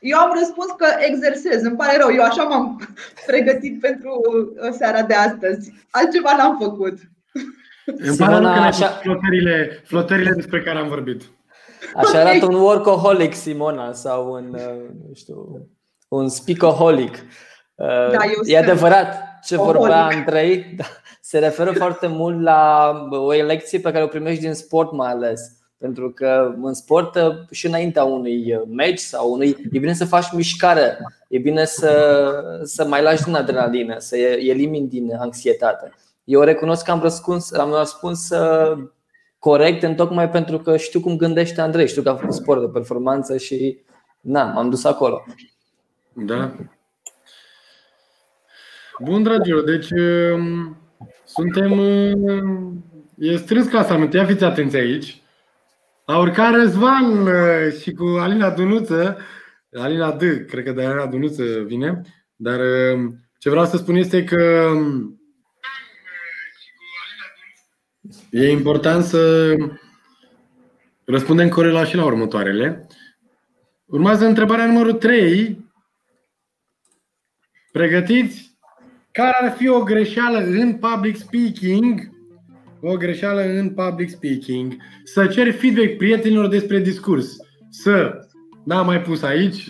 Eu 0.00 0.18
am 0.18 0.32
răspuns 0.38 0.70
că 0.76 0.86
exersez, 0.98 1.62
îmi 1.62 1.76
pare 1.76 1.96
rău, 1.96 2.14
eu 2.14 2.22
așa 2.22 2.42
m-am 2.42 2.88
pregătit 3.26 3.80
pentru 3.80 4.20
uh, 4.30 4.72
seara 4.78 5.02
de 5.02 5.14
astăzi. 5.14 5.72
Altceva 5.90 6.36
n-am 6.36 6.58
făcut. 6.60 6.98
Îmi 7.84 8.16
pare 8.16 8.32
rău 8.32 8.42
că 8.42 8.48
așa... 8.48 8.86
flotările, 8.86 9.82
flotările 9.84 10.30
despre 10.30 10.62
care 10.62 10.78
am 10.78 10.88
vorbit. 10.88 11.22
Așa 11.94 12.20
arată 12.20 12.46
un 12.46 12.54
workaholic, 12.54 13.34
Simona, 13.34 13.92
sau 13.92 14.32
un, 14.32 14.54
uh, 14.54 14.88
nu 15.08 15.14
știu, 15.14 15.68
un 16.08 16.28
speakaholic. 16.28 17.14
Uh, 17.74 18.10
da, 18.10 18.18
e 18.44 18.58
adevărat 18.58 19.25
ce 19.46 19.56
vorbea 19.56 20.04
Andrei. 20.04 20.74
Da 20.76 20.84
se 21.26 21.38
referă 21.38 21.72
foarte 21.72 22.06
mult 22.06 22.42
la 22.42 22.92
o 23.10 23.34
elecție 23.34 23.78
pe 23.78 23.90
care 23.90 24.04
o 24.04 24.06
primești 24.06 24.40
din 24.40 24.54
sport 24.54 24.92
mai 24.92 25.10
ales. 25.10 25.40
Pentru 25.78 26.10
că 26.10 26.54
în 26.62 26.74
sport 26.74 27.18
și 27.50 27.66
înaintea 27.66 28.04
unui 28.04 28.60
match 28.66 28.98
sau 28.98 29.32
unui. 29.32 29.56
E 29.72 29.78
bine 29.78 29.92
să 29.92 30.04
faci 30.04 30.32
mișcare, 30.32 30.98
e 31.28 31.38
bine 31.38 31.64
să, 31.64 32.30
să 32.62 32.84
mai 32.84 33.02
lași 33.02 33.24
din 33.24 33.34
adrenalină, 33.34 33.98
să 33.98 34.16
elimini 34.16 34.88
din 34.88 35.16
anxietate. 35.18 35.92
Eu 36.24 36.40
recunosc 36.40 36.84
că 36.84 36.90
am 36.90 37.00
răspuns, 37.00 37.52
am 37.52 37.72
răspuns 37.72 38.30
uh, 38.30 38.78
corect, 39.38 39.82
în 39.82 39.94
tocmai 39.94 40.30
pentru 40.30 40.58
că 40.58 40.76
știu 40.76 41.00
cum 41.00 41.16
gândește 41.16 41.60
Andrei, 41.60 41.88
știu 41.88 42.02
că 42.02 42.08
a 42.08 42.16
făcut 42.16 42.34
sport 42.34 42.60
de 42.60 42.70
performanță 42.72 43.36
și 43.36 43.78
na, 44.20 44.44
m-am 44.44 44.70
dus 44.70 44.84
acolo. 44.84 45.24
Da. 46.12 46.54
Bun, 49.02 49.22
dragilor, 49.22 49.64
deci 49.64 49.90
um, 49.90 50.76
suntem... 51.24 51.78
Uh, 51.78 52.72
e 53.18 53.36
strâns 53.36 53.68
clasament. 53.68 54.12
Ia 54.12 54.24
fiți 54.24 54.44
atenți 54.44 54.76
aici. 54.76 55.22
A 56.04 56.18
urcat 56.18 56.54
Răzvan 56.54 57.26
uh, 57.26 57.72
și 57.80 57.92
cu 57.92 58.04
Alina 58.04 58.50
Dunuță. 58.50 59.18
Alina 59.72 60.12
D, 60.12 60.20
cred 60.46 60.64
că 60.64 60.72
de 60.72 60.84
Alina 60.84 61.06
Dunuță 61.06 61.44
vine. 61.44 62.00
Dar 62.36 62.58
uh, 62.60 63.12
ce 63.38 63.50
vreau 63.50 63.64
să 63.64 63.76
spun 63.76 63.96
este 63.96 64.24
că 64.24 64.72
e 68.30 68.50
important 68.50 69.04
să 69.04 69.54
răspundem 71.04 71.48
corelat 71.48 71.86
și 71.86 71.96
la 71.96 72.04
următoarele. 72.04 72.86
Urmează 73.84 74.26
întrebarea 74.26 74.66
numărul 74.66 74.92
3. 74.92 75.64
Pregătiți? 77.72 78.45
Care 79.16 79.36
ar 79.40 79.54
fi 79.56 79.68
o 79.68 79.82
greșeală 79.82 80.38
în 80.38 80.74
public 80.74 81.16
speaking? 81.16 82.10
O 82.80 82.96
greșeală 82.96 83.42
în 83.42 83.70
public 83.70 84.10
speaking. 84.10 84.76
Să 85.04 85.26
ceri 85.26 85.52
feedback 85.52 85.96
prietenilor 85.96 86.48
despre 86.48 86.78
discurs. 86.78 87.36
Să, 87.70 88.20
n-am 88.64 88.86
mai 88.86 89.00
pus 89.02 89.22
aici, 89.22 89.68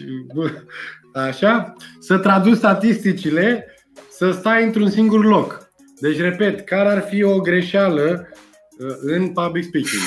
așa, 1.28 1.72
să 1.98 2.18
traduci 2.18 2.56
statisticile, 2.56 3.66
să 4.10 4.30
stai 4.30 4.64
într-un 4.64 4.90
singur 4.90 5.24
loc. 5.24 5.70
Deci, 6.00 6.20
repet, 6.20 6.60
care 6.66 6.88
ar 6.88 7.00
fi 7.00 7.22
o 7.22 7.40
greșeală 7.40 8.28
uh, 8.78 8.96
în 9.00 9.28
public 9.28 9.64
speaking? 9.64 10.02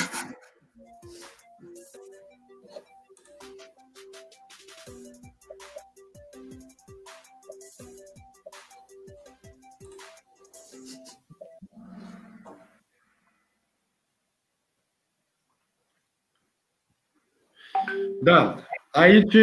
Da, 18.21 18.55
aici 18.91 19.33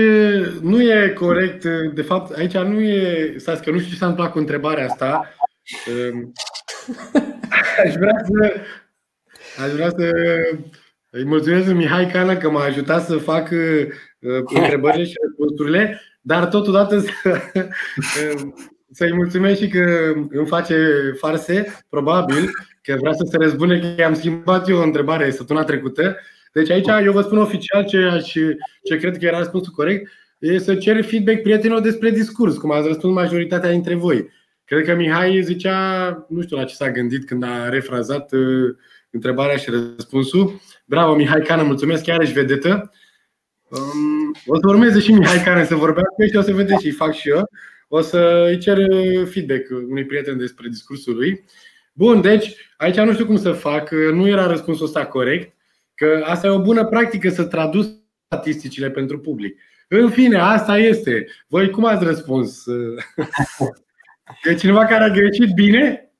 nu 0.60 0.82
e 0.82 1.08
corect, 1.08 1.64
de 1.94 2.02
fapt, 2.02 2.36
aici 2.36 2.56
nu 2.56 2.80
e, 2.80 3.34
să 3.38 3.60
că 3.64 3.70
nu 3.70 3.78
știu 3.78 3.90
ce 3.90 3.96
s-a 3.98 4.06
întâmplat 4.06 4.32
cu 4.32 4.38
întrebarea 4.38 4.84
asta. 4.84 5.34
Ehm, 5.86 6.32
aș 7.84 7.94
vrea 7.94 8.24
să, 8.24 8.54
aș 9.64 9.70
vrea 9.70 9.88
să 9.88 10.10
îi 11.10 11.24
mulțumesc 11.24 11.66
lui 11.66 11.74
Mihai 11.74 12.06
Cană 12.06 12.36
că 12.36 12.50
m-a 12.50 12.64
ajutat 12.64 13.04
să 13.04 13.16
fac 13.16 13.50
întrebările 14.44 15.04
și 15.04 15.14
răspunsurile, 15.22 16.00
dar 16.20 16.46
totodată 16.46 16.98
să, 16.98 17.40
să-i 18.98 19.12
mulțumesc 19.12 19.60
și 19.60 19.68
că 19.68 20.12
îmi 20.30 20.46
face 20.46 20.76
farse, 21.18 21.84
probabil, 21.88 22.50
că 22.82 22.96
vrea 23.00 23.12
să 23.12 23.26
se 23.30 23.36
răzbune 23.36 23.78
că 23.78 24.00
i-am 24.00 24.14
schimbat 24.14 24.68
eu 24.68 24.78
o 24.78 24.82
întrebare 24.82 25.30
săptămâna 25.30 25.64
trecută 25.64 26.16
deci 26.56 26.70
aici 26.70 27.04
eu 27.04 27.12
vă 27.12 27.20
spun 27.20 27.38
oficial 27.38 27.84
ce, 27.84 27.96
aș, 27.96 28.32
ce 28.82 28.96
cred 28.98 29.18
că 29.18 29.24
era 29.24 29.38
răspunsul 29.38 29.72
corect, 29.72 30.10
e 30.38 30.58
să 30.58 30.74
ceri 30.74 31.02
feedback 31.02 31.42
prietenilor 31.42 31.80
despre 31.80 32.10
discurs, 32.10 32.56
cum 32.56 32.70
ați 32.70 32.86
răspuns 32.86 33.14
majoritatea 33.14 33.70
dintre 33.70 33.94
voi. 33.94 34.28
Cred 34.64 34.84
că 34.84 34.94
Mihai 34.94 35.42
zicea, 35.42 36.26
nu 36.28 36.42
știu 36.42 36.56
la 36.56 36.64
ce 36.64 36.74
s-a 36.74 36.90
gândit 36.90 37.26
când 37.26 37.42
a 37.42 37.68
refrazat 37.68 38.32
uh, 38.32 38.74
întrebarea 39.10 39.56
și 39.56 39.70
răspunsul. 39.70 40.60
Bravo, 40.84 41.14
Mihai 41.14 41.40
Cană, 41.40 41.62
mulțumesc, 41.62 42.02
chiar 42.02 42.20
ești 42.20 42.34
vedetă. 42.34 42.90
Um, 43.68 44.34
o 44.46 44.56
să 44.56 44.66
urmeze 44.66 45.00
și 45.00 45.12
Mihai 45.12 45.42
Cană 45.44 45.64
să 45.64 45.74
vorbească 45.74 46.26
și 46.30 46.36
o 46.36 46.40
să 46.40 46.52
vedeți 46.52 46.82
și 46.82 46.90
fac 46.90 47.14
și 47.14 47.28
eu. 47.28 47.48
O 47.88 48.00
să 48.00 48.46
îi 48.48 48.58
cer 48.58 48.78
feedback 49.24 49.70
unui 49.70 50.06
prieten 50.06 50.38
despre 50.38 50.68
discursul 50.68 51.14
lui. 51.14 51.44
Bun, 51.92 52.20
deci 52.20 52.56
aici 52.76 52.96
nu 52.96 53.12
știu 53.12 53.26
cum 53.26 53.36
să 53.36 53.52
fac, 53.52 53.90
nu 53.90 54.28
era 54.28 54.46
răspunsul 54.46 54.86
ăsta 54.86 55.06
corect. 55.06 55.55
Că 55.96 56.22
asta 56.24 56.46
e 56.46 56.50
o 56.50 56.62
bună 56.62 56.84
practică 56.84 57.28
să 57.28 57.44
traduci 57.44 57.88
statisticile 58.26 58.90
pentru 58.90 59.20
public. 59.20 59.58
În 59.88 60.10
fine, 60.10 60.38
asta 60.38 60.78
este. 60.78 61.26
Voi 61.48 61.70
cum 61.70 61.84
ați 61.84 62.04
răspuns? 62.04 62.64
Că 64.42 64.54
cineva 64.54 64.84
care 64.84 65.04
a 65.04 65.08
greșit 65.08 65.54
bine? 65.54 66.10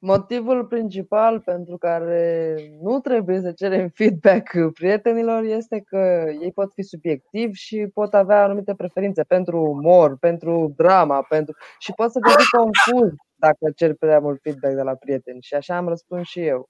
Motivul 0.00 0.64
principal 0.64 1.40
pentru 1.40 1.76
care 1.76 2.54
nu 2.82 3.00
trebuie 3.00 3.40
să 3.40 3.52
cerem 3.52 3.88
feedback 3.88 4.72
prietenilor 4.72 5.42
este 5.42 5.82
că 5.86 6.24
ei 6.40 6.52
pot 6.52 6.72
fi 6.72 6.82
subiectivi 6.82 7.58
și 7.58 7.86
pot 7.94 8.14
avea 8.14 8.42
anumite 8.42 8.74
preferințe 8.74 9.22
pentru 9.22 9.60
umor, 9.60 10.18
pentru 10.18 10.74
drama, 10.76 11.22
pentru 11.22 11.56
și 11.78 11.92
pot 11.96 12.10
să 12.10 12.18
devii 12.18 12.56
confuz 12.56 13.14
dacă 13.34 13.72
cer 13.76 13.94
prea 13.94 14.18
mult 14.18 14.40
feedback 14.42 14.74
de 14.74 14.82
la 14.82 14.94
prieteni. 14.94 15.42
Și 15.42 15.54
așa 15.54 15.76
am 15.76 15.88
răspuns 15.88 16.28
și 16.28 16.40
eu. 16.40 16.68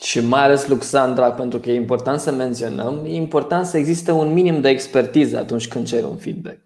Și 0.00 0.20
mai 0.20 0.42
ales 0.42 0.66
Luxandra, 0.66 1.32
pentru 1.32 1.58
că 1.58 1.70
e 1.70 1.74
important 1.74 2.20
să 2.20 2.32
menționăm, 2.32 3.04
e 3.04 3.14
important 3.14 3.66
să 3.66 3.78
existe 3.78 4.10
un 4.10 4.32
minim 4.32 4.60
de 4.60 4.68
expertiză 4.68 5.38
atunci 5.38 5.68
când 5.68 5.86
ceri 5.86 6.04
un 6.04 6.16
feedback. 6.16 6.58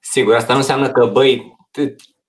Sigur, 0.00 0.34
asta 0.34 0.52
nu 0.52 0.58
înseamnă 0.58 0.90
că, 0.90 1.06
băi, 1.06 1.56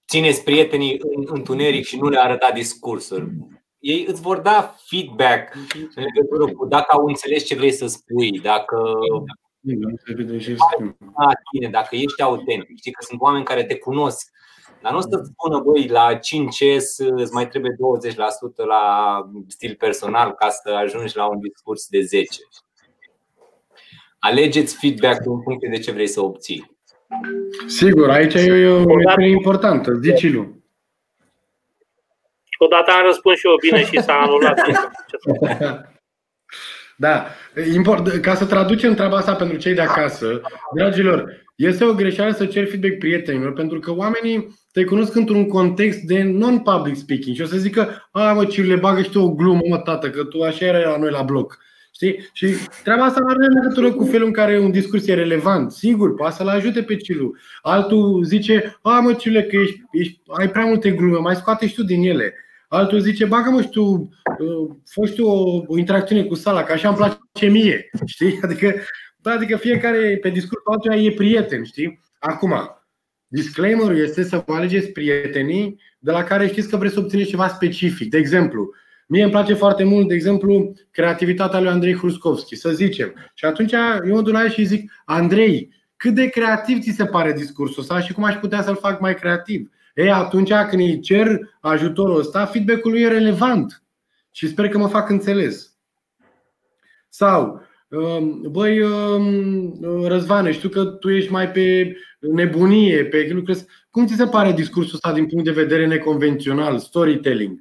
țineți 0.07 0.43
prietenii 0.43 0.99
în 1.15 1.23
întuneric 1.27 1.85
și 1.85 1.97
nu 1.97 2.09
le 2.09 2.19
arăta 2.19 2.51
discursuri. 2.51 3.29
Ei 3.79 4.05
îți 4.07 4.21
vor 4.21 4.37
da 4.37 4.75
feedback 4.85 5.55
în 5.95 6.03
legătură 6.03 6.53
cu 6.53 6.65
dacă 6.65 6.95
au 6.95 7.05
înțeles 7.05 7.45
ce 7.45 7.55
vrei 7.55 7.71
să 7.71 7.87
spui, 7.87 8.39
dacă 8.39 8.77
dacă 11.71 11.95
ești 11.95 12.21
autentic. 12.21 12.77
Știi 12.77 12.91
că 12.91 13.05
sunt 13.07 13.21
oameni 13.21 13.45
care 13.45 13.63
te 13.63 13.77
cunosc 13.77 14.29
dar 14.81 14.91
nu 14.91 14.97
o 14.97 15.01
să 15.01 15.21
spună, 15.23 15.59
băi, 15.59 15.87
la 15.87 16.17
5S 16.17 17.11
îți 17.15 17.33
mai 17.33 17.47
trebuie 17.47 17.71
20% 17.71 17.75
la 18.67 18.83
stil 19.47 19.75
personal 19.75 20.31
ca 20.31 20.49
să 20.49 20.69
ajungi 20.69 21.17
la 21.17 21.25
un 21.29 21.39
discurs 21.39 21.87
de 21.87 22.01
10. 22.01 22.27
Alegeți 24.19 24.77
feedback 24.79 25.25
în 25.25 25.41
funcție 25.41 25.69
de 25.69 25.79
ce 25.79 25.91
vrei 25.91 26.07
să 26.07 26.21
obții. 26.21 26.77
Sigur, 27.67 28.09
aici 28.09 28.33
e 28.33 28.67
o 28.67 28.83
chestiune 28.83 29.29
importantă. 29.29 29.93
Zici 29.93 30.33
lu. 30.33 30.57
Odată 32.57 32.91
am 32.91 33.05
răspuns 33.05 33.37
și 33.37 33.47
eu 33.47 33.55
bine 33.61 33.85
și 33.85 34.01
s-a 34.01 34.13
anulat. 34.13 34.59
Da, 36.99 37.25
ca 38.21 38.35
să 38.35 38.45
traducem 38.45 38.93
treaba 38.93 39.17
asta 39.17 39.35
pentru 39.35 39.57
cei 39.57 39.73
de 39.73 39.81
acasă, 39.81 40.41
dragilor, 40.75 41.45
este 41.59 41.85
o 41.85 41.93
greșeală 41.93 42.31
să 42.31 42.45
cer 42.45 42.67
feedback 42.67 42.97
prietenilor, 42.97 43.53
pentru 43.53 43.79
că 43.79 43.95
oamenii 43.95 44.57
te 44.71 44.83
cunosc 44.83 45.15
într-un 45.15 45.47
context 45.47 45.99
de 45.99 46.23
non-public 46.23 46.95
speaking 46.95 47.35
și 47.35 47.41
o 47.41 47.45
să 47.45 47.57
zică, 47.57 48.09
a, 48.11 48.33
mă, 48.33 48.47
le 48.55 48.75
bagă 48.75 49.01
și 49.01 49.09
tu 49.09 49.19
o 49.19 49.31
glumă, 49.31 49.61
mă, 49.69 49.77
tată, 49.77 50.09
că 50.09 50.23
tu 50.23 50.41
așa 50.41 50.65
era 50.65 50.89
la 50.89 50.97
noi 50.97 51.11
la 51.11 51.21
bloc. 51.21 51.59
Știi? 51.93 52.29
Și 52.33 52.47
treaba 52.83 53.03
asta 53.03 53.19
nu 53.19 53.27
are 53.27 53.61
legătură 53.61 53.91
cu 53.91 54.05
felul 54.05 54.27
în 54.27 54.33
care 54.33 54.59
un 54.59 54.71
discurs 54.71 55.07
e 55.07 55.13
relevant. 55.13 55.71
Sigur, 55.71 56.15
poate 56.15 56.35
să-l 56.35 56.47
ajute 56.47 56.83
pe 56.83 56.95
Cilu. 56.95 57.35
Altul 57.61 58.23
zice, 58.23 58.79
a, 58.81 58.99
mă, 58.99 59.13
Ciule, 59.13 59.43
că 59.43 59.55
ești, 59.55 59.81
ești, 59.91 60.21
ai 60.27 60.49
prea 60.49 60.65
multe 60.65 60.91
glume, 60.91 61.17
mai 61.17 61.35
scoate 61.35 61.67
și 61.67 61.73
tu 61.73 61.83
din 61.83 62.03
ele. 62.03 62.33
Altul 62.67 62.99
zice, 62.99 63.25
bagă 63.25 63.49
mă 63.49 63.61
și 63.61 63.69
tu, 63.69 64.09
uh, 64.39 64.75
fă 64.85 65.11
tu 65.15 65.25
o, 65.25 65.63
o 65.67 65.77
interacțiune 65.77 66.23
cu 66.23 66.35
sala, 66.35 66.63
că 66.63 66.71
așa 66.71 66.87
îmi 66.87 66.97
place 66.97 67.47
mie. 67.47 67.89
Știi? 68.05 68.39
Adică, 68.43 68.73
da, 69.21 69.31
adică 69.31 69.57
fiecare 69.57 70.17
pe 70.21 70.29
discursul 70.29 70.71
altuia 70.71 70.95
e 70.95 71.11
prieten, 71.11 71.63
știi? 71.63 71.99
Acum, 72.19 72.53
disclaimerul 73.27 73.97
este 73.97 74.23
să 74.23 74.43
vă 74.45 74.53
alegeți 74.53 74.87
prietenii 74.87 75.79
de 75.99 76.11
la 76.11 76.23
care 76.23 76.47
știți 76.47 76.69
că 76.69 76.77
vreți 76.77 76.93
să 76.93 76.99
obțineți 76.99 77.29
ceva 77.29 77.47
specific. 77.47 78.09
De 78.09 78.17
exemplu, 78.17 78.73
Mie 79.11 79.23
îmi 79.23 79.31
place 79.31 79.53
foarte 79.53 79.83
mult, 79.83 80.07
de 80.07 80.13
exemplu, 80.13 80.73
creativitatea 80.91 81.59
lui 81.59 81.69
Andrei 81.69 81.95
Hruskovski, 81.95 82.55
să 82.55 82.69
zicem. 82.69 83.13
Și 83.33 83.45
atunci 83.45 83.71
eu 84.07 84.15
mă 84.15 84.21
duc 84.21 84.33
la 84.33 84.43
el 84.43 84.49
și 84.49 84.63
zic, 84.63 84.91
Andrei, 85.05 85.73
cât 85.95 86.13
de 86.13 86.27
creativ 86.27 86.81
ți 86.81 86.89
se 86.89 87.05
pare 87.05 87.33
discursul 87.33 87.81
ăsta 87.81 87.99
și 87.99 88.13
cum 88.13 88.23
aș 88.23 88.35
putea 88.35 88.61
să-l 88.61 88.75
fac 88.75 88.99
mai 88.99 89.15
creativ? 89.15 89.69
Ei, 89.95 90.11
atunci 90.11 90.53
când 90.69 90.81
îi 90.81 90.99
cer 90.99 91.39
ajutorul 91.61 92.19
ăsta, 92.19 92.45
feedback-ul 92.45 92.91
lui 92.91 93.01
e 93.01 93.07
relevant 93.07 93.83
și 94.31 94.47
sper 94.47 94.69
că 94.69 94.77
mă 94.77 94.87
fac 94.87 95.09
înțeles. 95.09 95.73
Sau, 97.09 97.51
um, 97.51 97.61
băi, 98.41 98.81
um, 98.81 100.05
Răzvane, 100.07 100.51
știu 100.51 100.69
că 100.69 100.83
tu 100.83 101.09
ești 101.09 101.31
mai 101.31 101.51
pe 101.51 101.95
nebunie, 102.19 103.05
pe 103.05 103.29
lucruri. 103.31 103.65
Cum 103.91 104.07
ți 104.07 104.15
se 104.15 104.25
pare 104.25 104.51
discursul 104.51 104.93
ăsta 104.93 105.13
din 105.13 105.25
punct 105.25 105.45
de 105.45 105.51
vedere 105.51 105.87
neconvențional, 105.87 106.77
storytelling? 106.77 107.59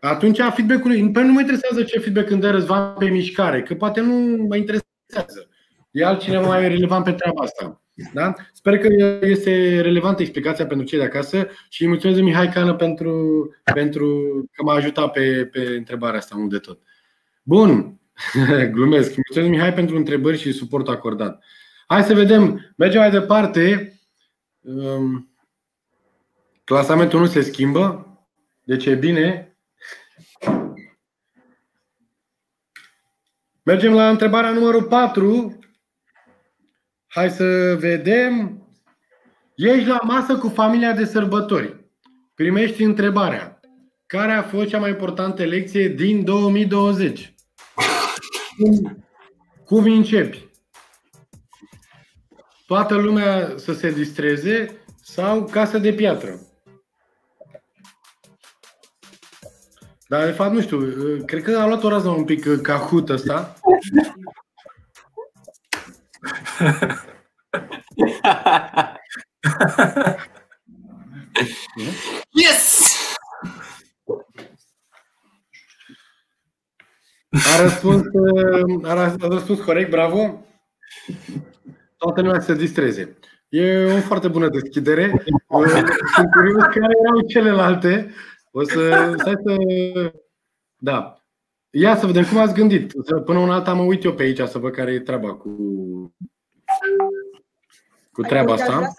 Atunci 0.00 0.38
feedback-ul, 0.54 1.10
pe 1.12 1.20
nu 1.20 1.32
mă 1.32 1.40
interesează 1.40 1.82
ce 1.82 1.98
feedback 1.98 2.30
îmi 2.30 2.40
dă 2.40 2.50
Răzvan 2.50 2.94
pe 2.98 3.08
mișcare, 3.08 3.62
că 3.62 3.74
poate 3.74 4.00
nu 4.00 4.14
mă 4.48 4.56
interesează. 4.56 5.48
E 5.90 6.04
altcineva 6.04 6.46
mai 6.46 6.68
relevant 6.68 7.04
pe 7.04 7.12
treaba 7.12 7.42
asta. 7.42 7.82
Da? 8.12 8.34
Sper 8.52 8.78
că 8.78 8.88
este 9.26 9.80
relevantă 9.80 10.22
explicația 10.22 10.66
pentru 10.66 10.86
cei 10.86 10.98
de 10.98 11.04
acasă 11.04 11.48
și 11.68 11.82
îi 11.82 11.88
mulțumesc 11.88 12.20
Mihai 12.20 12.48
Cană 12.48 12.74
pentru, 12.74 13.48
pentru 13.74 14.06
că 14.52 14.62
m-a 14.62 14.74
ajutat 14.74 15.12
pe, 15.12 15.48
pe 15.52 15.58
întrebarea 15.76 16.18
asta 16.18 16.34
mult 16.38 16.50
de 16.50 16.58
tot. 16.58 16.78
Bun, 17.42 18.00
glumesc. 18.74 19.16
Mulțumesc 19.16 19.50
Mihai 19.50 19.74
pentru 19.74 19.96
întrebări 19.96 20.38
și 20.38 20.52
suport 20.52 20.88
acordat. 20.88 21.44
Hai 21.86 22.02
să 22.02 22.14
vedem. 22.14 22.72
Mergem 22.76 23.00
mai 23.00 23.10
departe. 23.10 23.92
Um, 24.60 25.36
clasamentul 26.64 27.20
nu 27.20 27.26
se 27.26 27.40
schimbă, 27.40 28.06
deci 28.64 28.86
e 28.86 28.94
bine. 28.94 29.56
Mergem 33.62 33.92
la 33.92 34.10
întrebarea 34.10 34.50
numărul 34.50 34.82
4. 34.82 35.58
Hai 37.06 37.30
să 37.30 37.76
vedem. 37.78 38.58
Ești 39.54 39.88
la 39.88 39.98
masă 40.02 40.38
cu 40.38 40.48
familia 40.48 40.92
de 40.92 41.04
sărbători. 41.04 41.84
Primești 42.34 42.82
întrebarea. 42.82 43.60
Care 44.06 44.32
a 44.32 44.42
fost 44.42 44.68
cea 44.68 44.78
mai 44.78 44.90
importantă 44.90 45.44
lecție 45.44 45.88
din 45.88 46.24
2020? 46.24 47.33
Cum, 48.56 49.04
cum 49.64 49.84
începi? 49.84 50.48
Toată 52.66 52.94
lumea 52.94 53.54
să 53.56 53.72
se 53.72 53.90
distreze 53.90 54.80
sau 55.02 55.44
casă 55.44 55.78
de 55.78 55.92
piatră? 55.92 56.40
Dar, 60.08 60.24
de 60.24 60.32
fapt, 60.32 60.54
nu 60.54 60.60
știu, 60.60 60.78
cred 61.26 61.42
că 61.42 61.58
a 61.58 61.66
luat 61.66 61.84
o 61.84 61.88
rază 61.88 62.08
un 62.08 62.24
pic 62.24 62.60
cahut 62.62 63.08
ăsta. 63.08 63.54
Yes! 72.30 73.03
A 77.34 77.62
răspuns, 77.62 78.02
a 78.82 79.28
răspuns 79.28 79.60
corect, 79.60 79.90
bravo. 79.90 80.44
Toată 81.96 82.20
lumea 82.20 82.40
se 82.40 82.54
distreze. 82.54 83.16
E 83.48 83.84
o 83.84 84.00
foarte 84.00 84.28
bună 84.28 84.48
deschidere. 84.48 85.24
Sunt 86.14 86.30
curios 86.32 86.62
care 86.62 86.94
erau 87.04 87.20
celelalte. 87.28 88.10
O 88.50 88.62
să 88.62 89.14
stai 89.18 89.34
să... 89.44 89.56
Da. 90.76 91.18
Ia 91.70 91.96
să 91.96 92.06
vedem 92.06 92.24
cum 92.24 92.38
ați 92.38 92.54
gândit. 92.54 92.92
Până 93.24 93.38
un 93.38 93.50
alta 93.50 93.72
mă 93.72 93.82
uit 93.82 94.04
eu 94.04 94.12
pe 94.12 94.22
aici 94.22 94.40
să 94.40 94.58
văd 94.58 94.72
care 94.72 94.92
e 94.92 95.00
treaba 95.00 95.34
cu 95.34 95.50
cu 98.12 98.22
treaba 98.22 98.52
asta. 98.52 98.92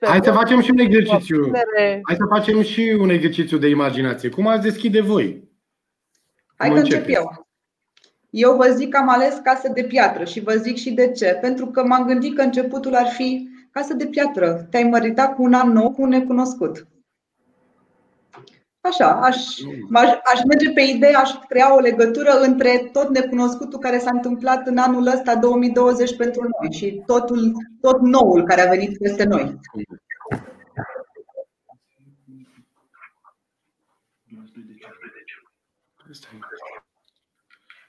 Hai 0.00 0.20
să 0.22 0.32
facem 0.32 0.60
și 0.60 0.70
un 0.70 0.78
exercițiu. 0.78 1.50
Hai 1.78 2.16
să 2.16 2.24
facem 2.28 2.62
și 2.62 2.96
un 2.98 3.08
exercițiu 3.08 3.58
de 3.58 3.68
imaginație. 3.68 4.28
Cum 4.28 4.46
ați 4.46 4.62
deschide 4.62 5.00
voi? 5.00 5.52
Hai 6.64 6.74
că 6.74 6.80
încep 6.80 7.04
eu. 7.08 7.46
Eu 8.30 8.56
vă 8.56 8.66
zic 8.66 8.88
că 8.88 8.96
am 8.96 9.08
ales 9.08 9.40
casă 9.42 9.68
de 9.74 9.82
piatră 9.82 10.24
și 10.24 10.40
vă 10.40 10.52
zic 10.52 10.76
și 10.76 10.92
de 10.92 11.10
ce. 11.10 11.38
Pentru 11.40 11.66
că 11.66 11.84
m-am 11.84 12.06
gândit 12.06 12.36
că 12.36 12.42
începutul 12.42 12.94
ar 12.94 13.06
fi 13.06 13.48
casă 13.70 13.94
de 13.94 14.06
piatră. 14.06 14.66
Te-ai 14.70 14.82
măritat 14.82 15.34
cu 15.34 15.42
un 15.42 15.52
an 15.52 15.72
nou, 15.72 15.90
cu 15.90 16.02
un 16.02 16.08
necunoscut. 16.08 16.86
Așa, 18.80 19.10
aș, 19.10 19.36
aș, 19.92 20.08
aș 20.32 20.44
merge 20.48 20.70
pe 20.70 20.80
idee, 20.80 21.14
aș 21.14 21.30
crea 21.48 21.74
o 21.74 21.78
legătură 21.78 22.30
între 22.40 22.88
tot 22.92 23.08
necunoscutul 23.08 23.78
care 23.78 23.98
s-a 23.98 24.10
întâmplat 24.12 24.66
în 24.66 24.76
anul 24.76 25.06
ăsta 25.06 25.36
2020 25.36 26.16
pentru 26.16 26.40
noi 26.40 26.72
și 26.72 27.02
totul, 27.06 27.52
tot 27.80 28.00
noul 28.00 28.44
care 28.44 28.60
a 28.60 28.70
venit 28.70 28.98
peste 28.98 29.24
noi. 29.24 29.60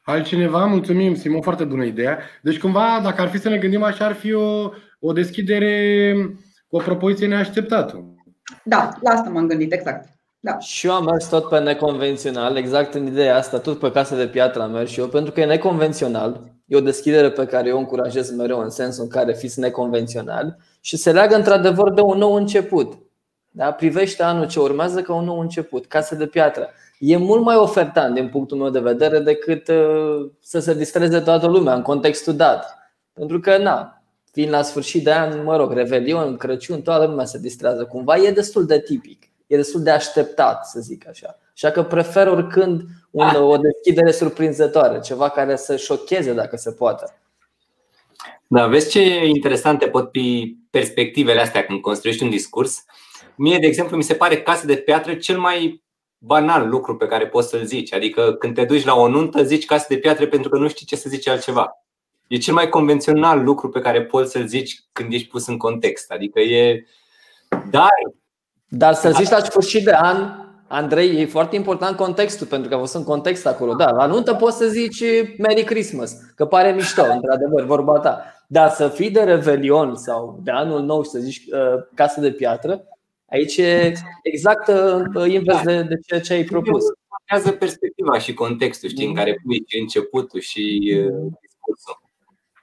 Altcineva? 0.05 0.65
Mulțumim, 0.65 1.15
Simon, 1.15 1.41
foarte 1.41 1.63
bună 1.63 1.83
ideea. 1.83 2.19
Deci 2.41 2.59
cumva, 2.59 2.99
dacă 3.03 3.21
ar 3.21 3.27
fi 3.27 3.39
să 3.39 3.49
ne 3.49 3.57
gândim 3.57 3.83
așa, 3.83 4.05
ar 4.05 4.13
fi 4.13 4.33
o, 4.33 4.69
o 4.99 5.13
deschidere 5.13 6.13
cu 6.67 6.75
o 6.75 6.79
propoziție 6.79 7.27
neașteptată. 7.27 8.15
Da, 8.63 8.89
la 9.01 9.11
asta 9.11 9.29
m-am 9.29 9.47
gândit, 9.47 9.73
exact. 9.73 10.09
Da. 10.39 10.59
Și 10.59 10.87
eu 10.87 10.93
am 10.93 11.03
mers 11.03 11.29
tot 11.29 11.49
pe 11.49 11.59
neconvențional, 11.59 12.57
exact 12.57 12.93
în 12.93 13.05
ideea 13.05 13.37
asta, 13.37 13.59
tot 13.59 13.79
pe 13.79 13.91
casă 13.91 14.15
de 14.15 14.27
piatră 14.27 14.61
am 14.61 14.71
mers 14.71 14.91
și 14.91 14.99
eu, 14.99 15.07
pentru 15.07 15.31
că 15.31 15.39
e 15.39 15.45
neconvențional. 15.45 16.53
E 16.65 16.77
o 16.77 16.81
deschidere 16.81 17.31
pe 17.31 17.45
care 17.45 17.67
eu 17.67 17.75
o 17.75 17.79
încurajez 17.79 18.35
mereu 18.35 18.59
în 18.59 18.69
sensul 18.69 19.03
în 19.03 19.09
care 19.09 19.33
fiți 19.33 19.59
neconvențional 19.59 20.57
și 20.81 20.97
se 20.97 21.11
leagă 21.11 21.35
într-adevăr 21.35 21.93
de 21.93 22.01
un 22.01 22.17
nou 22.17 22.33
început. 22.33 22.93
Da? 23.55 23.71
Privește 23.71 24.23
anul 24.23 24.47
ce 24.47 24.59
urmează 24.59 25.01
ca 25.01 25.13
un 25.13 25.25
nou 25.25 25.39
început, 25.39 25.85
casă 25.85 26.15
de 26.15 26.27
piatră. 26.27 26.69
E 26.99 27.17
mult 27.17 27.43
mai 27.43 27.55
ofertant 27.55 28.13
din 28.13 28.29
punctul 28.29 28.57
meu 28.57 28.69
de 28.69 28.79
vedere 28.79 29.19
decât 29.19 29.67
uh, 29.67 30.31
să 30.41 30.59
se 30.59 30.73
distreze 30.73 31.19
toată 31.19 31.47
lumea 31.47 31.73
în 31.73 31.81
contextul 31.81 32.35
dat. 32.35 32.77
Pentru 33.13 33.39
că, 33.39 33.57
na, 33.57 34.01
fiind 34.31 34.51
la 34.51 34.61
sfârșit 34.61 35.03
de 35.03 35.13
an, 35.13 35.43
mă 35.43 35.55
rog, 35.55 35.73
Revelion, 35.73 36.37
Crăciun, 36.37 36.81
toată 36.81 37.05
lumea 37.05 37.25
se 37.25 37.39
distrează 37.39 37.85
cumva, 37.85 38.17
e 38.17 38.31
destul 38.31 38.65
de 38.65 38.79
tipic 38.79 39.29
e 39.47 39.55
destul 39.55 39.83
de 39.83 39.89
așteptat, 39.89 40.65
să 40.67 40.79
zic 40.79 41.07
așa. 41.07 41.39
Așa 41.53 41.71
că 41.71 41.83
prefer 41.83 42.27
oricând 42.27 42.81
un, 43.11 43.27
o 43.35 43.57
deschidere 43.57 44.11
surprinzătoare, 44.11 44.99
ceva 44.99 45.29
care 45.29 45.55
să 45.55 45.75
șocheze 45.75 46.33
dacă 46.33 46.55
se 46.55 46.71
poate. 46.71 47.19
Da, 48.47 48.67
vezi 48.67 48.89
ce 48.89 49.25
interesante 49.25 49.87
pot 49.87 50.09
fi 50.11 50.57
perspectivele 50.69 51.41
astea 51.41 51.65
când 51.65 51.81
construiești 51.81 52.23
un 52.23 52.29
discurs. 52.29 52.85
Mie, 53.37 53.57
de 53.57 53.67
exemplu, 53.67 53.97
mi 53.97 54.03
se 54.03 54.13
pare 54.13 54.41
casă 54.41 54.65
de 54.65 54.75
piatră 54.75 55.13
cel 55.13 55.39
mai 55.39 55.83
banal 56.17 56.69
lucru 56.69 56.97
pe 56.97 57.07
care 57.07 57.27
poți 57.27 57.49
să-l 57.49 57.65
zici. 57.65 57.93
Adică 57.93 58.33
când 58.33 58.55
te 58.55 58.65
duci 58.65 58.85
la 58.85 58.95
o 58.95 59.07
nuntă, 59.07 59.43
zici 59.43 59.65
casă 59.65 59.85
de 59.89 59.97
piatră 59.97 60.27
pentru 60.27 60.49
că 60.49 60.57
nu 60.57 60.67
știi 60.67 60.85
ce 60.85 60.95
să 60.95 61.09
zici 61.09 61.27
altceva. 61.27 61.85
E 62.27 62.37
cel 62.37 62.53
mai 62.53 62.69
convențional 62.69 63.43
lucru 63.43 63.69
pe 63.69 63.79
care 63.79 64.03
poți 64.03 64.31
să-l 64.31 64.47
zici 64.47 64.83
când 64.91 65.13
ești 65.13 65.27
pus 65.27 65.47
în 65.47 65.57
context. 65.57 66.11
Adică 66.11 66.39
e. 66.39 66.85
Dar 67.69 67.89
dar 68.67 68.93
să 68.93 69.11
zici 69.11 69.29
la 69.29 69.39
sfârșit 69.39 69.83
de 69.83 69.91
an, 69.91 70.45
Andrei, 70.67 71.21
e 71.21 71.25
foarte 71.25 71.55
important 71.55 71.97
contextul, 71.97 72.47
pentru 72.47 72.69
că 72.69 72.75
a 72.75 72.79
fost 72.79 72.95
în 72.95 73.03
context 73.03 73.47
acolo. 73.47 73.73
Da, 73.73 73.91
la 73.91 74.05
nuntă 74.05 74.33
poți 74.33 74.57
să 74.57 74.65
zici 74.65 75.03
Merry 75.37 75.63
Christmas, 75.63 76.13
că 76.35 76.45
pare 76.45 76.71
mișto, 76.71 77.03
într-adevăr, 77.15 77.65
vorba 77.65 77.99
ta. 77.99 78.21
Dar 78.47 78.69
să 78.69 78.87
fii 78.87 79.11
de 79.11 79.23
Revelion 79.23 79.95
sau 79.95 80.39
de 80.43 80.51
anul 80.51 80.81
nou 80.81 81.03
și 81.03 81.09
să 81.09 81.19
zici 81.19 81.37
uh, 81.37 81.83
casă 81.93 82.19
de 82.19 82.31
piatră, 82.31 82.83
aici 83.35 83.57
e 83.57 83.93
exact 84.23 84.67
uh, 84.67 85.31
invers 85.31 85.61
de, 85.63 85.81
de 85.81 85.95
ceea 86.07 86.21
ce 86.21 86.33
ai 86.33 86.43
propus. 86.43 86.83
Contează 87.07 87.57
perspectiva 87.57 88.19
și 88.19 88.33
contextul, 88.33 88.89
știi, 88.89 89.03
în 89.03 89.09
mm. 89.09 89.15
care 89.15 89.39
pui 89.43 89.63
și 89.67 89.79
începutul 89.79 90.39
și 90.39 90.93
uh, 90.97 91.31
discursul. 91.41 92.03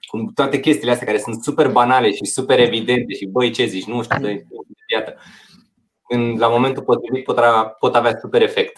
Cu 0.07 0.33
toate 0.35 0.61
chestiile 0.61 0.93
astea 0.93 1.07
care 1.07 1.19
sunt 1.19 1.43
super 1.43 1.69
banale 1.69 2.13
și 2.13 2.25
super 2.25 2.59
evidente 2.59 3.15
și 3.15 3.27
băi, 3.27 3.51
ce 3.51 3.65
zici, 3.65 3.85
nu 3.85 4.03
știu, 4.03 4.27
de 4.27 4.47
piatră 4.87 5.17
când 6.13 6.41
la 6.41 6.49
momentul 6.49 6.83
potrivit 6.83 7.25
pot, 7.25 7.39
pot 7.79 7.95
avea 7.95 8.15
super 8.19 8.43
efect. 8.43 8.77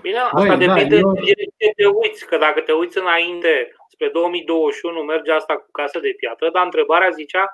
Bine, 0.00 0.18
asta 0.18 0.56
Băi, 0.56 0.66
depinde 0.66 1.00
da, 1.00 1.12
de 1.12 1.34
ce 1.58 1.72
te 1.76 1.86
uiți, 1.86 2.26
că 2.26 2.36
dacă 2.38 2.60
te 2.60 2.72
uiți 2.72 2.98
înainte, 2.98 3.74
spre 3.88 4.08
2021, 4.12 5.00
merge 5.02 5.32
asta 5.32 5.54
cu 5.56 5.70
casă 5.70 5.98
de 5.98 6.14
piatră, 6.16 6.50
dar 6.52 6.64
întrebarea 6.64 7.10
zicea 7.10 7.44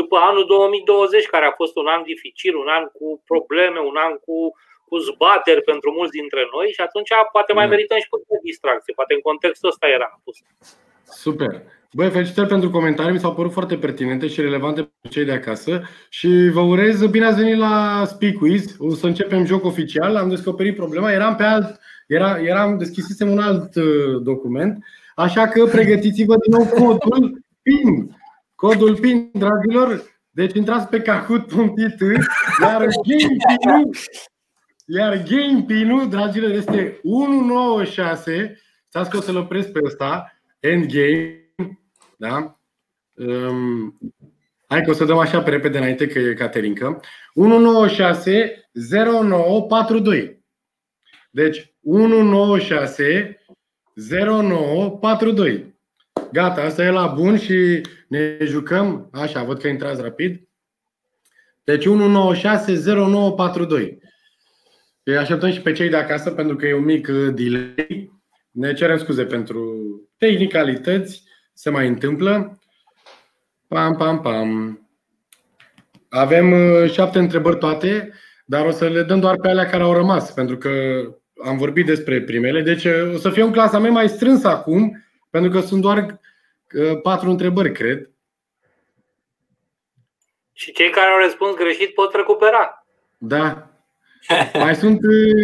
după 0.00 0.16
anul 0.28 0.44
2020, 0.46 1.26
care 1.34 1.46
a 1.46 1.58
fost 1.60 1.74
un 1.82 1.86
an 1.94 2.02
dificil, 2.12 2.54
un 2.62 2.68
an 2.76 2.84
cu 2.96 3.06
probleme, 3.30 3.78
un 3.90 3.96
an 4.06 4.12
cu, 4.24 4.36
cu 4.88 4.96
zbateri 5.06 5.62
pentru 5.70 5.88
mulți 5.98 6.16
dintre 6.20 6.42
noi 6.54 6.66
și 6.76 6.82
atunci 6.86 7.10
poate 7.34 7.52
mai 7.52 7.66
da. 7.66 7.72
merităm 7.72 7.98
și 8.02 8.12
puțin 8.14 8.38
distracție. 8.50 8.98
Poate 8.98 9.12
în 9.14 9.22
contextul 9.28 9.68
ăsta 9.72 9.86
era 9.98 10.08
pus. 10.24 10.36
Super. 11.24 11.52
Băi, 11.92 12.10
felicitări 12.10 12.48
pentru 12.48 12.70
comentarii, 12.70 13.12
mi 13.12 13.18
s-au 13.18 13.34
părut 13.34 13.52
foarte 13.52 13.76
pertinente 13.76 14.26
și 14.26 14.40
relevante 14.40 14.80
pentru 14.80 15.10
cei 15.10 15.24
de 15.24 15.32
acasă 15.32 15.82
și 16.08 16.28
vă 16.52 16.60
urez 16.60 17.06
bine 17.06 17.24
ați 17.24 17.40
venit 17.42 17.56
la 17.56 18.02
Speak 18.06 18.34
Quiz. 18.34 18.76
O 18.78 18.94
să 18.94 19.06
începem 19.06 19.44
joc 19.44 19.64
oficial, 19.64 20.16
am 20.16 20.28
descoperit 20.28 20.76
problema, 20.76 21.12
eram 21.12 21.34
pe 21.36 21.42
alt, 21.42 21.80
era, 22.06 22.38
eram 22.38 22.78
deschisisem 22.78 23.30
un 23.30 23.38
alt 23.38 23.74
uh, 23.74 24.22
document, 24.22 24.84
așa 25.14 25.48
că 25.48 25.64
pregătiți-vă 25.64 26.34
din 26.36 26.52
nou 26.52 26.64
codul 26.64 27.40
PIN. 27.62 28.15
Codul 28.56 28.98
PIN, 28.98 29.30
dragilor, 29.32 30.02
deci 30.30 30.54
intrați 30.54 30.88
pe 30.88 31.00
kahoot.it, 31.00 32.00
iar 32.60 32.78
game 32.78 33.36
pin 33.58 33.90
iar 34.86 35.22
game 35.22 35.64
pin 35.66 36.08
dragilor, 36.08 36.50
este 36.50 37.00
196, 37.02 38.56
stați 38.88 39.10
că 39.10 39.16
o 39.16 39.20
să-l 39.20 39.36
opresc 39.36 39.72
pe 39.72 39.80
ăsta, 39.84 40.32
endgame, 40.60 41.52
da? 42.16 42.60
Um, 43.14 43.98
hai 44.66 44.82
că 44.82 44.90
o 44.90 44.92
să 44.92 45.04
dăm 45.04 45.18
așa 45.18 45.42
pe 45.42 45.50
repede 45.50 45.78
înainte 45.78 46.06
că 46.06 46.18
e 46.18 46.34
Caterinca. 46.34 47.00
196 47.34 48.68
0942. 48.72 50.44
Deci 51.30 51.74
196 51.82 53.40
0942. 53.94 55.74
Gata, 56.32 56.62
asta 56.62 56.84
e 56.84 56.90
la 56.90 57.06
bun 57.06 57.38
și 57.38 57.80
ne 58.06 58.38
jucăm. 58.44 59.08
Așa, 59.12 59.42
văd 59.42 59.60
că 59.60 59.68
intrați 59.68 60.02
rapid. 60.02 60.48
Deci 61.64 61.86
196 61.86 62.94
0942. 62.94 63.98
Îi 65.02 65.16
așteptăm 65.16 65.50
și 65.50 65.60
pe 65.60 65.72
cei 65.72 65.88
de 65.88 65.96
acasă 65.96 66.30
pentru 66.30 66.56
că 66.56 66.66
e 66.66 66.74
un 66.74 66.84
mic 66.84 67.08
uh, 67.10 67.34
delay. 67.34 68.12
Ne 68.50 68.72
cerem 68.72 68.98
scuze 68.98 69.24
pentru 69.24 69.60
tehnicalități 70.18 71.22
se 71.52 71.70
mai 71.70 71.88
întâmplă. 71.88 72.58
Pam, 73.68 73.96
pam, 73.96 74.20
pam. 74.20 74.80
Avem 76.08 76.52
uh, 76.52 76.90
șapte 76.90 77.18
întrebări 77.18 77.58
toate, 77.58 78.12
dar 78.44 78.66
o 78.66 78.70
să 78.70 78.88
le 78.88 79.02
dăm 79.02 79.20
doar 79.20 79.36
pe 79.36 79.48
alea 79.48 79.66
care 79.66 79.82
au 79.82 79.92
rămas, 79.92 80.32
pentru 80.32 80.56
că 80.56 80.70
am 81.44 81.56
vorbit 81.56 81.86
despre 81.86 82.22
primele. 82.22 82.62
Deci 82.62 82.84
uh, 82.84 83.14
o 83.14 83.18
să 83.18 83.30
fie 83.30 83.42
un 83.42 83.52
clasament 83.52 83.92
mai 83.92 84.08
strâns 84.08 84.44
acum, 84.44 85.04
pentru 85.30 85.50
că 85.50 85.60
sunt 85.60 85.80
doar 85.80 85.98
uh, 85.98 86.14
patru 87.02 87.30
întrebări, 87.30 87.72
cred. 87.72 88.10
Și 90.52 90.72
cei 90.72 90.90
care 90.90 91.10
au 91.10 91.18
răspuns 91.22 91.56
greșit 91.56 91.94
pot 91.94 92.14
recupera. 92.14 92.86
Da. 93.18 93.70
Mai 94.64 94.74
sunt, 94.74 95.00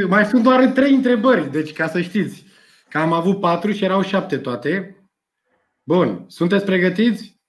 mai 0.09 0.25
sunt 0.25 0.43
doar 0.43 0.67
trei 0.67 0.95
întrebări, 0.95 1.51
deci 1.51 1.73
ca 1.73 1.89
să 1.89 2.01
știți. 2.01 2.45
Că 2.89 2.99
am 2.99 3.13
avut 3.13 3.41
patru 3.41 3.73
și 3.73 3.85
erau 3.85 4.03
șapte 4.03 4.39
toate. 4.39 4.97
Bun, 5.83 6.25
sunteți 6.29 6.65
pregătiți? 6.65 7.41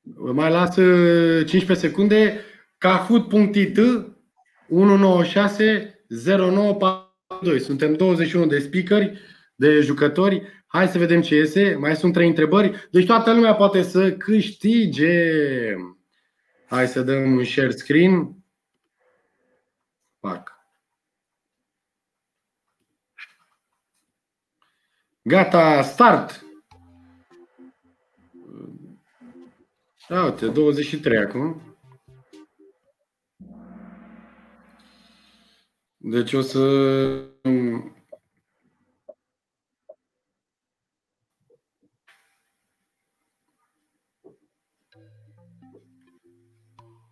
Vă 0.00 0.32
mai 0.32 0.50
las 0.50 0.74
15 0.74 1.74
secunde. 1.74 2.44
Kahoot.it 2.78 3.78
196 4.68 6.04
0942. 6.08 7.60
Suntem 7.60 7.94
21 7.94 8.46
de 8.46 8.58
speakeri, 8.58 9.18
de 9.54 9.80
jucători. 9.80 10.64
Hai 10.66 10.88
să 10.88 10.98
vedem 10.98 11.20
ce 11.20 11.34
iese. 11.34 11.74
Mai 11.74 11.96
sunt 11.96 12.12
trei 12.12 12.28
întrebări. 12.28 12.88
Deci 12.90 13.06
toată 13.06 13.32
lumea 13.32 13.54
poate 13.54 13.82
să 13.82 14.12
câștige. 14.12 15.76
Hai 16.66 16.88
să 16.88 17.02
dăm 17.02 17.36
un 17.36 17.44
share 17.44 17.70
screen. 17.70 18.36
Fac. 20.20 20.52
Gata, 25.22 25.82
start! 25.82 26.44
Da, 30.08 30.24
uite, 30.24 30.46
23 30.46 31.18
acum. 31.18 31.76
Deci 35.96 36.32
o 36.32 36.40
să 36.40 36.58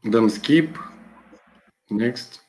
dăm 0.02 0.28
skip. 0.28 0.92
Next. 1.86 2.44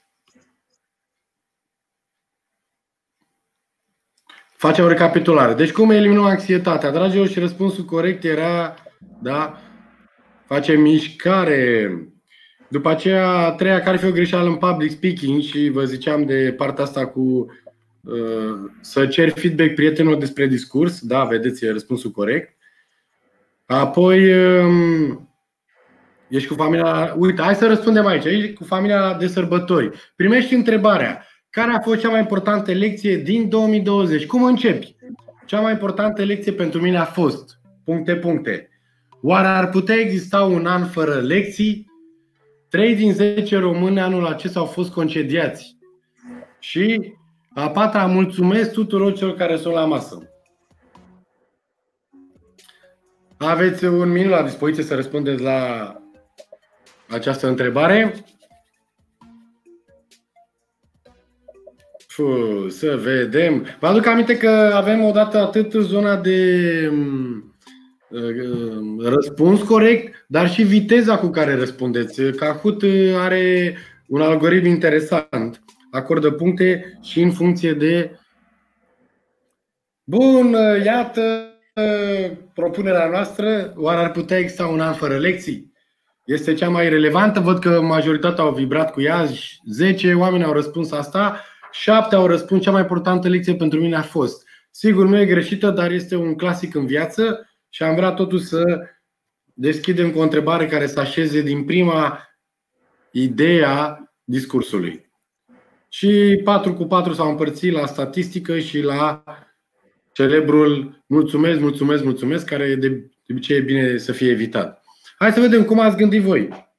Facem 4.62 4.84
o 4.84 4.88
recapitulare. 4.88 5.54
Deci 5.54 5.72
cum 5.72 5.90
eliminăm 5.90 6.24
anxietatea? 6.24 6.92
Dragilor, 6.92 7.28
și 7.28 7.40
răspunsul 7.40 7.86
corect 7.86 8.24
era, 8.24 8.76
da, 9.22 9.62
facem 10.46 10.82
mișcare. 10.82 11.92
După 12.70 12.90
aceea, 12.90 13.28
a 13.28 13.52
treia, 13.52 13.82
care 13.82 13.98
fi 13.98 14.06
o 14.06 14.12
greșeală 14.12 14.48
în 14.48 14.56
public 14.56 14.92
speaking 14.92 15.42
și 15.42 15.70
vă 15.70 15.84
ziceam 15.86 16.26
de 16.26 16.54
partea 16.58 16.84
asta 16.84 17.08
cu 17.08 17.46
uh, 18.02 18.72
să 18.82 19.08
cer 19.08 19.30
feedback 19.30 19.74
prietenilor 19.74 20.18
despre 20.18 20.48
discurs. 20.48 21.00
Da, 21.00 21.24
vedeți, 21.24 21.66
e 21.66 21.72
răspunsul 21.72 22.12
corect. 22.12 22.58
Apoi, 23.66 24.34
um, 24.34 25.31
ești 26.32 26.48
cu 26.48 26.54
familia... 26.54 27.16
Uite, 27.18 27.42
hai 27.42 27.56
să 27.56 27.68
răspundem 27.68 28.06
aici. 28.06 28.26
Ești 28.26 28.54
cu 28.54 28.64
familia 28.64 29.14
de 29.14 29.28
sărbători. 29.28 30.12
Primești 30.16 30.54
întrebarea. 30.54 31.26
Care 31.50 31.72
a 31.72 31.80
fost 31.80 32.00
cea 32.00 32.10
mai 32.10 32.20
importantă 32.20 32.72
lecție 32.72 33.18
din 33.18 33.50
2020? 33.50 34.26
Cum 34.26 34.44
începi? 34.44 34.96
Cea 35.46 35.60
mai 35.60 35.72
importantă 35.72 36.24
lecție 36.24 36.52
pentru 36.52 36.82
mine 36.82 36.98
a 36.98 37.06
fost... 37.06 37.60
Puncte, 37.84 38.16
puncte. 38.16 38.70
Oare 39.22 39.48
ar 39.48 39.70
putea 39.70 39.96
exista 39.96 40.44
un 40.44 40.66
an 40.66 40.86
fără 40.86 41.14
lecții? 41.14 41.90
3 42.70 42.96
din 42.96 43.14
10 43.14 43.58
români 43.58 44.00
anul 44.00 44.26
acesta 44.26 44.60
au 44.60 44.66
fost 44.66 44.92
concediați. 44.92 45.78
Și 46.60 47.14
a 47.54 47.70
patra, 47.70 48.06
mulțumesc 48.06 48.72
tuturor 48.72 49.14
celor 49.14 49.36
care 49.36 49.58
sunt 49.58 49.74
la 49.74 49.86
masă. 49.86 50.30
Aveți 53.38 53.86
un 53.86 54.12
minut 54.12 54.32
la 54.32 54.44
dispoziție 54.44 54.84
să 54.84 54.96
răspundeți 54.96 55.42
la 55.42 55.96
această 57.12 57.48
întrebare. 57.48 58.26
Fuh, 62.08 62.66
să 62.68 63.00
vedem. 63.04 63.66
Vă 63.80 63.88
aduc 63.88 64.06
aminte 64.06 64.38
că 64.38 64.72
avem 64.74 65.04
odată 65.04 65.38
atât 65.38 65.72
zona 65.72 66.16
de 66.16 66.92
uh, 68.10 68.34
răspuns 69.00 69.62
corect, 69.62 70.26
dar 70.28 70.50
și 70.50 70.64
viteza 70.64 71.18
cu 71.18 71.28
care 71.28 71.56
răspundeți. 71.56 72.22
Kahoot 72.22 72.84
are 73.16 73.78
un 74.08 74.22
algoritm 74.22 74.66
interesant. 74.66 75.64
Acordă 75.92 76.32
puncte 76.32 76.98
și 77.02 77.22
în 77.22 77.32
funcție 77.32 77.74
de. 77.74 78.20
Bun, 80.04 80.56
iată 80.84 81.46
propunerea 82.54 83.08
noastră. 83.08 83.74
Oare 83.76 84.00
ar 84.00 84.12
putea 84.12 84.38
exista 84.38 84.68
un 84.68 84.80
an 84.80 84.94
fără 84.94 85.18
lecții? 85.18 85.71
Este 86.24 86.54
cea 86.54 86.70
mai 86.70 86.90
relevantă. 86.90 87.40
Văd 87.40 87.60
că 87.60 87.82
majoritatea 87.82 88.44
au 88.44 88.54
vibrat 88.54 88.92
cu 88.92 89.02
ea. 89.02 89.28
10 89.72 90.14
oameni 90.14 90.44
au 90.44 90.54
răspuns 90.54 90.92
asta. 90.92 91.44
Șapte 91.72 92.16
au 92.16 92.28
răspuns, 92.28 92.62
cea 92.62 92.72
mai 92.72 92.82
importantă 92.82 93.28
lecție 93.28 93.56
pentru 93.56 93.80
mine 93.80 93.96
a 93.96 94.02
fost. 94.02 94.48
Sigur, 94.72 95.06
nu 95.08 95.20
e 95.20 95.26
greșită, 95.26 95.70
dar 95.70 95.92
este 95.92 96.16
un 96.16 96.36
clasic 96.36 96.76
în 96.76 96.86
viață 96.86 97.50
și 97.70 97.84
am 97.84 97.96
vrea 97.96 98.12
totuși 98.12 98.44
să 98.44 98.64
deschidem 99.54 100.12
cu 100.12 100.20
o 100.20 100.22
întrebare 100.22 100.68
care 100.68 100.88
să 100.88 101.00
așeze 101.00 101.42
din 101.42 101.64
prima 101.64 102.28
ideea 103.12 104.06
discursului. 104.24 105.10
Și 105.90 106.42
4 106.44 106.74
cu 106.74 106.86
4 106.86 107.14
s-au 107.14 107.30
împărțit 107.30 107.72
la 107.72 107.86
statistică 107.86 108.60
și 108.60 108.82
la 108.82 109.24
celebrul 110.12 111.04
mulțumesc, 111.08 111.60
mulțumesc, 111.60 112.04
mulțumesc, 112.04 112.46
care 112.46 112.76
de 112.76 113.10
obicei 113.30 113.58
e 113.58 113.62
bine 113.62 113.98
să 113.98 114.12
fie 114.12 114.30
evitat. 114.30 114.81
Hai 115.22 115.32
să 115.32 115.40
vedem 115.40 115.66
cum 115.66 115.80
ați 115.80 115.98
gândit 115.98 116.22
voi. 116.22 116.70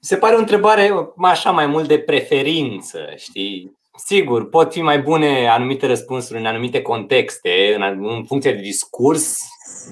Se 0.00 0.16
pare 0.16 0.34
o 0.34 0.38
întrebare 0.38 0.90
așa 1.16 1.50
mai 1.50 1.66
mult 1.66 1.88
de 1.88 1.98
preferință, 1.98 3.12
știi? 3.16 3.78
Sigur, 3.96 4.48
pot 4.48 4.72
fi 4.72 4.82
mai 4.82 5.00
bune 5.00 5.48
anumite 5.48 5.86
răspunsuri 5.86 6.38
în 6.38 6.46
anumite 6.46 6.82
contexte, 6.82 7.74
în 7.78 8.24
funcție 8.24 8.52
de 8.52 8.60
discurs, 8.60 9.36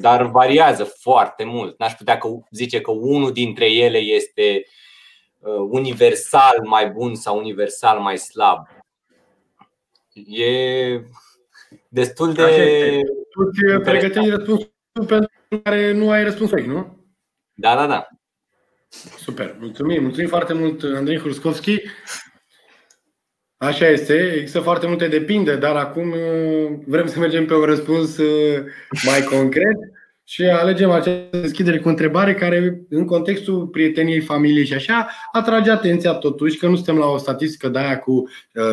dar 0.01 0.27
variază 0.27 0.85
foarte 0.85 1.45
mult. 1.45 1.79
N-aș 1.79 1.93
putea 1.93 2.19
că 2.19 2.29
zice 2.51 2.81
că 2.81 2.91
unul 2.91 3.33
dintre 3.33 3.73
ele 3.73 3.99
este 3.99 4.63
uh, 5.39 5.67
universal 5.71 6.61
mai 6.65 6.91
bun 6.91 7.15
sau 7.15 7.39
universal 7.39 7.99
mai 7.99 8.19
slab. 8.19 8.67
E 10.27 11.01
destul 11.89 12.33
de. 12.33 13.01
Tu 13.31 13.81
pregătești 13.81 14.31
răspunsul 14.31 14.73
pentru 15.07 15.40
care 15.63 15.93
nu 15.93 16.11
ai 16.11 16.25
răspuns 16.25 16.51
nu? 16.51 16.99
Da, 17.53 17.75
da, 17.75 17.87
da. 17.87 18.07
Super, 19.17 19.57
mulțumim. 19.61 20.03
Mulțumim 20.03 20.29
foarte 20.29 20.53
mult, 20.53 20.83
Andrei 20.83 21.19
Hruskovski. 21.19 21.83
Așa 23.57 23.89
este, 23.89 24.33
există 24.33 24.61
foarte 24.61 24.87
multe 24.87 25.09
depinde, 25.09 25.57
dar 25.57 25.77
acum 25.77 26.11
uh, 26.11 26.79
vrem 26.87 27.07
să 27.07 27.19
mergem 27.19 27.47
pe 27.47 27.55
un 27.55 27.65
răspuns 27.65 28.17
uh, 28.17 28.65
mai 29.07 29.23
concret 29.23 29.77
și 30.25 30.45
alegem 30.45 30.91
această 30.91 31.39
deschidere 31.41 31.79
cu 31.79 31.89
întrebare 31.89 32.35
care, 32.35 32.83
în 32.89 33.05
contextul 33.05 33.67
prieteniei, 33.67 34.21
familiei 34.21 34.67
și 34.67 34.75
așa, 34.75 35.09
atrage 35.33 35.71
atenția 35.71 36.13
totuși 36.13 36.59
că 36.59 36.67
nu 36.67 36.75
suntem 36.75 36.99
la 36.99 37.07
o 37.07 37.17
statistică 37.17 37.69
de 37.69 37.79
aia 37.79 37.99
cu 37.99 38.29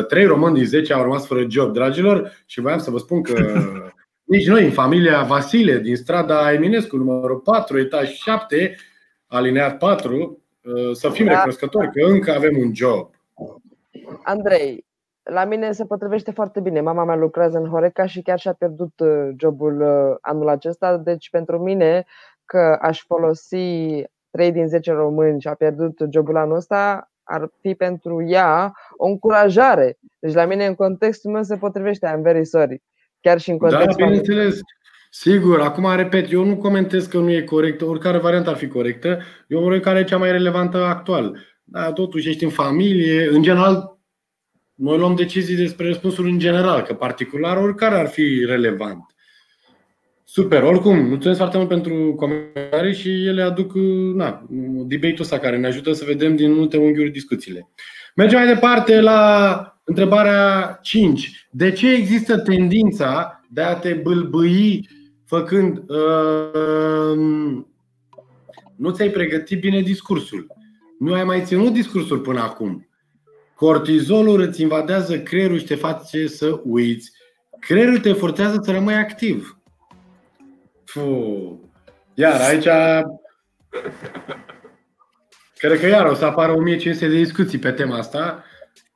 3 0.08 0.22
uh, 0.22 0.28
români 0.28 0.54
din 0.54 0.66
10 0.66 0.92
au 0.92 1.02
rămas 1.02 1.26
fără 1.26 1.46
job, 1.48 1.72
dragilor, 1.72 2.42
și 2.46 2.60
voiam 2.60 2.78
să 2.78 2.90
vă 2.90 2.98
spun 2.98 3.22
că 3.22 3.62
nici 4.28 4.46
noi, 4.46 4.64
în 4.64 4.70
familia 4.70 5.22
Vasile, 5.22 5.78
din 5.78 5.96
strada 5.96 6.52
Eminescu, 6.52 6.96
numărul 6.96 7.38
4, 7.38 7.78
etaj 7.78 8.08
7, 8.08 8.76
alineat 9.26 9.78
4, 9.78 10.42
uh, 10.62 10.90
să 10.92 11.08
fim 11.08 11.26
da. 11.26 11.32
recunoscători 11.32 11.90
că 11.92 12.06
încă 12.06 12.32
avem 12.32 12.56
un 12.58 12.74
job. 12.74 13.10
Andrei, 14.22 14.84
la 15.22 15.44
mine 15.44 15.72
se 15.72 15.84
potrivește 15.84 16.30
foarte 16.30 16.60
bine. 16.60 16.80
Mama 16.80 17.04
mea 17.04 17.16
lucrează 17.16 17.58
în 17.58 17.68
Horeca 17.68 18.06
și 18.06 18.22
chiar 18.22 18.38
și-a 18.38 18.52
pierdut 18.52 19.00
uh, 19.00 19.28
jobul 19.36 19.80
uh, 19.80 20.16
anul 20.20 20.48
acesta. 20.48 20.96
Deci 20.96 21.30
pentru 21.30 21.58
mine 21.58 22.04
că 22.44 22.78
aș 22.80 23.04
folosi 23.06 23.56
3 24.30 24.52
din 24.52 24.68
10 24.68 24.92
români 24.92 25.40
și 25.40 25.48
a 25.48 25.54
pierdut 25.54 25.98
jobul 26.10 26.36
anul 26.36 26.56
ăsta, 26.56 27.10
ar 27.22 27.50
fi 27.60 27.74
pentru 27.74 28.22
ea 28.22 28.74
o 28.96 29.06
încurajare. 29.06 29.98
Deci 30.18 30.34
la 30.34 30.44
mine 30.44 30.66
în 30.66 30.74
contextul 30.74 31.30
meu 31.30 31.42
se 31.42 31.56
potrivește 31.56 32.14
I'm 32.16 32.22
very 32.22 32.44
sorry. 32.44 32.82
Chiar 33.28 33.40
și 33.40 33.50
în 33.50 33.56
da, 33.60 33.68
contextul 33.68 33.96
Da, 33.98 34.04
bineînțeles. 34.04 34.60
Sigur, 35.10 35.60
acum 35.60 35.96
repet, 35.96 36.32
eu 36.32 36.44
nu 36.44 36.56
comentez 36.56 37.06
că 37.06 37.18
nu 37.18 37.30
e 37.30 37.42
corectă, 37.42 37.84
oricare 37.84 38.18
variantă 38.18 38.50
ar 38.50 38.56
fi 38.56 38.68
corectă, 38.68 39.22
eu 39.46 39.60
vreau 39.60 39.80
care 39.80 39.98
e 39.98 40.04
cea 40.04 40.16
mai 40.16 40.30
relevantă 40.30 40.84
actual. 40.84 41.38
Dar 41.64 41.92
totuși 41.92 42.28
ești 42.28 42.44
în 42.44 42.50
familie, 42.50 43.28
în 43.28 43.42
general, 43.42 43.98
noi 44.74 44.98
luăm 44.98 45.14
decizii 45.14 45.56
despre 45.56 45.86
răspunsul 45.86 46.26
în 46.26 46.38
general, 46.38 46.82
că 46.82 46.94
particular 46.94 47.56
oricare 47.56 47.94
ar 47.94 48.06
fi 48.06 48.44
relevant. 48.46 49.04
Super, 50.24 50.62
oricum, 50.62 50.98
mulțumesc 50.98 51.38
foarte 51.38 51.56
mult 51.56 51.68
pentru 51.68 52.14
comentarii 52.16 52.94
și 52.94 53.26
ele 53.26 53.42
aduc 53.42 53.72
na, 54.14 54.46
debate-ul 54.86 55.20
ăsta 55.20 55.38
care 55.38 55.56
ne 55.56 55.66
ajută 55.66 55.92
să 55.92 56.04
vedem 56.04 56.36
din 56.36 56.52
multe 56.52 56.76
unghiuri 56.76 57.10
discuțiile. 57.10 57.68
Mergem 58.14 58.38
mai 58.38 58.54
departe 58.54 59.00
la 59.00 59.77
întrebarea 59.88 60.78
5. 60.82 61.48
De 61.50 61.72
ce 61.72 61.92
există 61.92 62.38
tendința 62.38 63.42
de 63.50 63.62
a 63.62 63.74
te 63.74 63.92
bâlbâi 63.92 64.88
făcând 65.26 65.78
uh, 65.78 67.18
nu 68.76 68.90
ți-ai 68.90 69.08
pregătit 69.08 69.60
bine 69.60 69.80
discursul. 69.80 70.46
Nu 70.98 71.12
ai 71.12 71.24
mai 71.24 71.42
ținut 71.44 71.72
discursul 71.72 72.18
până 72.18 72.40
acum. 72.40 72.88
Cortizolul 73.54 74.40
îți 74.40 74.62
invadează 74.62 75.18
creierul 75.18 75.58
și 75.58 75.64
te 75.64 75.74
face 75.74 76.26
să 76.26 76.60
uiți. 76.64 77.12
Creierul 77.60 77.98
te 77.98 78.12
forțează 78.12 78.60
să 78.62 78.70
rămâi 78.70 78.94
activ. 78.94 79.58
Fuh. 80.84 81.52
Iar 82.14 82.40
aici 82.40 82.68
Cred 85.58 85.80
că 85.80 85.86
iar 85.86 86.06
o 86.06 86.14
să 86.14 86.24
apară 86.24 86.52
1500 86.52 87.08
de 87.08 87.16
discuții 87.16 87.58
pe 87.58 87.70
tema 87.70 87.96
asta. 87.96 88.44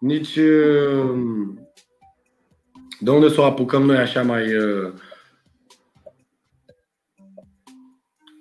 Nici 0.03 0.37
uh, 0.37 1.15
de 3.01 3.11
unde 3.11 3.29
să 3.29 3.41
o 3.41 3.45
apucăm 3.45 3.83
noi 3.83 3.97
așa 3.97 4.23
mai... 4.23 4.57
Uh, 4.57 4.93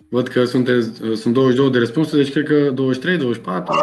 văd 0.09 0.27
că 0.27 0.45
sunteți, 0.45 0.93
sunt 1.15 1.33
22 1.33 1.71
de 1.71 1.77
răspunsuri, 1.77 2.23
deci 2.23 2.31
cred 2.31 2.45
că 2.45 2.71
23, 2.71 3.17
24. 3.17 3.75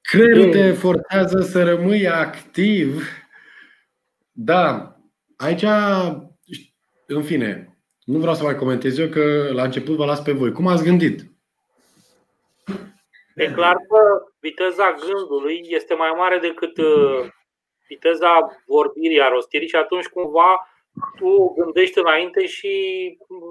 Creierul 0.00 0.52
te 0.52 0.72
forțează 0.72 1.40
să 1.40 1.64
rămâi 1.64 2.08
activ. 2.08 3.08
Da, 4.32 4.96
aici, 5.36 5.64
în 7.06 7.22
fine, 7.22 7.78
nu 8.04 8.18
vreau 8.18 8.34
să 8.34 8.42
mai 8.42 8.56
comentez 8.56 8.98
eu 8.98 9.08
că 9.08 9.50
la 9.52 9.64
început 9.64 9.96
vă 9.96 10.04
las 10.04 10.20
pe 10.20 10.32
voi. 10.32 10.52
Cum 10.52 10.66
ați 10.66 10.84
gândit? 10.84 11.32
E 13.34 13.52
clar 13.52 13.74
că 13.74 14.33
viteza 14.48 14.92
gândului 14.92 15.60
este 15.68 15.94
mai 15.94 16.12
mare 16.16 16.38
decât 16.38 16.76
uh, 16.78 17.26
viteza 17.88 18.32
vorbirii, 18.66 19.22
a 19.22 19.28
rostirii 19.28 19.68
și 19.68 19.76
atunci 19.76 20.06
cumva 20.06 20.68
tu 21.16 21.54
gândești 21.58 21.98
înainte 21.98 22.46
și 22.46 22.72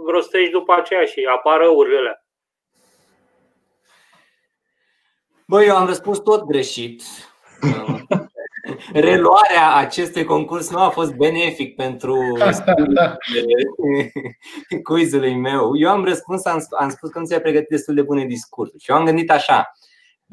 rostești 0.07 0.51
după 0.51 0.73
aceea 0.73 1.05
și 1.05 1.27
apar 1.35 1.59
răurile 1.59 2.23
Băi, 5.47 5.67
eu 5.67 5.75
am 5.75 5.85
răspuns 5.85 6.19
tot 6.19 6.43
greșit. 6.43 7.03
Reluarea 9.07 9.75
acestui 9.75 10.23
concurs 10.23 10.69
nu 10.69 10.79
a 10.79 10.89
fost 10.89 11.15
benefic 11.15 11.75
pentru 11.75 12.17
quizului 14.87 15.35
meu. 15.35 15.77
Eu 15.77 15.89
am 15.89 16.03
răspuns, 16.03 16.45
am, 16.45 16.65
am 16.79 16.89
spus 16.89 17.09
că 17.09 17.19
nu 17.19 17.25
ți-ai 17.25 17.41
pregătit 17.41 17.69
destul 17.69 17.95
de 17.95 18.01
bune 18.01 18.25
discursuri. 18.25 18.83
Și 18.83 18.91
eu 18.91 18.97
am 18.97 19.05
gândit 19.05 19.31
așa, 19.31 19.71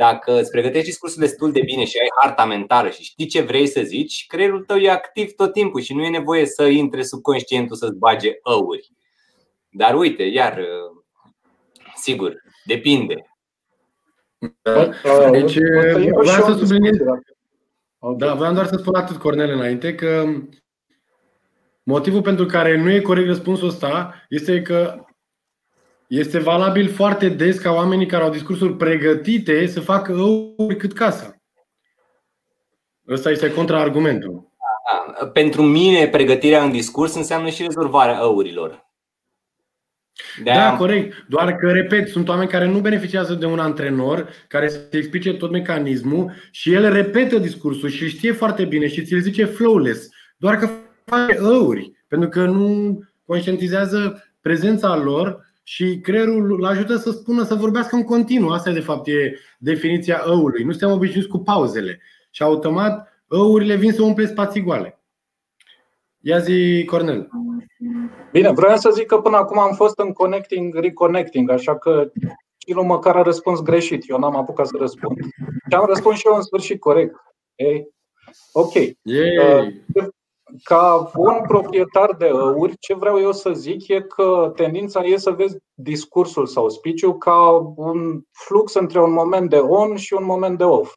dacă 0.07 0.41
îți 0.41 0.51
pregătești 0.51 0.89
discursul 0.89 1.21
destul 1.21 1.53
de 1.53 1.61
bine 1.61 1.85
și 1.85 1.99
ai 2.01 2.09
harta 2.21 2.45
mentală 2.45 2.91
și 2.91 3.03
știi 3.03 3.27
ce 3.27 3.41
vrei 3.41 3.67
să 3.67 3.83
zici, 3.83 4.25
creierul 4.27 4.65
tău 4.65 4.77
e 4.77 4.91
activ 4.91 5.33
tot 5.33 5.53
timpul 5.53 5.81
și 5.81 5.95
nu 5.95 6.03
e 6.03 6.09
nevoie 6.09 6.47
să 6.47 6.65
intre 6.65 7.03
subconștientul 7.03 7.77
să-ți 7.77 7.99
bage 7.99 8.31
ăuri. 8.47 8.93
Dar 9.69 9.95
uite, 9.95 10.23
iar, 10.23 10.61
sigur, 11.95 12.43
depinde. 12.65 13.15
Da. 14.63 14.91
Deci, 15.31 15.59
vreau 15.95 16.45
să 16.45 16.55
subliniez. 16.59 16.97
Da, 18.17 18.35
vreau 18.35 18.53
doar 18.53 18.67
să 18.67 18.77
spun 18.77 18.95
atât, 18.95 19.17
Cornel, 19.17 19.51
înainte, 19.51 19.95
că 19.95 20.25
motivul 21.83 22.23
pentru 22.23 22.47
care 22.47 22.77
nu 22.77 22.91
e 22.91 23.01
corect 23.01 23.27
răspunsul 23.27 23.69
ăsta 23.69 24.15
este 24.29 24.63
că 24.63 25.05
este 26.11 26.39
valabil 26.39 26.89
foarte 26.89 27.29
des 27.29 27.59
ca 27.59 27.73
oamenii 27.73 28.07
care 28.07 28.23
au 28.23 28.31
discursuri 28.31 28.77
pregătite 28.77 29.67
să 29.67 29.81
facă 29.81 30.13
ăuri 30.13 30.77
cât 30.77 30.93
casa. 30.93 31.37
Ăsta 33.09 33.31
este 33.31 33.53
contraargumentul. 33.53 34.53
Da, 34.91 35.27
pentru 35.27 35.63
mine, 35.63 36.09
pregătirea 36.09 36.63
în 36.63 36.71
discurs 36.71 37.15
înseamnă 37.15 37.49
și 37.49 37.63
rezolvarea 37.63 38.23
ăurilor. 38.23 38.89
De 40.43 40.51
da, 40.51 40.77
corect. 40.77 41.25
Doar 41.29 41.57
că, 41.57 41.71
repet, 41.73 42.09
sunt 42.09 42.29
oameni 42.29 42.51
care 42.51 42.67
nu 42.67 42.81
beneficiază 42.81 43.35
de 43.35 43.47
un 43.47 43.59
antrenor 43.59 44.29
care 44.49 44.69
să 44.69 44.87
explice 44.91 45.33
tot 45.35 45.51
mecanismul 45.51 46.33
și 46.51 46.73
el 46.73 46.93
repetă 46.93 47.39
discursul 47.39 47.89
și 47.89 48.09
știe 48.09 48.33
foarte 48.33 48.65
bine 48.65 48.89
și 48.89 49.05
ți-l 49.05 49.21
zice 49.21 49.45
flawless. 49.45 50.09
Doar 50.37 50.57
că 50.57 50.69
face 51.05 51.39
ăuri, 51.43 51.93
pentru 52.09 52.29
că 52.29 52.45
nu 52.45 52.99
conștientizează 53.25 54.25
prezența 54.41 54.97
lor 54.97 55.49
și 55.71 56.01
creierul 56.01 56.53
îl 56.53 56.65
ajută 56.65 56.97
să 56.97 57.11
spună, 57.11 57.45
să 57.45 57.55
vorbească 57.55 57.97
în 57.97 58.05
continuu. 58.05 58.51
Asta, 58.51 58.71
de 58.71 58.81
fapt, 58.81 59.07
e 59.07 59.37
definiția 59.59 60.23
ăului. 60.27 60.65
Nu 60.65 60.71
suntem 60.71 60.91
obișnuiți 60.91 61.29
cu 61.29 61.39
pauzele. 61.39 62.01
Și 62.31 62.43
automat, 62.43 63.25
ăurile 63.31 63.77
vin 63.77 63.93
să 63.93 64.03
umple 64.03 64.27
spații 64.27 64.63
goale. 64.63 65.01
Ia 66.21 66.39
zi, 66.39 66.85
Cornel. 66.85 67.29
Bine, 68.33 68.51
vreau 68.53 68.77
să 68.77 68.91
zic 68.91 69.07
că 69.07 69.19
până 69.19 69.37
acum 69.37 69.59
am 69.59 69.75
fost 69.75 69.99
în 69.99 70.13
connecting, 70.13 70.75
reconnecting, 70.75 71.51
așa 71.51 71.79
că 71.79 72.11
Chilu 72.59 72.83
măcar 72.83 73.17
a 73.17 73.23
răspuns 73.23 73.63
greșit. 73.63 74.09
Eu 74.09 74.19
n-am 74.19 74.37
apucat 74.37 74.67
să 74.67 74.77
răspund. 74.79 75.17
Și 75.69 75.77
am 75.77 75.87
răspuns 75.87 76.19
și 76.19 76.27
eu 76.27 76.35
în 76.35 76.43
sfârșit 76.43 76.81
corect. 76.81 77.15
Ei? 77.55 77.89
Ok. 78.53 78.75
Yay. 79.03 79.83
Uh, 80.53 80.61
ca 80.63 81.11
un 81.17 81.41
proprietar 81.47 82.15
de 82.19 82.31
ăuri, 82.33 82.79
ce 82.79 82.95
vreau 82.95 83.21
eu 83.21 83.33
să 83.33 83.53
zic 83.53 83.89
e 83.89 84.01
că 84.01 84.53
tendința 84.57 85.01
e 85.01 85.17
să 85.17 85.31
vezi 85.31 85.57
discursul 85.75 86.47
sau 86.47 86.69
speech 86.69 87.19
ca 87.19 87.73
un 87.77 88.21
flux 88.33 88.75
între 88.75 89.01
un 89.03 89.13
moment 89.13 89.51
de 89.51 89.59
on 89.59 89.97
și 89.97 90.13
un 90.13 90.25
moment 90.25 90.59
de 90.59 90.65
off. 90.65 90.95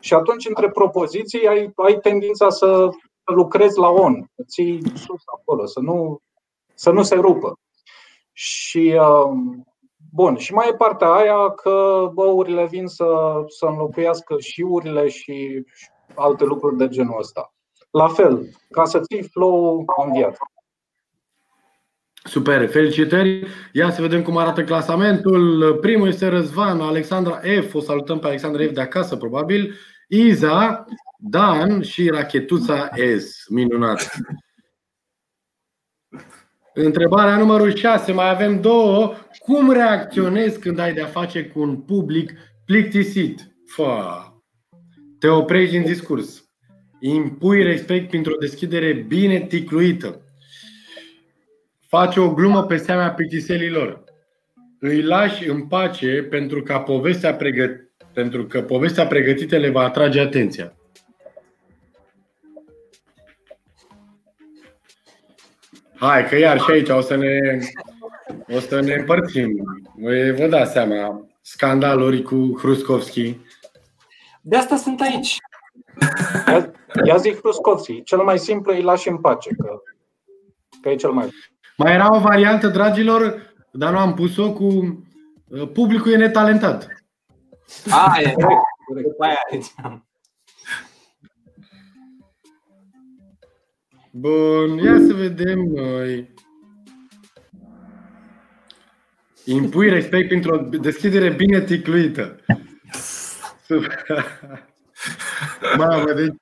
Și 0.00 0.14
atunci, 0.14 0.48
între 0.48 0.70
propoziții, 0.70 1.48
ai, 1.48 1.70
ai 1.74 1.98
tendința 1.98 2.48
să 2.48 2.88
lucrezi 3.24 3.78
la 3.78 3.88
on, 3.88 4.24
să 4.36 4.42
ții 4.48 4.82
sus 4.94 5.22
acolo, 5.38 5.66
să 5.66 5.80
nu, 5.80 6.18
să 6.74 6.90
nu 6.90 7.02
se 7.02 7.14
rupă. 7.14 7.58
Și 8.32 9.00
um, 9.24 9.62
Bun, 10.12 10.36
și 10.36 10.52
mai 10.52 10.68
e 10.68 10.74
partea 10.74 11.10
aia 11.10 11.50
că 11.50 12.08
băurile 12.14 12.66
vin 12.66 12.86
să, 12.86 13.42
să 13.46 13.66
înlocuiască 13.66 14.38
și 14.38 14.60
urile 14.60 15.08
și 15.08 15.64
alte 16.14 16.44
lucruri 16.44 16.76
de 16.76 16.88
genul 16.88 17.18
ăsta. 17.18 17.52
La 17.90 18.08
fel, 18.08 18.48
ca 18.70 18.84
să 18.84 19.00
ții 19.00 19.22
flow 19.22 19.84
în 20.06 20.12
viață. 20.12 20.38
Super, 22.24 22.68
felicitări! 22.68 23.46
Ia 23.72 23.90
să 23.90 24.00
vedem 24.00 24.22
cum 24.22 24.36
arată 24.36 24.64
clasamentul. 24.64 25.74
Primul 25.80 26.08
este 26.08 26.28
Răzvan, 26.28 26.80
Alexandra 26.80 27.40
F. 27.68 27.74
O 27.74 27.80
salutăm 27.80 28.18
pe 28.18 28.26
Alexandra 28.26 28.64
F 28.66 28.70
de 28.70 28.80
acasă, 28.80 29.16
probabil. 29.16 29.74
Iza, 30.08 30.84
Dan 31.18 31.82
și 31.82 32.08
Rachetuța 32.08 32.88
S. 33.18 33.48
Minunat! 33.48 34.10
Întrebarea 36.74 37.36
numărul 37.36 37.74
6, 37.74 38.12
mai 38.12 38.30
avem 38.30 38.60
două. 38.60 39.14
Cum 39.38 39.72
reacționezi 39.72 40.58
când 40.58 40.78
ai 40.78 40.94
de-a 40.94 41.06
face 41.06 41.44
cu 41.44 41.60
un 41.60 41.80
public 41.80 42.32
plictisit? 42.64 43.56
Fă. 43.66 44.22
Te 45.18 45.28
oprești 45.28 45.76
în 45.76 45.82
discurs. 45.82 46.47
Impui 47.00 47.62
respect 47.62 48.08
printr-o 48.08 48.36
deschidere 48.40 48.92
bine 48.92 49.46
ticluită. 49.46 50.20
Faci 51.86 52.16
o 52.16 52.34
glumă 52.34 52.62
pe 52.64 52.76
seama 52.76 53.10
plictiselilor. 53.10 54.04
Îi 54.78 55.02
lași 55.02 55.48
în 55.48 55.66
pace 55.66 56.26
pentru, 56.30 56.62
ca 56.62 56.80
povestea 56.80 57.36
pregăt- 57.36 57.88
pentru 58.12 58.46
că 58.46 58.62
povestea 58.62 59.06
pregătită 59.06 59.56
le 59.56 59.68
va 59.68 59.82
atrage 59.82 60.20
atenția. 60.20 60.72
Hai, 65.94 66.28
că 66.28 66.36
iar 66.36 66.58
și 66.58 66.70
aici 66.70 66.88
o 66.88 67.00
să 67.00 67.16
ne, 67.16 67.58
o 68.48 68.58
să 68.58 68.80
ne 68.80 68.94
împărțim. 68.94 69.64
Vă 70.36 70.46
dați 70.50 70.72
seama, 70.72 71.28
scandaluri 71.40 72.22
cu 72.22 72.56
Hruskovski. 72.58 73.36
De 74.42 74.56
asta 74.56 74.76
sunt 74.76 75.00
aici. 75.00 75.36
Ia, 76.46 76.72
ia 77.04 77.16
zic 77.16 77.38
Hruskovski. 77.38 78.02
Cel 78.02 78.18
mai 78.18 78.38
simplu 78.38 78.72
îi 78.72 78.82
lași 78.82 79.08
în 79.08 79.18
pace, 79.18 79.50
că, 79.58 79.82
că 80.82 80.88
e 80.88 80.96
cel 80.96 81.10
mai... 81.10 81.30
Mai 81.76 81.92
era 81.92 82.16
o 82.16 82.20
variantă, 82.20 82.68
dragilor, 82.68 83.54
dar 83.72 83.92
nu 83.92 83.98
am 83.98 84.14
pus-o 84.14 84.52
cu 84.52 84.64
uh, 84.64 85.68
publicul 85.72 86.12
e 86.12 86.16
netalentat. 86.16 86.88
A, 87.90 88.20
e, 88.20 88.34
după 89.02 89.24
aia 89.24 89.38
Bun, 94.10 94.78
ia 94.78 94.96
să 95.06 95.12
vedem 95.14 95.58
noi. 95.58 96.34
Impui 99.44 99.88
respect 99.88 100.28
pentru 100.28 100.54
o 100.54 100.58
deschidere 100.58 101.30
bine 101.30 101.60
ticluită. 101.60 102.40
Mamă, 105.76 106.12
deci... 106.12 106.34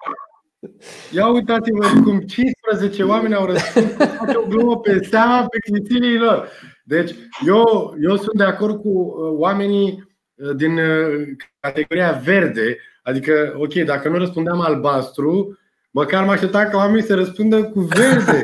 Ia 1.11 1.29
uitați-vă 1.29 2.01
cum 2.05 2.21
15 2.21 3.03
oameni 3.03 3.35
au 3.35 3.47
răspuns 3.47 3.93
face 3.93 4.37
o 4.37 4.47
glumă 4.49 4.79
pe 4.79 5.03
seama 5.11 5.47
pe 5.47 6.19
lor. 6.19 6.49
Deci, 6.85 7.15
eu, 7.47 7.95
eu 8.03 8.17
sunt 8.17 8.37
de 8.37 8.45
acord 8.45 8.81
cu 8.81 8.89
uh, 8.89 9.39
oamenii 9.39 10.09
uh, 10.35 10.57
din 10.57 10.79
uh, 10.79 11.27
categoria 11.61 12.21
verde, 12.25 12.79
adică, 13.03 13.55
ok, 13.57 13.75
dacă 13.75 14.09
nu 14.09 14.19
răspundeam 14.19 14.61
albastru, 14.61 15.59
Măcar 15.97 16.25
m 16.25 16.29
aștepta 16.29 16.65
ca 16.65 16.77
oamenii 16.77 17.03
să 17.03 17.15
răspundă 17.15 17.63
cu 17.63 17.81
verde. 17.81 18.43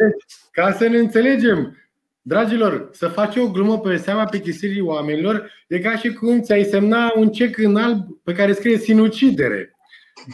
Deci, 0.00 0.24
ca 0.50 0.72
să 0.72 0.88
ne 0.88 0.98
înțelegem, 0.98 1.76
dragilor, 2.22 2.88
să 2.92 3.08
faci 3.08 3.36
o 3.36 3.50
glumă 3.50 3.78
pe 3.78 3.96
seama 3.96 4.24
plictisirii 4.24 4.80
oamenilor 4.80 5.50
e 5.68 5.78
ca 5.78 5.96
și 5.96 6.12
cum 6.12 6.40
ți-ai 6.40 6.64
semna 6.64 7.12
un 7.16 7.28
cec 7.28 7.58
în 7.58 7.76
alb 7.76 8.06
pe 8.24 8.32
care 8.32 8.52
scrie 8.52 8.78
sinucidere. 8.78 9.74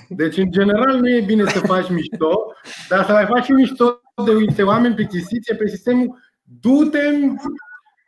Deci, 0.08 0.36
în 0.36 0.50
general, 0.50 0.98
nu 0.98 1.10
e 1.10 1.20
bine 1.20 1.44
să 1.44 1.58
faci 1.58 1.90
mișto, 1.90 2.52
dar 2.88 3.04
să 3.04 3.12
mai 3.12 3.26
faci 3.26 3.44
și 3.44 3.52
mișto 3.52 4.00
de 4.24 4.34
uite 4.34 4.62
oameni 4.62 4.94
plictisiți 4.94 5.54
pe 5.54 5.68
sistemul 5.68 6.18
du-te 6.60 7.00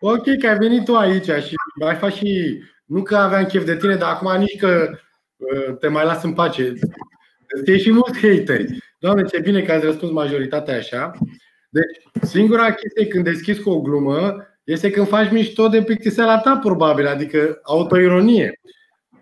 Ok, 0.01 0.25
că 0.41 0.49
ai 0.49 0.59
venit 0.59 0.85
tu 0.85 0.97
aici 0.97 1.25
și 1.25 1.55
mai 1.81 1.95
faci 1.95 2.15
și 2.15 2.63
nu 2.85 3.03
că 3.03 3.17
aveam 3.17 3.45
chef 3.45 3.65
de 3.65 3.77
tine, 3.77 3.95
dar 3.95 4.11
acum 4.11 4.39
nici 4.39 4.57
că 4.57 4.91
uh, 5.37 5.77
te 5.79 5.89
mai 5.89 6.05
las 6.05 6.23
în 6.23 6.33
pace. 6.33 6.73
Este 7.57 7.79
și 7.79 7.93
mulți 7.93 8.21
hateri. 8.21 8.79
Doamne, 8.99 9.23
ce 9.23 9.41
bine 9.41 9.63
că 9.63 9.73
ați 9.73 9.85
răspuns 9.85 10.13
majoritatea 10.13 10.77
așa. 10.77 11.13
Deci, 11.69 12.29
singura 12.29 12.73
chestie 12.73 13.07
când 13.07 13.25
deschizi 13.25 13.63
cu 13.63 13.71
o 13.71 13.81
glumă 13.81 14.47
este 14.65 14.91
când 14.91 15.09
faci 15.09 15.31
mișto 15.31 15.69
de 15.69 15.83
plictiseala 15.83 16.39
ta, 16.39 16.57
probabil, 16.57 17.07
adică 17.07 17.59
autoironie. 17.63 18.61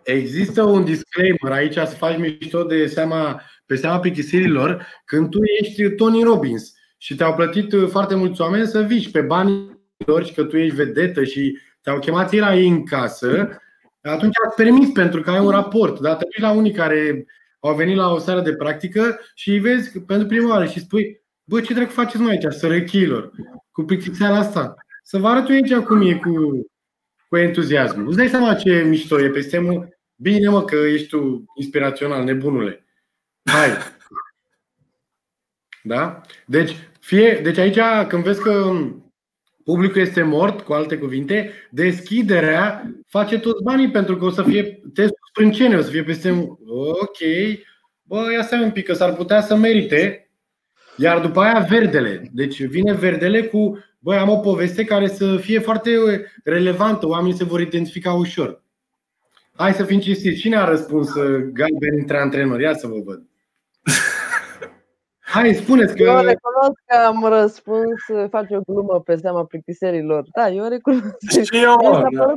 Există 0.07 0.63
un 0.63 0.85
disclaimer 0.85 1.53
aici 1.53 1.75
să 1.75 1.95
faci 1.97 2.19
mișto 2.19 2.63
de 2.63 2.87
seama, 2.87 3.43
pe 3.67 3.77
seama 3.77 3.99
plictisirilor 3.99 4.87
când 5.05 5.31
tu 5.31 5.39
ești 5.61 5.91
Tony 5.91 6.23
Robbins 6.23 6.73
și 6.99 7.15
te-au 7.15 7.35
plătit 7.35 7.75
foarte 7.91 8.15
mulți 8.15 8.41
oameni 8.41 8.67
să 8.67 8.81
vii 8.81 9.09
pe 9.13 9.21
banii 9.21 9.81
lor 10.07 10.25
și 10.25 10.35
că 10.35 10.45
tu 10.45 10.57
ești 10.57 10.75
vedetă 10.75 11.25
și 11.25 11.59
te-au 11.81 11.99
chemat 11.99 12.33
ei 12.33 12.39
la 12.39 12.57
ei 12.57 12.69
în 12.69 12.85
casă, 12.85 13.61
atunci 14.03 14.35
ați 14.47 14.57
permis 14.57 14.91
pentru 14.91 15.21
că 15.21 15.31
ai 15.31 15.41
un 15.41 15.51
raport. 15.51 16.01
Dar 16.01 16.17
te 16.17 16.41
la 16.41 16.51
unii 16.51 16.73
care 16.73 17.27
au 17.61 17.75
venit 17.75 17.97
la 17.97 18.13
o 18.13 18.19
seară 18.19 18.41
de 18.41 18.55
practică 18.55 19.21
și 19.35 19.51
îi 19.51 19.59
vezi 19.59 20.01
pentru 20.01 20.27
prima 20.27 20.49
oară 20.49 20.67
și 20.67 20.81
spui 20.81 21.25
Bă, 21.49 21.61
ce 21.61 21.75
dracu 21.75 21.91
faceți 21.91 22.23
noi 22.23 22.31
aici, 22.31 22.53
sărăchilor, 22.53 23.31
cu 23.71 23.83
plictiseala 23.83 24.39
asta? 24.39 24.75
Să 25.03 25.19
vă 25.19 25.29
arăt 25.29 25.49
eu 25.49 25.55
aici 25.55 25.75
cum 25.75 26.03
e 26.03 26.15
cu, 26.15 26.67
cu 27.29 27.37
entuziasmul. 27.37 28.07
Îți 28.07 28.17
dai 28.17 28.29
seama 28.29 28.55
ce 28.55 28.85
mișto 28.89 29.21
e 29.21 29.31
pe 29.31 29.41
sistemul? 29.41 29.96
Bine, 30.17 30.49
mă, 30.49 30.65
că 30.65 30.77
ești 30.77 31.07
tu 31.07 31.45
inspirațional, 31.57 32.25
nebunule. 32.25 32.87
Hai! 33.45 33.69
Da? 35.83 36.21
Deci, 36.47 36.77
fie, 37.01 37.41
deci 37.43 37.59
aici, 37.59 38.07
când 38.09 38.23
vezi 38.23 38.43
că 38.43 38.73
publicul 39.65 40.01
este 40.01 40.23
mort, 40.23 40.61
cu 40.61 40.73
alte 40.73 40.99
cuvinte, 40.99 41.53
deschiderea 41.71 42.91
face 43.07 43.39
toți 43.39 43.63
banii 43.63 43.91
pentru 43.91 44.17
că 44.17 44.25
o 44.25 44.31
să 44.31 44.43
fie 44.43 44.63
testul 44.95 45.19
sprâncene, 45.29 45.77
o 45.77 45.81
să 45.81 45.91
fie 45.91 46.03
peste 46.03 46.31
ok, 46.67 47.19
bă, 48.03 48.33
ia 48.33 48.43
să 48.43 48.61
un 48.63 48.71
pic, 48.71 48.87
că 48.87 48.93
s-ar 48.93 49.15
putea 49.15 49.41
să 49.41 49.57
merite, 49.57 50.31
iar 50.97 51.21
după 51.21 51.41
aia 51.41 51.67
verdele. 51.69 52.31
Deci 52.33 52.63
vine 52.63 52.93
verdele 52.93 53.43
cu, 53.43 53.79
băi, 53.99 54.17
am 54.17 54.29
o 54.29 54.37
poveste 54.37 54.85
care 54.85 55.09
să 55.09 55.37
fie 55.37 55.59
foarte 55.59 55.91
relevantă, 56.45 57.07
oamenii 57.07 57.37
se 57.37 57.45
vor 57.45 57.61
identifica 57.61 58.13
ușor. 58.13 58.65
Hai 59.57 59.73
să 59.73 59.85
fim 59.85 59.99
cinstiți. 59.99 60.41
Cine 60.41 60.57
a 60.57 60.65
răspuns 60.65 61.15
uh, 61.15 61.45
galben 61.53 61.99
între 61.99 62.19
antrenori? 62.19 62.63
Ia 62.63 62.75
să 62.75 62.87
vă 62.87 63.01
văd. 63.05 63.23
Hai, 65.33 65.55
spuneți 65.55 65.95
că... 65.95 66.03
Eu 66.03 66.15
recunosc 66.15 66.81
că 66.87 66.97
am 67.07 67.25
răspuns, 67.25 68.01
face 68.31 68.57
o 68.57 68.61
glumă 68.61 69.01
pe 69.01 69.17
seama 69.17 69.45
plictiserilor. 69.45 70.27
Da, 70.35 70.49
eu 70.49 70.69
recunosc. 70.69 71.31
Și 71.43 71.63
eu, 71.63 71.77
da. 72.13 72.35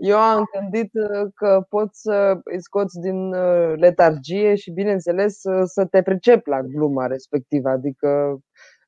Eu 0.00 0.16
am 0.16 0.44
gândit 0.58 0.90
că 1.34 1.66
poți 1.68 2.00
să 2.00 2.38
îi 2.44 2.62
scoți 2.62 3.00
din 3.00 3.32
uh, 3.32 3.72
letargie 3.76 4.54
și, 4.54 4.70
bineînțeles, 4.70 5.40
să 5.64 5.86
te 5.90 6.02
pricepi 6.02 6.48
la 6.48 6.62
gluma 6.62 7.06
respectivă. 7.06 7.68
Adică 7.68 8.38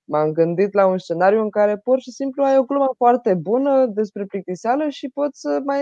m-am 0.05 0.33
gândit 0.33 0.73
la 0.73 0.87
un 0.87 0.99
scenariu 0.99 1.41
în 1.41 1.51
care 1.51 1.77
pur 1.77 2.01
și 2.01 2.11
simplu 2.11 2.43
ai 2.43 2.59
o 2.59 2.65
glumă 2.65 2.95
foarte 2.97 3.35
bună 3.35 3.87
despre 3.87 4.25
plictiseală 4.25 4.89
și 4.89 5.09
poți 5.09 5.41
să 5.41 5.61
mai 5.65 5.79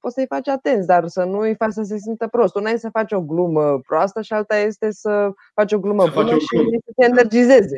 poți 0.00 0.14
să-i 0.14 0.26
faci 0.26 0.48
atenți, 0.48 0.86
dar 0.86 1.06
să 1.06 1.22
nu 1.22 1.38
îi 1.38 1.54
faci 1.54 1.72
să 1.72 1.82
se 1.82 1.98
simtă 1.98 2.26
prost. 2.26 2.54
Una 2.54 2.70
e 2.70 2.76
să 2.76 2.88
faci 2.92 3.12
o 3.12 3.20
glumă 3.20 3.80
proastă 3.86 4.22
și 4.22 4.32
alta 4.32 4.56
este 4.56 4.90
să 4.90 5.30
faci 5.54 5.72
o 5.72 5.78
glumă 5.78 6.04
să 6.04 6.10
bună 6.14 6.30
și 6.30 6.78
să 6.84 6.92
te 6.96 7.04
energizeze. 7.04 7.76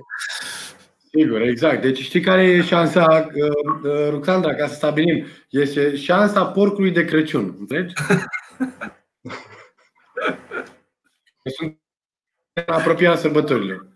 Sigur, 1.12 1.40
exact. 1.40 1.82
Deci 1.82 1.98
știi 1.98 2.20
care 2.20 2.42
e 2.42 2.60
șansa, 2.60 3.26
uh, 3.34 3.90
uh, 3.90 4.08
Ruxandra, 4.10 4.54
ca 4.54 4.66
să 4.66 4.74
stabilim? 4.74 5.26
Este 5.48 5.96
șansa 5.96 6.46
porcului 6.46 6.90
de 6.90 7.04
Crăciun. 7.04 7.56
Înțelegi? 7.58 7.94
Sunt 11.56 11.78
apropiat 12.66 13.18
sărbătorilor. 13.18 13.86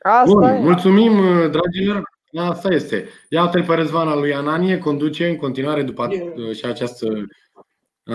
Asta 0.00 0.30
Bun, 0.32 0.42
e. 0.42 0.58
mulțumim, 0.58 1.18
uh, 1.18 1.50
dragilor. 1.50 2.02
Asta 2.38 2.68
este. 2.72 3.08
Iată-l 3.28 3.64
pe 3.64 3.74
Răzvan 3.74 4.18
lui 4.18 4.34
Ananie, 4.34 4.78
conduce 4.78 5.28
în 5.28 5.36
continuare 5.36 5.82
după 5.82 6.08
yeah. 6.10 6.56
și 6.56 6.64
această. 6.64 7.06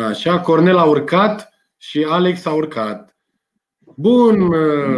Așa, 0.07 0.39
Cornel 0.39 0.77
a 0.77 0.83
urcat 0.83 1.49
și 1.77 2.05
Alex 2.09 2.45
a 2.45 2.53
urcat. 2.53 3.15
Bun, 3.95 4.41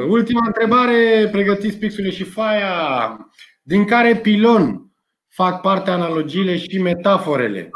ultima 0.10 0.46
întrebare, 0.46 1.30
pregătiți 1.32 1.78
pixurile 1.78 2.12
și 2.12 2.24
faia. 2.24 3.18
Din 3.62 3.86
care 3.86 4.16
pilon 4.16 4.92
fac 5.28 5.62
parte 5.62 5.90
analogiile 5.90 6.58
și 6.58 6.82
metaforele? 6.82 7.70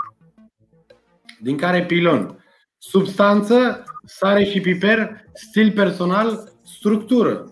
Din 1.39 1.57
care 1.57 1.85
pilon? 1.85 2.45
Substanță, 2.77 3.83
sare 4.05 4.43
și 4.43 4.61
piper, 4.61 5.23
stil 5.33 5.71
personal, 5.71 6.51
structură 6.63 7.50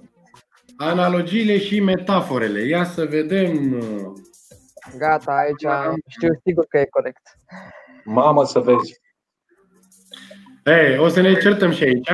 analogiile 0.80 1.60
și 1.60 1.80
metaforele. 1.80 2.60
Ia 2.60 2.84
să 2.84 3.06
vedem. 3.06 3.84
Gata, 4.98 5.32
aici 5.32 5.94
știu 6.08 6.30
sigur 6.46 6.66
că 6.70 6.78
e 6.78 6.86
corect. 6.86 7.38
Mamă, 8.04 8.46
să 8.46 8.60
vezi. 8.60 9.02
Ei, 10.66 10.98
o 10.98 11.08
să 11.08 11.22
ne 11.22 11.34
certăm 11.34 11.72
și 11.72 11.84
aici. 11.84 12.10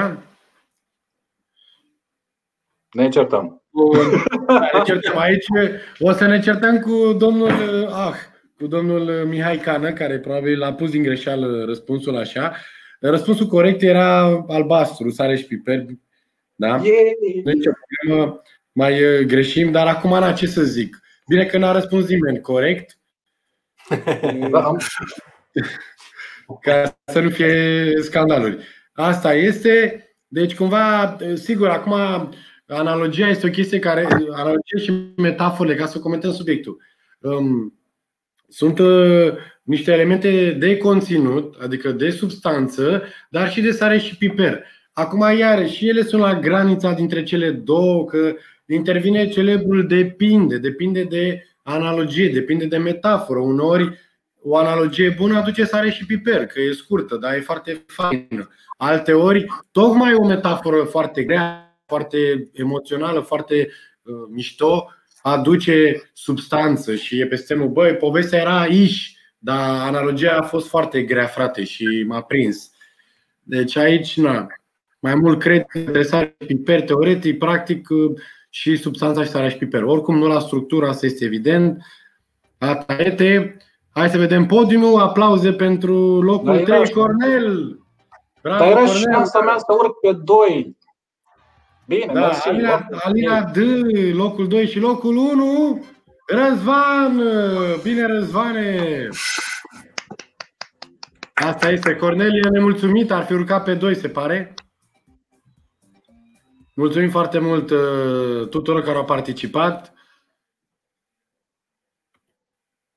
Ne 2.91 3.09
certăm. 3.09 3.63
ne 4.73 4.81
certăm 4.85 5.17
aici. 5.17 5.45
O 5.99 6.11
să 6.11 6.25
ne 6.25 6.39
certăm 6.39 6.79
cu 6.79 7.13
domnul 7.13 7.49
Ah, 7.91 8.15
cu 8.57 8.67
domnul 8.67 9.25
Mihai 9.25 9.57
Cană, 9.57 9.93
care 9.93 10.19
probabil 10.19 10.63
a 10.63 10.73
pus 10.73 10.91
din 10.91 11.03
greșeală 11.03 11.63
răspunsul 11.65 12.17
așa. 12.17 12.55
Răspunsul 12.99 13.47
corect 13.47 13.81
era 13.81 14.43
albastru, 14.47 15.09
sare 15.09 15.35
și 15.35 15.45
piper. 15.45 15.85
Da? 16.55 16.79
Deci, 17.43 17.65
mai 18.75 19.03
uh, 19.03 19.25
greșim, 19.25 19.71
dar 19.71 19.87
acum 19.87 20.29
n 20.29 20.35
ce 20.35 20.47
să 20.47 20.63
zic. 20.63 21.01
Bine 21.27 21.45
că 21.45 21.57
n-a 21.57 21.71
răspuns 21.71 22.07
nimeni 22.07 22.41
corect. 22.41 22.97
Da. 24.49 24.75
Ca 26.61 26.97
să 27.05 27.19
nu 27.19 27.29
fie 27.29 27.91
scandaluri. 28.01 28.63
Asta 28.93 29.33
este. 29.33 29.99
Deci, 30.27 30.55
cumva, 30.55 31.17
sigur, 31.33 31.67
acum 31.67 31.93
analogia 32.67 33.27
este 33.27 33.47
o 33.47 33.49
chestie 33.49 33.79
care. 33.79 34.07
Analogia 34.31 34.79
și 34.83 35.13
metaforele, 35.17 35.75
ca 35.75 35.85
să 35.85 35.99
comentăm 35.99 36.33
subiectul. 36.33 36.81
Um, 37.19 37.79
sunt 38.47 38.79
uh, 38.79 39.33
niște 39.63 39.91
elemente 39.91 40.51
de 40.51 40.77
conținut, 40.77 41.55
adică 41.61 41.91
de 41.91 42.09
substanță, 42.09 43.03
dar 43.29 43.51
și 43.51 43.61
de 43.61 43.71
sare 43.71 43.97
și 43.97 44.17
piper. 44.17 44.63
Acum, 44.93 45.37
iarăși, 45.37 45.87
ele 45.87 46.03
sunt 46.03 46.21
la 46.21 46.39
granița 46.39 46.91
dintre 46.91 47.23
cele 47.23 47.51
două, 47.51 48.05
că 48.05 48.35
intervine 48.73 49.27
celebrul 49.27 49.87
depinde, 49.87 50.57
depinde 50.57 51.03
de 51.03 51.43
analogie, 51.63 52.29
depinde 52.29 52.65
de 52.65 52.77
metaforă. 52.77 53.39
Uneori 53.39 53.99
o 54.47 54.57
analogie 54.57 55.09
bună 55.09 55.37
aduce 55.37 55.63
sare 55.63 55.89
și 55.89 56.05
piper, 56.05 56.45
că 56.45 56.61
e 56.61 56.71
scurtă, 56.71 57.17
dar 57.17 57.33
e 57.33 57.39
foarte 57.39 57.83
faină. 57.87 58.49
Alte 58.77 59.13
ori, 59.13 59.45
tocmai 59.71 60.13
o 60.13 60.25
metaforă 60.25 60.83
foarte 60.83 61.23
grea, 61.23 61.77
foarte 61.85 62.49
emoțională, 62.53 63.19
foarte 63.19 63.69
uh, 64.03 64.13
mișto, 64.29 64.89
aduce 65.21 66.09
substanță 66.13 66.95
și 66.95 67.19
e 67.19 67.27
pe 67.27 67.35
semnul, 67.35 67.69
băi, 67.69 67.95
povestea 67.95 68.39
era 68.39 68.59
aici, 68.59 69.17
dar 69.37 69.87
analogia 69.87 70.37
a 70.37 70.41
fost 70.41 70.67
foarte 70.67 71.01
grea, 71.03 71.25
frate, 71.25 71.63
și 71.63 72.05
m-a 72.07 72.21
prins. 72.21 72.71
Deci 73.41 73.75
aici, 73.75 74.17
na, 74.17 74.47
mai 74.99 75.15
mult 75.15 75.39
cred 75.39 75.65
că 75.65 76.01
sare 76.01 76.35
piper 76.45 76.81
teoretic, 76.81 77.37
practic, 77.37 77.87
și 78.55 78.75
substanța 78.75 79.23
și 79.23 79.29
sarea 79.29 79.49
și 79.49 79.57
piper. 79.57 79.83
Oricum, 79.83 80.17
nu 80.17 80.27
la 80.27 80.39
structură, 80.39 80.87
asta 80.87 81.05
este 81.05 81.25
evident. 81.25 81.85
Ataete. 82.57 83.57
Hai 83.89 84.09
să 84.09 84.17
vedem 84.17 84.45
podiumul. 84.45 84.99
Aplauze 84.99 85.53
pentru 85.53 86.21
locul 86.21 86.59
3, 86.59 86.89
Cornel. 86.89 87.79
Bravo, 88.41 88.57
Dar 88.57 88.67
era 88.67 88.75
Cornel. 88.79 88.95
și 88.95 89.03
șansa 89.11 89.39
mea 89.39 89.57
să 89.57 89.65
urc 89.79 89.99
pe 89.99 90.11
2. 90.23 90.77
Bine, 91.87 92.05
da, 92.13 92.19
mersi. 92.19 92.47
Alina, 92.47 92.87
Alina 93.03 93.41
D, 93.41 93.57
locul 94.13 94.47
2 94.47 94.67
și 94.67 94.79
locul 94.79 95.15
1. 95.15 95.85
Răzvan! 96.27 97.21
Bine, 97.83 98.05
Răzvane! 98.05 99.07
Asta 101.33 101.69
este. 101.69 101.95
Cornel 101.95 102.45
e 102.45 102.49
nemulțumit, 102.49 103.11
ar 103.11 103.23
fi 103.25 103.33
urcat 103.33 103.63
pe 103.63 103.73
2, 103.73 103.95
se 103.95 104.07
pare. 104.07 104.53
Mulțumim 106.77 107.09
foarte 107.09 107.39
mult 107.39 107.69
uh, 107.69 108.47
tuturor 108.49 108.81
care 108.81 108.97
au 108.97 109.05
participat. 109.05 109.93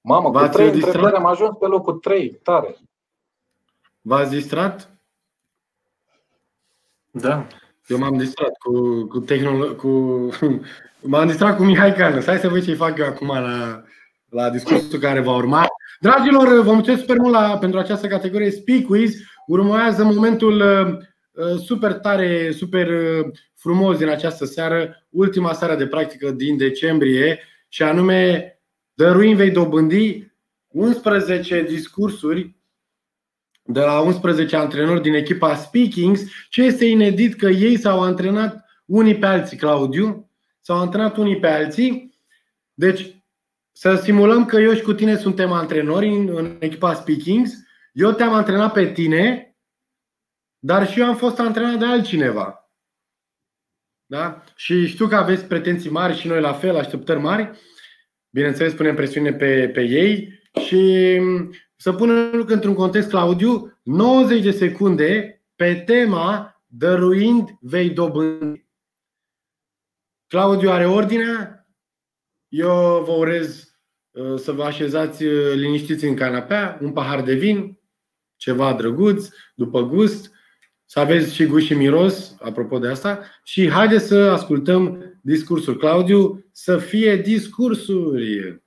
Mamă, 0.00 0.30
cu 0.30 0.46
trei 0.46 0.70
întrebări 0.70 1.16
am 1.16 1.26
ajuns 1.26 1.56
pe 1.58 1.66
locul 1.66 1.98
3, 1.98 2.30
tare. 2.42 2.76
V-ați 4.00 4.30
distrat? 4.30 4.98
Da. 7.10 7.46
Eu 7.86 7.98
m-am 7.98 8.16
distrat 8.16 8.56
cu, 8.58 9.06
cu 9.06 9.20
tehnolo- 9.20 9.76
cu 9.76 9.88
M-am 11.10 11.26
distrat 11.26 11.56
cu 11.56 11.64
Mihai 11.64 11.94
Cană. 11.94 12.22
Hai 12.22 12.38
să 12.38 12.48
văd 12.48 12.64
ce 12.64 12.74
fac 12.74 12.98
eu 12.98 13.06
acum 13.06 13.28
la, 13.28 13.82
la 14.28 14.50
discursul 14.50 14.98
care 14.98 15.20
va 15.20 15.34
urma. 15.34 15.66
Dragilor, 16.00 16.62
vă 16.62 16.72
mulțumesc 16.72 17.00
super 17.00 17.18
mult 17.18 17.32
la, 17.32 17.58
pentru 17.58 17.78
această 17.78 18.06
categorie 18.06 18.50
Speak 18.50 18.82
Quiz. 18.82 19.14
Urmează 19.46 20.04
momentul 20.04 20.60
uh, 20.60 20.98
super 21.64 21.92
tare, 21.92 22.50
super 22.50 22.88
uh, 22.88 23.30
frumos 23.54 23.98
din 23.98 24.08
această 24.08 24.44
seară, 24.44 25.06
ultima 25.08 25.52
seară 25.52 25.74
de 25.74 25.86
practică 25.86 26.30
din 26.30 26.56
decembrie, 26.56 27.40
și 27.68 27.82
anume 27.82 28.52
Dăruim 28.94 29.36
vei 29.36 29.50
dobândi 29.50 30.32
11 30.68 31.62
discursuri 31.62 32.56
de 33.62 33.80
la 33.80 34.00
11 34.00 34.56
antrenori 34.56 35.02
din 35.02 35.14
echipa 35.14 35.54
Speakings. 35.54 36.22
Ce 36.48 36.62
este 36.62 36.84
inedit 36.84 37.34
că 37.34 37.48
ei 37.48 37.78
s-au 37.78 38.02
antrenat 38.02 38.64
unii 38.84 39.18
pe 39.18 39.26
alții, 39.26 39.56
Claudiu, 39.56 40.30
s-au 40.60 40.78
antrenat 40.78 41.16
unii 41.16 41.38
pe 41.38 41.46
alții. 41.46 42.18
Deci, 42.74 43.22
să 43.72 43.94
simulăm 43.94 44.44
că 44.44 44.56
eu 44.56 44.74
și 44.74 44.82
cu 44.82 44.92
tine 44.92 45.16
suntem 45.16 45.52
antrenori 45.52 46.08
în, 46.08 46.30
în 46.36 46.56
echipa 46.58 46.94
Speakings. 46.94 47.52
Eu 47.92 48.12
te-am 48.12 48.32
antrenat 48.32 48.72
pe 48.72 48.86
tine, 48.86 49.47
dar 50.58 50.88
și 50.88 51.00
eu 51.00 51.06
am 51.06 51.16
fost 51.16 51.38
antrenat 51.38 51.78
de 51.78 51.84
altcineva. 51.84 52.72
Da? 54.06 54.44
Și 54.56 54.86
știu 54.86 55.06
că 55.06 55.16
aveți 55.16 55.44
pretenții 55.44 55.90
mari 55.90 56.16
și 56.16 56.26
noi 56.26 56.40
la 56.40 56.52
fel, 56.52 56.76
așteptări 56.76 57.20
mari. 57.20 57.58
Bineînțeles, 58.30 58.74
punem 58.74 58.94
presiune 58.94 59.32
pe, 59.32 59.68
pe 59.68 59.82
ei 59.82 60.40
și 60.66 61.20
să 61.76 61.92
punem 61.92 62.30
lucrul 62.32 62.54
într-un 62.54 62.74
context, 62.74 63.08
Claudiu, 63.08 63.80
90 63.82 64.42
de 64.42 64.50
secunde 64.50 65.42
pe 65.54 65.74
tema 65.74 66.62
dăruind 66.66 67.48
vei 67.60 67.90
dobândi. 67.90 68.66
Claudiu 70.26 70.70
are 70.70 70.86
ordinea. 70.86 71.66
Eu 72.48 73.04
vă 73.06 73.12
urez 73.12 73.74
uh, 74.10 74.38
să 74.38 74.52
vă 74.52 74.64
așezați 74.64 75.24
uh, 75.24 75.52
liniștiți 75.54 76.04
în 76.04 76.16
canapea, 76.16 76.78
un 76.82 76.92
pahar 76.92 77.22
de 77.22 77.34
vin, 77.34 77.80
ceva 78.36 78.72
drăguț, 78.72 79.28
după 79.54 79.82
gust, 79.82 80.32
să 80.90 80.98
aveți 80.98 81.34
și 81.34 81.46
gust 81.46 81.66
și 81.66 81.74
miros, 81.74 82.34
apropo 82.40 82.78
de 82.78 82.88
asta, 82.88 83.20
și 83.44 83.70
haideți 83.70 84.06
să 84.06 84.14
ascultăm 84.14 85.02
discursul. 85.22 85.76
Claudiu, 85.76 86.44
să 86.52 86.78
fie 86.78 87.16
discursuri! 87.16 88.62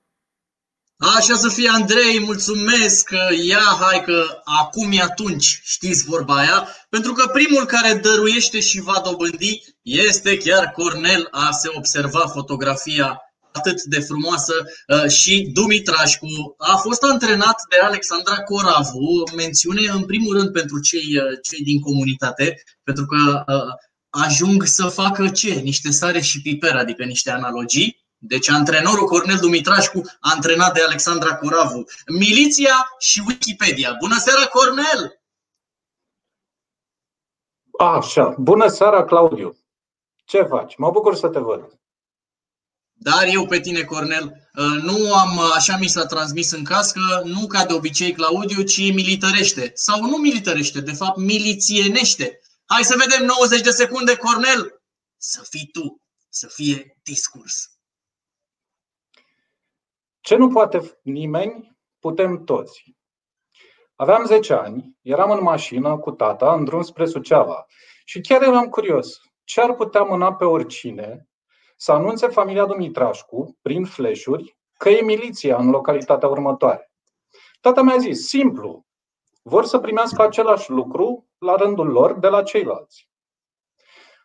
Așa 0.97 1.35
să 1.35 1.49
fie, 1.49 1.69
Andrei, 1.69 2.19
mulțumesc, 2.19 3.09
ia, 3.43 3.77
hai 3.79 4.03
că 4.05 4.41
acum 4.43 4.91
e 4.91 5.01
atunci, 5.01 5.61
știți 5.63 6.05
vorba 6.05 6.35
aia, 6.35 6.67
pentru 6.89 7.13
că 7.13 7.27
primul 7.27 7.65
care 7.65 7.93
dăruiește 7.93 8.59
și 8.59 8.81
va 8.81 9.01
dobândi 9.03 9.63
este 9.81 10.37
chiar 10.37 10.71
Cornel, 10.71 11.27
a 11.31 11.51
se 11.51 11.69
observa 11.75 12.19
fotografia 12.19 13.21
atât 13.51 13.83
de 13.83 13.99
frumoasă 13.99 14.53
uh, 14.87 15.09
și 15.09 15.49
Dumitrașcu 15.53 16.55
a 16.57 16.75
fost 16.75 17.03
antrenat 17.03 17.55
de 17.69 17.77
Alexandra 17.77 18.35
Coravu, 18.35 19.23
mențiune 19.35 19.87
în 19.87 20.05
primul 20.05 20.37
rând 20.37 20.51
pentru 20.51 20.79
cei, 20.79 21.17
uh, 21.17 21.39
cei 21.41 21.63
din 21.63 21.79
comunitate, 21.79 22.63
pentru 22.83 23.05
că 23.05 23.43
uh, 23.47 23.73
ajung 24.09 24.63
să 24.63 24.87
facă 24.87 25.29
ce? 25.29 25.53
Niște 25.53 25.91
sare 25.91 26.21
și 26.21 26.41
piper, 26.41 26.75
adică 26.75 27.03
niște 27.03 27.31
analogii. 27.31 27.99
Deci 28.23 28.49
antrenorul 28.49 29.05
Cornel 29.05 29.37
Dumitrașcu, 29.37 30.01
antrenat 30.19 30.73
de 30.73 30.81
Alexandra 30.81 31.35
Coravu. 31.35 31.83
Miliția 32.07 32.75
și 32.99 33.23
Wikipedia. 33.27 33.95
Bună 33.99 34.17
seara, 34.17 34.45
Cornel! 34.45 35.21
Așa, 37.79 38.35
bună 38.37 38.67
seara, 38.67 39.05
Claudiu! 39.05 39.57
Ce 40.25 40.41
faci? 40.41 40.77
Mă 40.77 40.91
bucur 40.91 41.15
să 41.15 41.27
te 41.27 41.39
văd. 41.39 41.80
Dar 43.03 43.27
eu 43.27 43.45
pe 43.45 43.59
tine, 43.59 43.83
Cornel, 43.83 44.23
uh, 44.25 44.81
nu 44.83 45.13
am, 45.13 45.37
uh, 45.37 45.51
așa 45.55 45.77
mi 45.77 45.87
s-a 45.87 46.05
transmis 46.05 46.51
în 46.51 46.63
cască, 46.63 47.21
nu 47.23 47.47
ca 47.47 47.65
de 47.65 47.73
obicei 47.73 48.11
Claudiu, 48.11 48.63
ci 48.63 48.77
militărește. 48.77 49.71
Sau 49.73 50.01
nu 50.01 50.17
militărește, 50.17 50.81
de 50.81 50.91
fapt 50.91 51.17
milițienește. 51.17 52.39
Hai 52.65 52.83
să 52.83 52.95
vedem 52.97 53.25
90 53.25 53.61
de 53.61 53.69
secunde, 53.69 54.15
Cornel! 54.15 54.81
Să 55.17 55.41
fii 55.49 55.69
tu, 55.71 56.01
să 56.29 56.47
fie 56.47 56.97
discurs. 57.03 57.71
Ce 60.19 60.35
nu 60.35 60.47
poate 60.47 60.99
nimeni, 61.03 61.77
putem 61.99 62.43
toți. 62.43 62.95
Aveam 63.95 64.25
10 64.25 64.53
ani, 64.53 64.97
eram 65.01 65.31
în 65.31 65.41
mașină 65.41 65.97
cu 65.97 66.11
tata 66.11 66.53
în 66.53 66.63
drum 66.63 66.81
spre 66.81 67.05
Suceava 67.05 67.65
și 68.05 68.21
chiar 68.21 68.41
eram 68.41 68.69
curios 68.69 69.19
ce 69.43 69.61
ar 69.61 69.73
putea 69.73 70.01
mâna 70.01 70.33
pe 70.33 70.43
oricine 70.43 71.30
să 71.81 71.91
anunțe 71.91 72.27
familia 72.27 72.65
Dumitrașcu, 72.65 73.57
prin 73.61 73.85
fleșuri, 73.85 74.57
că 74.77 74.89
e 74.89 75.01
miliția 75.01 75.57
în 75.57 75.69
localitatea 75.69 76.27
următoare. 76.27 76.91
Tata 77.61 77.81
mi-a 77.81 77.97
zis, 77.97 78.27
simplu, 78.27 78.85
vor 79.41 79.65
să 79.65 79.79
primească 79.79 80.21
același 80.21 80.69
lucru 80.69 81.29
la 81.37 81.55
rândul 81.55 81.87
lor 81.87 82.19
de 82.19 82.27
la 82.27 82.43
ceilalți. 82.43 83.09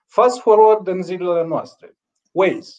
Fast 0.07 0.41
forward 0.41 0.87
în 0.87 1.03
zilele 1.03 1.45
noastre. 1.45 1.99
Waze. 2.33 2.75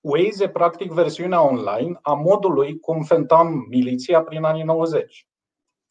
Waze 0.00 0.44
e 0.44 0.50
practic 0.50 0.90
versiunea 0.90 1.42
online 1.42 1.98
a 2.02 2.12
modului 2.12 2.78
cum 2.78 3.02
fentam 3.02 3.66
miliția 3.68 4.22
prin 4.22 4.44
anii 4.44 4.62
90. 4.62 5.28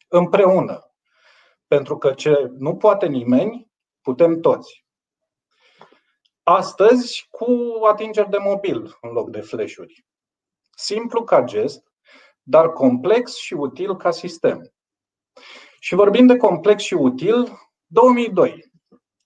Împreună. 0.07 0.93
Pentru 1.67 1.97
că 1.97 2.13
ce 2.13 2.51
nu 2.57 2.75
poate 2.75 3.05
nimeni, 3.05 3.71
putem 4.01 4.39
toți. 4.39 4.87
Astăzi 6.49 7.27
cu 7.31 7.45
atingeri 7.89 8.29
de 8.29 8.37
mobil 8.37 8.97
în 9.01 9.11
loc 9.11 9.29
de 9.29 9.41
flash-uri. 9.41 10.05
Simplu 10.75 11.23
ca 11.23 11.43
gest, 11.43 11.83
dar 12.43 12.71
complex 12.71 13.35
și 13.35 13.53
util 13.53 13.95
ca 13.95 14.11
sistem. 14.11 14.73
Și 15.79 15.95
vorbim 15.95 16.27
de 16.27 16.37
complex 16.37 16.83
și 16.83 16.93
util, 16.93 17.59
2002 17.85 18.71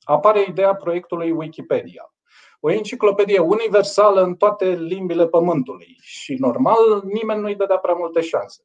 apare 0.04 0.46
ideea 0.48 0.76
proiectului 0.76 1.32
Wikipedia. 1.32 2.14
O 2.60 2.72
enciclopedie 2.72 3.40
universală 3.40 4.22
în 4.22 4.36
toate 4.36 4.70
limbile 4.70 5.28
pământului 5.28 5.98
și 6.02 6.34
normal 6.34 7.02
nimeni 7.04 7.42
nu-i 7.42 7.56
dădea 7.56 7.78
prea 7.78 7.94
multe 7.94 8.22
șanse. 8.22 8.64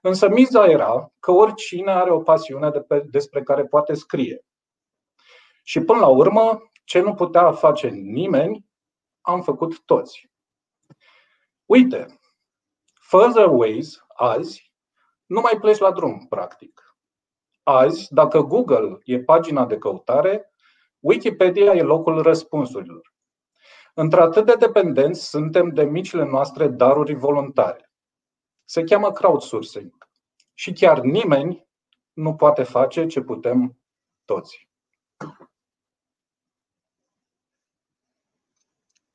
Însă 0.00 0.28
miza 0.28 0.64
era 0.64 1.12
că 1.18 1.30
oricine 1.30 1.90
are 1.90 2.10
o 2.10 2.20
pasiune 2.20 2.70
de 2.70 2.80
pe, 2.80 3.04
despre 3.10 3.42
care 3.42 3.64
poate 3.64 3.94
scrie. 3.94 4.44
Și 5.62 5.80
până 5.80 6.00
la 6.00 6.08
urmă, 6.08 6.71
ce 6.84 7.00
nu 7.00 7.14
putea 7.14 7.52
face 7.52 7.88
nimeni, 7.88 8.66
am 9.20 9.42
făcut 9.42 9.84
toți. 9.84 10.30
Uite, 11.64 12.20
Further 13.00 13.46
Ways, 13.46 14.04
azi, 14.14 14.72
nu 15.26 15.40
mai 15.40 15.58
pleci 15.60 15.78
la 15.78 15.92
drum, 15.92 16.26
practic. 16.28 16.96
Azi, 17.62 18.14
dacă 18.14 18.40
Google 18.40 18.98
e 19.04 19.20
pagina 19.20 19.66
de 19.66 19.78
căutare, 19.78 20.52
Wikipedia 21.00 21.72
e 21.72 21.82
locul 21.82 22.22
răspunsurilor. 22.22 23.14
Într-atât 23.94 24.46
de 24.46 24.54
dependenți 24.54 25.28
suntem 25.28 25.68
de 25.68 25.84
micile 25.84 26.24
noastre 26.24 26.68
daruri 26.68 27.14
voluntare. 27.14 27.92
Se 28.64 28.82
cheamă 28.82 29.12
crowdsourcing. 29.12 30.08
Și 30.54 30.72
chiar 30.72 31.00
nimeni 31.00 31.66
nu 32.12 32.34
poate 32.34 32.62
face 32.62 33.06
ce 33.06 33.20
putem 33.20 33.78
toți. 34.24 34.70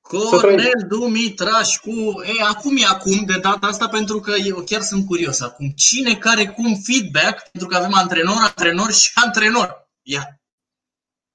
Cornel 0.07 0.85
Dumitrașcu, 0.87 2.21
e, 2.23 2.43
acum 2.43 2.77
e 2.77 2.85
acum, 2.85 3.25
de 3.25 3.39
data 3.39 3.67
asta, 3.67 3.87
pentru 3.87 4.19
că 4.19 4.33
eu 4.45 4.55
chiar 4.65 4.81
sunt 4.81 5.05
curios 5.05 5.41
acum. 5.41 5.69
Cine 5.75 6.15
care 6.15 6.45
cum 6.45 6.75
feedback, 6.75 7.49
pentru 7.51 7.69
că 7.69 7.77
avem 7.77 7.93
antrenor, 7.93 8.35
antrenor 8.39 8.91
și 8.91 9.11
antrenor. 9.15 9.87
Ia. 10.01 10.39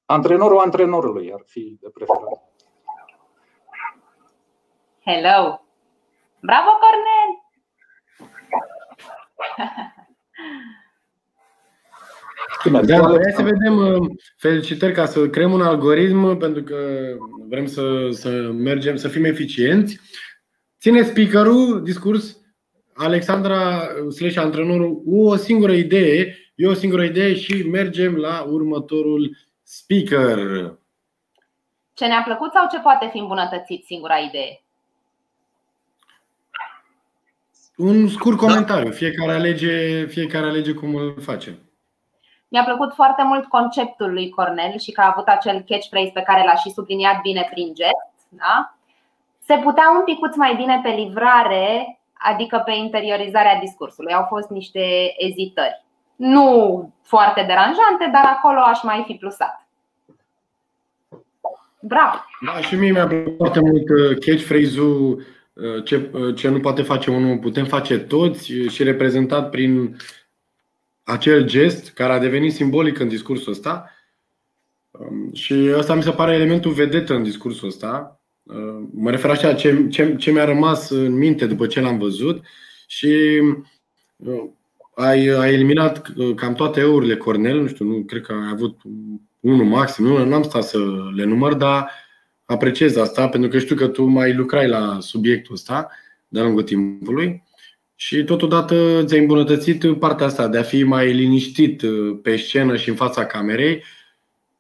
Antrenorul 0.05 0.59
antrenorului 0.59 1.33
ar 1.33 1.43
fi 1.47 1.79
de 1.81 1.89
preferat. 1.89 2.43
Hello! 5.05 5.61
Bravo, 6.41 6.71
Cornel! 6.83 7.31
Da, 12.83 12.97
hai 12.99 13.33
să 13.35 13.43
vedem 13.43 13.77
uh, 13.77 14.11
felicitări 14.37 14.93
ca 14.93 15.07
să 15.07 15.29
creăm 15.29 15.53
un 15.53 15.63
algoritm 15.63 16.37
pentru 16.37 16.63
că 16.63 16.77
vrem 17.49 17.67
să, 17.67 18.09
să 18.11 18.31
mergem, 18.53 18.97
să 18.97 19.09
fim 19.09 19.25
eficienți. 19.25 20.01
Ține 20.81 21.03
speakerul, 21.03 21.83
discurs, 21.85 22.37
Alexandra 22.95 23.83
slash 24.11 24.37
antrenorul, 24.37 25.03
o 25.07 25.37
singură 25.37 25.73
idee, 25.73 26.37
e 26.55 26.67
o 26.67 26.75
singură 26.75 27.05
idee 27.05 27.35
și 27.35 27.69
mergem 27.69 28.17
la 28.17 28.43
următorul 28.43 29.37
speaker. 29.63 30.39
Ce 31.93 32.07
ne-a 32.07 32.23
plăcut 32.25 32.53
sau 32.53 32.67
ce 32.71 32.81
poate 32.81 33.09
fi 33.13 33.19
îmbunătățit, 33.19 33.85
singura 33.85 34.17
idee? 34.17 34.63
Un 37.77 38.09
scurt 38.09 38.37
comentariu, 38.37 38.91
fiecare 38.91 39.33
alege, 39.33 40.07
fiecare 40.07 40.47
alege 40.47 40.73
cum 40.73 40.95
îl 40.95 41.17
face. 41.21 41.59
Mi-a 42.53 42.65
plăcut 42.65 42.93
foarte 42.95 43.23
mult 43.23 43.45
conceptul 43.45 44.13
lui 44.13 44.31
Cornel 44.31 44.79
și 44.79 44.93
că 44.93 45.01
a 45.01 45.13
avut 45.15 45.29
acel 45.29 45.65
catchphrase 45.69 46.11
pe 46.15 46.23
care 46.23 46.45
l-a 46.45 46.55
și 46.55 46.71
subliniat 46.71 47.21
bine 47.21 47.49
prin 47.51 47.75
gest. 47.75 48.13
Da? 48.29 48.75
Se 49.39 49.61
putea 49.63 49.85
un 49.97 50.05
pic 50.05 50.37
mai 50.37 50.55
bine 50.55 50.81
pe 50.83 50.89
livrare, 50.89 51.99
adică 52.13 52.63
pe 52.65 52.73
interiorizarea 52.73 53.59
discursului. 53.61 54.13
Au 54.13 54.27
fost 54.29 54.49
niște 54.49 55.15
ezitări. 55.19 55.85
Nu 56.17 56.93
foarte 57.03 57.43
deranjante, 57.43 58.11
dar 58.13 58.25
acolo 58.25 58.61
aș 58.61 58.83
mai 58.83 59.03
fi 59.07 59.15
plusat. 59.15 59.67
Bravo! 61.81 62.17
Da, 62.47 62.61
și 62.61 62.75
mie 62.75 62.91
mi-a 62.91 63.07
plăcut 63.07 63.37
foarte 63.37 63.61
mult 63.61 63.89
uh, 63.89 64.19
catchphrase-ul 64.27 65.23
uh, 65.53 65.85
ce, 65.85 66.11
uh, 66.13 66.35
ce 66.35 66.49
nu 66.49 66.61
poate 66.61 66.83
face 66.83 67.11
unul, 67.11 67.39
putem 67.39 67.65
face 67.65 67.99
toți 67.99 68.53
și 68.53 68.83
reprezentat 68.83 69.51
prin 69.51 69.97
acel 71.03 71.47
gest 71.47 71.91
care 71.91 72.13
a 72.13 72.19
devenit 72.19 72.53
simbolic 72.53 72.99
în 72.99 73.09
discursul 73.09 73.53
ăsta. 73.53 73.91
Um, 74.91 75.35
și 75.35 75.55
ăsta 75.77 75.95
mi 75.95 76.03
se 76.03 76.11
pare 76.11 76.35
elementul 76.35 76.73
vedetă 76.73 77.15
în 77.15 77.23
discursul 77.23 77.69
ăsta. 77.69 78.21
Mă 78.93 79.11
refer 79.11 79.31
așa 79.31 79.55
ce, 79.55 79.87
ce, 79.91 80.17
ce 80.17 80.31
mi-a 80.31 80.45
rămas 80.45 80.91
în 80.91 81.13
minte 81.13 81.47
după 81.47 81.67
ce 81.67 81.81
l-am 81.81 81.99
văzut 81.99 82.45
și 82.87 83.41
ai, 84.95 85.27
ai 85.29 85.53
eliminat 85.53 86.13
cam 86.37 86.55
toate 86.55 86.81
eurile 86.81 87.17
Cornel, 87.17 87.61
nu 87.61 87.67
știu, 87.67 87.85
nu 87.85 88.03
cred 88.03 88.23
că 88.23 88.33
ai 88.33 88.51
avut 88.53 88.81
unul 89.41 89.65
maxim, 89.65 90.05
nu 90.05 90.35
am 90.35 90.43
stat 90.43 90.63
să 90.63 90.79
le 91.15 91.25
număr, 91.25 91.55
dar 91.55 91.91
apreciez 92.45 92.97
asta 92.97 93.29
pentru 93.29 93.51
că 93.51 93.59
știu 93.59 93.77
că 93.77 93.87
tu 93.87 94.05
mai 94.05 94.35
lucrai 94.35 94.69
la 94.69 94.99
subiectul 95.01 95.55
ăsta 95.55 95.91
de-a 96.29 96.43
lungul 96.43 96.63
timpului 96.63 97.43
și 98.05 98.25
totodată 98.25 99.03
ți-ai 99.05 99.21
îmbunătățit 99.21 99.99
partea 99.99 100.27
asta 100.27 100.49
de 100.49 100.59
a 100.59 100.63
fi 100.63 100.83
mai 100.83 101.13
liniștit 101.13 101.83
pe 102.23 102.37
scenă 102.37 102.77
și 102.77 102.89
în 102.89 102.95
fața 102.95 103.27
camerei 103.27 103.83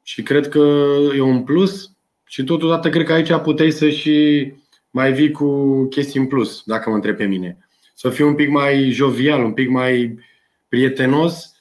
și 0.02 0.22
cred 0.22 0.48
că 0.48 0.86
e 1.16 1.20
un 1.20 1.42
plus 1.42 1.92
și 2.26 2.44
totodată 2.44 2.90
cred 2.90 3.06
că 3.06 3.12
aici 3.12 3.32
puteai 3.32 3.70
să 3.70 3.90
și 3.90 4.52
mai 4.90 5.12
vii 5.12 5.30
cu 5.30 5.82
chestii 5.84 6.20
în 6.20 6.26
plus, 6.26 6.62
dacă 6.66 6.88
mă 6.88 6.94
întreb 6.94 7.16
pe 7.16 7.24
mine. 7.24 7.58
Să 7.94 8.08
fii 8.08 8.24
un 8.24 8.34
pic 8.34 8.48
mai 8.48 8.90
jovial, 8.90 9.44
un 9.44 9.52
pic 9.52 9.68
mai 9.68 10.18
prietenos 10.68 11.56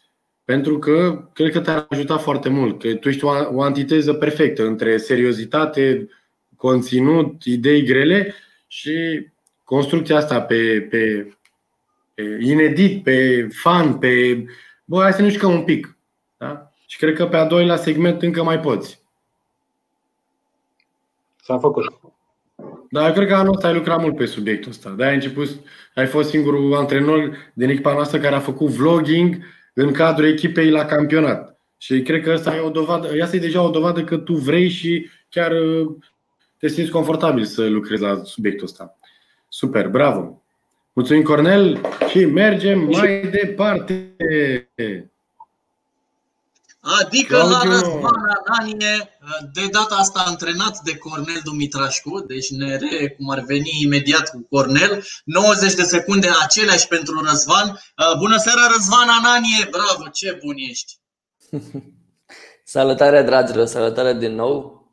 pentru 0.46 0.80
că 0.80 1.28
cred 1.34 1.52
că 1.52 1.60
te-ar 1.60 1.86
ajuta 1.90 2.18
foarte 2.18 2.50
mult. 2.50 2.82
Că 2.82 2.94
tu 2.94 3.10
ești 3.10 3.24
o 3.54 3.62
antiteză 3.62 4.14
perfectă 4.14 4.66
între 4.66 4.98
seriozitate, 4.98 6.10
conținut, 6.56 7.44
idei 7.44 7.84
grele 7.84 8.34
și 8.68 9.26
construcția 9.64 10.18
asta 10.18 10.42
pe, 10.42 10.88
pe, 10.90 11.28
pe 11.41 11.41
inedit, 12.40 13.04
pe 13.04 13.48
fan, 13.52 13.98
pe. 13.98 14.44
Bă, 14.86 15.02
hai 15.02 15.14
să 15.14 15.22
ne 15.22 15.30
jucăm 15.30 15.52
un 15.52 15.64
pic. 15.64 15.98
Da? 16.38 16.72
Și 16.86 16.98
cred 16.98 17.16
că 17.16 17.26
pe 17.26 17.38
a 17.38 17.46
doilea 17.46 17.76
segment 17.76 18.22
încă 18.22 18.44
mai 18.44 18.60
poți. 18.60 19.02
S-a 21.42 21.58
făcut. 21.58 22.00
Dar 22.90 23.08
eu 23.08 23.14
cred 23.14 23.28
că 23.28 23.36
anul 23.36 23.54
ăsta 23.54 23.68
ai 23.68 23.74
lucrat 23.74 24.02
mult 24.02 24.16
pe 24.16 24.26
subiectul 24.26 24.72
ăsta. 24.72 24.90
De 24.90 25.04
ai 25.04 25.14
început, 25.14 25.50
ai 25.96 26.08
fost 26.08 26.30
singurul 26.30 26.76
antrenor 26.76 27.52
din 27.54 27.70
echipa 27.70 27.94
noastră 27.94 28.20
care 28.20 28.36
a 28.36 28.40
făcut 28.40 28.68
vlogging 28.68 29.38
în 29.74 29.92
cadrul 29.92 30.28
echipei 30.28 30.70
la 30.70 30.86
campionat. 30.86 31.60
Și 31.78 32.02
cred 32.02 32.24
că 32.24 32.32
asta 32.32 32.56
e 32.56 32.60
o 32.60 32.70
dovadă, 32.70 33.08
asta 33.22 33.36
e 33.36 33.40
deja 33.40 33.62
o 33.62 33.70
dovadă 33.70 34.04
că 34.04 34.18
tu 34.18 34.34
vrei 34.34 34.70
și 34.70 35.10
chiar 35.30 35.52
uh, 35.52 35.96
te 36.58 36.68
simți 36.68 36.92
confortabil 36.92 37.44
să 37.44 37.68
lucrezi 37.68 38.02
la 38.02 38.22
subiectul 38.24 38.66
ăsta. 38.66 38.98
Super, 39.48 39.88
bravo! 39.88 40.41
Mulțumim, 40.94 41.24
Cornel, 41.24 41.82
și 42.10 42.26
mergem 42.26 42.80
mai 42.80 43.30
departe. 43.30 44.16
Adică 46.80 47.38
la 47.38 47.62
Răzvan 47.64 48.42
Ananie, 48.46 49.10
de 49.54 49.68
data 49.72 49.96
asta 49.96 50.24
antrenat 50.26 50.80
de 50.84 50.98
Cornel 50.98 51.42
Dumitrașcu, 51.44 52.20
deci 52.20 52.50
ne 52.50 52.76
re, 52.76 53.10
cum 53.10 53.30
ar 53.30 53.40
veni 53.40 53.70
imediat 53.82 54.30
cu 54.30 54.48
Cornel, 54.50 55.04
90 55.26 55.74
de 55.74 55.84
secunde 55.84 56.28
aceleași 56.44 56.88
pentru 56.88 57.24
Răzvan. 57.26 57.68
Uh, 57.70 58.18
bună 58.18 58.38
seara 58.38 58.68
Răzvan 58.72 59.08
Ananie, 59.10 59.68
bravo, 59.70 60.10
ce 60.14 60.40
bun 60.44 60.56
ești! 60.70 60.94
Salutare 62.64 63.24
dragilor, 63.24 63.66
salutare 63.66 64.14
din 64.14 64.36
nou! 64.36 64.86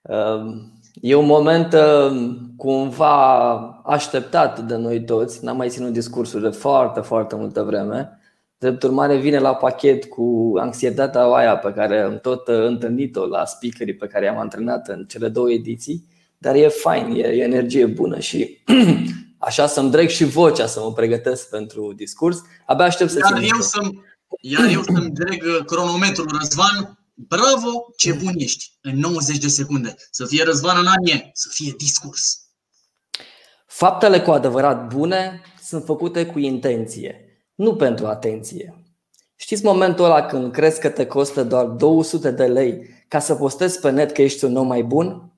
Um, 0.00 0.73
e 1.04 1.14
un 1.14 1.26
moment 1.26 1.72
um, 1.72 2.38
cumva 2.56 3.56
așteptat 3.84 4.60
de 4.60 4.76
noi 4.76 5.04
toți, 5.04 5.44
n-am 5.44 5.56
mai 5.56 5.68
ținut 5.68 5.92
discursuri 5.92 6.42
de 6.42 6.48
foarte, 6.48 7.00
foarte 7.00 7.36
multă 7.36 7.62
vreme 7.62 8.18
Drept 8.64 8.82
urmare, 8.82 9.16
vine 9.16 9.38
la 9.38 9.54
pachet 9.54 10.04
cu 10.04 10.52
anxietatea 10.56 11.22
aia 11.22 11.56
pe 11.56 11.72
care 11.72 12.00
am 12.00 12.18
tot 12.18 12.48
uh, 12.48 12.64
întâlnit-o 12.66 13.26
la 13.26 13.44
speakerii 13.44 13.94
pe 13.94 14.06
care 14.06 14.24
i-am 14.24 14.38
antrenat 14.38 14.88
în 14.88 15.04
cele 15.04 15.28
două 15.28 15.50
ediții, 15.50 16.04
dar 16.38 16.54
e 16.54 16.68
fain, 16.68 17.10
e, 17.10 17.18
e 17.18 17.42
energie 17.42 17.86
bună 17.86 18.18
și 18.18 18.62
așa 19.48 19.66
să-mi 19.66 19.90
dreg 19.90 20.08
și 20.08 20.24
vocea 20.24 20.66
să 20.66 20.80
mă 20.80 20.92
pregătesc 20.92 21.48
pentru 21.48 21.92
discurs. 21.96 22.42
Abia 22.66 22.84
aștept 22.84 23.10
să 23.10 23.18
iar 23.18 23.42
eu 23.42 23.60
să-mi, 23.60 24.02
iar 24.40 24.68
eu 24.70 24.82
să-mi 24.82 25.10
dreg 25.10 25.42
uh, 25.42 25.64
cronometrul 25.64 26.30
Răzvan. 26.38 26.98
Bravo, 27.14 27.86
ce 27.96 28.12
bun 28.12 28.32
ești! 28.36 28.72
În 28.80 28.98
90 28.98 29.38
de 29.38 29.48
secunde. 29.48 29.94
Să 30.10 30.26
fie 30.26 30.44
Răzvan 30.44 30.78
în 30.78 30.86
anie, 30.86 31.30
să 31.32 31.48
fie 31.52 31.74
discurs. 31.76 32.40
Faptele 33.66 34.20
cu 34.20 34.30
adevărat 34.30 34.94
bune 34.94 35.42
sunt 35.62 35.84
făcute 35.84 36.26
cu 36.26 36.38
intenție 36.38 37.24
nu 37.54 37.76
pentru 37.76 38.06
atenție. 38.06 38.84
Știți 39.36 39.64
momentul 39.64 40.04
ăla 40.04 40.26
când 40.26 40.52
crezi 40.52 40.80
că 40.80 40.88
te 40.88 41.06
costă 41.06 41.44
doar 41.44 41.64
200 41.64 42.30
de 42.30 42.46
lei 42.46 42.88
ca 43.08 43.18
să 43.18 43.34
postezi 43.34 43.80
pe 43.80 43.90
net 43.90 44.12
că 44.12 44.22
ești 44.22 44.44
un 44.44 44.56
om 44.56 44.66
mai 44.66 44.82
bun? 44.82 45.32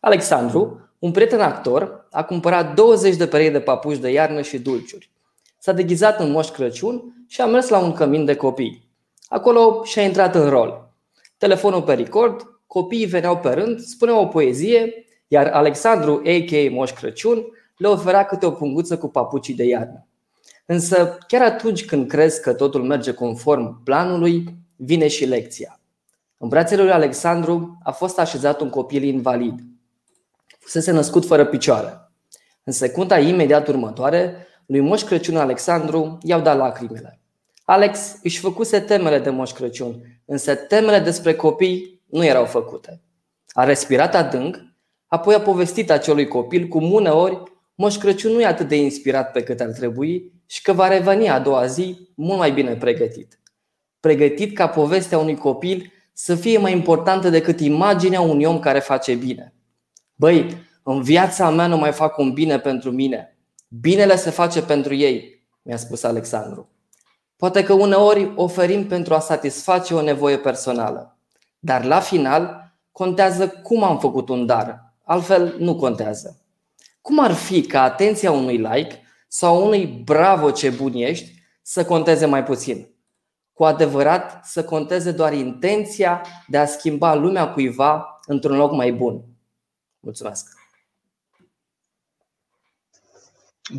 Alexandru, 0.00 0.90
un 0.98 1.10
prieten 1.10 1.40
actor, 1.40 2.06
a 2.10 2.22
cumpărat 2.22 2.74
20 2.74 3.16
de 3.16 3.26
perechi 3.26 3.52
de 3.52 3.60
papuși 3.60 3.98
de 3.98 4.10
iarnă 4.10 4.42
și 4.42 4.58
dulciuri. 4.58 5.10
S-a 5.58 5.72
deghizat 5.72 6.20
în 6.20 6.30
Moș 6.30 6.48
Crăciun 6.48 7.24
și 7.28 7.40
a 7.40 7.46
mers 7.46 7.68
la 7.68 7.78
un 7.78 7.92
cămin 7.92 8.24
de 8.24 8.34
copii. 8.34 8.90
Acolo 9.28 9.84
și-a 9.84 10.02
intrat 10.02 10.34
în 10.34 10.48
rol. 10.48 10.87
Telefonul 11.38 11.82
pe 11.82 11.94
record, 11.94 12.60
copiii 12.66 13.06
veneau 13.06 13.36
pe 13.36 13.48
rând, 13.48 13.80
spuneau 13.80 14.22
o 14.22 14.26
poezie, 14.26 15.04
iar 15.28 15.46
Alexandru, 15.46 16.22
a.k.a. 16.24 16.70
Moș 16.70 16.90
Crăciun, 16.90 17.46
le 17.76 17.88
ofera 17.88 18.24
câte 18.24 18.46
o 18.46 18.50
punguță 18.50 18.98
cu 18.98 19.08
papucii 19.08 19.54
de 19.54 19.64
iarnă. 19.64 20.06
Însă, 20.66 21.18
chiar 21.26 21.42
atunci 21.42 21.84
când 21.84 22.08
crezi 22.08 22.42
că 22.42 22.54
totul 22.54 22.82
merge 22.82 23.12
conform 23.12 23.82
planului, 23.82 24.44
vine 24.76 25.08
și 25.08 25.24
lecția. 25.24 25.80
În 26.38 26.48
brațele 26.48 26.82
lui 26.82 26.92
Alexandru 26.92 27.78
a 27.82 27.90
fost 27.90 28.18
așezat 28.18 28.60
un 28.60 28.70
copil 28.70 29.02
invalid. 29.02 29.60
Fusese 30.58 30.90
născut 30.90 31.26
fără 31.26 31.44
picioare. 31.44 32.10
În 32.64 32.72
secunda 32.72 33.18
imediat 33.18 33.68
următoare, 33.68 34.46
lui 34.66 34.80
Moș 34.80 35.02
Crăciun 35.02 35.36
Alexandru 35.36 36.18
i-au 36.22 36.40
dat 36.40 36.56
lacrimile. 36.56 37.20
Alex 37.64 38.16
își 38.22 38.38
făcuse 38.38 38.80
temele 38.80 39.18
de 39.18 39.30
Moș 39.30 39.50
Crăciun, 39.50 40.17
însă 40.30 40.54
temele 40.54 40.98
despre 40.98 41.34
copii 41.34 42.02
nu 42.06 42.24
erau 42.24 42.44
făcute. 42.44 43.02
A 43.48 43.64
respirat 43.64 44.14
adânc, 44.14 44.58
apoi 45.06 45.34
a 45.34 45.40
povestit 45.40 45.90
acelui 45.90 46.28
copil 46.28 46.66
cum 46.66 46.92
uneori 46.92 47.42
Moș 47.74 47.96
Crăciun 47.96 48.32
nu 48.32 48.40
e 48.40 48.46
atât 48.46 48.68
de 48.68 48.76
inspirat 48.76 49.32
pe 49.32 49.42
cât 49.42 49.60
ar 49.60 49.68
trebui 49.68 50.32
și 50.46 50.62
că 50.62 50.72
va 50.72 50.88
reveni 50.88 51.28
a 51.28 51.40
doua 51.40 51.66
zi 51.66 52.08
mult 52.14 52.38
mai 52.38 52.52
bine 52.52 52.76
pregătit. 52.76 53.40
Pregătit 54.00 54.54
ca 54.54 54.68
povestea 54.68 55.18
unui 55.18 55.36
copil 55.36 55.92
să 56.12 56.34
fie 56.34 56.58
mai 56.58 56.72
importantă 56.72 57.28
decât 57.30 57.60
imaginea 57.60 58.20
unui 58.20 58.44
om 58.44 58.58
care 58.58 58.78
face 58.78 59.14
bine. 59.14 59.54
Băi, 60.14 60.66
în 60.82 61.02
viața 61.02 61.50
mea 61.50 61.66
nu 61.66 61.76
mai 61.76 61.92
fac 61.92 62.18
un 62.18 62.32
bine 62.32 62.58
pentru 62.58 62.90
mine. 62.90 63.38
Binele 63.68 64.16
se 64.16 64.30
face 64.30 64.62
pentru 64.62 64.94
ei, 64.94 65.46
mi-a 65.62 65.76
spus 65.76 66.02
Alexandru. 66.02 66.70
Poate 67.38 67.62
că 67.62 67.72
uneori 67.72 68.32
oferim 68.36 68.86
pentru 68.86 69.14
a 69.14 69.20
satisface 69.20 69.94
o 69.94 70.00
nevoie 70.00 70.38
personală, 70.38 71.18
dar 71.58 71.84
la 71.84 72.00
final 72.00 72.72
contează 72.92 73.48
cum 73.48 73.82
am 73.82 73.98
făcut 73.98 74.28
un 74.28 74.46
dar, 74.46 74.94
altfel 75.04 75.56
nu 75.58 75.76
contează. 75.76 76.40
Cum 77.00 77.18
ar 77.18 77.32
fi 77.32 77.62
ca 77.62 77.82
atenția 77.82 78.30
unui 78.30 78.56
like 78.56 79.02
sau 79.28 79.64
unui 79.66 79.86
bravo 79.86 80.50
ce 80.50 80.70
bun 80.70 80.92
ești 80.94 81.32
să 81.62 81.84
conteze 81.84 82.26
mai 82.26 82.44
puțin? 82.44 82.88
Cu 83.52 83.64
adevărat 83.64 84.44
să 84.44 84.64
conteze 84.64 85.12
doar 85.12 85.32
intenția 85.32 86.22
de 86.46 86.58
a 86.58 86.66
schimba 86.66 87.14
lumea 87.14 87.52
cuiva 87.52 88.20
într-un 88.26 88.56
loc 88.56 88.72
mai 88.72 88.92
bun. 88.92 89.24
Mulțumesc! 90.00 90.46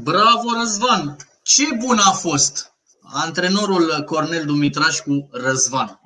Bravo, 0.03 0.53
Răzvan! 0.60 1.18
Ce 1.41 1.64
bun 1.76 1.98
a 1.98 2.11
fost 2.11 2.69
antrenorul 3.14 4.03
Cornel 4.06 4.45
Dumitraș 4.45 4.99
cu 4.99 5.27
Răzvan. 5.31 6.02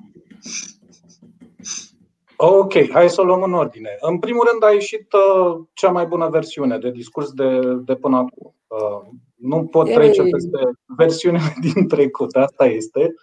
Ok, 2.36 2.72
hai 2.90 3.10
să 3.10 3.20
o 3.20 3.24
luăm 3.24 3.42
în 3.42 3.52
ordine. 3.52 3.96
În 4.00 4.18
primul 4.18 4.48
rând 4.50 4.64
a 4.64 4.72
ieșit 4.72 5.12
uh, 5.12 5.60
cea 5.72 5.90
mai 5.90 6.06
bună 6.06 6.28
versiune 6.28 6.78
de 6.78 6.90
discurs 6.90 7.32
de, 7.32 7.60
de 7.74 7.94
până 7.94 8.16
acum. 8.16 8.54
Uh, 8.66 9.08
nu 9.34 9.64
pot 9.66 9.92
trece 9.92 10.22
peste 10.22 10.58
versiunea 10.86 11.40
din 11.72 11.88
trecut, 11.88 12.36
asta 12.36 12.64
este. 12.64 13.14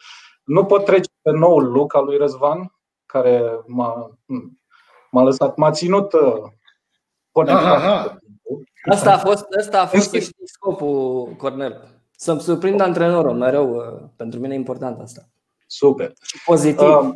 Nu 0.44 0.66
pot 0.66 0.86
trece 0.86 1.10
pe 1.22 1.32
noul 1.32 1.72
look 1.72 1.96
al 1.96 2.06
lui 2.06 2.18
Răzvan, 2.18 2.76
care 3.06 3.60
m-a, 3.66 4.18
m-a 5.12 5.24
lăsat, 5.24 5.58
m-a 5.58 5.72
ținut 5.72 6.14
uh, 6.14 6.44
Asta 8.90 9.14
a 9.14 9.18
fost, 9.18 9.46
asta 9.60 9.82
a 9.82 9.86
fost 9.86 10.10
să 10.10 10.20
știi 10.20 10.48
scopul, 10.48 11.34
Cornel. 11.38 12.01
Să-mi 12.24 12.40
surprind 12.40 12.80
antrenorul, 12.80 13.34
mereu. 13.34 13.76
Uh, 13.76 14.10
pentru 14.16 14.40
mine 14.40 14.54
e 14.54 14.58
important 14.58 15.00
asta. 15.00 15.22
Super. 15.68 16.14
Pozitiv. 16.46 16.88
Uh, 16.88 17.10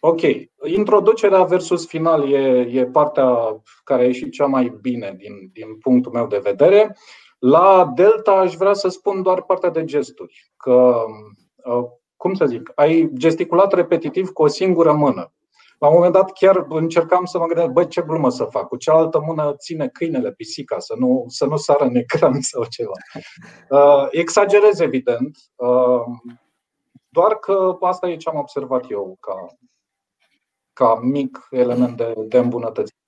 ok. 0.00 0.20
Introducerea 0.64 1.42
versus 1.42 1.86
final 1.86 2.32
e, 2.32 2.38
e 2.60 2.86
partea 2.86 3.62
care 3.84 4.02
a 4.02 4.06
ieșit 4.06 4.32
cea 4.32 4.46
mai 4.46 4.78
bine 4.80 5.14
din, 5.16 5.32
din 5.52 5.78
punctul 5.78 6.12
meu 6.12 6.26
de 6.26 6.38
vedere. 6.42 6.96
La 7.38 7.92
Delta 7.94 8.32
aș 8.32 8.54
vrea 8.54 8.72
să 8.72 8.88
spun 8.88 9.22
doar 9.22 9.42
partea 9.42 9.70
de 9.70 9.84
gesturi. 9.84 10.52
Că, 10.56 10.94
uh, 11.64 11.84
cum 12.16 12.34
să 12.34 12.46
zic, 12.46 12.72
ai 12.74 13.10
gesticulat 13.14 13.72
repetitiv 13.72 14.30
cu 14.30 14.42
o 14.42 14.46
singură 14.46 14.92
mână. 14.92 15.32
La 15.78 15.88
un 15.88 15.94
moment 15.94 16.12
dat 16.12 16.32
chiar 16.32 16.66
încercam 16.68 17.24
să 17.24 17.38
mă 17.38 17.46
gândesc, 17.46 17.68
băi, 17.68 17.88
ce 17.88 18.02
glumă 18.02 18.30
să 18.30 18.44
fac. 18.44 18.68
Cu 18.68 18.76
cealaltă 18.76 19.20
mână 19.20 19.54
ține 19.58 19.88
câinele, 19.88 20.32
pisica, 20.32 20.78
să 20.78 20.94
nu, 20.98 21.24
să 21.28 21.46
nu 21.46 21.56
sară 21.56 21.84
în 21.84 21.94
ecran 21.94 22.40
sau 22.50 22.64
ceva. 22.64 22.92
Uh, 23.68 24.06
exagerez, 24.10 24.80
evident, 24.80 25.38
uh, 25.54 26.02
doar 27.08 27.38
că 27.38 27.76
asta 27.80 28.08
e 28.08 28.16
ce 28.16 28.28
am 28.28 28.38
observat 28.38 28.90
eu 28.90 29.16
ca, 29.20 29.34
ca 30.72 31.00
mic 31.02 31.46
element 31.50 31.96
de, 31.96 32.14
de 32.16 32.38
îmbunătățire. 32.38 32.98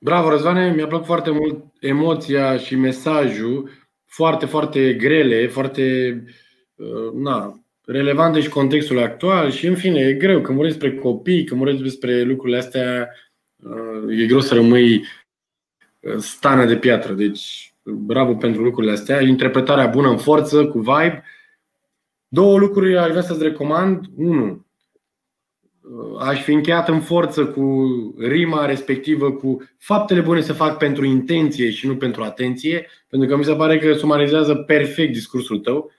Bravo, 0.00 0.28
Răzvane, 0.28 0.72
mi-a 0.72 0.86
plăcut 0.86 1.06
foarte 1.06 1.30
mult 1.30 1.64
emoția 1.80 2.56
și 2.56 2.76
mesajul, 2.76 3.70
foarte, 4.06 4.46
foarte 4.46 4.94
grele, 4.94 5.46
foarte 5.46 6.12
uh, 6.74 7.12
na, 7.12 7.60
relevante 7.90 8.40
și 8.40 8.48
contextul 8.48 8.98
actual 8.98 9.50
și 9.50 9.66
în 9.66 9.74
fine, 9.74 10.00
e 10.00 10.12
greu, 10.12 10.40
că 10.40 10.52
vorbești 10.52 10.78
despre 10.78 10.98
copii, 10.98 11.44
că 11.44 11.54
vorbești 11.54 11.82
despre 11.82 12.22
lucrurile 12.22 12.58
astea, 12.58 13.08
uh, 13.56 14.18
e 14.20 14.26
greu 14.26 14.40
să 14.40 14.54
rămâi 14.54 15.04
uh, 16.00 16.16
stană 16.18 16.64
de 16.64 16.76
piatră. 16.76 17.12
Deci, 17.12 17.74
bravo 17.82 18.34
pentru 18.34 18.62
lucrurile 18.62 18.92
astea. 18.92 19.22
Interpretarea 19.22 19.86
bună 19.86 20.08
în 20.08 20.18
forță, 20.18 20.66
cu 20.66 20.78
vibe. 20.78 21.24
Două 22.28 22.58
lucruri 22.58 22.98
aș 22.98 23.08
vrea 23.08 23.22
să-ți 23.22 23.42
recomand. 23.42 24.04
Unu, 24.16 24.66
uh, 25.80 26.20
aș 26.20 26.42
fi 26.42 26.52
încheiat 26.52 26.88
în 26.88 27.00
forță 27.00 27.46
cu 27.46 27.88
rima 28.18 28.66
respectivă, 28.66 29.32
cu 29.32 29.62
faptele 29.78 30.20
bune 30.20 30.40
să 30.40 30.52
fac 30.52 30.78
pentru 30.78 31.04
intenție 31.04 31.70
și 31.70 31.86
nu 31.86 31.96
pentru 31.96 32.22
atenție, 32.22 32.86
pentru 33.08 33.28
că 33.28 33.36
mi 33.36 33.44
se 33.44 33.54
pare 33.54 33.78
că 33.78 33.92
sumarizează 33.92 34.54
perfect 34.54 35.12
discursul 35.12 35.58
tău. 35.58 35.96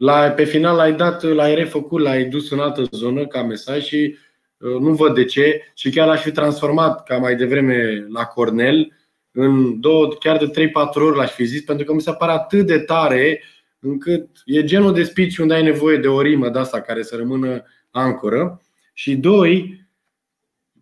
La, 0.00 0.30
pe 0.30 0.44
final 0.44 0.76
l-ai 0.76 0.92
dat, 0.92 1.22
l-ai 1.22 1.54
refăcut, 1.54 2.00
l-ai 2.00 2.24
dus 2.24 2.50
în 2.50 2.58
altă 2.58 2.82
zonă 2.90 3.26
ca 3.26 3.42
mesaj 3.42 3.84
și 3.84 4.16
uh, 4.58 4.80
nu 4.80 4.94
văd 4.94 5.14
de 5.14 5.24
ce. 5.24 5.62
Și 5.74 5.90
chiar 5.90 6.06
l-aș 6.06 6.22
fi 6.22 6.30
transformat 6.30 7.04
ca 7.04 7.16
mai 7.16 7.36
devreme 7.36 8.06
la 8.08 8.24
Cornel 8.24 8.92
în 9.30 9.80
două, 9.80 10.08
chiar 10.08 10.36
de 10.36 10.68
3-4 10.68 10.70
ori 10.94 11.16
l-aș 11.16 11.30
fi 11.30 11.44
zis, 11.44 11.62
pentru 11.62 11.84
că 11.84 11.92
mi 11.92 12.00
se 12.00 12.12
pare 12.12 12.32
atât 12.32 12.66
de 12.66 12.78
tare 12.78 13.42
încât 13.78 14.28
e 14.44 14.64
genul 14.64 14.92
de 14.92 15.02
speech 15.02 15.38
unde 15.38 15.54
ai 15.54 15.62
nevoie 15.62 15.96
de 15.96 16.08
o 16.08 16.20
rimă 16.20 16.48
de 16.48 16.58
asta 16.58 16.80
care 16.80 17.02
să 17.02 17.16
rămână 17.16 17.64
ancoră. 17.90 18.60
Și 18.92 19.16
doi, 19.16 19.86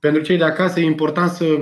pentru 0.01 0.23
cei 0.23 0.36
de 0.36 0.45
acasă 0.45 0.81
e 0.81 0.85
important 0.85 1.31
să 1.31 1.59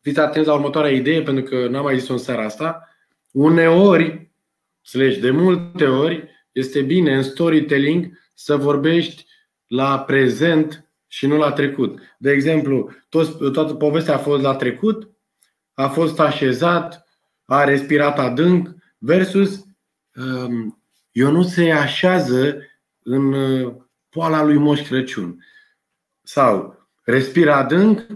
fiți 0.00 0.20
atenți 0.20 0.48
la 0.48 0.54
următoarea 0.54 0.90
idee, 0.90 1.22
pentru 1.22 1.44
că 1.44 1.66
n-am 1.68 1.84
mai 1.84 1.98
zis-o 1.98 2.12
în 2.12 2.18
seara 2.18 2.44
asta. 2.44 2.88
Uneori, 3.30 4.30
slash 4.82 5.18
de 5.18 5.30
multe 5.30 5.84
ori, 5.84 6.28
este 6.52 6.82
bine 6.82 7.16
în 7.16 7.22
storytelling 7.22 8.18
să 8.34 8.56
vorbești 8.56 9.26
la 9.66 10.00
prezent 10.00 10.90
și 11.06 11.26
nu 11.26 11.36
la 11.36 11.52
trecut. 11.52 11.98
De 12.18 12.30
exemplu, 12.30 12.90
toată 13.52 13.74
povestea 13.74 14.14
a 14.14 14.18
fost 14.18 14.42
la 14.42 14.54
trecut, 14.54 15.10
a 15.74 15.88
fost 15.88 16.20
așezat, 16.20 17.08
a 17.44 17.64
respirat 17.64 18.18
adânc, 18.18 18.68
versus 18.98 19.64
um, 20.14 20.82
eu 21.10 21.30
nu 21.30 21.42
se 21.42 21.70
așează 21.70 22.62
în 23.02 23.32
uh, 23.32 23.74
poala 24.08 24.42
lui 24.42 24.56
Moș 24.56 24.86
Crăciun. 24.86 25.44
Sau 26.22 26.78
respira 27.02 27.56
adânc 27.56 28.06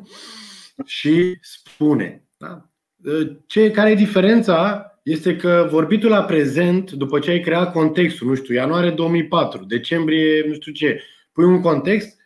și 0.85 1.39
spune. 1.41 2.29
Da? 2.37 2.69
Uh, 3.05 3.37
ce, 3.47 3.71
care 3.71 3.91
e 3.91 3.95
diferența 3.95 4.89
este 5.05 5.37
că 5.37 5.69
vorbitul 5.71 6.11
la 6.11 6.25
prezent, 6.25 6.91
după 6.91 7.19
ce 7.19 7.31
ai 7.31 7.41
creat 7.41 7.73
contextul, 7.73 8.27
nu 8.27 8.35
știu, 8.35 8.55
ianuarie 8.55 8.91
2004, 8.91 9.65
decembrie, 9.65 10.45
nu 10.47 10.55
știu 10.55 10.73
ce, 10.73 11.03
pui 11.33 11.45
un 11.45 11.61
context, 11.61 12.19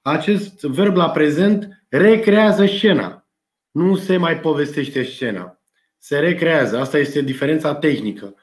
acest 0.00 0.60
verb 0.60 0.96
la 0.96 1.10
prezent 1.10 1.84
recrează 1.88 2.66
scena. 2.66 3.28
Nu 3.70 3.96
se 3.96 4.16
mai 4.16 4.40
povestește 4.40 5.02
scena. 5.02 5.60
Se 5.98 6.18
recrează. 6.18 6.78
Asta 6.78 6.98
este 6.98 7.22
diferența 7.22 7.74
tehnică. 7.74 8.34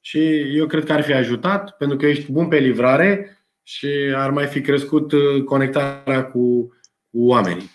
Și 0.00 0.38
eu 0.56 0.66
cred 0.66 0.84
că 0.84 0.92
ar 0.92 1.02
fi 1.02 1.12
ajutat, 1.12 1.76
pentru 1.76 1.96
că 1.96 2.06
ești 2.06 2.32
bun 2.32 2.48
pe 2.48 2.58
livrare 2.58 3.38
și 3.62 3.88
ar 4.14 4.30
mai 4.30 4.46
fi 4.46 4.60
crescut 4.60 5.12
uh, 5.12 5.44
conectarea 5.44 6.24
cu, 6.24 6.66
cu 7.10 7.26
oamenii. 7.26 7.70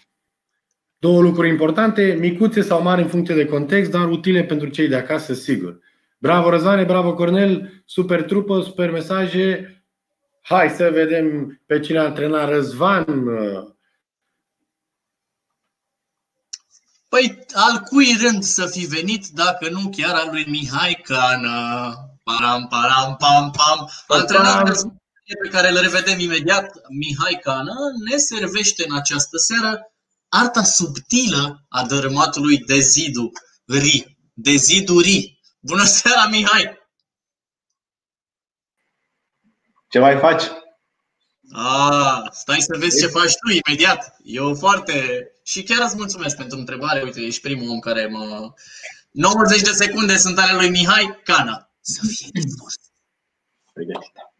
Două 0.99 1.21
lucruri 1.21 1.49
importante, 1.49 2.17
micuțe 2.19 2.61
sau 2.61 2.81
mari 2.81 3.01
în 3.01 3.07
funcție 3.07 3.35
de 3.35 3.45
context, 3.45 3.91
dar 3.91 4.09
utile 4.09 4.43
pentru 4.43 4.67
cei 4.67 4.87
de 4.87 4.95
acasă, 4.95 5.33
sigur. 5.33 5.79
Bravo 6.17 6.49
Răzvane, 6.49 6.83
bravo 6.83 7.13
Cornel, 7.13 7.83
super 7.85 8.23
trupă, 8.23 8.61
super 8.61 8.91
mesaje. 8.91 9.73
Hai 10.41 10.69
să 10.69 10.89
vedem 10.93 11.59
pe 11.65 11.79
cine 11.79 11.99
a 11.99 12.03
antrenat 12.03 12.49
Răzvan. 12.49 13.23
Păi, 17.09 17.45
al 17.53 17.79
cui 17.79 18.15
rând 18.21 18.43
să 18.43 18.65
fi 18.65 18.85
venit 18.85 19.27
dacă 19.27 19.69
nu 19.69 19.89
chiar 19.97 20.15
al 20.15 20.29
lui 20.31 20.45
Mihai 20.49 20.99
Cană? 21.03 21.93
Param, 22.23 22.67
param, 22.67 23.15
pam, 23.19 23.51
pam. 23.51 23.89
Antrenat 24.07 24.81
pe 25.41 25.49
care 25.49 25.69
îl 25.69 25.81
revedem 25.81 26.19
imediat, 26.19 26.71
Mihai 26.89 27.39
Cană, 27.41 27.75
ne 28.09 28.17
servește 28.17 28.83
în 28.87 28.95
această 28.95 29.37
seară 29.37 29.88
arta 30.29 30.63
subtilă 30.63 31.65
a 31.69 31.85
dărâmatului 31.85 32.57
deziduri. 32.57 34.17
Deziduri. 34.33 35.39
Bună 35.59 35.83
seara, 35.83 36.27
Mihai! 36.27 36.77
Ce 39.89 39.99
mai 39.99 40.17
faci? 40.17 40.43
Ah, 41.51 42.21
stai 42.31 42.59
să 42.59 42.77
vezi 42.77 42.99
ce 42.99 43.07
faci 43.07 43.33
tu 43.35 43.61
imediat. 43.65 44.15
Eu 44.23 44.55
foarte... 44.55 45.27
Și 45.43 45.63
chiar 45.63 45.85
îți 45.85 45.95
mulțumesc 45.95 46.35
pentru 46.35 46.57
întrebare. 46.57 47.01
Uite, 47.03 47.21
ești 47.21 47.41
primul 47.41 47.69
om 47.69 47.79
care 47.79 48.07
mă... 48.07 48.53
90 49.11 49.61
de 49.61 49.71
secunde 49.71 50.17
sunt 50.17 50.37
ale 50.37 50.53
lui 50.53 50.69
Mihai 50.69 51.19
Cana. 51.23 51.71
Să 51.81 52.01
fie 52.05 52.29
de 52.31 52.39
Pregătită. 53.73 54.33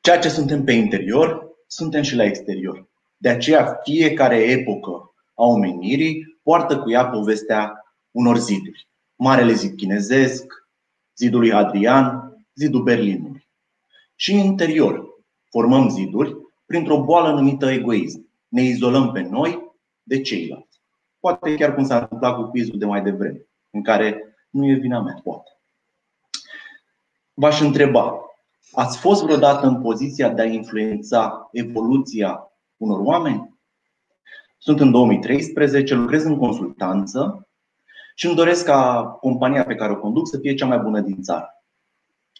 Ceea 0.00 0.18
ce 0.18 0.28
suntem 0.28 0.64
pe 0.64 0.72
interior, 0.72 1.46
suntem 1.66 2.02
și 2.02 2.14
la 2.14 2.24
exterior. 2.24 2.88
De 3.26 3.32
aceea 3.32 3.80
fiecare 3.82 4.36
epocă 4.36 5.14
a 5.34 5.44
omenirii 5.44 6.38
poartă 6.42 6.78
cu 6.78 6.90
ea 6.90 7.06
povestea 7.06 7.84
unor 8.10 8.38
ziduri. 8.38 8.88
Marele 9.16 9.52
zid 9.52 9.76
chinezesc, 9.76 10.44
zidul 11.16 11.40
lui 11.40 11.52
Adrian, 11.52 12.36
zidul 12.54 12.82
Berlinului. 12.82 13.48
Și 14.14 14.32
în 14.32 14.38
interior 14.38 15.06
formăm 15.50 15.88
ziduri 15.88 16.36
printr-o 16.66 17.04
boală 17.04 17.32
numită 17.32 17.70
egoism. 17.70 18.30
Ne 18.48 18.62
izolăm 18.62 19.12
pe 19.12 19.20
noi 19.20 19.72
de 20.02 20.20
ceilalți. 20.20 20.80
Poate 21.20 21.54
chiar 21.54 21.74
cum 21.74 21.84
s-a 21.84 21.98
întâmplat 21.98 22.36
cu 22.36 22.42
quizul 22.42 22.78
de 22.78 22.84
mai 22.84 23.02
devreme, 23.02 23.46
în 23.70 23.82
care 23.82 24.36
nu 24.50 24.66
e 24.66 24.74
vina 24.74 25.00
mea, 25.00 25.20
poate. 25.22 25.50
V-aș 27.34 27.60
întreba, 27.60 28.20
ați 28.72 28.98
fost 28.98 29.22
vreodată 29.22 29.66
în 29.66 29.82
poziția 29.82 30.28
de 30.28 30.42
a 30.42 30.44
influența 30.44 31.48
evoluția 31.52 32.50
unor 32.76 33.00
oameni. 33.00 33.58
Sunt 34.58 34.80
în 34.80 34.90
2013, 34.90 35.94
lucrez 35.94 36.24
în 36.24 36.38
consultanță 36.38 37.48
și 38.14 38.26
îmi 38.26 38.34
doresc 38.34 38.64
ca 38.64 39.04
compania 39.20 39.64
pe 39.64 39.74
care 39.74 39.92
o 39.92 39.96
conduc 39.96 40.28
să 40.28 40.38
fie 40.38 40.54
cea 40.54 40.66
mai 40.66 40.78
bună 40.78 41.00
din 41.00 41.22
țară. 41.22 41.50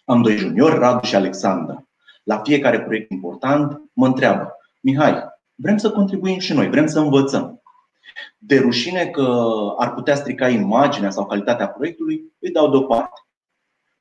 Am 0.05 0.21
doi 0.21 0.37
juniori, 0.37 0.77
Radu 0.77 1.05
și 1.05 1.15
Alexandra. 1.15 1.87
La 2.23 2.37
fiecare 2.37 2.81
proiect 2.81 3.11
important 3.11 3.81
mă 3.93 4.05
întreabă, 4.05 4.57
Mihai, 4.81 5.23
vrem 5.55 5.77
să 5.77 5.91
contribuim 5.91 6.39
și 6.39 6.53
noi, 6.53 6.69
vrem 6.69 6.87
să 6.87 6.99
învățăm. 6.99 7.61
De 8.37 8.59
rușine 8.59 9.07
că 9.07 9.47
ar 9.77 9.93
putea 9.93 10.15
strica 10.15 10.49
imaginea 10.49 11.09
sau 11.09 11.25
calitatea 11.25 11.67
proiectului, 11.67 12.33
îi 12.39 12.51
dau 12.51 12.69
deoparte. 12.69 13.21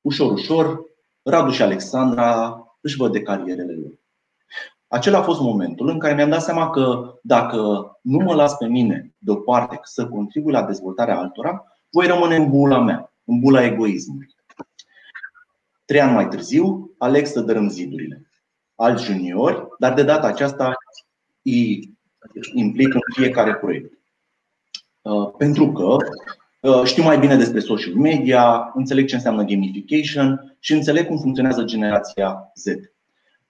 Ușor, 0.01 0.33
ușor, 0.33 0.81
Radu 1.23 1.51
și 1.51 1.63
Alexandra 1.63 2.61
își 2.81 2.97
văd 2.97 3.13
de 3.13 3.23
carierele 3.23 3.73
lor. 3.73 3.93
Acela 4.89 5.19
a 5.19 5.23
fost 5.23 5.41
momentul 5.41 5.89
în 5.89 5.99
care 5.99 6.15
mi-am 6.15 6.31
dat 6.31 6.43
seama 6.43 6.71
că 6.71 7.15
dacă 7.23 7.57
nu 8.01 8.19
mă 8.19 8.35
las 8.35 8.55
pe 8.57 8.67
mine 8.67 9.15
deoparte 9.19 9.81
să 9.83 10.09
contribui 10.09 10.53
la 10.53 10.63
dezvoltarea 10.63 11.19
altora, 11.19 11.65
voi 11.91 12.07
rămâne 12.07 12.37
în 12.37 12.51
bula 12.51 12.81
mea, 12.81 13.13
în 13.25 13.41
bula 13.41 13.65
egoismului. 13.65 14.35
Trei 15.85 16.01
ani 16.01 16.13
mai 16.13 16.29
târziu, 16.29 16.95
aleg 16.99 17.27
să 17.27 17.41
dărâm 17.41 17.69
zidurile. 17.69 18.31
Alți 18.75 19.05
juniori, 19.05 19.67
dar 19.79 19.95
de 19.95 20.03
data 20.03 20.27
aceasta 20.27 20.75
îi 21.43 21.97
implic 22.55 22.95
în 22.95 23.01
fiecare 23.15 23.55
proiect. 23.55 23.99
Uh, 25.03 25.31
pentru 25.39 25.73
că 25.73 25.97
uh, 26.61 26.85
știu 26.85 27.03
mai 27.03 27.19
bine 27.19 27.37
despre 27.37 27.61
social 27.61 27.95
media, 27.95 28.71
înțeleg 28.75 29.07
ce 29.07 29.15
înseamnă 29.15 29.45
gamification 29.45 30.57
și 30.59 30.73
înțeleg 30.73 31.07
cum 31.07 31.19
funcționează 31.19 31.63
generația 31.63 32.53
Z. 32.55 32.65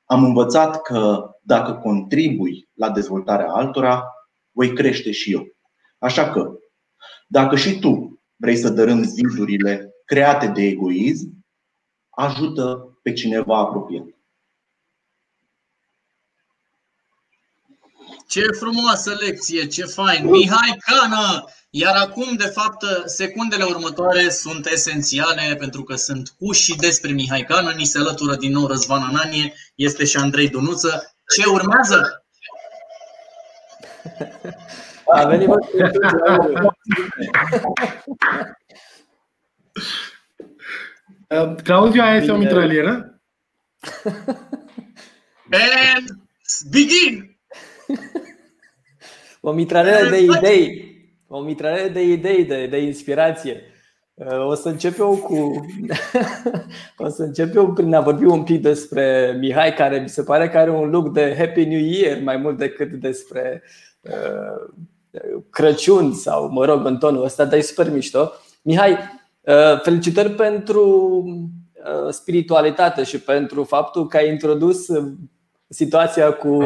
Am 0.06 0.24
învățat 0.24 0.82
că 0.82 1.30
dacă 1.42 1.72
contribui 1.72 2.68
la 2.72 2.90
dezvoltarea 2.90 3.50
altora, 3.50 4.12
voi 4.50 4.72
crește 4.72 5.10
și 5.10 5.32
eu. 5.32 5.46
Așa 5.98 6.30
că, 6.30 6.52
dacă 7.26 7.56
și 7.56 7.78
tu 7.78 8.20
vrei 8.36 8.56
să 8.56 8.68
dărâm 8.68 9.02
zidurile 9.02 9.94
create 10.04 10.46
de 10.46 10.62
egoism, 10.62 11.44
ajută 12.10 12.98
pe 13.02 13.12
cineva 13.12 13.58
apropiat. 13.58 14.04
Ce 18.28 18.42
frumoasă 18.58 19.16
lecție, 19.20 19.66
ce 19.66 19.84
fain! 19.84 20.30
Mihai 20.30 20.76
Cană! 20.78 21.44
Iar 21.78 21.96
acum, 21.96 22.36
de 22.36 22.46
fapt, 22.46 22.84
secundele 23.04 23.64
următoare 23.64 24.28
sunt 24.28 24.66
esențiale 24.66 25.56
pentru 25.58 25.82
că 25.82 25.94
sunt 25.94 26.28
cu 26.38 26.52
și 26.52 26.76
despre 26.76 27.12
Mihai 27.12 27.42
Cană. 27.42 27.72
Ni 27.72 27.84
se 27.84 27.98
alătură 27.98 28.36
din 28.36 28.52
nou 28.52 28.66
Răzvan 28.66 29.02
Ananie, 29.02 29.52
este 29.74 30.04
și 30.04 30.16
Andrei 30.16 30.48
Dunuță. 30.48 31.16
Ce 31.34 31.48
urmează? 31.48 32.26
A 35.06 35.24
venit 35.24 35.48
Claudiu, 41.62 42.02
aia 42.02 42.16
este 42.16 42.32
o 42.32 42.36
mitralieră? 42.36 43.20
And 45.94 46.08
begin! 46.70 47.38
O 49.40 49.52
mitralieră 49.52 50.08
de 50.08 50.18
idei. 50.18 50.95
O 51.28 51.40
mitralieră 51.40 51.88
de 51.88 52.02
idei, 52.02 52.44
de, 52.44 52.66
de 52.66 52.78
inspirație. 52.82 53.62
O 54.46 54.54
să 54.54 54.68
încep 54.68 54.98
eu 54.98 55.16
cu. 55.16 55.66
o 57.04 57.08
să 57.08 57.22
încep 57.22 57.54
eu 57.54 57.72
prin 57.72 57.94
a 57.94 58.00
vorbi 58.00 58.24
un 58.24 58.42
pic 58.42 58.62
despre 58.62 59.36
Mihai, 59.40 59.74
care 59.74 59.98
mi 59.98 60.08
se 60.08 60.22
pare 60.22 60.48
că 60.48 60.58
are 60.58 60.70
un 60.70 60.90
look 60.90 61.12
de 61.12 61.34
Happy 61.38 61.64
New 61.64 61.78
Year 61.78 62.20
mai 62.22 62.36
mult 62.36 62.58
decât 62.58 62.92
despre 62.92 63.62
uh, 64.00 64.84
Crăciun 65.50 66.12
sau, 66.12 66.48
mă 66.48 66.64
rog, 66.64 66.86
în 66.86 66.98
tonul 66.98 67.24
ăsta, 67.24 67.44
dar 67.44 67.58
e 67.58 67.62
super 67.62 67.90
mișto. 67.90 68.32
Mihai, 68.62 68.92
uh, 68.92 69.80
felicitări 69.82 70.30
pentru 70.30 71.22
uh, 71.24 72.10
spiritualitate 72.10 73.02
și 73.02 73.20
pentru 73.20 73.64
faptul 73.64 74.06
că 74.06 74.16
ai 74.16 74.30
introdus 74.30 74.86
situația 75.68 76.32
cu 76.32 76.58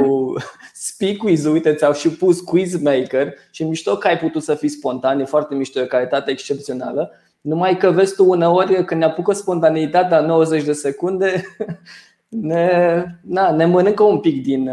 speak 0.72 1.16
quiz 1.16 1.44
uite, 1.44 1.74
ți-au 1.74 1.92
și 1.92 2.08
pus 2.08 2.40
quiz 2.40 2.80
maker 2.82 3.34
și 3.50 3.64
mișto 3.64 3.96
că 3.96 4.06
ai 4.08 4.18
putut 4.18 4.42
să 4.42 4.54
fii 4.54 4.68
spontan, 4.68 5.20
e 5.20 5.24
foarte 5.24 5.54
mișto, 5.54 5.78
e 5.78 5.82
o 5.82 5.86
calitate 5.86 6.30
excepțională. 6.30 7.10
Numai 7.40 7.76
că 7.76 7.90
vezi 7.90 8.14
tu 8.14 8.24
uneori 8.24 8.84
când 8.84 9.00
ne 9.00 9.06
apucă 9.06 9.32
spontaneitatea 9.32 10.20
90 10.20 10.64
de 10.64 10.72
secunde, 10.72 11.44
ne, 12.28 13.04
na, 13.22 13.50
ne 13.50 13.64
mănâncă 13.64 14.02
un 14.02 14.18
pic 14.18 14.42
din, 14.42 14.70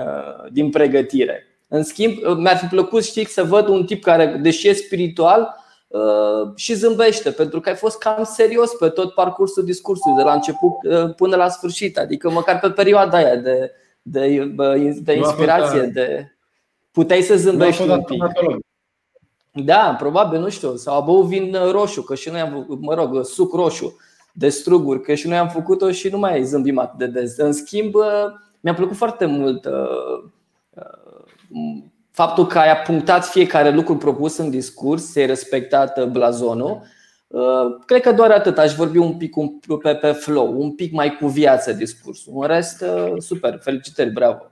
din 0.51 0.69
pregătire. 0.69 1.43
În 1.67 1.83
schimb, 1.83 2.13
mi-ar 2.37 2.57
fi 2.57 2.65
plăcut, 2.65 3.03
știi, 3.03 3.27
să 3.27 3.43
văd 3.43 3.67
un 3.67 3.85
tip 3.85 4.03
care, 4.03 4.25
deși 4.25 4.67
e 4.67 4.73
spiritual, 4.73 5.65
și 6.55 6.73
zâmbește, 6.73 7.31
pentru 7.31 7.59
că 7.59 7.69
ai 7.69 7.75
fost 7.75 7.97
cam 7.97 8.23
serios 8.23 8.71
pe 8.71 8.89
tot 8.89 9.13
parcursul 9.13 9.65
discursului, 9.65 10.17
de 10.17 10.23
la 10.23 10.33
început 10.33 10.73
până 11.15 11.35
la 11.35 11.49
sfârșit, 11.49 11.97
adică 11.97 12.29
măcar 12.29 12.59
pe 12.59 12.69
perioada 12.69 13.17
aia 13.17 13.35
de, 13.35 13.71
de, 14.11 14.53
de 15.01 15.15
inspirație, 15.15 15.81
de 15.81 16.31
puteai 16.91 17.21
să 17.21 17.35
zâmbești 17.35 17.81
un 17.81 18.01
pic. 18.01 18.23
Da, 19.51 19.95
probabil, 19.97 20.39
nu 20.39 20.49
știu, 20.49 20.75
sau 20.75 20.97
a 20.97 20.99
băut 20.99 21.25
vin 21.25 21.57
roșu, 21.71 22.01
că 22.01 22.15
și 22.15 22.29
noi 22.29 22.39
am, 22.39 22.77
mă 22.79 22.93
rog, 22.93 23.25
suc 23.25 23.53
roșu 23.53 23.97
de 24.31 24.49
struguri, 24.49 25.01
că 25.01 25.13
și 25.13 25.27
noi 25.27 25.37
am 25.37 25.49
făcut-o 25.49 25.91
și 25.91 26.09
nu 26.09 26.17
mai 26.17 26.43
zâmbim 26.43 26.79
atât 26.79 26.97
de 26.97 27.19
des. 27.19 27.37
În 27.37 27.51
schimb, 27.51 27.93
mi-a 28.59 28.73
plăcut 28.73 28.95
foarte 28.95 29.25
mult 29.25 29.65
uh, 29.65 30.29
uh, 30.69 31.83
faptul 32.11 32.45
că 32.47 32.59
ai 32.59 32.75
punctat 32.75 33.25
fiecare 33.25 33.71
lucru 33.71 33.97
propus 33.97 34.37
în 34.37 34.49
discurs, 34.49 35.15
ai 35.15 35.25
respectat 35.25 36.09
blazonul 36.09 36.81
Uh, 36.81 36.96
cred 37.85 38.01
că 38.01 38.11
doar 38.11 38.31
atât. 38.31 38.57
Aș 38.57 38.73
vorbi 38.73 38.97
un 38.97 39.17
pic 39.17 39.33
pe, 39.81 39.95
pe 39.95 40.11
flow, 40.11 40.61
un 40.61 40.75
pic 40.75 40.91
mai 40.91 41.17
cu 41.17 41.27
viață 41.27 41.73
discursul. 41.73 42.33
În 42.35 42.47
rest, 42.47 42.81
uh, 42.81 43.13
super, 43.17 43.59
felicitări, 43.61 44.11
bravo. 44.11 44.51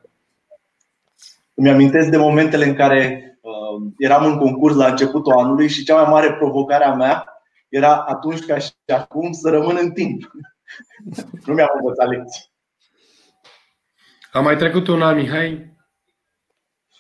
Îmi 1.54 1.70
amintesc 1.70 2.10
de 2.10 2.18
momentele 2.18 2.66
în 2.66 2.76
care 2.76 3.30
uh, 3.42 3.92
eram 3.98 4.26
în 4.26 4.38
concurs 4.38 4.76
la 4.76 4.88
începutul 4.88 5.34
anului 5.34 5.68
și 5.68 5.84
cea 5.84 6.02
mai 6.02 6.12
mare 6.12 6.34
provocare 6.34 6.84
a 6.84 6.94
mea 6.94 7.26
era 7.70 7.96
atunci 7.96 8.46
ca 8.46 8.58
și 8.58 8.72
acum 8.94 9.32
să 9.32 9.50
rămân 9.50 9.78
în 9.80 9.92
timp. 9.92 10.32
nu 11.46 11.54
mi-am 11.54 11.70
învățat 11.80 12.08
lecții. 12.08 12.54
A 14.32 14.40
mai 14.40 14.58
trecut 14.58 14.88
un 14.88 15.02
an, 15.02 15.16
Mihai, 15.16 15.74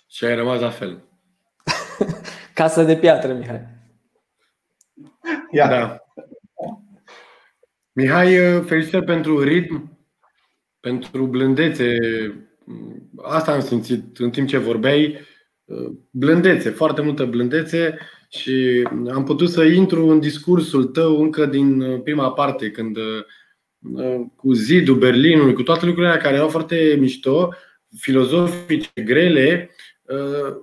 și 0.07 0.25
ai 0.25 0.35
rămas 0.35 0.59
la 0.59 0.69
fel. 0.69 1.03
Casă 2.53 2.83
de 2.83 2.97
piatră, 2.97 3.33
Mihai. 3.33 3.74
Ia. 5.55 5.67
Da. 5.67 5.99
Mihai, 7.91 8.61
felicitări 8.65 9.05
pentru 9.05 9.43
ritm, 9.43 9.99
pentru 10.79 11.25
blândețe. 11.25 11.97
Asta 13.17 13.51
am 13.51 13.61
simțit 13.61 14.17
în 14.17 14.29
timp 14.29 14.47
ce 14.47 14.57
vorbeai. 14.57 15.17
Blândețe, 16.09 16.69
foarte 16.69 17.01
multă 17.01 17.25
blândețe 17.25 17.97
și 18.29 18.87
am 19.13 19.23
putut 19.23 19.49
să 19.49 19.63
intru 19.63 20.07
în 20.07 20.19
discursul 20.19 20.83
tău 20.83 21.21
încă 21.21 21.45
din 21.45 21.99
prima 22.01 22.31
parte, 22.31 22.71
când 22.71 22.97
cu 24.35 24.53
zidul 24.53 24.95
Berlinului, 24.95 25.53
cu 25.53 25.63
toate 25.63 25.85
lucrurile 25.85 26.17
care 26.17 26.35
erau 26.35 26.49
foarte 26.49 26.95
mișto, 26.99 27.53
filozofice, 27.97 29.01
grele, 29.05 29.69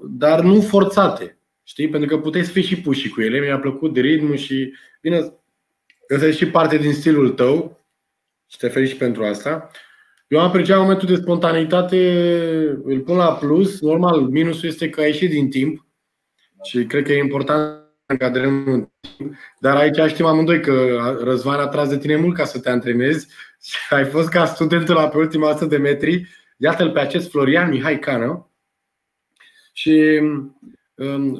dar 0.08 0.40
nu 0.40 0.60
forțate. 0.60 1.36
Știi? 1.72 1.88
Pentru 1.88 2.08
că 2.08 2.22
puteai 2.22 2.44
să 2.44 2.50
fii 2.50 2.62
și 2.62 2.80
puși 2.80 3.08
cu 3.08 3.20
ele. 3.20 3.40
Mi-a 3.40 3.58
plăcut 3.58 3.96
ritmul 3.96 4.36
și 4.36 4.74
bine, 5.00 5.32
ăsta 6.10 6.26
e 6.26 6.32
și 6.32 6.46
parte 6.46 6.76
din 6.76 6.92
stilul 6.92 7.30
tău 7.30 7.80
și 8.46 8.58
te 8.58 8.68
felicit 8.68 8.98
pentru 8.98 9.24
asta. 9.24 9.70
Eu 10.26 10.40
am 10.40 10.46
apreciat 10.46 10.80
momentul 10.80 11.08
de 11.08 11.14
spontaneitate, 11.14 11.98
îl 12.84 13.00
pun 13.00 13.16
la 13.16 13.34
plus. 13.34 13.80
Normal, 13.80 14.20
minusul 14.20 14.68
este 14.68 14.90
că 14.90 15.00
ai 15.00 15.06
ieșit 15.06 15.30
din 15.30 15.50
timp 15.50 15.86
și 16.62 16.84
cred 16.84 17.04
că 17.04 17.12
e 17.12 17.18
important 17.18 17.80
să 18.06 18.12
încadrăm 18.12 18.66
în 18.66 18.88
timp. 19.16 19.34
Dar 19.58 19.76
aici 19.76 20.10
știm 20.10 20.24
amândoi 20.24 20.60
că 20.60 21.16
Răzvan 21.22 21.60
a 21.60 21.66
tras 21.66 21.88
de 21.88 21.98
tine 21.98 22.16
mult 22.16 22.36
ca 22.36 22.44
să 22.44 22.60
te 22.60 22.70
antrenezi 22.70 23.28
și 23.62 23.76
ai 23.90 24.04
fost 24.04 24.28
ca 24.28 24.44
studentul 24.44 24.94
la 24.94 25.08
pe 25.08 25.16
ultima 25.16 25.48
100 25.48 25.64
de 25.64 25.76
metri. 25.76 26.28
Iată-l 26.56 26.90
pe 26.90 27.00
acest 27.00 27.30
Florian 27.30 27.68
Mihai 27.68 27.98
Cană. 27.98 28.46
Și 29.72 30.20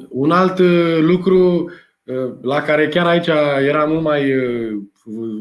un 0.09 0.31
alt 0.31 0.59
uh, 0.59 0.97
lucru 0.99 1.71
uh, 2.03 2.33
la 2.41 2.61
care 2.61 2.87
chiar 2.87 3.05
aici 3.05 3.27
era 3.67 3.85
mult 3.85 4.01
mai 4.01 4.35
uh, 4.37 4.71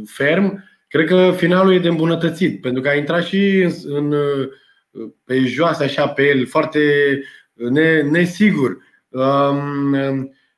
ferm, 0.06 0.64
cred 0.88 1.06
că 1.06 1.32
finalul 1.36 1.74
e 1.74 1.78
de 1.78 1.88
îmbunătățit, 1.88 2.60
pentru 2.60 2.82
că 2.82 2.88
a 2.88 2.94
intrat 2.94 3.24
și 3.24 3.72
în, 3.84 4.14
pe 5.24 5.38
joasă, 5.38 5.82
așa, 5.82 6.08
pe 6.08 6.22
el, 6.22 6.46
foarte 6.46 6.80
nesigur. 8.10 8.76
Um, 9.08 9.94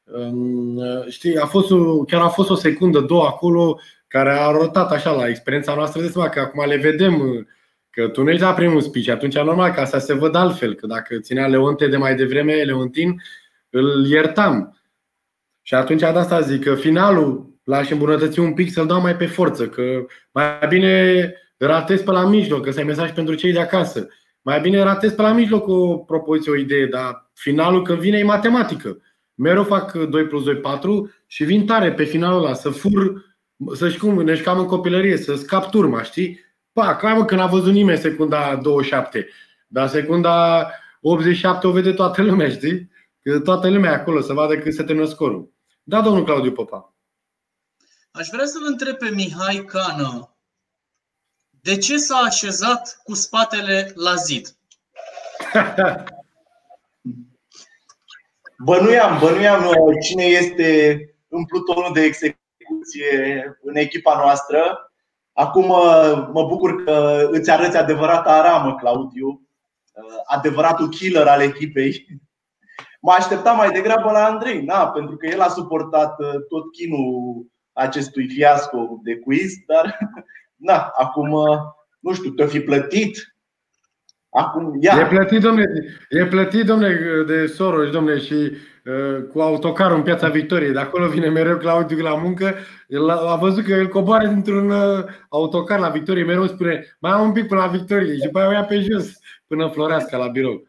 um, 0.05 0.83
știi, 1.09 1.37
a 1.37 1.47
fost 1.47 1.71
o, 1.71 2.05
chiar 2.05 2.21
a 2.21 2.29
fost 2.29 2.51
o 2.51 2.55
secundă, 2.55 3.01
două 3.01 3.27
acolo, 3.27 3.81
care 4.09 4.31
a 4.31 4.51
rotat 4.51 4.91
așa 4.91 5.13
la 5.13 5.29
experiența 5.29 5.75
noastră 5.75 6.01
de 6.01 6.09
seama 6.09 6.29
că 6.29 6.41
acum 6.41 6.67
le 6.67 6.77
vedem 6.77 7.47
Că 7.95 8.09
tu 8.09 8.23
nu 8.23 8.31
ești 8.31 8.43
la 8.43 8.55
primul 8.55 8.81
speech, 8.81 9.09
atunci 9.09 9.39
normal 9.39 9.73
ca 9.73 9.85
să 9.85 9.99
se 9.99 10.15
văd 10.15 10.35
altfel. 10.35 10.75
Că 10.75 10.87
dacă 10.87 11.19
ținea 11.19 11.47
Leonte 11.47 11.87
de 11.87 11.97
mai 11.97 12.15
devreme, 12.15 12.55
Leontin, 12.55 13.23
îl 13.75 14.07
iertam. 14.07 14.79
Și 15.63 15.75
atunci 15.75 16.01
de 16.01 16.07
asta 16.07 16.41
zic 16.41 16.65
că 16.65 16.75
finalul 16.75 17.59
l-aș 17.65 17.91
îmbunătăți 17.91 18.39
un 18.39 18.55
pic 18.55 18.71
să-l 18.71 18.87
dau 18.87 19.01
mai 19.01 19.17
pe 19.17 19.27
forță, 19.27 19.69
că 19.69 20.07
mai 20.33 20.59
bine 20.69 21.35
ratez 21.57 22.03
pe 22.03 22.11
la 22.11 22.29
mijloc, 22.29 22.65
că 22.65 22.71
să 22.71 22.79
ai 22.79 22.85
mesaj 22.85 23.13
pentru 23.13 23.35
cei 23.35 23.53
de 23.53 23.61
acasă. 23.61 24.09
Mai 24.43 24.61
bine 24.61 24.83
ratez 24.83 25.13
pe 25.13 25.23
la 25.23 25.33
mijloc 25.33 25.67
o 25.67 25.97
propoziție, 25.97 26.53
o 26.53 26.57
idee, 26.57 26.87
dar 26.87 27.31
finalul 27.35 27.83
când 27.83 27.99
vine 27.99 28.19
e 28.19 28.25
matematică. 28.25 28.99
Mereu 29.35 29.65
fac 29.65 29.93
2 29.93 30.27
plus 30.27 30.45
2, 30.45 30.57
4 30.57 31.11
și 31.27 31.45
vin 31.45 31.67
tare 31.67 31.93
pe 31.93 32.05
finalul 32.05 32.45
ăla, 32.45 32.55
să 32.55 32.69
fur, 32.69 33.25
să 33.75 33.89
știu 33.89 34.07
cum, 34.07 34.23
ne 34.23 34.35
cam 34.35 34.59
în 34.59 34.67
copilărie, 34.67 35.17
să 35.17 35.35
scap 35.35 35.71
turma, 35.71 36.03
știi? 36.03 36.41
Pa, 36.73 36.97
cam 36.97 37.25
când 37.25 37.41
a 37.41 37.47
văzut 37.47 37.73
nimeni 37.73 37.99
secunda 37.99 38.59
27. 38.63 39.29
Dar 39.67 39.89
secunda 39.89 40.67
87 41.01 41.67
o 41.67 41.71
vede 41.71 41.93
toată 41.93 42.23
lumea, 42.23 42.49
știi? 42.49 42.93
Că 43.25 43.41
toată 43.41 43.71
lumea 43.71 43.91
e 43.91 43.95
acolo 43.95 44.21
să 44.21 44.33
vadă 44.33 44.59
cât 44.59 44.75
se 44.75 44.83
termină 44.83 45.07
scorul. 45.07 45.53
Da, 45.83 46.01
domnul 46.01 46.25
Claudiu 46.25 46.53
Popa. 46.53 46.95
Aș 48.11 48.29
vrea 48.29 48.47
să-l 48.47 48.65
întreb 48.67 48.97
pe 48.97 49.11
Mihai 49.11 49.65
Cană. 49.65 50.37
De 51.51 51.77
ce 51.77 51.97
s-a 51.97 52.17
așezat 52.17 53.01
cu 53.05 53.15
spatele 53.15 53.93
la 53.95 54.15
zid? 54.15 54.49
Bănuiam, 58.65 59.19
bănuiam 59.19 59.67
uh, 59.67 59.97
cine 60.03 60.25
este 60.25 60.99
în 61.29 61.45
plutonul 61.45 61.93
de 61.93 62.01
execuție 62.01 63.59
în 63.63 63.77
echipa 63.77 64.17
noastră. 64.17 64.93
Acum 65.33 65.69
uh, 65.69 66.29
mă 66.33 66.47
bucur 66.47 66.85
că 66.85 67.29
îți 67.31 67.51
arăți 67.51 67.77
adevărata 67.77 68.31
aramă, 68.31 68.75
Claudiu, 68.75 69.29
uh, 69.29 70.21
adevăratul 70.25 70.89
killer 70.89 71.27
al 71.27 71.41
echipei. 71.41 72.07
Mă 73.07 73.13
așteptam 73.13 73.57
mai 73.57 73.71
degrabă 73.71 74.11
la 74.11 74.25
Andrei, 74.25 74.63
na, 74.63 74.89
pentru 74.89 75.17
că 75.17 75.27
el 75.27 75.41
a 75.41 75.49
suportat 75.49 76.17
tot 76.49 76.73
chinul 76.73 77.47
acestui 77.73 78.29
fiasco 78.29 78.79
de 79.03 79.17
quiz, 79.17 79.53
dar 79.67 79.99
na, 80.69 80.93
acum 80.99 81.31
nu 82.01 82.13
știu, 82.13 82.31
te-o 82.31 82.47
fi 82.47 82.61
plătit 82.61 83.35
Acum, 84.37 84.77
ia. 84.81 84.99
E 85.01 85.07
plătit, 85.07 85.41
domne, 85.41 85.65
e 86.11 86.27
plătit, 86.27 86.65
domne, 86.65 86.89
de 87.27 87.47
Soros, 87.47 87.91
domne, 87.91 88.19
și 88.19 88.35
uh, 88.35 89.23
cu 89.33 89.41
autocarul 89.41 89.97
în 89.97 90.03
piața 90.03 90.29
Victoriei. 90.29 90.73
De 90.73 90.79
acolo 90.79 91.09
vine 91.09 91.29
mereu 91.29 91.57
Claudiu 91.57 92.03
la 92.03 92.15
muncă. 92.15 92.55
El 92.89 93.11
a 93.11 93.37
văzut 93.37 93.65
că 93.65 93.73
el 93.73 93.89
coboare 93.89 94.29
dintr-un 94.29 94.71
uh, 94.71 95.05
autocar 95.29 95.79
la 95.79 95.89
Victorie, 95.89 96.25
mereu 96.25 96.47
spune, 96.47 96.97
mai 96.99 97.13
am 97.13 97.27
un 97.27 97.33
pic 97.33 97.47
până 97.47 97.61
la 97.61 97.67
Victorie 97.67 98.15
și 98.15 98.21
după 98.25 98.39
aia 98.39 98.49
o 98.49 98.53
ia 98.53 98.65
pe 98.65 98.81
jos 98.81 99.13
până 99.47 99.69
florească 99.69 100.17
la 100.17 100.27
birou. 100.27 100.63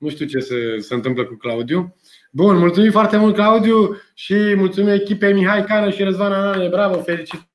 Nu 0.00 0.08
știu 0.08 0.26
ce 0.26 0.38
se, 0.38 0.78
se 0.78 0.94
întâmplă 0.94 1.24
cu 1.24 1.34
Claudiu. 1.34 1.96
Bun, 2.30 2.56
mulțumim 2.56 2.90
foarte 2.90 3.16
mult, 3.16 3.34
Claudiu, 3.34 4.00
și 4.14 4.54
mulțumim 4.56 4.88
echipei 4.88 5.32
Mihai 5.32 5.64
Cană 5.64 5.90
și 5.90 6.02
Răzvan 6.02 6.32
Anane. 6.32 6.68
Bravo, 6.68 7.02
felicitări! 7.02 7.48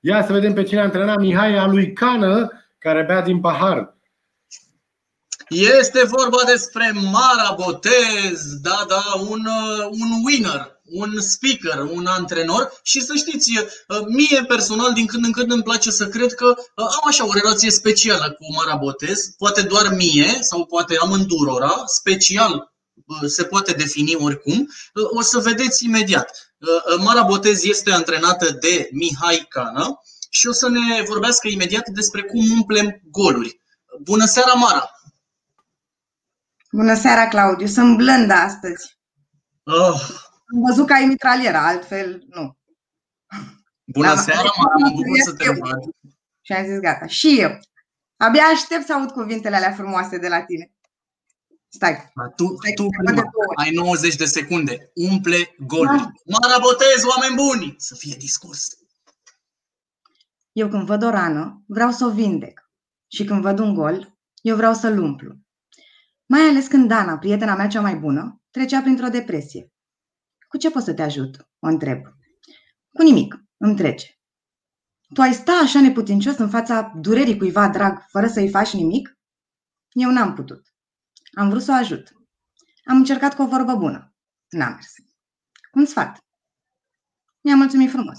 Ia 0.00 0.24
să 0.24 0.32
vedem 0.32 0.52
pe 0.52 0.62
cine 0.62 0.80
a 0.80 0.82
antrenat 0.82 1.18
Mihai 1.18 1.56
a 1.56 1.66
lui 1.66 1.92
Cană, 1.92 2.50
care 2.78 3.02
bea 3.02 3.22
din 3.22 3.40
pahar. 3.40 3.96
Este 5.48 6.04
vorba 6.04 6.36
despre 6.46 6.92
Mara 6.94 7.56
Botez, 7.56 8.60
da, 8.62 8.84
da, 8.88 9.02
un, 9.20 9.40
uh, 9.46 9.84
un 9.90 10.10
winner, 10.24 10.73
un 10.84 11.20
speaker, 11.20 11.78
un 11.80 12.06
antrenor 12.06 12.72
și 12.82 13.00
să 13.00 13.14
știți, 13.14 13.50
uh, 13.58 13.98
mie 14.08 14.44
personal 14.48 14.92
din 14.92 15.06
când 15.06 15.24
în 15.24 15.32
când 15.32 15.52
îmi 15.52 15.62
place 15.62 15.90
să 15.90 16.08
cred 16.08 16.34
că 16.34 16.54
uh, 16.56 16.64
am 16.76 17.02
așa 17.06 17.26
o 17.26 17.32
relație 17.32 17.70
specială 17.70 18.30
cu 18.30 18.52
Mara 18.56 18.76
Botez, 18.76 19.28
poate 19.38 19.62
doar 19.62 19.94
mie 19.94 20.38
sau 20.40 20.66
poate 20.66 20.96
amândurora, 21.00 21.82
special 21.86 22.72
se 23.26 23.44
poate 23.44 23.72
defini 23.72 24.14
oricum, 24.14 24.68
o 25.10 25.22
să 25.22 25.38
vedeți 25.38 25.84
imediat. 25.84 26.54
Mara 26.98 27.22
Botez 27.22 27.64
este 27.64 27.90
antrenată 27.90 28.50
de 28.50 28.88
Mihai 28.92 29.46
Cană 29.48 30.00
și 30.30 30.46
o 30.46 30.52
să 30.52 30.68
ne 30.68 31.02
vorbească 31.02 31.48
imediat 31.48 31.88
despre 31.88 32.22
cum 32.22 32.50
umplem 32.50 33.00
goluri. 33.10 33.60
Bună 34.00 34.24
seara, 34.24 34.52
Mara! 34.52 34.90
Bună 36.70 36.94
seara, 36.94 37.28
Claudiu. 37.28 37.66
Sunt 37.66 37.96
blândă 37.96 38.32
astăzi. 38.32 38.98
Oh. 39.64 40.23
Am 40.44 40.62
văzut 40.66 40.86
că 40.86 40.92
ai 40.92 41.04
mitraliera, 41.04 41.66
altfel 41.66 42.24
nu. 42.28 42.56
Bună 43.84 44.06
Dar 44.06 44.16
seara, 44.16 44.50
mă 44.78 44.88
bucur 44.88 45.18
să 45.24 45.34
te 45.34 45.44
văd. 45.48 45.94
Și 46.40 46.52
am 46.52 46.64
zis 46.64 46.78
gata. 46.78 47.06
Și 47.06 47.40
eu. 47.40 47.58
Abia 48.16 48.42
aștept 48.42 48.86
să 48.86 48.92
aud 48.92 49.10
cuvintele 49.10 49.56
alea 49.56 49.72
frumoase 49.72 50.18
de 50.18 50.28
la 50.28 50.42
tine. 50.42 50.72
Stai. 51.68 52.12
Tu, 52.36 52.56
Stai, 52.56 52.72
tu 52.74 52.86
prima, 52.86 53.22
ai 53.56 53.70
90 53.70 54.16
de 54.16 54.24
secunde. 54.24 54.90
Umple 54.94 55.54
golul. 55.58 55.96
Da. 55.96 56.12
Mara 56.24 56.58
botez, 56.58 57.04
oameni 57.04 57.34
buni! 57.34 57.74
Să 57.78 57.94
fie 57.94 58.14
discurs. 58.18 58.68
Eu 60.52 60.68
când 60.68 60.86
văd 60.86 61.02
o 61.02 61.10
rană, 61.10 61.62
vreau 61.66 61.90
să 61.90 62.04
o 62.04 62.10
vindec. 62.10 62.70
Și 63.08 63.24
când 63.24 63.42
văd 63.42 63.58
un 63.58 63.74
gol, 63.74 64.18
eu 64.40 64.56
vreau 64.56 64.74
să-l 64.74 64.98
umplu. 64.98 65.34
Mai 66.26 66.40
ales 66.40 66.66
când 66.66 66.88
Dana, 66.88 67.18
prietena 67.18 67.54
mea 67.54 67.66
cea 67.66 67.80
mai 67.80 67.96
bună, 67.96 68.42
trecea 68.50 68.80
printr-o 68.80 69.08
depresie. 69.08 69.72
Cu 70.54 70.60
ce 70.60 70.70
pot 70.70 70.82
să 70.82 70.94
te 70.94 71.02
ajut? 71.02 71.48
O 71.58 71.66
întreb. 71.66 72.06
Cu 72.92 73.02
nimic, 73.02 73.34
îmi 73.56 73.76
trece. 73.76 74.06
Tu 75.14 75.20
ai 75.20 75.32
sta 75.32 75.52
așa 75.52 75.80
neputincios 75.80 76.36
în 76.36 76.48
fața 76.48 76.92
durerii 77.00 77.36
cuiva 77.36 77.68
drag, 77.68 78.04
fără 78.08 78.26
să-i 78.26 78.50
faci 78.50 78.72
nimic? 78.72 79.18
Eu 79.90 80.10
n-am 80.10 80.34
putut. 80.34 80.74
Am 81.32 81.48
vrut 81.48 81.62
să 81.62 81.70
o 81.70 81.74
ajut. 81.74 82.12
Am 82.84 82.96
încercat 82.96 83.34
cu 83.34 83.42
o 83.42 83.46
vorbă 83.46 83.74
bună. 83.74 84.14
N-a 84.48 84.68
mers. 84.68 84.92
Un 85.72 85.84
sfat. 85.84 86.18
Mi-a 87.40 87.56
mulțumit 87.56 87.90
frumos. 87.90 88.18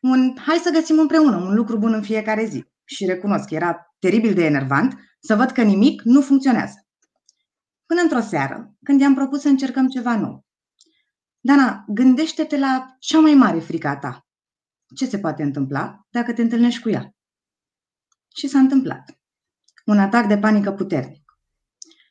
Un 0.00 0.36
hai 0.36 0.56
să 0.56 0.70
găsim 0.70 0.98
împreună 0.98 1.36
un 1.36 1.54
lucru 1.54 1.78
bun 1.78 1.92
în 1.92 2.02
fiecare 2.02 2.44
zi. 2.44 2.64
Și 2.84 3.06
recunosc 3.06 3.48
că 3.48 3.54
era 3.54 3.94
teribil 3.98 4.34
de 4.34 4.44
enervant 4.44 4.94
să 5.20 5.34
văd 5.34 5.50
că 5.50 5.62
nimic 5.62 6.02
nu 6.02 6.20
funcționează. 6.20 6.86
Până 7.86 8.00
într-o 8.00 8.20
seară, 8.20 8.74
când 8.82 9.00
i-am 9.00 9.14
propus 9.14 9.40
să 9.40 9.48
încercăm 9.48 9.88
ceva 9.88 10.16
nou. 10.16 10.44
Dana, 11.44 11.84
gândește-te 11.88 12.58
la 12.58 12.96
cea 12.98 13.20
mai 13.20 13.34
mare 13.34 13.58
frică 13.58 13.88
a 13.88 13.96
ta. 13.96 14.26
Ce 14.94 15.06
se 15.06 15.18
poate 15.18 15.42
întâmpla 15.42 16.06
dacă 16.10 16.32
te 16.32 16.42
întâlnești 16.42 16.82
cu 16.82 16.88
ea? 16.88 17.14
Și 18.34 18.48
s-a 18.48 18.58
întâmplat. 18.58 19.20
Un 19.84 19.98
atac 19.98 20.26
de 20.26 20.38
panică 20.38 20.72
puternic. 20.72 21.38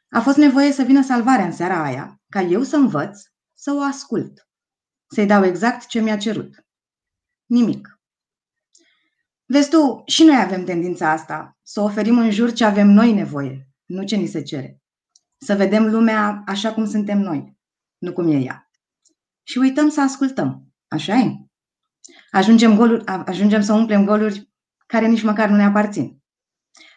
A 0.09 0.21
fost 0.21 0.37
nevoie 0.37 0.71
să 0.71 0.83
vină 0.83 1.03
salvarea 1.03 1.45
în 1.45 1.51
seara 1.51 1.83
aia, 1.83 2.21
ca 2.29 2.41
eu 2.41 2.63
să 2.63 2.75
învăț 2.75 3.21
să 3.53 3.71
o 3.71 3.81
ascult. 3.81 4.47
Să-i 5.07 5.25
dau 5.25 5.43
exact 5.43 5.85
ce 5.85 5.99
mi-a 5.99 6.17
cerut. 6.17 6.65
Nimic. 7.45 7.99
Vezi 9.45 9.69
tu, 9.69 10.03
și 10.05 10.23
noi 10.23 10.35
avem 10.35 10.65
tendința 10.65 11.09
asta, 11.09 11.57
să 11.61 11.81
oferim 11.81 12.17
în 12.17 12.31
jur 12.31 12.51
ce 12.53 12.65
avem 12.65 12.87
noi 12.87 13.13
nevoie, 13.13 13.67
nu 13.85 14.03
ce 14.03 14.15
ni 14.15 14.27
se 14.27 14.41
cere. 14.41 14.81
Să 15.37 15.55
vedem 15.55 15.89
lumea 15.89 16.43
așa 16.45 16.73
cum 16.73 16.85
suntem 16.85 17.19
noi, 17.19 17.57
nu 17.97 18.13
cum 18.13 18.27
e 18.27 18.37
ea. 18.37 18.70
Și 19.43 19.57
uităm 19.57 19.89
să 19.89 20.01
ascultăm. 20.01 20.73
Așa 20.87 21.13
e? 21.13 21.45
Ajungem, 22.31 22.75
goluri, 22.75 23.05
ajungem 23.05 23.61
să 23.61 23.73
umplem 23.73 24.05
goluri 24.05 24.51
care 24.87 25.07
nici 25.07 25.23
măcar 25.23 25.49
nu 25.49 25.55
ne 25.55 25.63
aparțin. 25.63 26.23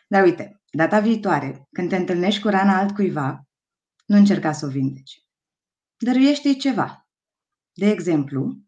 Dar 0.09 0.23
uite, 0.23 0.63
data 0.71 1.01
viitoare, 1.01 1.69
când 1.73 1.89
te 1.89 1.97
întâlnești 1.97 2.41
cu 2.41 2.49
rana 2.49 2.79
altcuiva, 2.79 3.49
nu 4.07 4.17
încerca 4.17 4.53
să 4.53 4.67
o 4.67 4.69
vindeci. 4.69 5.27
Dăruiește-i 5.97 6.57
ceva. 6.57 7.09
De 7.73 7.87
exemplu, 7.87 8.63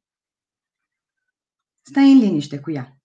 stai 1.83 2.13
în 2.13 2.19
liniște 2.19 2.61
cu 2.61 2.71
ea. 2.71 3.01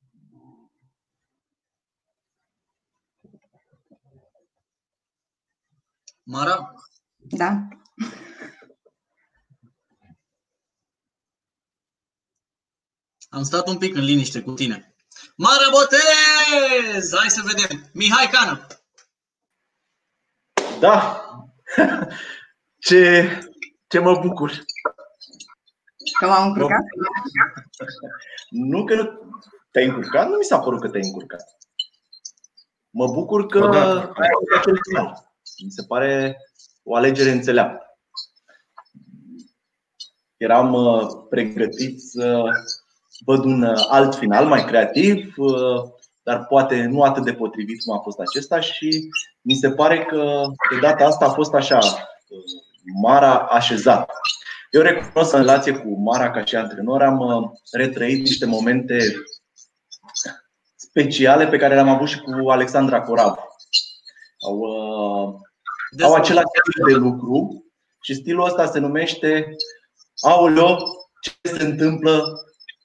Mara? 6.24 6.74
Da. 7.16 7.68
Am 13.34 13.44
stat 13.44 13.68
un 13.68 13.78
pic 13.78 13.96
în 13.96 14.04
liniște 14.04 14.42
cu 14.42 14.52
tine. 14.52 14.96
Mare 15.36 15.66
botez! 15.72 17.14
Hai 17.18 17.30
să 17.30 17.42
vedem. 17.46 17.90
Mihai 17.94 18.30
Cană. 18.32 18.68
Da. 20.80 21.26
Ce, 22.88 23.30
ce 23.88 24.00
mă 24.00 24.20
bucur. 24.20 24.52
Că 26.20 26.28
m-am 26.28 26.48
încurcat? 26.48 26.84
Nu 28.50 28.86
că 28.86 29.20
te-ai 29.72 29.86
încurcat, 29.86 30.30
nu 30.30 30.38
mi 30.38 30.44
s-a 30.44 30.60
părut 30.60 30.82
că 30.82 30.90
te-ai 30.90 31.04
încurcat. 31.04 31.42
Mă 32.90 33.08
bucur 33.08 33.46
că 33.46 33.64
ai 34.16 34.30
avut 34.36 34.58
acel 34.58 34.80
final. 34.90 35.34
Mi 35.64 35.72
se 35.72 35.84
pare 35.88 36.38
o 36.84 36.96
alegere 36.96 37.32
înțeleaptă. 37.32 37.86
Eram 40.38 40.74
uh, 40.74 41.08
pregătit 41.30 42.02
să 42.02 42.44
văd 43.26 43.44
un 43.44 43.62
uh, 43.62 43.86
alt 43.90 44.16
final 44.16 44.46
mai 44.46 44.66
creativ, 44.66 45.34
uh, 45.38 45.84
dar 46.24 46.46
poate 46.46 46.86
nu 46.86 47.02
atât 47.02 47.24
de 47.24 47.34
potrivit 47.34 47.84
cum 47.84 47.96
a 47.96 48.00
fost 48.00 48.20
acesta 48.20 48.60
și 48.60 49.10
mi 49.42 49.54
se 49.54 49.72
pare 49.72 50.06
că 50.06 50.44
de 50.72 50.80
data 50.80 51.06
asta 51.06 51.26
a 51.26 51.30
fost 51.30 51.54
așa 51.54 51.80
Mara 53.02 53.38
așezat. 53.38 54.12
Eu 54.72 54.82
recunosc 54.82 55.34
în 55.34 55.40
relație 55.40 55.74
cu 55.74 56.00
Mara 56.00 56.32
ca 56.32 56.46
și 56.46 56.56
antrenor 56.56 57.02
am 57.02 57.52
retrăit 57.72 58.24
niște 58.24 58.46
momente 58.46 58.98
speciale 60.76 61.48
pe 61.48 61.58
care 61.58 61.74
le-am 61.74 61.90
avut 61.90 62.08
și 62.08 62.20
cu 62.20 62.50
Alexandra 62.50 63.02
Corab. 63.02 63.38
Au 64.40 64.64
au 66.00 66.14
același 66.14 66.46
stil 66.46 66.94
de 66.94 67.00
lucru 67.00 67.66
și 68.02 68.14
stilul 68.14 68.46
ăsta 68.46 68.66
se 68.66 68.80
numește 68.80 69.56
Aoleo, 70.22 70.78
ce 71.22 71.32
se 71.42 71.64
întâmplă 71.64 72.24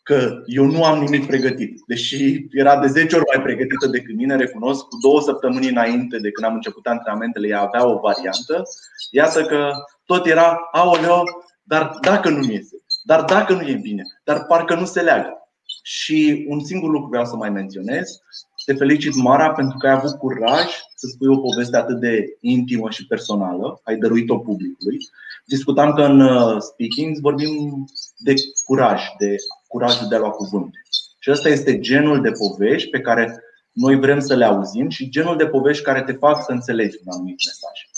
că 0.07 0.43
eu 0.47 0.65
nu 0.65 0.85
am 0.85 0.99
nimic 0.99 1.27
pregătit. 1.27 1.83
Deși 1.87 2.47
era 2.51 2.79
de 2.81 2.87
10 2.87 3.17
ori 3.17 3.25
mai 3.35 3.43
pregătită 3.43 3.87
decât 3.87 4.17
mine, 4.17 4.37
recunosc, 4.37 4.85
cu 4.85 4.97
două 5.03 5.21
săptămâni 5.21 5.69
înainte 5.69 6.19
de 6.19 6.31
când 6.31 6.47
am 6.47 6.55
început 6.55 6.87
antrenamentele, 6.87 7.49
ea 7.49 7.61
avea 7.61 7.89
o 7.89 7.99
variantă. 7.99 8.63
Iată 9.11 9.43
că 9.43 9.71
tot 10.05 10.27
era, 10.27 10.69
aoleo, 10.73 11.23
dar 11.63 11.99
dacă 12.01 12.29
nu 12.29 12.43
iese, 12.43 12.77
dar 13.03 13.25
dacă 13.25 13.53
nu 13.53 13.63
e 13.63 13.79
bine, 13.83 14.03
dar 14.25 14.45
parcă 14.45 14.75
nu 14.75 14.85
se 14.85 15.01
leagă. 15.01 15.49
Și 15.83 16.47
un 16.49 16.61
singur 16.61 16.91
lucru 16.91 17.09
vreau 17.09 17.25
să 17.25 17.37
mai 17.37 17.51
menționez. 17.51 18.21
Te 18.65 18.75
felicit, 18.75 19.15
Mara, 19.15 19.53
pentru 19.53 19.79
că 19.79 19.87
ai 19.87 19.93
avut 19.93 20.19
curaj 20.19 20.67
să 20.95 21.07
spui 21.07 21.29
o 21.29 21.39
poveste 21.39 21.77
atât 21.77 22.01
de 22.01 22.37
intimă 22.41 22.91
și 22.91 23.07
personală, 23.07 23.81
ai 23.85 23.97
dăruit-o 23.97 24.39
publicului. 24.39 24.99
Discutam 25.45 25.93
că 25.93 26.03
în 26.03 26.21
uh, 26.21 26.57
speaking 26.59 27.19
vorbim 27.21 27.85
de 28.19 28.35
curaj, 28.65 29.03
de 29.19 29.37
curajul 29.77 30.09
de 30.09 30.15
a 30.15 30.19
lua 30.19 30.31
cuvânt. 30.31 30.75
Și 31.19 31.31
ăsta 31.31 31.49
este 31.49 31.79
genul 31.79 32.21
de 32.21 32.31
povești 32.31 32.91
pe 32.91 33.01
care 33.01 33.43
noi 33.73 33.99
vrem 33.99 34.21
să 34.21 34.35
le 34.35 34.45
auzim 34.45 34.89
și 34.89 35.09
genul 35.09 35.37
de 35.37 35.47
povești 35.47 35.85
care 35.85 36.03
te 36.03 36.13
fac 36.13 36.45
să 36.45 36.53
înțelegi 36.53 36.97
un 37.05 37.13
anumit 37.13 37.37
mesaj. 37.47 37.89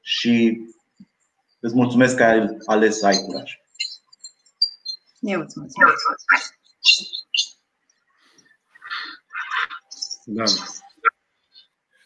Și 0.00 0.60
îți 1.60 1.74
mulțumesc 1.74 2.16
că 2.16 2.24
ai 2.24 2.56
ales 2.66 2.98
să 2.98 3.06
ai 3.06 3.16
curaj. 3.16 3.58
Eu 5.20 5.40
îți 5.40 5.58
mulțumesc. 5.58 5.94
Da. 10.24 10.44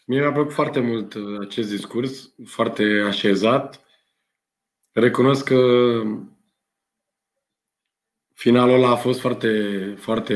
Mie 0.06 0.20
mi-a 0.20 0.32
plăcut 0.32 0.52
foarte 0.52 0.80
mult 0.80 1.14
uh, 1.14 1.40
acest 1.40 1.68
discurs, 1.68 2.30
foarte 2.46 2.82
așezat. 3.06 3.80
Recunosc 4.92 5.44
că 5.44 5.56
finalul 8.40 8.74
ăla 8.74 8.90
a 8.90 8.96
fost 8.96 9.20
foarte, 9.20 9.94
foarte 9.98 10.34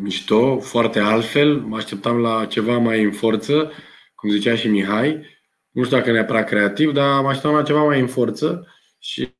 mișto, 0.00 0.58
foarte 0.60 0.98
altfel. 0.98 1.60
Mă 1.60 1.76
așteptam 1.76 2.18
la 2.18 2.46
ceva 2.46 2.78
mai 2.78 3.02
în 3.02 3.12
forță, 3.12 3.72
cum 4.14 4.30
zicea 4.30 4.56
și 4.56 4.68
Mihai. 4.68 5.26
Nu 5.70 5.84
știu 5.84 5.96
dacă 5.96 6.12
neapărat 6.12 6.48
creativ, 6.48 6.92
dar 6.92 7.22
mă 7.22 7.28
așteptam 7.28 7.54
la 7.54 7.62
ceva 7.62 7.84
mai 7.84 8.00
în 8.00 8.06
forță 8.06 8.66
și 8.98 9.34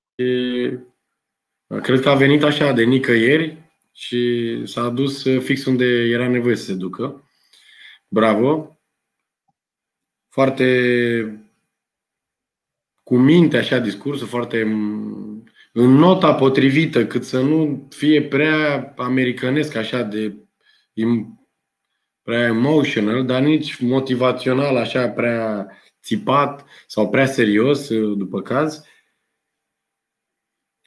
cred 1.82 2.00
că 2.00 2.08
a 2.08 2.14
venit 2.14 2.42
așa 2.42 2.72
de 2.72 2.82
nicăieri 2.82 3.62
și 3.92 4.62
s-a 4.66 4.88
dus 4.88 5.22
fix 5.38 5.64
unde 5.64 5.84
era 5.84 6.28
nevoie 6.28 6.56
să 6.56 6.64
se 6.64 6.74
ducă. 6.74 7.30
Bravo! 8.08 8.78
Foarte 10.28 11.48
cu 13.02 13.16
minte 13.16 13.56
așa 13.56 13.78
discursul, 13.78 14.26
foarte 14.26 14.64
în 15.78 15.90
nota 15.90 16.34
potrivită, 16.34 17.06
cât 17.06 17.24
să 17.24 17.40
nu 17.40 17.86
fie 17.90 18.22
prea 18.22 18.92
americanesc 18.96 19.74
așa 19.74 20.02
de 20.02 20.36
prea 22.22 22.46
emotional, 22.46 23.26
dar 23.26 23.42
nici 23.42 23.80
motivațional 23.80 24.76
așa 24.76 25.08
prea 25.08 25.68
țipat 26.02 26.64
sau 26.86 27.10
prea 27.10 27.26
serios 27.26 27.88
după 28.16 28.42
caz. 28.42 28.84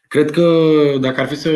Cred 0.07 0.32
că 0.32 0.74
dacă 1.02 1.20
ar 1.20 1.28
fi 1.28 1.36
să 1.36 1.52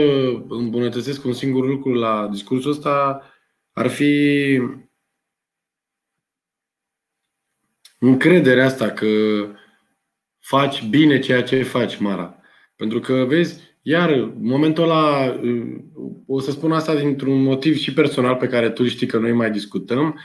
îmbunătățesc 0.48 1.26
un 1.26 1.34
singur 1.34 1.66
lucru 1.66 1.94
la 1.94 2.28
discursul 2.28 2.72
ăsta, 2.72 3.24
ar 3.72 3.88
fi 3.88 4.60
încrederea 8.00 8.66
asta 8.66 8.92
că 8.92 9.08
faci 10.40 10.84
bine 10.84 11.20
ceea 11.20 11.44
ce 11.44 11.64
faci, 11.64 11.98
Mara. 11.98 12.38
Pentru 12.84 13.02
că, 13.02 13.26
vezi, 13.28 13.60
iar 13.82 14.10
în 14.10 14.34
momentul 14.40 14.84
ăla, 14.84 15.40
o 16.26 16.40
să 16.40 16.52
spun 16.52 16.72
asta 16.72 16.96
dintr-un 16.96 17.42
motiv 17.42 17.76
și 17.76 17.94
personal 17.94 18.36
pe 18.36 18.48
care 18.48 18.70
tu 18.70 18.88
știi 18.88 19.08
că 19.08 19.18
noi 19.18 19.32
mai 19.32 19.52
discutăm, 19.52 20.20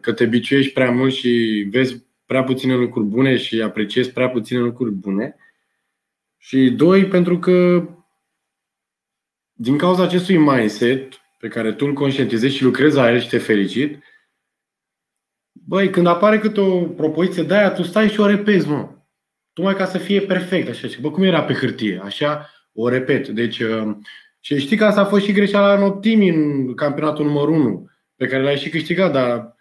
că 0.00 0.12
te 0.12 0.26
biciuiești 0.26 0.72
prea 0.72 0.90
mult 0.90 1.12
și 1.12 1.66
vezi 1.70 2.06
prea 2.26 2.44
puține 2.44 2.74
lucruri 2.74 3.06
bune 3.06 3.36
și 3.36 3.60
apreciezi 3.60 4.12
prea 4.12 4.28
puține 4.28 4.58
lucruri 4.58 4.90
bune. 4.90 5.36
Și 6.36 6.70
doi, 6.70 7.06
pentru 7.06 7.38
că 7.38 7.88
din 9.52 9.78
cauza 9.78 10.02
acestui 10.02 10.36
mindset 10.36 11.12
pe 11.38 11.48
care 11.48 11.72
tu 11.72 11.86
îl 11.86 11.92
conștientizezi 11.92 12.56
și 12.56 12.62
lucrezi 12.62 12.96
la 12.96 13.10
el 13.10 13.20
și 13.20 13.28
te 13.28 13.38
felicit, 13.38 14.02
băi, 15.52 15.90
când 15.90 16.06
apare 16.06 16.38
câte 16.38 16.60
o 16.60 16.84
propoziție 16.84 17.42
de 17.42 17.54
aia, 17.54 17.72
tu 17.72 17.82
stai 17.82 18.08
și 18.08 18.20
o 18.20 18.26
repezi, 18.26 18.68
mă. 18.68 18.93
Tocmai 19.54 19.74
ca 19.74 19.86
să 19.86 19.98
fie 19.98 20.20
perfect, 20.20 20.68
așa. 20.68 20.88
Și, 20.88 21.00
bă, 21.00 21.10
cum 21.10 21.22
era 21.22 21.42
pe 21.42 21.52
hârtie? 21.52 22.00
Așa, 22.04 22.50
o 22.72 22.88
repet. 22.88 23.28
Deci, 23.28 23.58
uh, 23.58 23.96
și 24.40 24.58
știi 24.58 24.76
că 24.76 24.84
asta 24.84 25.00
a 25.00 25.04
fost 25.04 25.24
și 25.24 25.32
greșeala 25.32 25.74
în 25.74 25.82
optimi 25.82 26.28
în 26.28 26.74
campionatul 26.74 27.24
numărul 27.24 27.54
1, 27.54 27.90
pe 28.16 28.26
care 28.26 28.42
l-ai 28.42 28.56
și 28.56 28.68
câștigat, 28.68 29.12
dar 29.12 29.56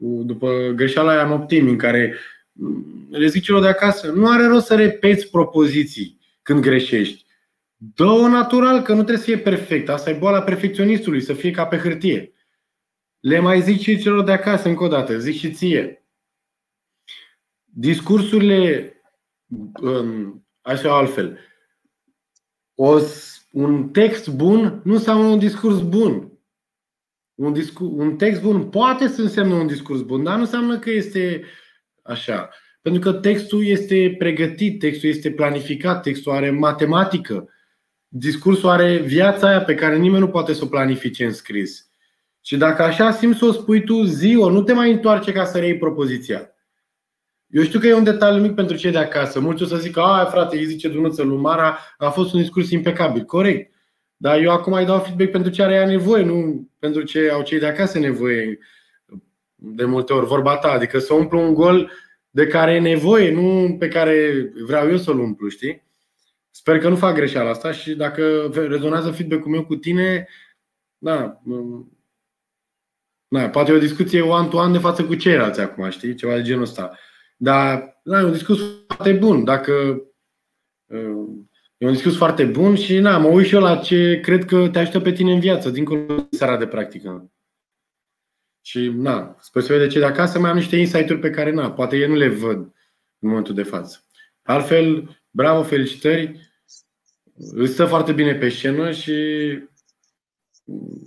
după 0.00 0.72
greșeala 0.74 1.10
aia 1.10 1.24
în 1.24 1.32
optimi, 1.32 1.70
în 1.70 1.76
care 1.76 2.14
mm, 2.52 3.08
le 3.10 3.26
zic 3.26 3.42
celor 3.42 3.60
de 3.60 3.68
acasă, 3.68 4.10
nu 4.10 4.30
are 4.30 4.46
rost 4.46 4.66
să 4.66 4.74
repeți 4.74 5.30
propoziții 5.30 6.18
când 6.42 6.60
greșești. 6.60 7.24
Dă-o 7.76 8.28
natural, 8.28 8.82
că 8.82 8.92
nu 8.92 9.02
trebuie 9.02 9.16
să 9.16 9.24
fie 9.24 9.38
perfect. 9.38 9.88
Asta 9.88 10.10
e 10.10 10.18
boala 10.18 10.42
perfecționistului, 10.42 11.20
să 11.20 11.32
fie 11.32 11.50
ca 11.50 11.66
pe 11.66 11.76
hârtie. 11.76 12.32
Le 13.20 13.38
mai 13.38 13.60
zic 13.60 13.80
și 13.80 13.98
celor 13.98 14.24
de 14.24 14.32
acasă 14.32 14.68
încă 14.68 14.84
o 14.84 14.88
dată, 14.88 15.18
zic 15.18 15.38
și 15.38 15.50
ție. 15.50 16.04
Discursurile 17.64 18.92
hai 20.60 20.76
să 20.76 20.88
altfel. 20.88 21.38
O, 22.74 22.98
un 23.52 23.88
text 23.88 24.28
bun 24.28 24.80
nu 24.84 24.92
înseamnă 24.92 25.26
un 25.26 25.38
discurs 25.38 25.80
bun. 25.80 26.32
Un, 27.34 27.52
discurs, 27.52 27.90
un 27.94 28.16
text 28.16 28.42
bun 28.42 28.68
poate 28.68 29.08
să 29.08 29.20
însemne 29.20 29.54
un 29.54 29.66
discurs 29.66 30.00
bun, 30.00 30.22
dar 30.22 30.34
nu 30.34 30.40
înseamnă 30.40 30.78
că 30.78 30.90
este 30.90 31.44
așa. 32.02 32.50
Pentru 32.82 33.00
că 33.00 33.18
textul 33.18 33.64
este 33.64 34.14
pregătit, 34.18 34.78
textul 34.78 35.08
este 35.08 35.30
planificat, 35.30 36.02
textul 36.02 36.32
are 36.32 36.50
matematică. 36.50 37.48
Discursul 38.08 38.68
are 38.68 38.96
viața 38.96 39.48
aia 39.48 39.62
pe 39.62 39.74
care 39.74 39.98
nimeni 39.98 40.20
nu 40.20 40.28
poate 40.28 40.52
să 40.52 40.64
o 40.64 40.68
planifice 40.68 41.24
în 41.24 41.32
scris. 41.32 41.88
Și 42.40 42.56
dacă 42.56 42.82
așa 42.82 43.10
simți 43.10 43.38
să 43.38 43.44
o 43.44 43.52
spui 43.52 43.84
tu 43.84 44.02
zi 44.02 44.32
nu 44.32 44.62
te 44.62 44.72
mai 44.72 44.92
întoarce 44.92 45.32
ca 45.32 45.44
să 45.44 45.58
reiei 45.58 45.78
propoziția. 45.78 46.52
Eu 47.48 47.62
știu 47.62 47.80
că 47.80 47.86
e 47.86 47.94
un 47.94 48.04
detaliu 48.04 48.42
mic 48.42 48.54
pentru 48.54 48.76
cei 48.76 48.90
de 48.90 48.98
acasă. 48.98 49.40
Mulți 49.40 49.62
o 49.62 49.66
să 49.66 49.76
zică, 49.76 50.00
a, 50.00 50.24
frate, 50.24 50.56
îi 50.56 50.66
zice 50.66 50.88
Dunuță 50.88 51.22
lui 51.22 51.36
Mara, 51.36 51.78
a 51.98 52.10
fost 52.10 52.32
un 52.32 52.40
discurs 52.40 52.70
impecabil. 52.70 53.24
Corect. 53.24 53.74
Dar 54.16 54.40
eu 54.40 54.50
acum 54.50 54.72
îi 54.72 54.84
dau 54.84 54.98
feedback 54.98 55.30
pentru 55.30 55.50
ce 55.50 55.62
are 55.62 55.74
ea 55.74 55.86
nevoie, 55.86 56.24
nu 56.24 56.68
pentru 56.78 57.02
ce 57.02 57.30
au 57.30 57.42
cei 57.42 57.58
de 57.58 57.66
acasă 57.66 57.98
nevoie 57.98 58.58
de 59.54 59.84
multe 59.84 60.12
ori, 60.12 60.26
vorba 60.26 60.56
ta. 60.56 60.70
Adică 60.70 60.98
să 60.98 61.14
umplu 61.14 61.40
un 61.40 61.54
gol 61.54 61.92
de 62.30 62.46
care 62.46 62.74
e 62.74 62.80
nevoie, 62.80 63.30
nu 63.30 63.76
pe 63.78 63.88
care 63.88 64.32
vreau 64.66 64.90
eu 64.90 64.96
să-l 64.96 65.18
umplu, 65.18 65.48
știi? 65.48 65.86
Sper 66.50 66.78
că 66.78 66.88
nu 66.88 66.96
fac 66.96 67.14
greșeala 67.14 67.50
asta 67.50 67.72
și 67.72 67.94
dacă 67.94 68.50
rezonează 68.52 69.10
feedback-ul 69.10 69.50
meu 69.50 69.64
cu 69.64 69.76
tine, 69.76 70.28
da, 70.98 71.40
da, 73.28 73.48
poate 73.48 73.70
e 73.70 73.74
o 73.74 73.78
discuție 73.78 74.20
one-to-one 74.20 74.72
de 74.72 74.78
față 74.78 75.04
cu 75.04 75.14
ceilalți 75.14 75.60
acum, 75.60 75.90
știi? 75.90 76.14
Ceva 76.14 76.34
de 76.34 76.42
genul 76.42 76.62
ăsta. 76.62 76.98
Dar 77.40 78.00
da, 78.02 78.20
e 78.20 78.24
un 78.24 78.32
discurs 78.32 78.60
foarte 78.86 79.12
bun. 79.12 79.44
Dacă 79.44 80.02
e 81.76 81.86
un 81.86 81.92
discurs 81.92 82.16
foarte 82.16 82.44
bun 82.44 82.74
și 82.76 82.98
na, 82.98 83.18
mă 83.18 83.28
uit 83.28 83.46
și 83.46 83.54
eu 83.54 83.60
la 83.60 83.76
ce 83.76 84.20
cred 84.20 84.44
că 84.44 84.68
te 84.68 84.78
ajută 84.78 85.00
pe 85.00 85.12
tine 85.12 85.32
în 85.32 85.40
viață, 85.40 85.70
dincolo 85.70 86.14
de 86.14 86.36
seara 86.36 86.56
de 86.56 86.66
practică. 86.66 87.32
Și 88.60 88.88
na, 88.88 89.36
sper 89.40 89.62
să 89.62 89.72
vede 89.72 89.86
ce 89.86 89.98
de 89.98 90.04
acasă, 90.04 90.38
mai 90.38 90.50
am 90.50 90.56
niște 90.56 90.76
insight-uri 90.76 91.20
pe 91.20 91.30
care 91.30 91.50
na, 91.50 91.72
poate 91.72 91.96
eu 91.96 92.08
nu 92.08 92.14
le 92.14 92.28
văd 92.28 92.58
în 93.18 93.28
momentul 93.28 93.54
de 93.54 93.62
față. 93.62 94.04
Altfel, 94.42 95.16
bravo, 95.30 95.62
felicitări. 95.62 96.50
Îți 97.34 97.72
stă 97.72 97.84
foarte 97.84 98.12
bine 98.12 98.34
pe 98.34 98.48
scenă 98.48 98.90
și 98.90 99.14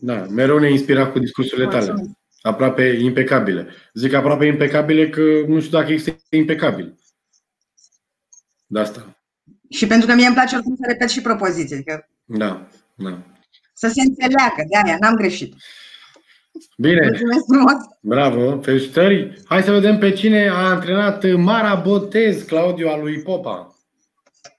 da, 0.02 0.26
mereu 0.26 0.58
ne 0.58 0.70
inspira 0.70 1.12
cu 1.12 1.20
discursurile 1.20 1.68
tale 1.68 1.94
aproape 2.42 2.84
impecabile. 2.84 3.68
Zic 3.94 4.14
aproape 4.14 4.46
impecabile 4.46 5.10
că 5.10 5.22
nu 5.48 5.60
știu 5.60 5.78
dacă 5.78 5.92
este 5.94 6.18
impecabil. 6.30 6.96
De 8.68 8.80
asta. 8.80 9.22
Și 9.70 9.88
pentru 9.88 10.08
că 10.08 10.14
mie 10.14 10.26
îmi 10.26 10.36
place 10.36 10.56
oricum 10.56 10.76
să 10.76 10.84
repet 10.88 11.10
și 11.10 11.22
propoziții. 11.22 11.84
Că... 11.84 12.06
Da, 12.26 12.68
da. 12.96 13.24
Să 13.74 13.88
se 13.88 14.02
înțeleagă, 14.02 14.64
de 14.70 14.78
aia, 14.86 14.98
n-am 15.00 15.16
greșit. 15.16 15.56
Bine. 16.78 17.02
Mulțumesc 17.02 17.44
frumos. 17.46 17.74
Bravo, 18.02 18.62
felicitări. 18.62 19.42
Hai 19.46 19.64
să 19.64 19.72
vedem 19.72 19.98
pe 19.98 20.12
cine 20.12 20.48
a 20.48 20.70
antrenat 20.70 21.34
Mara 21.34 21.76
Botez, 21.76 22.44
Claudiu 22.44 22.88
al 22.88 23.02
lui 23.02 23.22
Popa 23.22 23.71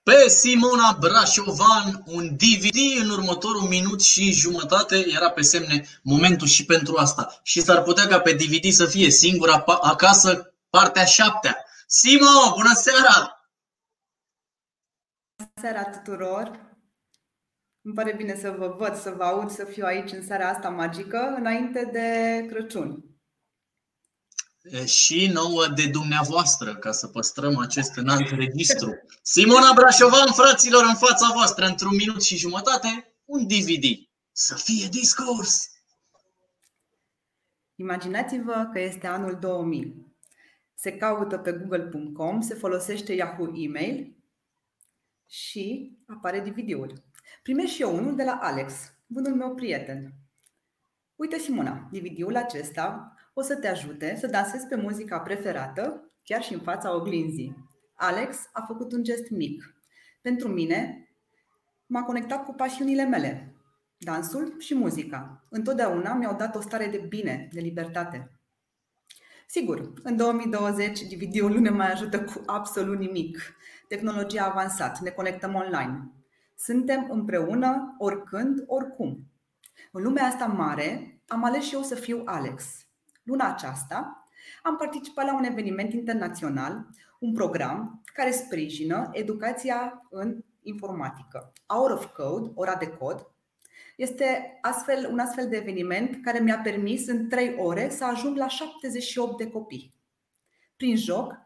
pe 0.03 0.29
Simona 0.29 0.97
Brașovan 1.01 2.03
un 2.07 2.37
DVD 2.37 3.01
în 3.01 3.11
următorul 3.11 3.69
minut 3.69 4.01
și 4.01 4.33
jumătate 4.33 5.05
era 5.09 5.31
pe 5.31 5.43
semne 5.43 5.85
momentul 6.03 6.47
și 6.47 6.65
pentru 6.65 6.97
asta. 6.97 7.41
Și 7.43 7.61
s-ar 7.61 7.83
putea 7.83 8.07
ca 8.07 8.21
pe 8.21 8.33
DVD 8.33 8.73
să 8.73 8.87
fie 8.87 9.11
singura 9.11 9.65
acasă 9.81 10.55
partea 10.71 11.05
șaptea. 11.05 11.65
Simo, 11.87 12.55
bună 12.55 12.73
seara! 12.75 13.51
Bună 15.37 15.51
seara 15.61 15.85
tuturor! 15.85 16.71
Îmi 17.85 17.95
pare 17.95 18.15
bine 18.17 18.37
să 18.37 18.55
vă 18.59 18.75
văd, 18.79 18.97
să 18.97 19.11
vă 19.11 19.25
aud, 19.25 19.51
să 19.51 19.65
fiu 19.65 19.85
aici 19.85 20.13
în 20.13 20.23
seara 20.23 20.49
asta 20.49 20.69
magică, 20.69 21.35
înainte 21.37 21.91
de 21.93 22.47
Crăciun. 22.49 23.12
Și 24.85 25.31
nouă 25.33 25.67
de 25.67 25.87
dumneavoastră, 25.87 26.77
ca 26.77 26.93
să 26.93 27.07
păstrăm 27.09 27.59
acest 27.59 27.97
înalt 27.97 28.31
registru. 28.31 29.01
Simona 29.23 29.73
Brașovan, 29.75 30.33
fraților, 30.33 30.85
în 30.85 30.95
fața 30.95 31.31
voastră, 31.35 31.67
într-un 31.67 31.95
minut 31.97 32.23
și 32.23 32.37
jumătate, 32.37 33.15
un 33.25 33.47
DVD. 33.47 33.85
Să 34.33 34.55
fie 34.55 34.89
discurs! 34.91 35.71
Imaginați-vă 37.75 38.69
că 38.73 38.81
este 38.81 39.07
anul 39.07 39.39
2000. 39.41 40.15
Se 40.75 40.97
caută 40.97 41.39
pe 41.39 41.53
google.com, 41.53 42.41
se 42.41 42.55
folosește 42.55 43.13
Yahoo 43.13 43.53
Email 43.55 44.17
și 45.29 45.97
apare 46.07 46.41
DVD-ul. 46.41 47.05
Primești 47.43 47.75
și 47.75 47.83
eu 47.83 47.97
unul 47.97 48.17
de 48.17 48.25
la 48.25 48.33
Alex, 48.33 48.75
bunul 49.07 49.35
meu 49.35 49.55
prieten. 49.55 50.15
Uite, 51.15 51.39
Simona, 51.39 51.89
DVD-ul 51.93 52.37
acesta 52.37 53.12
o 53.33 53.43
să 53.43 53.57
te 53.57 53.69
ajute 53.69 54.17
să 54.19 54.27
dansezi 54.27 54.67
pe 54.67 54.77
muzica 54.77 55.21
preferată, 55.21 56.13
chiar 56.23 56.43
și 56.43 56.53
în 56.53 56.61
fața 56.61 56.95
oglinzii. 56.95 57.69
Alex 57.95 58.37
a 58.53 58.61
făcut 58.61 58.93
un 58.93 59.03
gest 59.03 59.31
mic. 59.31 59.75
Pentru 60.21 60.49
mine, 60.49 61.09
m-a 61.87 62.03
conectat 62.03 62.45
cu 62.45 62.53
pasiunile 62.53 63.05
mele, 63.05 63.55
dansul 63.99 64.55
și 64.59 64.75
muzica. 64.75 65.45
Întotdeauna 65.51 66.15
mi-au 66.15 66.37
dat 66.37 66.55
o 66.55 66.61
stare 66.61 66.87
de 66.87 66.99
bine, 66.99 67.49
de 67.53 67.61
libertate. 67.61 68.31
Sigur, 69.47 69.93
în 70.03 70.17
2020 70.17 71.01
DVD-ul 71.01 71.51
nu 71.51 71.59
ne 71.59 71.71
mai 71.71 71.93
ajută 71.93 72.25
cu 72.25 72.43
absolut 72.47 72.99
nimic. 72.99 73.39
Tehnologia 73.89 74.43
a 74.43 74.51
avansat, 74.51 74.99
ne 74.99 75.11
conectăm 75.11 75.55
online. 75.55 76.13
Suntem 76.57 77.07
împreună 77.11 77.95
oricând, 77.99 78.63
oricum. 78.67 79.27
În 79.93 80.03
lumea 80.03 80.25
asta 80.25 80.47
mare, 80.47 81.21
am 81.27 81.45
ales 81.45 81.65
și 81.65 81.75
eu 81.75 81.83
să 81.83 81.95
fiu 81.95 82.23
Alex. 82.25 82.82
Luna 83.23 83.49
aceasta 83.49 84.27
am 84.63 84.77
participat 84.77 85.27
la 85.27 85.37
un 85.37 85.45
eveniment 85.45 85.93
internațional, 85.93 86.87
un 87.19 87.33
program 87.33 88.03
care 88.15 88.31
sprijină 88.31 89.09
educația 89.13 90.07
în 90.11 90.45
informatică. 90.63 91.53
Hour 91.67 91.91
of 91.91 92.07
Code, 92.07 92.51
ora 92.55 92.75
de 92.75 92.89
cod, 92.89 93.27
este 93.97 94.59
astfel, 94.61 95.09
un 95.11 95.19
astfel 95.19 95.49
de 95.49 95.57
eveniment 95.57 96.25
care 96.25 96.39
mi-a 96.39 96.59
permis 96.59 97.07
în 97.07 97.29
3 97.29 97.55
ore 97.59 97.89
să 97.89 98.05
ajung 98.05 98.37
la 98.37 98.49
78 98.49 99.37
de 99.37 99.51
copii. 99.51 99.95
Prin 100.77 100.97
joc, 100.97 101.37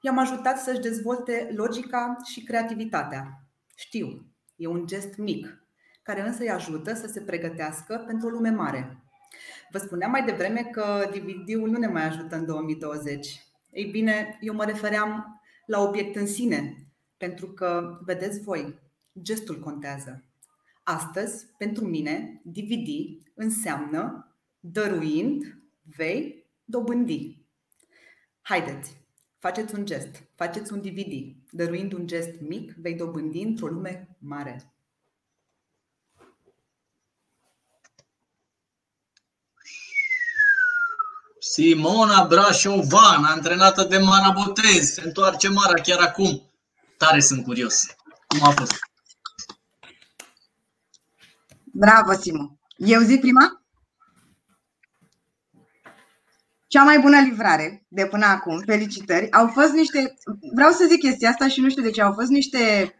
i-am 0.00 0.18
ajutat 0.18 0.58
să-și 0.58 0.80
dezvolte 0.80 1.52
logica 1.54 2.16
și 2.24 2.42
creativitatea. 2.42 3.42
Știu, 3.74 4.26
e 4.56 4.66
un 4.66 4.86
gest 4.86 5.16
mic, 5.16 5.66
care 6.02 6.26
însă 6.26 6.42
îi 6.42 6.50
ajută 6.50 6.94
să 6.94 7.06
se 7.06 7.20
pregătească 7.20 8.04
pentru 8.06 8.26
o 8.26 8.30
lume 8.30 8.50
mare. 8.50 9.05
Vă 9.70 9.78
spuneam 9.78 10.10
mai 10.10 10.24
devreme 10.24 10.62
că 10.62 11.10
DVD-ul 11.10 11.70
nu 11.70 11.78
ne 11.78 11.86
mai 11.86 12.06
ajută 12.06 12.36
în 12.36 12.46
2020. 12.46 13.40
Ei 13.70 13.84
bine, 13.84 14.38
eu 14.40 14.54
mă 14.54 14.64
refeream 14.64 15.40
la 15.66 15.80
obiect 15.80 16.16
în 16.16 16.26
sine, 16.26 16.88
pentru 17.16 17.46
că, 17.46 17.98
vedeți 18.04 18.40
voi, 18.40 18.78
gestul 19.22 19.60
contează. 19.60 20.24
Astăzi, 20.82 21.46
pentru 21.58 21.84
mine, 21.84 22.40
DVD 22.44 22.88
înseamnă 23.34 24.30
dăruind, 24.60 25.58
vei 25.96 26.46
dobândi. 26.64 27.44
Haideți, 28.42 28.96
faceți 29.38 29.74
un 29.74 29.84
gest, 29.84 30.22
faceți 30.34 30.72
un 30.72 30.80
DVD. 30.80 31.34
Dăruind 31.50 31.92
un 31.92 32.06
gest 32.06 32.40
mic, 32.40 32.72
vei 32.72 32.94
dobândi 32.94 33.42
într-o 33.42 33.66
lume 33.66 34.16
mare. 34.18 34.75
Simona 41.56 42.26
Brașovan, 42.26 43.24
antrenată 43.24 43.84
de 43.84 43.98
Mara 43.98 44.30
Botez, 44.30 44.92
se 44.92 45.02
întoarce 45.04 45.48
Mara 45.48 45.80
chiar 45.80 46.00
acum. 46.00 46.42
Tare 46.96 47.20
sunt 47.20 47.44
curios. 47.44 47.86
Cum 48.26 48.42
a 48.42 48.50
fost? 48.50 48.78
Bravo, 51.64 52.12
Simo. 52.12 52.58
Eu 52.76 53.00
zic 53.00 53.20
prima? 53.20 53.62
Cea 56.66 56.82
mai 56.82 56.98
bună 56.98 57.20
livrare 57.20 57.86
de 57.88 58.06
până 58.06 58.26
acum, 58.26 58.58
felicitări. 58.58 59.32
Au 59.32 59.48
fost 59.48 59.72
niște, 59.72 60.14
vreau 60.54 60.70
să 60.70 60.86
zic 60.88 61.00
chestia 61.00 61.28
asta 61.28 61.48
și 61.48 61.60
nu 61.60 61.68
știu 61.68 61.82
de 61.82 61.90
ce, 61.90 62.02
au 62.02 62.12
fost 62.12 62.28
niște 62.28 62.94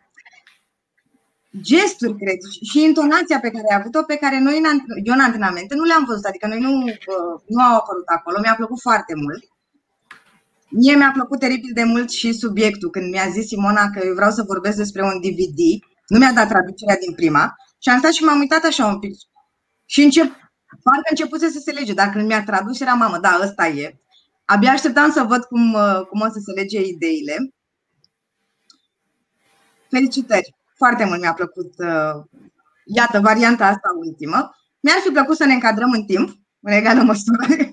gesturi, 1.61 2.17
cred, 2.17 2.39
și 2.71 2.83
intonația 2.83 3.41
pe 3.41 3.51
care 3.51 3.65
ai 3.71 3.79
avut-o, 3.81 4.03
pe 4.03 4.17
care 4.17 4.39
noi, 4.41 4.61
eu 5.05 5.15
în 5.15 5.21
antrenamente, 5.21 5.75
nu 5.75 5.83
le-am 5.83 6.05
văzut, 6.05 6.25
adică 6.25 6.47
noi 6.47 6.61
nu, 6.61 6.71
nu 7.47 7.63
au 7.63 7.77
apărut 7.77 8.07
acolo, 8.07 8.39
mi-a 8.41 8.55
plăcut 8.55 8.81
foarte 8.81 9.15
mult. 9.15 9.45
Mie 10.69 10.97
mi-a 10.97 11.11
plăcut 11.13 11.39
teribil 11.39 11.71
de 11.75 11.85
mult 11.85 12.11
și 12.11 12.33
subiectul, 12.33 12.91
când 12.91 13.11
mi-a 13.11 13.29
zis 13.29 13.47
Simona 13.47 13.91
că 13.91 14.07
eu 14.07 14.15
vreau 14.15 14.31
să 14.31 14.43
vorbesc 14.43 14.77
despre 14.77 15.03
un 15.03 15.21
DVD, 15.21 15.61
nu 16.07 16.19
mi-a 16.19 16.33
dat 16.33 16.49
traducerea 16.49 16.97
din 16.97 17.15
prima 17.15 17.57
și 17.79 17.89
am 17.89 17.99
stat 17.99 18.13
și 18.13 18.25
m-am 18.25 18.39
uitat 18.39 18.65
așa 18.65 18.87
un 18.87 18.99
pic. 18.99 19.15
Și 19.85 20.03
încep, 20.03 20.25
parcă 20.83 21.09
începuse 21.11 21.49
să 21.49 21.59
se 21.59 21.73
lege, 21.73 21.93
dar 21.93 22.11
când 22.11 22.27
mi-a 22.27 22.45
tradus 22.45 22.81
era 22.81 22.93
mamă, 22.93 23.19
da, 23.19 23.39
ăsta 23.43 23.67
e. 23.67 23.97
Abia 24.45 24.71
așteptam 24.71 25.11
să 25.11 25.23
văd 25.23 25.45
cum, 25.45 25.77
cum 26.09 26.21
o 26.21 26.29
să 26.29 26.41
se 26.45 26.53
lege 26.53 26.81
ideile. 26.83 27.55
Felicitări! 29.89 30.56
Foarte 30.77 31.05
mult 31.05 31.21
mi-a 31.21 31.33
plăcut, 31.33 31.73
uh, 31.79 32.25
iată, 32.85 33.21
varianta 33.21 33.67
asta 33.67 33.89
ultimă. 33.99 34.51
Mi-ar 34.81 34.99
fi 35.05 35.11
plăcut 35.11 35.37
să 35.37 35.45
ne 35.45 35.53
încadrăm 35.53 35.91
în 35.91 36.05
timp, 36.05 36.29
în 36.61 36.73
egală 36.73 37.03
măsură. 37.03 37.47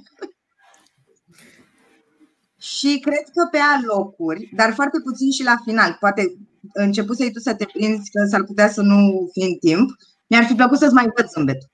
și 2.72 3.00
cred 3.00 3.24
că 3.34 3.48
pe 3.52 3.58
alocuri, 3.58 4.50
dar 4.56 4.74
foarte 4.74 5.00
puțin 5.04 5.32
și 5.32 5.44
la 5.44 5.56
final, 5.64 5.98
poate 6.00 6.34
început 6.74 7.18
să-i 7.18 7.32
tu 7.32 7.40
să 7.40 7.56
te 7.56 7.66
prinzi 7.66 8.12
că 8.12 8.26
s-ar 8.30 8.44
putea 8.44 8.70
să 8.70 8.82
nu 8.82 9.30
fie 9.32 9.46
în 9.46 9.58
timp, 9.58 9.90
mi-ar 10.28 10.44
fi 10.44 10.54
plăcut 10.54 10.78
să-ți 10.78 10.94
mai 10.94 11.12
văd 11.16 11.30
zâmbetul. 11.30 11.72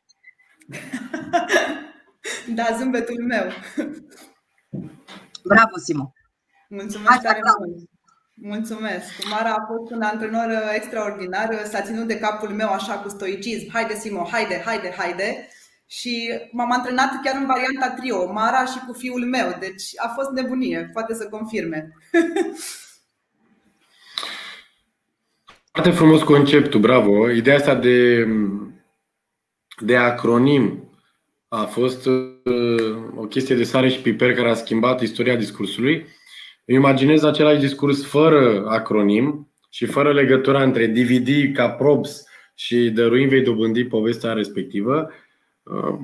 da, 2.58 2.76
zâmbetul 2.78 3.26
meu. 3.28 3.44
Bravo, 5.44 5.78
Simo. 5.84 6.14
Mulțumesc 6.70 7.22
tare 7.22 7.40
mult. 7.60 7.90
Mulțumesc. 8.42 9.28
Mara 9.30 9.50
a 9.50 9.66
fost 9.68 9.92
un 9.92 10.02
antrenor 10.02 10.50
uh, 10.50 10.74
extraordinar, 10.76 11.50
uh, 11.50 11.62
s-a 11.64 11.82
ținut 11.82 12.08
de 12.08 12.20
capul 12.20 12.50
meu 12.50 12.70
așa 12.70 12.94
cu 12.94 13.10
stoicism. 13.10 13.70
Haide, 13.74 13.94
Simo, 13.94 14.28
haide, 14.32 14.62
haide, 14.66 14.94
haide. 14.98 15.48
Și 15.88 16.40
m-am 16.52 16.72
antrenat 16.72 17.10
chiar 17.24 17.36
în 17.36 17.46
varianta 17.46 17.90
trio, 17.90 18.32
Mara 18.32 18.66
și 18.66 18.80
cu 18.88 18.94
fiul 18.94 19.26
meu. 19.26 19.56
Deci 19.60 19.84
a 19.96 20.08
fost 20.08 20.30
nebunie, 20.30 20.90
poate 20.94 21.14
să 21.14 21.28
confirme. 21.30 21.94
Foarte 25.72 25.92
frumos 25.92 26.24
conceptul, 26.24 26.80
bravo. 26.80 27.30
Ideea 27.30 27.56
asta 27.56 27.76
de, 27.76 28.28
de 29.80 29.98
acronim 29.98 30.90
a 31.48 31.64
fost 31.64 32.06
uh, 32.06 32.98
o 33.16 33.26
chestie 33.26 33.56
de 33.56 33.64
sare 33.64 33.90
și 33.90 34.00
piper 34.00 34.34
care 34.34 34.50
a 34.50 34.54
schimbat 34.54 35.02
istoria 35.02 35.36
discursului 35.36 36.06
îmi 36.70 36.78
imaginez 36.78 37.24
același 37.24 37.60
discurs 37.60 38.06
fără 38.06 38.66
acronim 38.68 39.52
și 39.70 39.86
fără 39.86 40.14
legătura 40.14 40.64
între 40.64 40.88
DVD 40.88 41.54
ca 41.54 41.70
props 41.70 42.26
și 42.56 42.90
dăruim 42.90 43.28
vei 43.28 43.42
dobândi 43.42 43.84
povestea 43.84 44.34
respectivă. 44.34 45.10
Uh, 45.64 46.00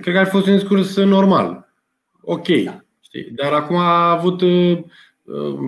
cred 0.00 0.14
că 0.14 0.20
ar 0.20 0.24
fi 0.24 0.30
fost 0.30 0.46
un 0.46 0.56
discurs 0.56 0.96
normal. 0.96 1.72
Ok. 2.20 2.48
Da. 2.48 2.84
Știi? 3.00 3.30
Dar 3.30 3.52
acum 3.52 3.76
a 3.76 4.10
avut 4.10 4.40
uh, 4.40 4.78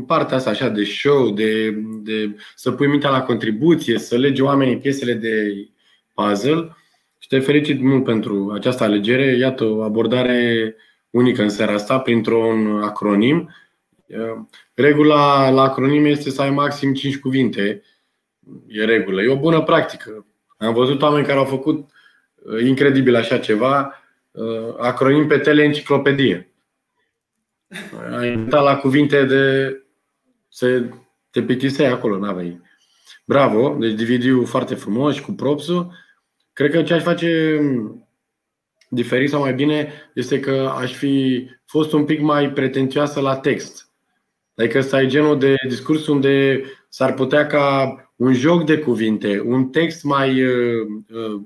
partea 0.07 0.37
asta 0.37 0.51
așa 0.51 0.69
de 0.69 0.85
show, 0.85 1.31
de, 1.31 1.71
de 2.03 2.37
să 2.55 2.71
pui 2.71 2.87
mintea 2.87 3.11
la 3.11 3.23
contribuție, 3.23 3.99
să 3.99 4.17
lege 4.17 4.43
oamenii 4.43 4.79
piesele 4.79 5.13
de 5.13 5.69
puzzle. 6.15 6.77
Și 7.19 7.29
te 7.29 7.39
felicit 7.39 7.81
mult 7.81 8.05
pentru 8.05 8.53
această 8.55 8.85
alegere. 8.85 9.37
Iată 9.37 9.65
o 9.65 9.83
abordare 9.83 10.75
unică 11.11 11.43
în 11.43 11.49
seara 11.49 11.73
asta 11.73 11.99
printr-un 11.99 12.81
acronim 12.83 13.51
Regula 14.75 15.51
la 15.51 15.63
acronim 15.63 16.05
este 16.05 16.31
să 16.31 16.43
ai 16.43 16.51
maxim 16.51 16.95
5 16.95 17.19
cuvinte. 17.19 17.83
E 18.67 18.85
regulă. 18.85 19.23
E 19.23 19.29
o 19.29 19.39
bună 19.39 19.63
practică. 19.63 20.27
Am 20.57 20.75
văzut 20.75 21.03
oameni 21.03 21.27
care 21.27 21.39
au 21.39 21.45
făcut 21.45 21.91
uh, 22.35 22.63
incredibil 22.63 23.17
așa 23.17 23.39
ceva, 23.39 23.95
uh, 24.31 24.75
acronim 24.79 25.27
pe 25.27 25.39
teleenciclopedie. 25.39 26.53
Ai 28.19 28.37
uitat 28.37 28.63
la 28.63 28.77
cuvinte 28.77 29.25
de 29.25 29.77
să 30.49 30.85
te 31.31 31.43
plictiseai 31.43 31.93
acolo, 31.93 32.19
n-aveai. 32.19 32.61
Bravo, 33.25 33.77
deci 33.79 33.93
DVD-ul 33.93 34.47
foarte 34.47 34.75
frumos 34.75 35.15
și 35.15 35.23
cu 35.23 35.33
propsul. 35.33 35.93
Cred 36.53 36.71
că 36.71 36.83
ce 36.83 36.95
aș 36.95 37.03
face 37.03 37.61
diferit 38.89 39.31
sau 39.31 39.41
mai 39.41 39.55
bine 39.55 39.93
este 40.15 40.41
că 40.41 40.75
aș 40.81 40.95
fi 40.95 41.47
fost 41.67 41.93
un 41.93 42.05
pic 42.05 42.21
mai 42.21 42.53
pretențioasă 42.53 43.21
la 43.21 43.37
text. 43.37 43.88
Adică 44.59 44.79
ăsta 44.79 45.01
e 45.01 45.07
genul 45.07 45.39
de 45.39 45.55
discurs 45.69 46.07
unde 46.07 46.63
s-ar 46.89 47.15
putea 47.15 47.47
ca 47.47 47.93
un 48.17 48.33
joc 48.33 48.65
de 48.65 48.79
cuvinte, 48.79 49.43
un 49.45 49.69
text 49.69 50.05
mai, 50.05 50.43
uh, 50.45 50.87
uh, 51.09 51.41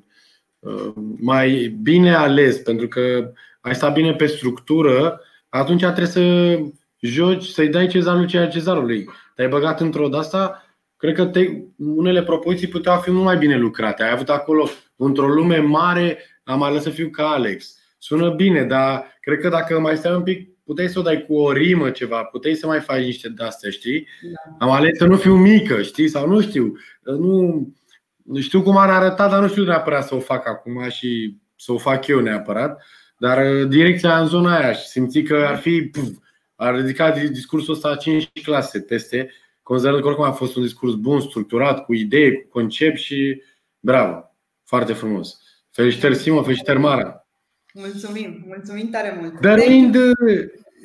uh, 0.59 0.93
mai 1.18 1.76
bine 1.82 2.14
ales, 2.14 2.56
pentru 2.56 2.89
că 2.89 3.32
ai 3.60 3.74
stat 3.74 3.93
bine 3.93 4.14
pe 4.14 4.26
structură, 4.26 5.20
atunci 5.48 5.82
trebuie 5.82 6.06
să 6.06 6.59
joci, 7.01 7.44
să-i 7.44 7.68
dai 7.68 7.86
cezarul 7.86 8.26
ceea 8.26 8.48
cezarului. 8.48 9.09
Te-ai 9.34 9.48
băgat 9.48 9.80
într-o 9.80 10.09
de 10.09 10.16
asta, 10.16 10.64
cred 10.97 11.14
că 11.14 11.24
te, 11.24 11.47
unele 11.78 12.22
propoziții 12.22 12.68
puteau 12.68 13.01
fi 13.01 13.10
mult 13.10 13.24
mai 13.24 13.36
bine 13.36 13.59
lucrate. 13.59 14.02
Ai 14.02 14.12
avut 14.12 14.28
acolo, 14.28 14.68
într-o 14.97 15.26
lume 15.26 15.59
mare, 15.59 16.18
am 16.44 16.62
ales 16.62 16.82
să 16.82 16.90
fiu 16.90 17.09
ca 17.09 17.28
Alex. 17.28 17.78
Sună 17.98 18.30
bine, 18.30 18.64
dar 18.64 19.18
cred 19.20 19.39
că 19.39 19.48
dacă 19.48 19.80
mai 19.80 19.97
stai 19.97 20.14
un 20.14 20.22
pic, 20.22 20.51
puteai 20.64 20.89
să 20.89 20.98
o 20.98 21.02
dai 21.02 21.24
cu 21.26 21.34
o 21.34 21.52
rimă 21.52 21.90
ceva, 21.90 22.24
puteai 22.24 22.55
să 22.55 22.66
mai 22.66 22.80
faci 22.80 23.05
niște 23.05 23.28
de-astea, 23.28 23.70
știi? 23.70 24.09
Da. 24.22 24.66
Am 24.66 24.72
ales 24.72 24.97
să 24.97 25.05
nu 25.05 25.16
fiu 25.16 25.36
mică, 25.36 25.82
știi? 25.82 26.09
Sau 26.09 26.28
nu 26.28 26.40
știu. 26.40 26.72
Nu, 27.02 27.66
nu 28.24 28.40
știu 28.40 28.62
cum 28.62 28.76
ar 28.76 28.90
arăta, 28.90 29.28
dar 29.28 29.40
nu 29.40 29.48
știu 29.48 29.64
neapărat 29.64 30.06
să 30.06 30.14
o 30.14 30.20
fac 30.20 30.48
acum 30.48 30.89
și 30.89 31.36
să 31.56 31.72
o 31.72 31.78
fac 31.78 32.06
eu 32.06 32.20
neapărat. 32.20 32.82
Dar 33.16 33.52
uh, 33.52 33.68
direcția 33.68 34.20
în 34.20 34.26
zona 34.26 34.56
aia 34.56 34.72
și 34.72 34.86
simți 34.86 35.20
că 35.20 35.44
ar 35.48 35.56
fi, 35.56 35.82
puf, 35.82 36.09
ar 36.55 36.74
ridica 36.74 37.10
discursul 37.10 37.74
ăsta 37.74 37.97
5 37.97 38.30
clase 38.43 38.80
peste, 38.80 39.30
considerând 39.62 40.02
că 40.02 40.09
oricum 40.09 40.24
a 40.24 40.32
fost 40.32 40.56
un 40.56 40.62
discurs 40.62 40.94
bun, 40.94 41.20
structurat, 41.20 41.84
cu 41.84 41.94
idei, 41.94 42.43
cu 42.43 42.48
concept 42.48 42.97
și 42.97 43.43
bravo, 43.80 44.34
foarte 44.64 44.93
frumos. 44.93 45.40
Felicitări 45.70 46.14
Simo, 46.14 46.43
felicitări 46.43 46.78
Mara. 46.78 47.22
Mulțumim, 47.73 48.43
mulțumim 48.47 48.90
tare 48.90 49.19
mult. 49.20 49.40
Dăruind 49.40 49.97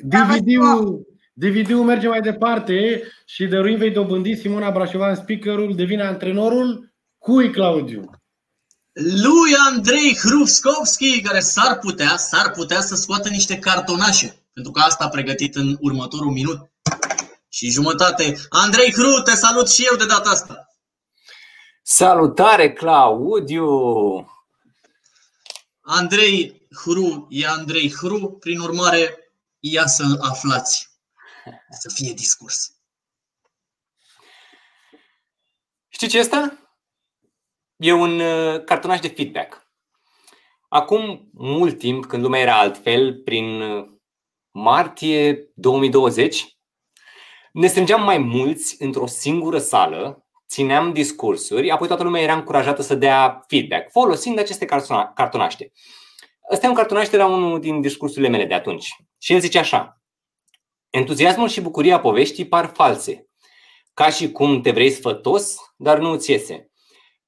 DVD-ul, 0.02 1.06
DVD-ul 1.32 1.84
merge 1.84 2.08
mai 2.08 2.20
departe 2.20 3.02
și 3.26 3.46
dăruind 3.46 3.78
vei 3.78 3.90
dobândi 3.90 4.36
Simona 4.36 4.70
Brașovan 4.70 5.14
speakerul, 5.14 5.74
devine 5.74 6.02
antrenorul 6.02 6.92
cui, 7.18 7.50
Claudiu? 7.50 8.10
lui 9.00 9.54
Andrei 9.70 10.16
Hruskovski, 10.16 11.20
care 11.20 11.40
s-ar 11.40 11.78
putea, 11.78 12.16
s-ar 12.16 12.50
putea 12.50 12.80
să 12.80 12.94
scoată 12.94 13.28
niște 13.28 13.58
cartonașe, 13.58 14.36
pentru 14.52 14.72
că 14.72 14.80
asta 14.80 15.04
a 15.04 15.08
pregătit 15.08 15.54
în 15.54 15.76
următorul 15.80 16.30
minut 16.30 16.70
și 17.48 17.70
jumătate. 17.70 18.36
Andrei 18.48 18.92
Hru, 18.92 19.22
te 19.24 19.34
salut 19.34 19.70
și 19.70 19.86
eu 19.90 19.96
de 19.96 20.06
data 20.06 20.30
asta. 20.30 20.68
Salutare, 21.82 22.72
Claudiu! 22.72 23.66
Andrei 25.80 26.57
Hru 26.82 27.26
e 27.30 27.46
Andrei 27.46 27.92
Hru, 27.92 28.36
prin 28.40 28.58
urmare, 28.58 29.32
ia 29.58 29.86
să 29.86 30.18
aflați. 30.20 30.88
Să 31.70 31.90
fie 31.94 32.12
discurs. 32.12 32.72
Știi 35.88 36.08
ce 36.08 36.18
este? 36.18 36.58
E 37.76 37.92
un 37.92 38.20
uh, 38.20 38.64
cartonaș 38.64 39.00
de 39.00 39.08
feedback. 39.08 39.66
Acum 40.68 41.30
mult 41.32 41.78
timp, 41.78 42.06
când 42.06 42.22
lumea 42.22 42.40
era 42.40 42.58
altfel, 42.58 43.14
prin 43.14 43.60
uh, 43.60 43.88
martie 44.50 45.50
2020, 45.54 46.58
ne 47.52 47.66
strângeam 47.66 48.02
mai 48.02 48.18
mulți 48.18 48.82
într-o 48.82 49.06
singură 49.06 49.58
sală, 49.58 50.26
țineam 50.48 50.92
discursuri, 50.92 51.70
apoi 51.70 51.86
toată 51.86 52.02
lumea 52.02 52.22
era 52.22 52.34
încurajată 52.34 52.82
să 52.82 52.94
dea 52.94 53.44
feedback, 53.46 53.90
folosind 53.90 54.38
aceste 54.38 54.64
cartonaște. 55.14 55.72
Ăsta 56.50 56.66
e 56.66 56.68
un 56.68 56.74
cartonaș 56.74 57.08
de 57.08 57.16
la 57.16 57.26
unul 57.26 57.60
din 57.60 57.80
discursurile 57.80 58.28
mele 58.28 58.44
de 58.44 58.54
atunci. 58.54 58.88
Și 59.18 59.32
el 59.32 59.40
zice 59.40 59.58
așa. 59.58 60.02
Entuziasmul 60.90 61.48
și 61.48 61.60
bucuria 61.60 62.00
poveștii 62.00 62.48
par 62.48 62.72
false, 62.74 63.28
ca 63.94 64.10
și 64.10 64.32
cum 64.32 64.60
te 64.60 64.70
vrei 64.70 64.90
sfătos, 64.90 65.56
dar 65.76 65.98
nu 65.98 66.16
ți 66.16 66.30
iese 66.30 66.68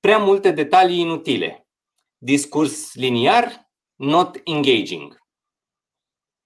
prea 0.01 0.19
multe 0.19 0.51
detalii 0.51 0.99
inutile. 0.99 1.69
Discurs 2.17 2.95
liniar, 2.95 3.71
not 3.95 4.41
engaging. 4.45 5.19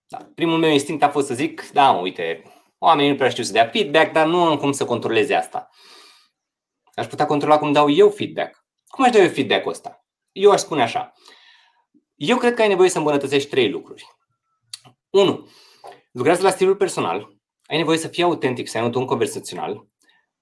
Da. 0.06 0.30
Primul 0.34 0.59
meu 0.59 0.70
instinct 0.70 1.02
a 1.02 1.09
fost 1.09 1.26
să 1.26 1.34
zic, 1.34 1.70
da, 1.70 1.90
uite, 1.90 2.42
oamenii 2.78 3.10
nu 3.10 3.16
prea 3.16 3.28
știu 3.28 3.42
să 3.42 3.52
dea 3.52 3.66
feedback, 3.66 4.12
dar 4.12 4.26
nu 4.26 4.44
am 4.44 4.56
cum 4.56 4.72
să 4.72 4.84
controleze 4.84 5.34
asta. 5.34 5.68
Aș 6.94 7.06
putea 7.06 7.26
controla 7.26 7.59
cum 7.59 7.72
dau 7.72 7.90
eu 7.90 8.10
feedback. 8.10 8.64
Cum 8.86 9.05
aș 9.05 9.10
da 9.10 9.18
eu 9.18 9.28
feedback-ul 9.28 9.70
ăsta? 9.70 10.05
Eu 10.32 10.51
aș 10.51 10.60
spune 10.60 10.82
așa. 10.82 11.12
Eu 12.15 12.36
cred 12.36 12.55
că 12.55 12.62
ai 12.62 12.69
nevoie 12.69 12.89
să 12.89 12.99
îmbunătățești 12.99 13.49
trei 13.49 13.70
lucruri. 13.70 14.07
1. 15.11 15.49
Lucrează 16.12 16.43
la 16.43 16.51
stilul 16.51 16.77
personal. 16.77 17.36
Ai 17.66 17.77
nevoie 17.77 17.99
să 17.99 18.09
fii 18.09 18.23
autentic, 18.23 18.69
să 18.69 18.78
ai 18.78 18.85
un 18.85 18.93
ton 18.93 19.05
conversațional. 19.05 19.89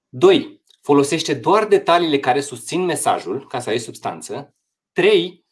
2 0.08 0.62
folosește 0.82 1.34
doar 1.34 1.66
detaliile 1.66 2.18
care 2.18 2.40
susțin 2.40 2.84
mesajul 2.84 3.46
ca 3.46 3.60
să 3.60 3.68
ai 3.68 3.78
substanță. 3.78 4.54
3. 4.92 5.44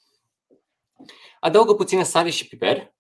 Adaugă 1.41 1.75
puțină 1.75 2.03
sare 2.03 2.31
și 2.31 2.49
piper 2.49 2.95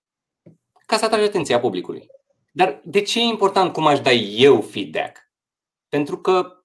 ca 0.87 0.97
să 0.97 1.05
atragi 1.05 1.25
atenția 1.25 1.61
publicului. 1.61 2.07
Dar 2.53 2.81
de 2.85 3.03
ce 3.03 3.19
e 3.19 3.23
important 3.23 3.73
cum 3.73 3.87
aș 3.87 4.01
da 4.01 4.13
eu 4.13 4.61
feedback? 4.61 5.19
Pentru 5.89 6.19
că 6.19 6.65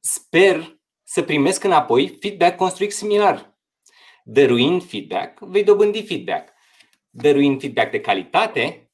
sper 0.00 0.78
să 1.02 1.22
primesc 1.22 1.64
înapoi 1.64 2.18
feedback 2.20 2.56
construit 2.56 2.92
similar. 2.92 3.53
Dăruind 4.26 4.88
feedback, 4.88 5.38
vei 5.40 5.64
dobândi 5.64 6.06
feedback. 6.06 6.52
Dăruind 7.10 7.60
feedback 7.60 7.90
de 7.90 8.00
calitate, 8.00 8.92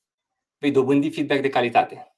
vei 0.58 0.70
dobândi 0.70 1.10
feedback 1.10 1.40
de 1.40 1.48
calitate. 1.48 2.14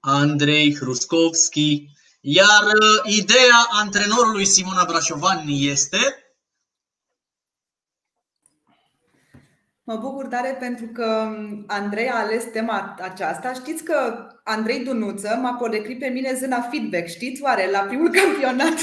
Andrei 0.00 0.74
Hruskovski, 0.74 1.86
iar 2.20 2.64
uh, 2.64 3.12
ideea 3.12 3.66
antrenorului 3.70 4.44
Simona 4.44 4.84
Brașovan 4.84 5.44
este 5.48 5.98
Mă 9.88 9.96
bucur 9.96 10.26
tare 10.26 10.56
pentru 10.60 10.86
că 10.86 11.28
um, 11.28 11.64
Andrei 11.66 12.08
a 12.08 12.18
ales 12.18 12.44
tema 12.44 12.96
aceasta. 13.02 13.52
Știți 13.52 13.84
că 13.84 14.26
Andrei 14.44 14.84
Dunuță 14.84 15.38
m-a 15.42 15.54
polecrit 15.54 15.98
pe 15.98 16.06
mine 16.06 16.32
zâna 16.32 16.60
feedback, 16.60 17.06
știți 17.06 17.42
oare, 17.42 17.70
la 17.70 17.78
primul 17.78 18.10
campionat? 18.20 18.74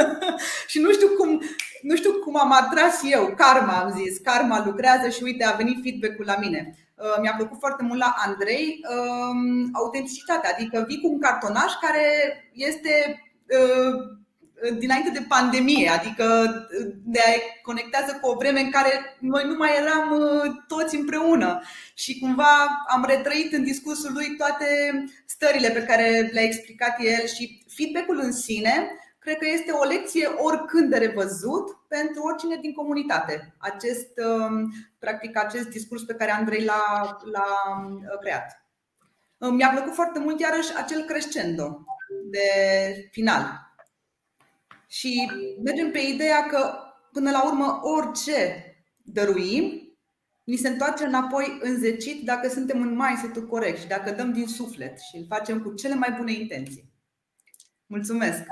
și 0.70 0.80
nu 0.80 0.92
știu 0.92 1.08
cum, 1.08 1.42
nu 1.82 1.96
știu 1.96 2.12
cum 2.12 2.38
am 2.40 2.52
atras 2.52 3.00
eu, 3.10 3.34
karma 3.36 3.72
am 3.72 3.90
zis, 3.90 4.18
karma 4.18 4.62
lucrează 4.64 5.08
și 5.08 5.22
uite 5.22 5.44
a 5.44 5.56
venit 5.56 5.82
feedback-ul 5.82 6.24
la 6.24 6.36
mine. 6.40 6.74
Uh, 6.94 7.20
mi-a 7.20 7.34
plăcut 7.36 7.58
foarte 7.58 7.82
mult 7.82 7.98
la 7.98 8.14
Andrei 8.26 8.80
um, 8.96 9.68
autenticitatea, 9.72 10.50
adică 10.58 10.84
vii 10.88 11.00
cu 11.00 11.08
un 11.08 11.20
cartonaș 11.20 11.72
care 11.80 12.04
este 12.52 13.22
uh, 13.46 14.21
dinainte 14.78 15.10
de 15.10 15.24
pandemie, 15.28 15.88
adică 15.88 16.24
ne 17.04 17.20
conectează 17.62 18.18
cu 18.20 18.28
o 18.28 18.36
vreme 18.36 18.60
în 18.60 18.70
care 18.70 19.16
noi 19.20 19.44
nu 19.46 19.54
mai 19.54 19.70
eram 19.80 20.10
uh, 20.10 20.52
toți 20.66 20.96
împreună 20.96 21.62
și 21.94 22.18
cumva 22.18 22.84
am 22.88 23.04
retrăit 23.08 23.52
în 23.52 23.64
discursul 23.64 24.12
lui 24.12 24.36
toate 24.36 24.66
stările 25.26 25.70
pe 25.70 25.84
care 25.84 26.30
le-a 26.32 26.42
explicat 26.42 26.96
el 27.00 27.26
și 27.26 27.64
feedback-ul 27.76 28.20
în 28.22 28.32
sine 28.32 28.96
cred 29.18 29.36
că 29.38 29.46
este 29.48 29.70
o 29.70 29.84
lecție 29.84 30.26
oricând 30.26 30.90
de 30.90 30.98
revăzut 30.98 31.78
pentru 31.88 32.22
oricine 32.22 32.56
din 32.60 32.72
comunitate. 32.72 33.54
Acest, 33.58 34.08
um, 34.16 34.72
practic, 34.98 35.38
acest 35.38 35.68
discurs 35.68 36.02
pe 36.02 36.14
care 36.14 36.30
Andrei 36.30 36.64
l-a, 36.64 37.16
l-a 37.32 37.78
um, 37.78 38.02
creat. 38.20 38.66
Mi-a 39.38 39.68
plăcut 39.68 39.94
foarte 39.94 40.18
mult 40.18 40.40
iarăși 40.40 40.76
acel 40.76 41.02
crescendo 41.02 41.84
de 42.30 42.48
final. 43.10 43.71
Și 44.92 45.30
mergem 45.64 45.90
pe 45.90 45.98
ideea 45.98 46.46
că 46.46 46.74
până 47.12 47.30
la 47.30 47.46
urmă 47.46 47.80
orice 47.82 48.64
dăruim, 48.96 49.96
ni 50.44 50.56
se 50.56 50.68
întoarce 50.68 51.04
înapoi 51.04 51.58
înzecit 51.60 52.24
dacă 52.24 52.48
suntem 52.48 52.80
în 52.80 52.90
mindset 52.90 53.48
corect 53.48 53.78
și 53.78 53.86
dacă 53.86 54.10
dăm 54.10 54.32
din 54.32 54.46
suflet 54.46 54.98
și 54.98 55.16
îl 55.16 55.24
facem 55.28 55.62
cu 55.62 55.74
cele 55.74 55.94
mai 55.94 56.14
bune 56.16 56.32
intenții. 56.32 56.92
Mulțumesc, 57.86 58.42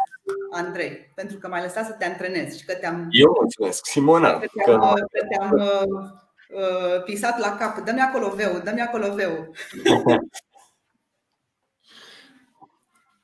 Andrei, 0.51 1.13
pentru 1.15 1.39
că 1.39 1.49
m-ai 1.49 1.63
lăsat 1.63 1.87
să 1.87 1.93
te 1.93 2.05
antrenezi 2.05 2.59
și 2.59 2.65
că 2.65 2.75
te-am. 2.75 3.09
Eu 3.11 3.33
mulțumesc, 3.41 3.87
Simona. 3.87 4.39
Că 4.39 4.47
te-am, 4.65 4.81
că... 4.81 5.27
te-am 5.29 5.51
uh, 5.53 5.85
uh, 6.49 7.03
pisat 7.05 7.39
la 7.39 7.57
cap. 7.57 7.85
Dă-mi 7.85 8.01
acolo 8.01 8.29
veu, 8.29 8.61
dă-mi 8.65 8.81
acolo 8.81 9.15
veu. 9.15 9.33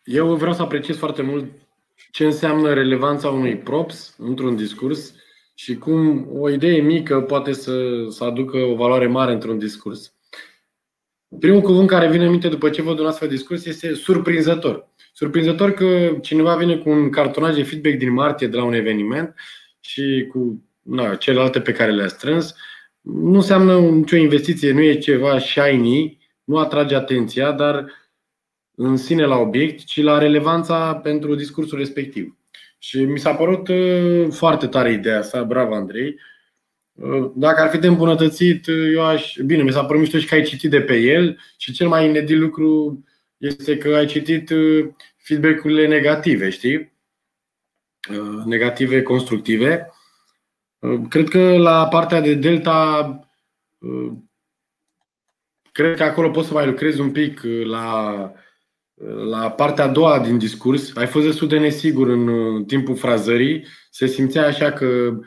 Eu 0.05 0.35
vreau 0.35 0.55
să 0.55 0.63
apreciez 0.63 0.97
foarte 0.97 1.23
mult 1.23 1.66
ce 2.17 2.25
înseamnă 2.25 2.73
relevanța 2.73 3.29
unui 3.29 3.57
props 3.57 4.15
într-un 4.19 4.57
discurs 4.57 5.15
și 5.55 5.75
cum 5.75 6.29
o 6.33 6.51
idee 6.51 6.81
mică 6.81 7.21
poate 7.21 7.53
să, 7.53 8.07
să 8.09 8.25
aducă 8.25 8.57
o 8.57 8.75
valoare 8.75 9.07
mare 9.07 9.33
într-un 9.33 9.59
discurs. 9.59 10.15
Primul 11.39 11.61
cuvânt 11.61 11.89
care 11.89 12.11
vine 12.11 12.25
în 12.25 12.31
minte 12.31 12.49
după 12.49 12.71
ce 12.71 12.83
văd 12.83 12.99
un 12.99 13.07
astfel 13.07 13.29
de 13.29 13.35
discurs 13.35 13.65
este 13.65 13.95
surprinzător. 13.95 14.89
Surprinzător 15.13 15.71
că 15.71 16.19
cineva 16.23 16.57
vine 16.57 16.77
cu 16.77 16.89
un 16.89 17.11
cartonaj 17.11 17.55
de 17.55 17.63
feedback 17.63 17.97
din 17.97 18.13
martie 18.13 18.47
de 18.47 18.57
la 18.57 18.65
un 18.65 18.75
eveniment 18.75 19.35
și 19.81 20.27
cu 20.29 20.63
na, 20.83 21.15
celelalte 21.15 21.61
pe 21.61 21.73
care 21.73 21.93
le-a 21.93 22.09
strâns. 22.09 22.55
Nu 23.01 23.35
înseamnă 23.35 23.79
nicio 23.79 24.17
investiție, 24.17 24.73
nu 24.73 24.83
e 24.83 24.99
ceva 24.99 25.39
shiny, 25.39 26.19
nu 26.45 26.59
atrage 26.59 26.95
atenția, 26.95 27.53
dar 27.53 27.87
în 28.77 28.97
sine 28.97 29.25
la 29.25 29.37
obiect, 29.37 29.85
ci 29.85 30.03
la 30.03 30.19
relevanța 30.19 30.95
pentru 30.95 31.35
discursul 31.35 31.79
respectiv. 31.79 32.37
Și 32.79 33.05
mi 33.05 33.19
s-a 33.19 33.35
părut 33.35 33.69
uh, 33.69 34.27
foarte 34.31 34.67
tare 34.67 34.93
ideea 34.93 35.19
asta, 35.19 35.43
bravo 35.43 35.75
Andrei. 35.75 36.21
Uh, 36.93 37.31
dacă 37.35 37.61
ar 37.61 37.69
fi 37.69 37.79
de 37.79 37.87
îmbunătățit, 37.87 38.67
uh, 38.67 38.93
eu 38.95 39.05
aș. 39.05 39.37
Bine, 39.45 39.63
mi 39.63 39.73
s-a 39.73 39.85
părut 39.85 40.01
mișto 40.01 40.19
și 40.19 40.27
că 40.27 40.35
ai 40.35 40.43
citit 40.43 40.71
de 40.71 40.81
pe 40.81 40.97
el 40.97 41.39
și 41.57 41.73
cel 41.73 41.89
mai 41.89 42.07
inedit 42.09 42.39
lucru 42.39 43.05
este 43.37 43.79
că 43.79 43.95
ai 43.95 44.07
citit 44.07 44.53
feedback-urile 45.17 45.87
negative, 45.87 46.51
știi? 46.51 46.95
Negative, 48.45 49.03
constructive. 49.03 49.91
Cred 51.09 51.29
că 51.29 51.57
la 51.57 51.89
partea 51.89 52.21
de 52.21 52.35
delta, 52.35 53.21
cred 55.73 55.97
că 55.97 56.03
acolo 56.03 56.31
poți 56.31 56.47
să 56.49 56.53
mai 56.53 56.67
lucrezi 56.67 57.01
un 57.01 57.11
pic 57.11 57.41
la 57.65 58.33
la 59.31 59.51
partea 59.51 59.85
a 59.85 59.89
doua 59.89 60.19
din 60.19 60.39
discurs, 60.39 60.97
ai 60.97 61.07
fost 61.07 61.27
destul 61.27 61.49
de 61.49 61.59
nesigur 61.59 62.09
în 62.09 62.65
timpul 62.65 62.97
frazării, 62.97 63.67
se 63.91 64.07
simțea 64.07 64.47
așa 64.47 64.73
că 64.73 65.19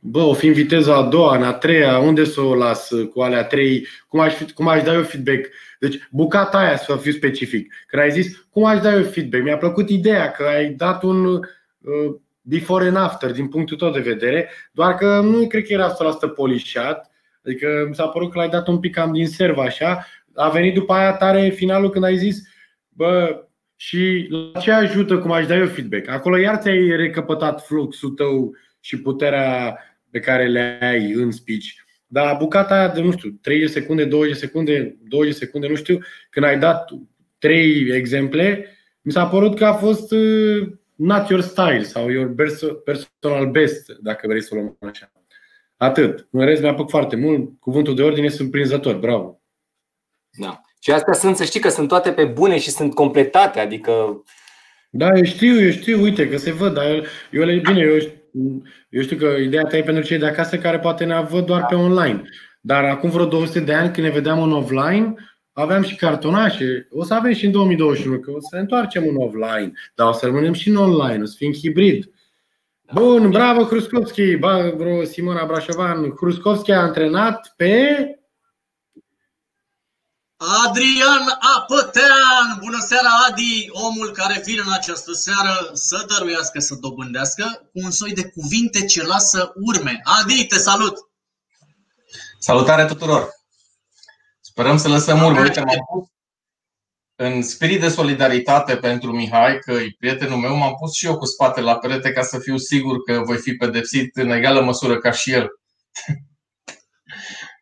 bă, 0.00 0.20
o 0.20 0.32
fi 0.32 0.46
în 0.46 0.52
viteza 0.52 0.96
a 0.96 1.08
doua, 1.08 1.36
în 1.36 1.42
a 1.42 1.52
treia, 1.52 1.98
unde 1.98 2.24
să 2.24 2.40
o 2.40 2.54
las 2.54 2.90
cu 3.12 3.20
alea 3.20 3.44
trei, 3.44 3.86
cum 4.08 4.20
aș, 4.20 4.34
cum 4.54 4.68
aș 4.68 4.82
da 4.82 4.94
eu 4.94 5.02
feedback. 5.02 5.48
Deci 5.78 6.08
bucata 6.10 6.58
aia 6.58 6.76
să 6.76 6.96
fiu 6.96 7.12
specific. 7.12 7.74
Când 7.86 8.02
ai 8.02 8.10
zis, 8.10 8.46
cum 8.50 8.64
aș 8.64 8.80
da 8.80 8.94
eu 8.94 9.02
feedback? 9.02 9.42
Mi-a 9.42 9.56
plăcut 9.56 9.88
ideea 9.88 10.30
că 10.30 10.42
ai 10.42 10.68
dat 10.70 11.02
un 11.02 11.24
uh, 11.24 11.40
before 12.40 12.86
and 12.86 12.96
after 12.96 13.30
din 13.30 13.48
punctul 13.48 13.76
tău 13.76 13.90
de 13.90 14.00
vedere, 14.00 14.50
doar 14.72 14.94
că 14.94 15.20
nu 15.20 15.46
cred 15.46 15.66
că 15.66 15.72
era 15.72 15.94
100% 15.94 16.34
polișat, 16.34 17.10
adică 17.44 17.86
mi 17.88 17.94
s-a 17.94 18.06
părut 18.06 18.30
că 18.30 18.38
l-ai 18.38 18.48
dat 18.48 18.68
un 18.68 18.78
pic 18.78 18.94
cam 18.94 19.12
din 19.12 19.26
serv 19.26 19.58
așa 19.58 20.06
a 20.38 20.48
venit 20.48 20.74
după 20.74 20.92
aia 20.92 21.12
tare 21.12 21.48
finalul 21.48 21.90
când 21.90 22.04
ai 22.04 22.16
zis, 22.16 22.42
bă, 22.88 23.42
și 23.76 24.26
la 24.52 24.60
ce 24.60 24.70
ajută 24.70 25.18
cum 25.18 25.32
aș 25.32 25.46
da 25.46 25.56
eu 25.56 25.66
feedback? 25.66 26.08
Acolo 26.08 26.36
iar 26.36 26.56
ți-ai 26.56 26.96
recăpătat 26.96 27.66
fluxul 27.66 28.10
tău 28.10 28.54
și 28.80 29.00
puterea 29.00 29.78
pe 30.10 30.18
care 30.20 30.46
le 30.46 30.78
ai 30.80 31.12
în 31.12 31.30
speech. 31.30 31.66
Dar 32.06 32.36
bucata 32.36 32.74
aia 32.74 32.88
de, 32.88 33.00
nu 33.00 33.10
știu, 33.10 33.38
30 33.42 33.70
secunde, 33.70 34.04
20 34.04 34.36
secunde, 34.36 34.96
20 35.08 35.34
secunde, 35.34 35.68
nu 35.68 35.74
știu, 35.74 35.98
când 36.30 36.46
ai 36.46 36.58
dat 36.58 36.90
trei 37.38 37.90
exemple, 37.90 38.66
mi 39.00 39.12
s-a 39.12 39.26
părut 39.26 39.56
că 39.56 39.64
a 39.64 39.72
fost 39.72 40.12
uh, 40.12 40.68
not 40.94 41.28
your 41.28 41.42
style 41.42 41.82
sau 41.82 42.10
your 42.10 42.34
personal 42.84 43.50
best, 43.50 43.92
dacă 44.00 44.26
vrei 44.26 44.42
să 44.42 44.48
o 44.52 44.56
luăm 44.56 44.76
așa. 44.80 45.12
Atât. 45.76 46.28
În 46.30 46.44
rest 46.44 46.62
mi-a 46.62 46.74
plăcut 46.74 46.90
foarte 46.90 47.16
mult. 47.16 47.60
Cuvântul 47.60 47.94
de 47.94 48.02
ordine 48.02 48.28
surprinzător. 48.28 48.96
Bravo. 48.96 49.37
Da. 50.38 50.60
Și 50.80 50.90
astea 50.90 51.12
sunt, 51.12 51.36
să 51.36 51.44
știi 51.44 51.60
că 51.60 51.68
sunt 51.68 51.88
toate 51.88 52.12
pe 52.12 52.24
bune 52.24 52.58
și 52.58 52.70
sunt 52.70 52.94
completate, 52.94 53.60
adică... 53.60 54.22
Da, 54.90 55.08
eu 55.16 55.24
știu, 55.24 55.60
eu 55.60 55.70
știu, 55.70 56.02
uite 56.02 56.28
că 56.28 56.36
se 56.36 56.52
văd, 56.52 56.74
dar 56.74 56.90
eu, 56.90 57.02
eu 57.30 57.44
le, 57.44 57.54
bine, 57.54 57.80
eu, 57.80 57.96
eu 58.88 59.02
știu 59.02 59.16
că 59.16 59.26
ideea 59.26 59.62
ta 59.62 59.76
e 59.76 59.82
pentru 59.82 60.04
cei 60.04 60.18
de 60.18 60.26
acasă 60.26 60.58
care 60.58 60.78
poate 60.78 61.04
ne 61.04 61.26
văd 61.30 61.46
doar 61.46 61.66
pe 61.66 61.74
online. 61.74 62.22
Dar 62.60 62.84
acum 62.84 63.10
vreo 63.10 63.24
200 63.24 63.60
de 63.60 63.74
ani, 63.74 63.92
când 63.92 64.06
ne 64.06 64.12
vedeam 64.12 64.42
în 64.42 64.52
offline, 64.52 65.14
aveam 65.52 65.82
și 65.82 65.96
cartonașe. 65.96 66.88
O 66.90 67.04
să 67.04 67.14
avem 67.14 67.32
și 67.32 67.44
în 67.44 67.52
2021, 67.52 68.18
că 68.18 68.30
o 68.30 68.40
să 68.40 68.48
ne 68.52 68.60
întoarcem 68.60 69.04
în 69.08 69.16
offline, 69.16 69.72
dar 69.94 70.08
o 70.08 70.12
să 70.12 70.26
rămânem 70.26 70.52
și 70.52 70.68
în 70.68 70.76
online, 70.76 71.22
o 71.22 71.26
să 71.26 71.34
fim 71.36 71.52
hibrid. 71.52 72.10
Bun, 72.92 73.30
bravo 73.30 73.64
Hruskovski, 73.64 74.36
bravo 74.36 75.04
Simona 75.04 75.44
Brașovan. 75.46 76.14
Hruskovski 76.16 76.72
a 76.72 76.80
antrenat 76.80 77.52
pe 77.56 78.17
Adrian 80.38 81.24
Apătean! 81.56 82.58
Bună 82.60 82.78
seara, 82.80 83.08
Adi! 83.28 83.68
Omul 83.70 84.10
care 84.12 84.42
vine 84.44 84.62
în 84.66 84.72
această 84.72 85.12
seară 85.12 85.70
să 85.72 86.04
dăruiască, 86.08 86.58
să 86.58 86.74
dobândească 86.74 87.44
cu 87.72 87.78
un 87.84 87.90
soi 87.90 88.12
de 88.12 88.24
cuvinte 88.28 88.84
ce 88.84 89.02
lasă 89.02 89.52
urme. 89.54 90.00
Adi, 90.02 90.46
te 90.46 90.58
salut! 90.58 90.96
Salutare 92.38 92.86
tuturor! 92.86 93.28
Sperăm 94.40 94.76
să 94.76 94.88
lăsăm 94.88 95.22
urme. 95.22 95.40
Uite, 95.40 95.60
m-am 95.60 95.86
pus 95.92 96.08
în 97.16 97.42
spirit 97.42 97.80
de 97.80 97.88
solidaritate 97.88 98.76
pentru 98.76 99.12
Mihai, 99.12 99.58
că 99.58 99.72
e 99.72 99.94
prietenul 99.98 100.38
meu, 100.38 100.54
m-am 100.54 100.74
pus 100.74 100.94
și 100.94 101.06
eu 101.06 101.18
cu 101.18 101.24
spatele 101.24 101.66
la 101.66 101.78
perete 101.78 102.12
ca 102.12 102.22
să 102.22 102.38
fiu 102.38 102.56
sigur 102.56 103.02
că 103.02 103.22
voi 103.24 103.36
fi 103.36 103.52
pedepsit 103.52 104.16
în 104.16 104.30
egală 104.30 104.60
măsură 104.60 104.98
ca 104.98 105.10
și 105.10 105.32
el. 105.32 105.48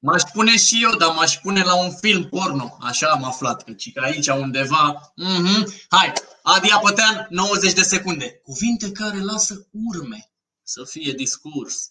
M-aș 0.06 0.22
pune 0.32 0.56
și 0.56 0.82
eu, 0.82 0.96
dar 0.96 1.14
m-aș 1.14 1.36
pune 1.36 1.62
la 1.62 1.76
un 1.76 1.90
film 1.90 2.28
porno. 2.28 2.76
Așa 2.80 3.08
am 3.08 3.24
aflat, 3.24 3.64
că 3.64 4.00
aici 4.00 4.26
undeva... 4.26 5.12
Mm-hmm. 5.22 5.86
Hai, 5.88 6.12
Adi 6.42 6.70
Apătean, 6.70 7.26
90 7.30 7.72
de 7.72 7.82
secunde. 7.82 8.40
Cuvinte 8.42 8.92
care 8.92 9.20
lasă 9.20 9.66
urme 9.70 10.30
să 10.62 10.84
fie 10.84 11.12
discurs. 11.12 11.90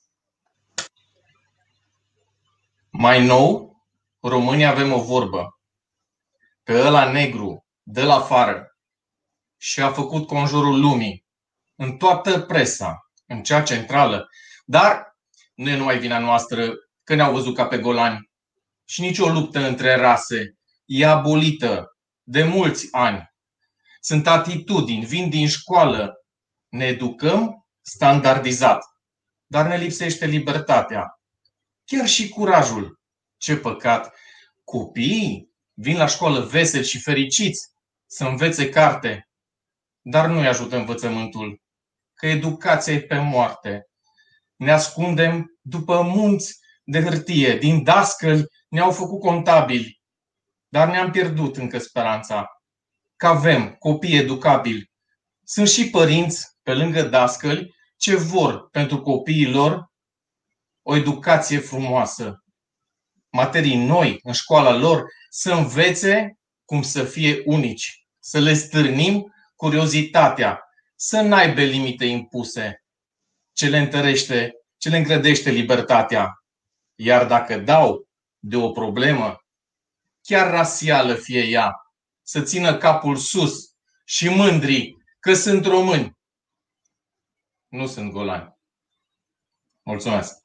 Mai 2.90 3.26
nou, 3.26 3.80
românii 4.19 4.66
avem 4.66 4.92
o 4.94 5.02
vorbă. 5.02 5.60
Pe 6.64 6.82
ăla 6.82 7.11
negru, 7.11 7.66
de 7.84 8.03
la 8.03 8.16
afară, 8.16 8.77
și 9.58 9.82
a 9.82 9.92
făcut 9.92 10.27
conjurul 10.27 10.80
lumii, 10.80 11.26
în 11.76 11.98
toată 11.98 12.40
presa, 12.40 13.10
în 13.27 13.44
cea 13.44 13.61
centrală. 13.61 14.30
Dar 14.66 15.18
nu 15.56 15.69
e 15.69 15.77
numai 15.77 16.00
vina 16.00 16.19
noastră 16.19 16.74
că 17.06 17.16
ne-au 17.16 17.32
văzut 17.32 17.56
ca 17.56 17.67
pe 17.67 17.77
golani. 17.77 18.30
Și 18.85 19.01
nicio 19.01 19.27
luptă 19.27 19.59
între 19.67 19.95
rase 19.95 20.58
e 20.85 21.06
abolită 21.06 21.98
de 22.24 22.43
mulți 22.43 22.88
ani. 22.92 23.34
Sunt 24.00 24.27
atitudini, 24.27 25.06
vin 25.06 25.30
din 25.30 25.48
școală, 25.48 26.14
ne 26.69 26.85
educăm 26.85 27.67
standardizat, 27.82 28.84
dar 29.45 29.67
ne 29.67 29.77
lipsește 29.77 30.25
libertatea, 30.25 31.19
chiar 31.85 32.08
și 32.08 32.30
curajul. 32.30 33.00
Ce 33.38 33.58
păcat! 33.58 34.16
Copiii 34.64 35.50
vin 35.74 35.98
la 35.98 36.06
școală 36.06 36.40
veseli 36.40 36.85
și 36.85 37.00
fericiți 37.00 37.67
să 38.06 38.25
învețe 38.25 38.69
carte, 38.69 39.30
dar 40.01 40.27
nu-i 40.27 40.48
ajută 40.48 40.75
învățământul, 40.75 41.61
că 42.14 42.27
educația 42.27 42.93
e 42.93 43.01
pe 43.01 43.17
moarte. 43.17 43.88
Ne 44.56 44.72
ascundem 44.72 45.58
după 45.61 46.01
munți 46.01 46.59
de 46.86 47.02
hârtie, 47.02 47.58
din 47.58 47.84
dascăli 47.84 48.46
ne-au 48.70 48.92
făcut 48.92 49.20
contabili, 49.20 50.02
dar 50.68 50.90
ne-am 50.90 51.12
pierdut 51.12 51.58
încă 51.58 51.78
speranța 51.78 52.48
că 53.16 53.28
avem 53.28 53.74
copii 53.74 54.18
educabili. 54.18 54.92
Sunt 55.44 55.68
și 55.68 55.90
părinți, 55.90 56.48
pe 56.64 56.74
lângă 56.74 57.02
dascăli, 57.02 57.76
ce 57.98 58.16
vor 58.16 58.70
pentru 58.70 59.02
copiii 59.02 59.52
lor 59.52 59.92
o 60.82 60.96
educație 60.96 61.60
frumoasă. 61.60 62.44
Materii 63.30 63.86
noi 63.86 64.20
în 64.24 64.34
școala 64.34 64.76
lor 64.76 65.04
să 65.30 65.54
învețe 65.54 66.40
cum 66.66 66.82
să 66.82 67.04
fie 67.04 67.42
unici, 67.46 68.08
să 68.20 68.40
le 68.40 68.54
stârnim 68.54 69.34
curiozitatea, 69.56 70.60
să 70.96 71.22
n-aibă 71.22 71.62
limite 71.62 72.06
impuse, 72.06 72.84
ce 73.54 73.70
le 73.70 73.78
întărește, 73.78 74.54
ce 74.78 74.90
le 74.90 74.98
îngrădește 74.98 75.50
libertatea. 75.50 76.44
Iar 76.95 77.27
dacă 77.27 77.57
dau 77.57 78.07
de 78.40 78.56
o 78.56 78.72
problemă, 78.72 79.45
chiar 80.22 80.51
rasială 80.51 81.14
fie 81.14 81.43
ea, 81.43 81.72
să 82.22 82.41
țină 82.41 82.77
capul 82.77 83.15
sus 83.15 83.53
și 84.06 84.30
mândri 84.30 84.98
că 85.19 85.33
sunt 85.33 85.65
români. 85.65 86.17
Nu 87.67 87.88
sunt 87.88 88.11
golani. 88.11 88.57
Mulțumesc! 89.83 90.43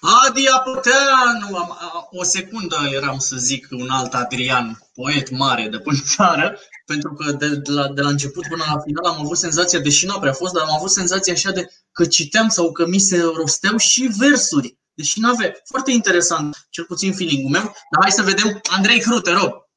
Adi 0.00 0.48
Apoteanu, 0.48 1.76
o 2.10 2.22
secundă 2.22 2.76
eram 2.92 3.18
să 3.18 3.36
zic 3.36 3.66
un 3.70 3.90
alt 3.90 4.14
Adrian, 4.14 4.78
poet 4.94 5.30
mare 5.30 5.68
de 5.68 5.78
până 5.78 5.98
țară, 6.14 6.58
pentru 6.92 7.12
că 7.12 7.32
de, 7.32 7.48
de, 7.48 7.70
la, 7.72 7.88
de 7.88 8.00
la 8.00 8.08
început 8.08 8.46
până 8.48 8.64
la 8.72 8.80
final 8.80 9.04
am 9.04 9.20
avut 9.20 9.36
senzația, 9.36 9.78
deși 9.78 10.06
nu 10.06 10.14
a 10.14 10.18
prea 10.18 10.32
fost, 10.32 10.52
dar 10.52 10.62
am 10.62 10.74
avut 10.74 10.90
senzația 10.90 11.32
așa 11.32 11.50
de 11.50 11.66
că 11.92 12.06
citeam 12.06 12.48
sau 12.48 12.72
că 12.72 12.86
mi 12.86 12.98
se 12.98 13.20
rosteau 13.36 13.76
și 13.76 14.10
versuri. 14.18 14.76
Deși 14.94 15.20
nu 15.20 15.28
avea. 15.28 15.52
Foarte 15.64 15.90
interesant, 15.90 16.66
cel 16.70 16.84
puțin 16.84 17.12
feeling-ul 17.12 17.50
meu. 17.50 17.62
Dar 17.62 18.00
hai 18.00 18.10
să 18.10 18.22
vedem. 18.22 18.60
Andrei 18.76 19.00
Cru, 19.00 19.20
te 19.20 19.30
rog. 19.30 19.68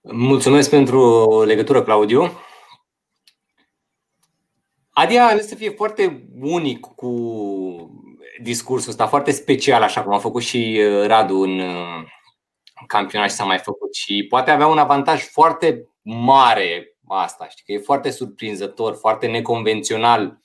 Mulțumesc 0.00 0.70
pentru 0.70 1.42
legătură, 1.44 1.82
Claudiu. 1.82 2.40
Adi 4.90 5.16
a 5.16 5.28
ales 5.28 5.48
să 5.48 5.54
fie 5.54 5.70
foarte 5.70 6.28
unic 6.40 6.80
cu 6.80 7.10
discursul 8.42 8.90
ăsta, 8.90 9.06
foarte 9.06 9.30
special, 9.30 9.82
așa 9.82 10.02
cum 10.02 10.12
a 10.12 10.18
făcut 10.18 10.42
și 10.42 10.80
uh, 10.80 11.06
Radu 11.06 11.40
în 11.40 11.58
uh, 11.58 12.04
campionat 12.86 13.28
și 13.28 13.34
s-a 13.34 13.44
mai 13.44 13.58
făcut. 13.58 13.94
Și 13.94 14.26
poate 14.28 14.50
avea 14.50 14.66
un 14.66 14.78
avantaj 14.78 15.22
foarte 15.22 15.88
mare 16.02 16.96
asta, 17.06 17.48
știi, 17.48 17.64
că 17.64 17.72
e 17.72 17.78
foarte 17.78 18.10
surprinzător, 18.10 18.94
foarte 18.94 19.26
neconvențional. 19.26 20.40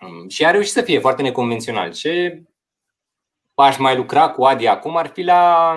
Um, 0.00 0.28
și 0.28 0.46
a 0.46 0.50
reușit 0.50 0.72
să 0.72 0.82
fie 0.82 0.98
foarte 0.98 1.22
neconvențional. 1.22 1.92
Ce 1.92 2.42
aș 3.54 3.76
mai 3.78 3.96
lucra 3.96 4.30
cu 4.30 4.44
Adi 4.44 4.66
acum 4.66 4.96
ar 4.96 5.06
fi 5.06 5.22
la 5.22 5.76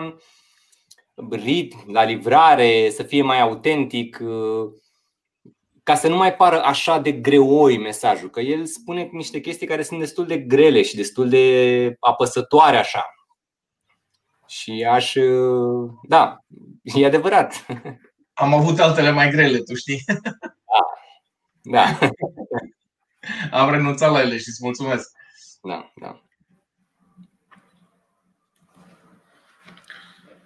ritm, 1.30 1.92
la 1.92 2.04
livrare, 2.04 2.90
să 2.90 3.04
fie 3.04 3.22
mai 3.22 3.42
autentic, 3.42 4.20
uh, 4.22 4.72
ca 5.84 5.96
să 5.96 6.08
nu 6.08 6.16
mai 6.16 6.36
pară 6.36 6.62
așa 6.64 7.00
de 7.00 7.12
greoi 7.12 7.78
mesajul, 7.78 8.30
că 8.30 8.40
el 8.40 8.66
spune 8.66 9.10
niște 9.12 9.40
chestii 9.40 9.68
care 9.68 9.84
sunt 9.84 10.00
destul 10.00 10.26
de 10.26 10.38
grele 10.38 10.82
și 10.82 10.96
destul 10.96 11.30
de 11.30 11.96
apăsătoare 12.00 12.78
așa. 12.78 13.14
Și 14.50 14.88
aș. 14.92 15.16
Uh, 15.16 15.90
da, 16.08 16.38
e 16.84 17.06
adevărat. 17.06 17.66
Am 18.34 18.54
avut 18.54 18.80
altele 18.80 19.12
mai 19.12 19.30
grele, 19.30 19.58
tu 19.58 19.76
știi? 19.76 20.04
Da. 20.06 20.84
da. 21.62 22.00
Am 23.60 23.72
renunțat 23.72 24.12
la 24.12 24.22
ele 24.22 24.38
și 24.38 24.48
îți 24.48 24.64
mulțumesc. 24.64 25.12
Da, 25.62 25.92
da. 26.02 26.22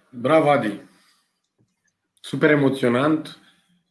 Bravo, 0.10 0.50
Adi! 0.50 0.82
Super 2.20 2.50
emoționant. 2.50 3.38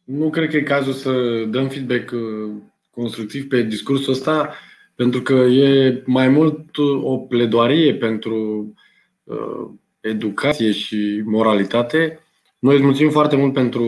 Nu 0.03 0.29
cred 0.29 0.49
că 0.49 0.57
e 0.57 0.63
cazul 0.63 0.93
să 0.93 1.43
dăm 1.43 1.69
feedback 1.69 2.11
uh, 2.11 2.61
constructiv 2.91 3.47
pe 3.47 3.61
discursul 3.61 4.13
ăsta, 4.13 4.53
pentru 4.95 5.21
că 5.21 5.33
e 5.33 6.01
mai 6.05 6.27
mult 6.27 6.77
o 7.01 7.17
pledoarie 7.17 7.95
pentru 7.95 8.73
uh, 9.23 9.71
educație 10.03 10.71
și 10.71 11.21
moralitate. 11.25 12.19
Noi 12.59 12.75
îți 12.75 12.83
mulțumim 12.83 13.11
foarte 13.11 13.35
mult 13.35 13.53
pentru 13.53 13.85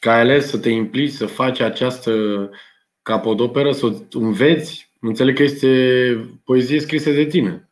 că 0.00 0.10
ai 0.10 0.20
ales 0.20 0.48
să 0.48 0.58
te 0.58 0.68
implici, 0.68 1.12
să 1.12 1.26
faci 1.26 1.60
această 1.60 2.12
capodoperă, 3.02 3.72
să 3.72 3.86
o 3.86 4.18
înveți. 4.18 4.90
Înțeleg 5.00 5.36
că 5.36 5.42
este 5.42 5.68
poezie 6.44 6.80
scrisă 6.80 7.10
de 7.10 7.24
tine. 7.24 7.68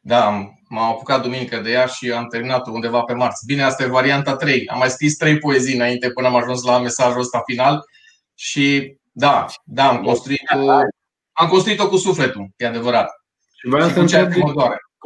Da, 0.00 0.30
m-am 0.68 0.90
apucat 0.90 1.22
duminică 1.22 1.60
de 1.60 1.70
ea 1.70 1.86
și 1.86 2.10
am 2.10 2.26
terminat 2.26 2.66
undeva 2.66 3.00
pe 3.00 3.12
marți. 3.12 3.46
Bine, 3.46 3.62
asta 3.62 3.82
e 3.82 3.86
varianta 3.86 4.36
3. 4.36 4.68
Am 4.68 4.78
mai 4.78 4.90
scris 4.90 5.16
trei 5.16 5.38
poezii 5.38 5.74
înainte 5.74 6.10
până 6.10 6.26
am 6.26 6.36
ajuns 6.36 6.62
la 6.62 6.80
mesajul 6.80 7.20
ăsta 7.20 7.42
final 7.46 7.84
și 8.34 8.96
da, 9.12 9.46
da, 9.64 9.88
am 9.88 10.02
construit-o, 10.02 10.70
am 11.32 11.48
construit-o 11.48 11.88
cu 11.88 11.96
sufletul, 11.96 12.48
e 12.56 12.66
adevărat. 12.66 13.10
Și 13.54 13.68
vreau 13.68 13.88
să 13.88 14.00
întreb 14.00 14.32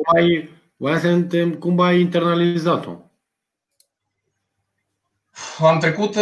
cum 0.00 0.16
ai, 0.16 0.48
vreau 0.76 0.98
să 0.98 1.08
întreb 1.08 1.58
cum 1.58 1.80
ai 1.80 2.00
internalizat-o. 2.00 2.96
Am 5.58 5.78
trecut, 5.78 6.16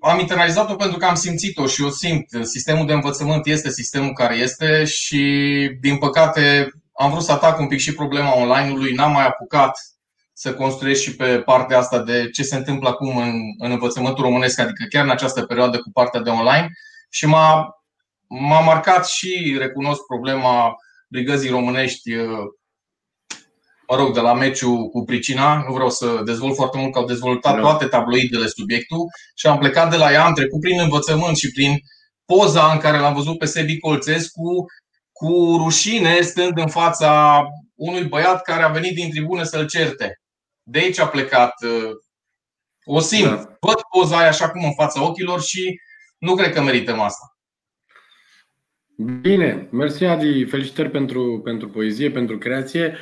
am 0.00 0.18
internalizat-o 0.18 0.74
pentru 0.74 0.98
că 0.98 1.04
am 1.04 1.14
simțit-o 1.14 1.66
și 1.66 1.82
o 1.82 1.90
simt. 1.90 2.26
Sistemul 2.42 2.86
de 2.86 2.92
învățământ 2.92 3.46
este 3.46 3.70
sistemul 3.70 4.12
care 4.12 4.34
este 4.34 4.84
și, 4.84 5.22
din 5.80 5.98
păcate, 5.98 6.72
am 6.92 7.10
vrut 7.10 7.22
să 7.22 7.32
atac 7.32 7.58
un 7.58 7.66
pic 7.66 7.78
și 7.78 7.94
problema 7.94 8.36
online-ului, 8.36 8.94
n-am 8.94 9.12
mai 9.12 9.26
apucat 9.26 9.78
să 10.32 10.54
construiesc 10.54 11.02
și 11.02 11.16
pe 11.16 11.38
partea 11.38 11.78
asta 11.78 12.02
de 12.02 12.30
ce 12.30 12.42
se 12.42 12.56
întâmplă 12.56 12.88
acum 12.88 13.16
în, 13.16 13.32
în 13.58 13.70
învățământul 13.70 14.24
românesc, 14.24 14.58
adică 14.58 14.84
chiar 14.88 15.04
în 15.04 15.10
această 15.10 15.42
perioadă 15.42 15.78
cu 15.78 15.90
partea 15.92 16.20
de 16.20 16.30
online 16.30 16.68
și 17.10 17.26
m-a, 17.26 17.68
m-a 18.26 18.60
marcat 18.60 19.06
și 19.06 19.56
recunosc 19.58 20.00
problema 20.06 20.74
brigăzii 21.08 21.50
românești 21.50 22.10
mă 23.90 23.96
rog, 23.96 24.14
de 24.14 24.20
la 24.20 24.34
meciul 24.34 24.88
cu 24.88 25.04
Pricina, 25.04 25.64
nu 25.66 25.72
vreau 25.72 25.90
să 25.90 26.22
dezvolt 26.24 26.54
foarte 26.54 26.78
mult, 26.78 26.92
că 26.92 26.98
au 26.98 27.04
dezvoltat 27.04 27.60
toate 27.60 27.86
tabloidele 27.86 28.46
subiectul 28.46 29.06
și 29.34 29.46
am 29.46 29.58
plecat 29.58 29.90
de 29.90 29.96
la 29.96 30.12
ea, 30.12 30.24
am 30.24 30.34
trecut 30.34 30.60
prin 30.60 30.80
învățământ 30.80 31.36
și 31.36 31.50
prin 31.50 31.78
poza 32.24 32.72
în 32.72 32.78
care 32.78 32.98
l-am 32.98 33.14
văzut 33.14 33.38
pe 33.38 33.44
Sebi 33.44 33.78
Colțescu 33.78 34.64
cu 35.12 35.56
rușine 35.56 36.20
stând 36.20 36.58
în 36.58 36.68
fața 36.68 37.42
unui 37.74 38.04
băiat 38.04 38.42
care 38.42 38.62
a 38.62 38.68
venit 38.68 38.94
din 38.94 39.10
tribune 39.10 39.44
să-l 39.44 39.66
certe. 39.66 40.20
De 40.62 40.78
aici 40.78 40.98
a 40.98 41.06
plecat. 41.06 41.52
Uh, 41.64 41.90
o 42.84 43.00
simt. 43.00 43.28
Da. 43.28 43.56
Văd 43.60 43.80
poza 43.90 44.18
aia 44.18 44.28
așa 44.28 44.50
cum 44.50 44.64
în 44.64 44.74
fața 44.74 45.04
ochilor 45.04 45.40
și 45.42 45.80
nu 46.18 46.34
cred 46.34 46.52
că 46.52 46.62
merităm 46.62 47.00
asta. 47.00 47.36
Bine, 49.20 49.68
mersi 49.70 50.04
Adi, 50.04 50.44
felicitări 50.44 50.90
pentru, 50.90 51.40
pentru 51.44 51.68
poezie, 51.68 52.10
pentru 52.10 52.38
creație. 52.38 52.96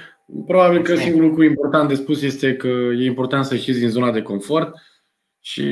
Probabil 0.47 0.83
că 0.83 0.95
singurul 0.95 1.29
lucru 1.29 1.45
important 1.45 1.89
de 1.89 1.95
spus 1.95 2.23
este 2.23 2.57
că 2.57 2.69
e 2.99 3.05
important 3.05 3.45
să 3.45 3.55
ieșiți 3.55 3.79
din 3.79 3.89
zona 3.89 4.13
de 4.13 4.23
confort 4.23 4.75
și 5.41 5.65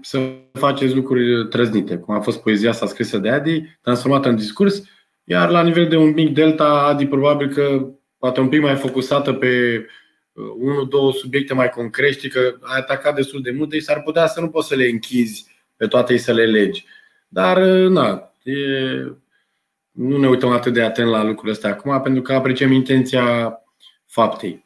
să 0.00 0.32
faceți 0.52 0.94
lucruri 0.94 1.48
trăznite, 1.48 1.96
cum 1.96 2.14
a 2.14 2.20
fost 2.20 2.42
poezia 2.42 2.70
asta 2.70 2.86
scrisă 2.86 3.18
de 3.18 3.28
Adi, 3.28 3.78
transformată 3.82 4.28
în 4.28 4.36
discurs 4.36 4.82
iar 5.30 5.50
la 5.50 5.62
nivel 5.62 5.88
de 5.88 5.96
un 5.96 6.12
mic 6.12 6.34
delta, 6.34 6.64
Adi 6.64 7.06
probabil 7.06 7.48
că 7.48 7.88
poate 8.18 8.40
un 8.40 8.48
pic 8.48 8.60
mai 8.60 8.76
focusată 8.76 9.32
pe 9.32 9.84
uh, 10.32 10.44
unul, 10.58 10.88
două 10.88 11.12
subiecte 11.12 11.54
mai 11.54 11.68
concrete, 11.68 12.12
știi 12.12 12.28
că 12.28 12.54
ai 12.60 12.78
atacat 12.78 13.14
destul 13.14 13.42
de 13.42 13.50
mult, 13.50 13.70
deci 13.70 13.82
s-ar 13.82 14.02
putea 14.02 14.26
să 14.26 14.40
nu 14.40 14.48
poți 14.48 14.68
să 14.68 14.74
le 14.74 14.84
închizi 14.84 15.46
pe 15.76 15.86
toate 15.86 16.16
și 16.16 16.22
să 16.22 16.32
le 16.32 16.44
legi. 16.44 16.84
Dar, 17.28 17.56
uh, 17.56 17.88
na, 17.88 18.32
e, 18.42 18.54
nu 19.90 20.18
ne 20.18 20.28
uităm 20.28 20.50
atât 20.50 20.72
de 20.72 20.82
atent 20.82 21.08
la 21.08 21.24
lucrurile 21.24 21.52
astea 21.52 21.70
acum, 21.70 22.00
pentru 22.02 22.22
că 22.22 22.32
apreciem 22.32 22.72
intenția 22.72 23.58
faptei. 24.08 24.64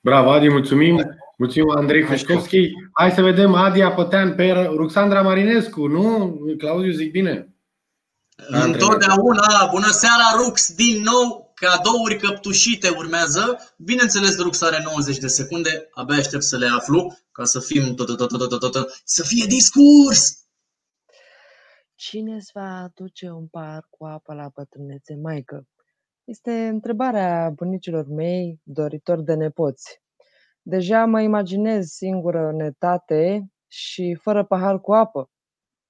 Bravo, 0.00 0.30
Adi, 0.30 0.48
mulțumim! 0.48 1.20
Mulțumim, 1.36 1.70
Andrei 1.70 2.04
Hășcovski. 2.04 2.70
Hai 2.92 3.10
să 3.10 3.22
vedem 3.22 3.54
Adi 3.54 3.82
Apătean 3.82 4.34
pe 4.34 4.52
Ruxandra 4.52 5.22
Marinescu, 5.22 5.86
nu? 5.86 6.36
Claudiu, 6.58 6.92
zic 6.92 7.10
bine? 7.10 7.54
Întotdeauna, 8.48 9.68
bună 9.70 9.90
seara 9.90 10.36
Rux, 10.36 10.74
din 10.74 11.02
nou 11.02 11.52
cadouri 11.54 12.18
căptușite 12.18 12.88
urmează. 12.88 13.74
Bineînțeles, 13.76 14.38
Rux 14.38 14.62
are 14.62 14.82
90 14.84 15.18
de 15.18 15.26
secunde, 15.26 15.88
abia 15.90 16.16
aștept 16.16 16.42
să 16.42 16.56
le 16.56 16.66
aflu, 16.66 17.18
ca 17.32 17.44
să 17.44 17.60
fim 17.60 17.94
tot, 17.94 18.06
tot, 18.06 18.28
tot, 18.28 18.48
tot, 18.48 18.72
tot, 18.72 19.00
să 19.04 19.22
fie 19.22 19.44
discurs! 19.46 20.40
Cine 21.94 22.34
îți 22.34 22.50
va 22.54 22.82
aduce 22.82 23.30
un 23.30 23.46
par 23.46 23.86
cu 23.90 24.04
apă 24.04 24.34
la 24.34 24.50
bătrânețe, 24.54 25.14
maică? 25.22 25.66
Este 26.24 26.52
întrebarea 26.52 27.50
bunicilor 27.54 28.06
mei, 28.08 28.60
doritori 28.62 29.24
de 29.24 29.34
nepoți. 29.34 30.02
Deja 30.62 31.04
mă 31.04 31.20
imaginez 31.20 31.86
singură 31.86 32.48
în 32.48 32.60
etate 32.60 33.46
și 33.66 34.18
fără 34.20 34.44
pahar 34.44 34.80
cu 34.80 34.92
apă. 34.92 35.30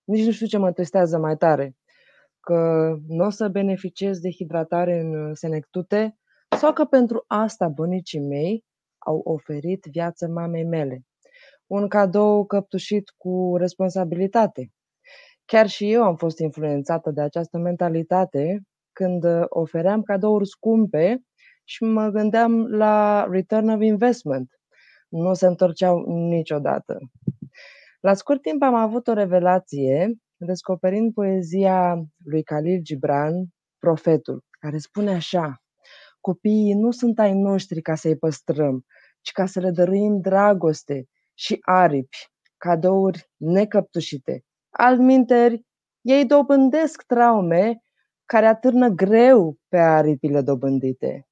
Nici 0.04 0.24
nu 0.24 0.30
știu 0.30 0.46
ce 0.46 0.58
mă 0.58 0.72
testează 0.72 1.18
mai 1.18 1.36
tare 1.36 1.76
că 2.40 2.90
nu 3.06 3.24
o 3.24 3.30
să 3.30 3.48
beneficiez 3.48 4.18
de 4.18 4.30
hidratare 4.30 4.98
în 4.98 5.14
uh, 5.14 5.30
senectute 5.32 6.16
sau 6.58 6.72
că 6.72 6.84
pentru 6.84 7.24
asta 7.26 7.68
bunicii 7.68 8.20
mei 8.20 8.64
au 8.98 9.20
oferit 9.24 9.84
viață 9.90 10.28
mamei 10.28 10.64
mele. 10.64 11.02
Un 11.66 11.88
cadou 11.88 12.46
căptușit 12.46 13.10
cu 13.16 13.54
responsabilitate. 13.56 14.72
Chiar 15.44 15.66
și 15.68 15.92
eu 15.92 16.02
am 16.02 16.16
fost 16.16 16.38
influențată 16.38 17.10
de 17.10 17.20
această 17.20 17.58
mentalitate 17.58 18.62
când 19.02 19.24
uh, 19.24 19.44
ofeream 19.48 20.02
cadouri 20.02 20.48
scumpe 20.48 21.22
și 21.64 21.84
mă 21.84 22.08
gândeam 22.08 22.66
la 22.66 23.26
return 23.30 23.68
of 23.68 23.80
investment. 23.80 24.50
Nu 25.08 25.34
se 25.34 25.46
întorceau 25.46 26.04
niciodată. 26.28 26.98
La 28.00 28.14
scurt 28.14 28.42
timp 28.42 28.62
am 28.62 28.74
avut 28.74 29.06
o 29.06 29.12
revelație 29.12 30.14
descoperind 30.36 31.12
poezia 31.12 32.04
lui 32.24 32.42
Khalil 32.42 32.80
Gibran, 32.82 33.34
Profetul, 33.78 34.44
care 34.58 34.78
spune 34.78 35.10
așa 35.10 35.62
Copiii 36.20 36.74
nu 36.74 36.90
sunt 36.90 37.18
ai 37.18 37.32
noștri 37.32 37.82
ca 37.82 37.94
să-i 37.94 38.16
păstrăm, 38.16 38.84
ci 39.20 39.32
ca 39.32 39.46
să 39.46 39.60
le 39.60 39.70
dăruim 39.70 40.20
dragoste 40.20 41.04
și 41.34 41.58
aripi, 41.60 42.16
cadouri 42.56 43.30
necăptușite. 43.36 44.44
Altminteri, 44.70 45.62
ei 46.00 46.26
dobândesc 46.26 47.02
traume 47.02 47.81
care 48.32 48.46
atârnă 48.46 48.88
greu 48.88 49.56
pe 49.68 49.78
aripile 49.78 50.40
dobândite. 50.40 51.26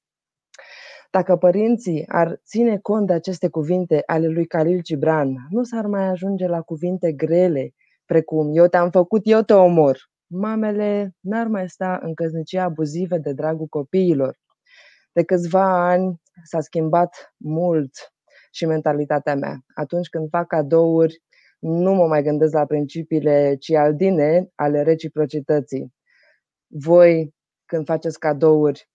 Dacă 1.11 1.35
părinții 1.35 2.07
ar 2.07 2.39
ține 2.45 2.77
cont 2.77 3.07
de 3.07 3.13
aceste 3.13 3.47
cuvinte 3.47 4.03
ale 4.05 4.27
lui 4.27 4.45
Khalil 4.45 4.81
Gibran, 4.81 5.47
nu 5.49 5.63
s-ar 5.63 5.85
mai 5.85 6.03
ajunge 6.07 6.47
la 6.47 6.61
cuvinte 6.61 7.11
grele 7.11 7.73
precum 8.05 8.49
eu 8.53 8.67
te-am 8.67 8.89
făcut, 8.89 9.21
eu 9.23 9.41
te 9.41 9.53
omor. 9.53 10.09
Mamele 10.27 11.15
n-ar 11.19 11.47
mai 11.47 11.69
sta 11.69 11.99
în 12.01 12.13
căsnicie 12.13 12.59
abuzive 12.59 13.17
de 13.17 13.33
dragul 13.33 13.67
copiilor. 13.67 14.37
De 15.11 15.23
câțiva 15.23 15.89
ani 15.89 16.21
s-a 16.43 16.59
schimbat 16.59 17.33
mult 17.37 17.91
și 18.51 18.65
mentalitatea 18.65 19.35
mea. 19.35 19.57
Atunci 19.75 20.07
când 20.07 20.29
fac 20.29 20.47
cadouri, 20.47 21.23
nu 21.59 21.93
mă 21.93 22.07
mai 22.07 22.23
gândesc 22.23 22.53
la 22.53 22.65
principiile 22.65 23.55
cialdine 23.59 24.49
ale 24.55 24.81
reciprocității. 24.83 25.93
Voi, 26.73 27.35
când 27.65 27.85
faceți 27.85 28.19
cadouri, 28.19 28.89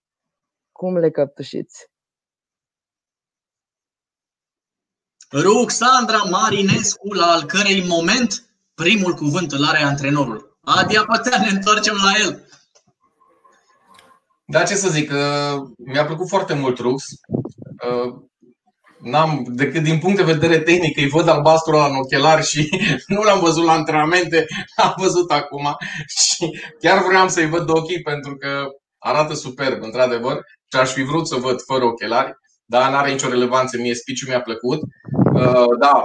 cum 0.71 0.97
le 0.97 1.11
căptușiți? 1.11 1.85
Ruxandra 5.31 6.23
Marinescu, 6.23 7.13
la 7.13 7.25
al 7.25 7.43
cărei 7.43 7.87
moment 7.87 8.49
primul 8.73 9.13
cuvânt 9.13 9.51
îl 9.51 9.63
are 9.63 9.81
antrenorul. 9.81 10.57
Adi 10.61 10.97
Apătea, 10.97 11.39
ne 11.39 11.47
întoarcem 11.47 11.95
la 11.95 12.11
el. 12.19 12.47
Da, 14.45 14.63
ce 14.63 14.75
să 14.75 14.89
zic, 14.89 15.11
uh, 15.11 15.69
mi-a 15.77 16.05
plăcut 16.05 16.27
foarte 16.27 16.53
mult 16.53 16.77
Rux. 16.77 17.05
Uh, 19.01 19.09
n-am, 19.11 19.45
decât 19.49 19.83
din 19.83 19.99
punct 19.99 20.17
de 20.17 20.31
vedere 20.31 20.59
tehnic, 20.59 20.97
îi 20.97 21.09
văd 21.09 21.27
albastru 21.27 21.71
la 21.71 21.85
în 21.85 21.95
ochelari 21.95 22.45
și 22.45 22.69
nu 23.07 23.21
l-am 23.21 23.39
văzut 23.39 23.63
la 23.65 23.71
antrenamente, 23.71 24.45
l-am 24.77 24.93
văzut 24.97 25.31
acum 25.31 25.75
și 26.19 26.59
chiar 26.79 27.03
vreau 27.03 27.29
să-i 27.29 27.49
văd 27.49 27.69
ochii 27.69 28.01
pentru 28.01 28.35
că 28.35 28.65
arată 28.97 29.33
superb, 29.33 29.83
într-adevăr, 29.83 30.41
și 30.73 30.79
aș 30.79 30.91
fi 30.91 31.03
vrut 31.03 31.27
să 31.27 31.35
văd 31.35 31.61
fără 31.65 31.83
ochelari, 31.83 32.33
dar 32.65 32.89
nu 32.89 32.97
are 32.97 33.11
nicio 33.11 33.29
relevanță, 33.29 33.77
mie 33.77 33.93
speech 33.93 34.21
mi-a 34.27 34.41
plăcut. 34.41 34.79
Uh, 35.33 35.77
da, 35.79 36.01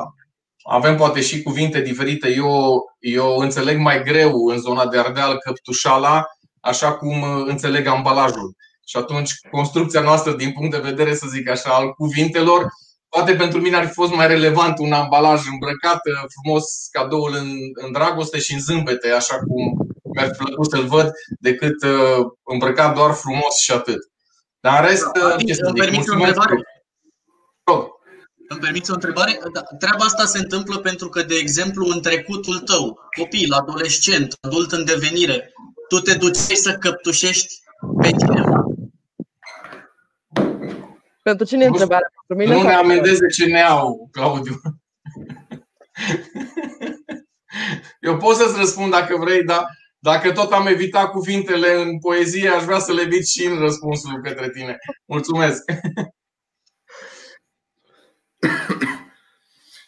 avem 0.63 0.97
poate 0.97 1.21
și 1.21 1.43
cuvinte 1.43 1.81
diferite. 1.81 2.29
Eu, 2.29 2.83
eu 2.99 3.37
înțeleg 3.37 3.79
mai 3.79 4.03
greu 4.03 4.47
în 4.47 4.59
zona 4.59 4.87
de 4.87 4.99
Ardeal 4.99 5.39
căptușala, 5.39 6.25
așa 6.61 6.93
cum 6.93 7.23
înțeleg 7.47 7.87
ambalajul. 7.87 8.55
Și 8.87 8.97
atunci 8.97 9.33
construcția 9.51 10.01
noastră 10.01 10.33
din 10.33 10.53
punct 10.53 10.71
de 10.71 10.89
vedere, 10.89 11.15
să 11.15 11.27
zic 11.29 11.49
așa, 11.49 11.71
al 11.71 11.93
cuvintelor, 11.93 12.67
poate 13.09 13.35
pentru 13.35 13.61
mine 13.61 13.77
ar 13.77 13.87
fi 13.87 13.93
fost 13.93 14.13
mai 14.13 14.27
relevant 14.27 14.79
un 14.79 14.93
ambalaj 14.93 15.41
îmbrăcat 15.53 16.01
frumos 16.41 16.65
cadoul 16.91 17.35
în, 17.35 17.49
în 17.85 17.93
dragoste 17.93 18.39
și 18.39 18.53
în 18.53 18.61
zâmbete, 18.61 19.11
așa 19.11 19.39
cum 19.39 19.87
mi-ar 20.15 20.27
fi 20.27 20.43
plăcut 20.45 20.71
să-l 20.71 20.87
văd, 20.87 21.11
decât 21.41 21.85
uh, 21.85 22.27
îmbrăcat 22.45 22.95
doar 22.95 23.13
frumos 23.13 23.59
și 23.61 23.73
atât. 23.73 23.99
Dar 24.61 24.83
în 24.83 24.89
rest, 24.89 25.05
da, 25.13 25.37
ce 25.37 25.55
să 25.55 25.73
zic, 25.75 25.93
mulțumesc. 25.93 26.39
Îmi 28.49 28.61
permiți 28.61 28.91
o 28.91 28.95
întrebare? 28.95 29.39
Da, 29.53 29.63
treaba 29.79 30.05
asta 30.05 30.25
se 30.25 30.39
întâmplă 30.39 30.79
pentru 30.79 31.09
că, 31.09 31.23
de 31.23 31.35
exemplu, 31.35 31.87
în 31.87 32.03
trecutul 32.03 32.59
tău, 32.59 32.99
copil, 33.19 33.53
adolescent, 33.53 34.35
adult 34.41 34.73
în 34.73 34.85
devenire, 34.85 35.53
tu 35.89 36.01
te 36.01 36.15
duci 36.15 36.37
să 36.37 36.73
căptușești 36.73 37.55
pe 38.01 38.11
cineva. 38.11 38.65
Pentru 41.23 41.47
cine 41.47 41.65
e 41.65 41.67
întrebarea? 41.67 42.13
Pentru 42.27 42.47
mine 42.47 42.63
nu 42.63 42.69
ne 42.69 42.75
amendeze 42.75 43.27
ce 43.27 43.47
ne 43.47 43.61
au, 43.61 44.09
Claudiu. 44.13 44.61
Eu 48.01 48.17
pot 48.17 48.37
să-ți 48.37 48.59
răspund 48.59 48.91
dacă 48.91 49.17
vrei, 49.17 49.45
dar 49.45 49.67
dacă 49.99 50.33
tot 50.33 50.53
am 50.53 50.67
evitat 50.67 51.11
cuvintele 51.11 51.75
în 51.75 51.99
poezie, 51.99 52.49
aș 52.49 52.65
vrea 52.65 52.79
să 52.79 52.93
le 52.93 53.01
evit 53.01 53.27
și 53.27 53.47
în 53.47 53.59
răspunsul 53.59 54.21
către 54.23 54.51
tine. 54.51 54.79
Mulțumesc! 55.05 55.63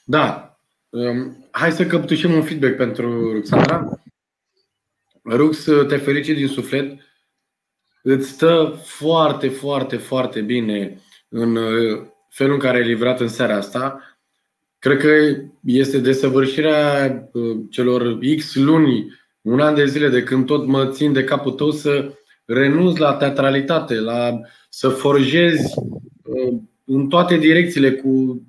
Da. 0.04 0.58
Um, 0.88 1.48
hai 1.50 1.72
să 1.72 1.86
căptușim 1.86 2.32
un 2.32 2.42
feedback 2.44 2.76
pentru 2.76 3.32
Ruxandra. 3.32 4.02
Rux, 5.22 5.64
te 5.88 5.96
felicit 5.96 6.36
din 6.36 6.48
suflet. 6.48 6.98
Îți 8.06 8.28
stă 8.28 8.80
foarte, 8.82 9.48
foarte, 9.48 9.96
foarte 9.96 10.40
bine 10.40 11.00
în 11.28 11.56
uh, 11.56 12.02
felul 12.28 12.52
în 12.52 12.58
care 12.58 12.76
ai 12.76 12.86
livrat 12.86 13.20
în 13.20 13.28
seara 13.28 13.56
asta. 13.56 14.00
Cred 14.78 14.98
că 14.98 15.08
este 15.64 15.98
desăvârșirea 15.98 17.28
uh, 17.32 17.56
celor 17.70 18.18
X 18.36 18.54
luni, 18.54 19.20
un 19.40 19.60
an 19.60 19.74
de 19.74 19.86
zile 19.86 20.08
de 20.08 20.22
când 20.22 20.46
tot 20.46 20.66
mă 20.66 20.86
țin 20.86 21.12
de 21.12 21.24
capul 21.24 21.52
tău 21.52 21.70
să 21.70 22.12
renunț 22.44 22.96
la 22.96 23.14
teatralitate, 23.14 23.94
la 23.94 24.40
să 24.68 24.88
forjezi 24.88 25.74
uh, 26.22 26.58
în 26.84 27.08
toate 27.08 27.36
direcțiile 27.36 27.92
cu 27.92 28.42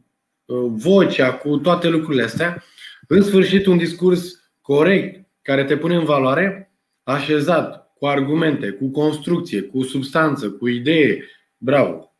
vocea, 0.67 1.34
cu 1.34 1.58
toate 1.58 1.88
lucrurile 1.88 2.24
astea. 2.24 2.64
În 3.08 3.22
sfârșit, 3.22 3.66
un 3.66 3.77
discurs 3.77 4.51
corect, 4.61 5.27
care 5.42 5.64
te 5.64 5.77
pune 5.77 5.95
în 5.95 6.06
valoare, 6.06 6.74
așezat, 7.03 7.85
cu 8.06 8.11
argumente, 8.11 8.69
cu 8.69 8.88
construcție, 8.88 9.61
cu 9.61 9.84
substanță, 9.84 10.50
cu 10.50 10.67
idee. 10.67 11.24
Bravo! 11.58 12.16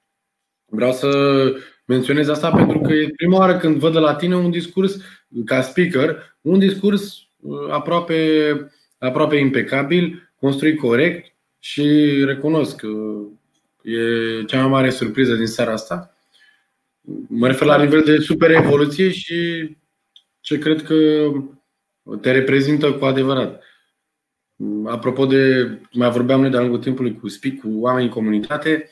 Vreau 0.66 0.92
să 0.92 1.10
menționez 1.86 2.28
asta 2.28 2.52
pentru 2.52 2.80
că 2.80 2.94
e 2.94 3.10
prima 3.16 3.38
oară 3.38 3.58
când 3.58 3.76
văd 3.76 3.94
de 3.94 4.00
la 4.00 4.16
tine 4.16 4.36
un 4.36 4.52
discurs, 4.52 4.98
ca 5.46 5.62
speaker, 5.62 6.38
un 6.42 6.60
discurs 6.60 7.18
uh, 7.40 7.70
aproape, 7.70 8.16
aproape 8.98 9.36
impecabil, 9.36 10.32
construit 10.40 10.80
corect 10.80 11.34
și 11.60 11.84
recunosc 12.26 12.76
că 12.76 12.88
e 13.82 14.44
cea 14.44 14.60
mai 14.62 14.70
mare 14.70 14.90
surpriză 14.90 15.36
din 15.36 15.48
seara 15.48 15.72
asta. 15.72 16.18
Mă 17.28 17.48
refer 17.48 17.68
la 17.68 17.84
nivel 17.84 18.02
de 18.02 18.18
super 18.18 18.52
evoluție 18.52 19.12
și 19.12 19.70
ce 20.40 20.58
cred 20.58 20.84
că 20.84 21.30
te 22.22 22.32
reprezintă 22.32 22.92
cu 22.92 23.06
adevărat. 23.06 23.64
Apropo 24.86 25.26
de, 25.26 25.70
mai 25.92 26.10
vorbeam 26.10 26.42
noi 26.42 26.50
de-a 26.50 26.60
lungul 26.60 26.80
timpului 26.80 27.20
cu 27.20 27.28
speak, 27.28 27.58
cu 27.58 27.68
oameni 27.74 28.06
în 28.06 28.12
comunitate, 28.12 28.90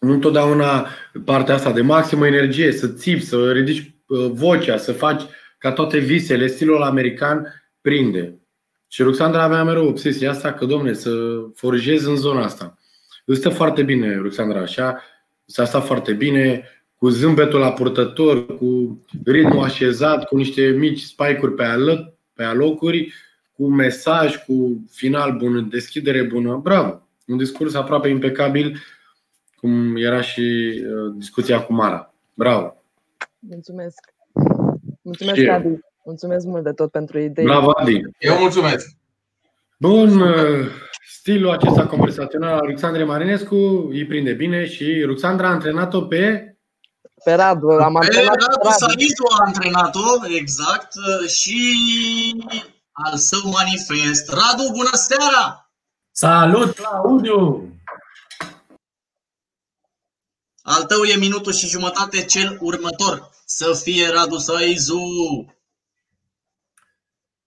nu 0.00 0.12
întotdeauna 0.12 0.86
partea 1.24 1.54
asta 1.54 1.72
de 1.72 1.80
maximă 1.80 2.26
energie, 2.26 2.72
să 2.72 2.88
țipi, 2.88 3.20
să 3.20 3.52
ridici 3.52 3.94
uh, 4.06 4.30
vocea, 4.32 4.76
să 4.76 4.92
faci 4.92 5.22
ca 5.58 5.72
toate 5.72 5.98
visele, 5.98 6.46
stilul 6.46 6.82
american 6.82 7.46
prinde. 7.80 8.40
Și 8.88 9.02
Ruxandra 9.02 9.42
avea 9.42 9.64
mereu 9.64 9.86
obsesia 9.86 10.30
asta 10.30 10.52
că, 10.52 10.64
domne, 10.64 10.92
să 10.92 11.10
forjez 11.54 12.04
în 12.04 12.16
zona 12.16 12.44
asta. 12.44 12.78
Îți 13.24 13.38
stă 13.38 13.48
foarte 13.48 13.82
bine, 13.82 14.16
Ruxandra, 14.16 14.60
așa, 14.60 15.02
s-a 15.44 15.64
stat 15.64 15.86
foarte 15.86 16.12
bine, 16.12 16.64
cu 16.96 17.08
zâmbetul 17.08 17.58
la 17.58 17.72
purtător, 17.72 18.56
cu 18.56 19.00
ritmul 19.24 19.64
așezat, 19.64 20.24
cu 20.24 20.36
niște 20.36 20.66
mici 20.68 21.00
spike-uri 21.00 21.54
pe, 21.54 21.64
alăt, 21.64 22.14
pe 22.32 22.42
alocuri, 22.42 23.12
cu 23.56 23.66
mesaj, 23.66 24.44
cu 24.44 24.84
final 24.90 25.36
bun, 25.36 25.68
deschidere 25.68 26.22
bună. 26.22 26.56
Bravo! 26.56 27.00
Un 27.26 27.36
discurs 27.36 27.74
aproape 27.74 28.08
impecabil, 28.08 28.78
cum 29.56 29.96
era 29.96 30.20
și 30.20 30.74
uh, 30.84 31.12
discuția 31.16 31.62
cu 31.62 31.72
Mara. 31.72 32.14
Bravo! 32.34 32.82
Mulțumesc! 33.38 34.14
Mulțumesc, 35.02 35.40
și 35.40 35.48
Adi! 35.48 35.78
Mulțumesc 36.04 36.46
mult 36.46 36.64
de 36.64 36.72
tot 36.72 36.90
pentru 36.90 37.18
idei. 37.18 37.44
Bravo, 37.44 37.70
Adi! 37.76 38.00
Eu 38.18 38.38
mulțumesc! 38.38 38.88
Bun, 39.78 40.20
uh, 40.20 40.66
stilul 41.08 41.50
acesta 41.50 41.86
conversațional 41.86 42.52
al 42.52 42.58
Alexandrei 42.58 43.06
Marinescu 43.06 43.88
îi 43.90 44.06
prinde 44.06 44.32
bine 44.32 44.64
și 44.64 45.02
Ruxandra 45.04 45.48
a 45.48 45.50
antrenat-o 45.50 46.00
pe 46.00 46.50
pe 47.24 47.32
Radu. 47.32 47.68
Am 47.68 47.92
pe 47.92 47.98
antrenat 47.98 48.40
Radu, 48.40 48.60
Radu. 48.62 48.76
Saizu 48.78 49.24
a 49.38 49.44
antrenat-o, 49.44 50.34
exact, 50.38 50.92
și 51.26 51.60
al 53.04 53.16
său 53.16 53.50
manifest. 53.50 54.28
Radu, 54.28 54.72
bună 54.72 54.90
seara! 54.92 55.70
Salut, 56.10 56.74
Claudiu! 56.74 57.70
Al 60.62 60.84
tău 60.84 61.02
e 61.02 61.16
minutul 61.16 61.52
și 61.52 61.66
jumătate 61.68 62.24
cel 62.24 62.58
următor. 62.60 63.30
Să 63.44 63.80
fie 63.82 64.08
Radu 64.08 64.36
Saizu! 64.36 65.54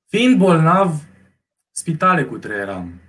Fiind 0.05 0.37
bolnav, 0.37 1.01
spitale 1.71 2.25
cu 2.25 2.37
treieram 2.37 3.01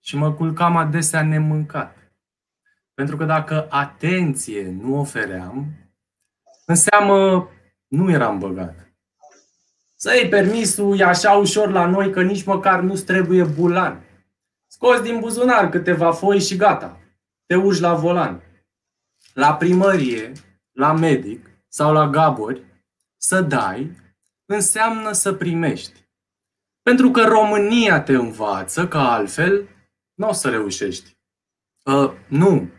și 0.00 0.16
mă 0.16 0.32
culcam 0.32 0.76
adesea 0.76 1.22
nemâncat. 1.22 1.96
Pentru 2.94 3.16
că 3.16 3.24
dacă 3.24 3.66
atenție 3.70 4.70
nu 4.70 4.98
ofeream, 4.98 5.66
înseamnă 6.66 7.48
nu 7.86 8.10
eram 8.10 8.38
băgat. 8.38 8.85
Să 9.98 10.14
iei 10.14 10.28
permisul 10.28 10.98
e 10.98 11.04
așa 11.04 11.32
ușor 11.32 11.70
la 11.70 11.86
noi 11.86 12.12
că 12.12 12.22
nici 12.22 12.44
măcar 12.44 12.80
nu-ți 12.80 13.04
trebuie 13.04 13.44
bulan. 13.44 14.04
Scoți 14.66 15.02
din 15.02 15.20
buzunar 15.20 15.68
câteva 15.68 16.12
foi 16.12 16.40
și 16.40 16.56
gata. 16.56 17.00
Te 17.46 17.54
urci 17.54 17.80
la 17.80 17.94
volan. 17.94 18.42
La 19.34 19.54
primărie, 19.54 20.32
la 20.72 20.92
medic 20.92 21.50
sau 21.68 21.92
la 21.92 22.08
gabori, 22.08 22.62
să 23.16 23.40
dai 23.40 23.96
înseamnă 24.46 25.12
să 25.12 25.32
primești. 25.32 26.04
Pentru 26.82 27.10
că 27.10 27.24
România 27.24 28.02
te 28.02 28.12
învață 28.12 28.88
că 28.88 28.98
altfel 28.98 29.68
nu 30.14 30.28
o 30.28 30.32
să 30.32 30.50
reușești. 30.50 31.16
Uh, 31.84 32.12
nu, 32.28 32.70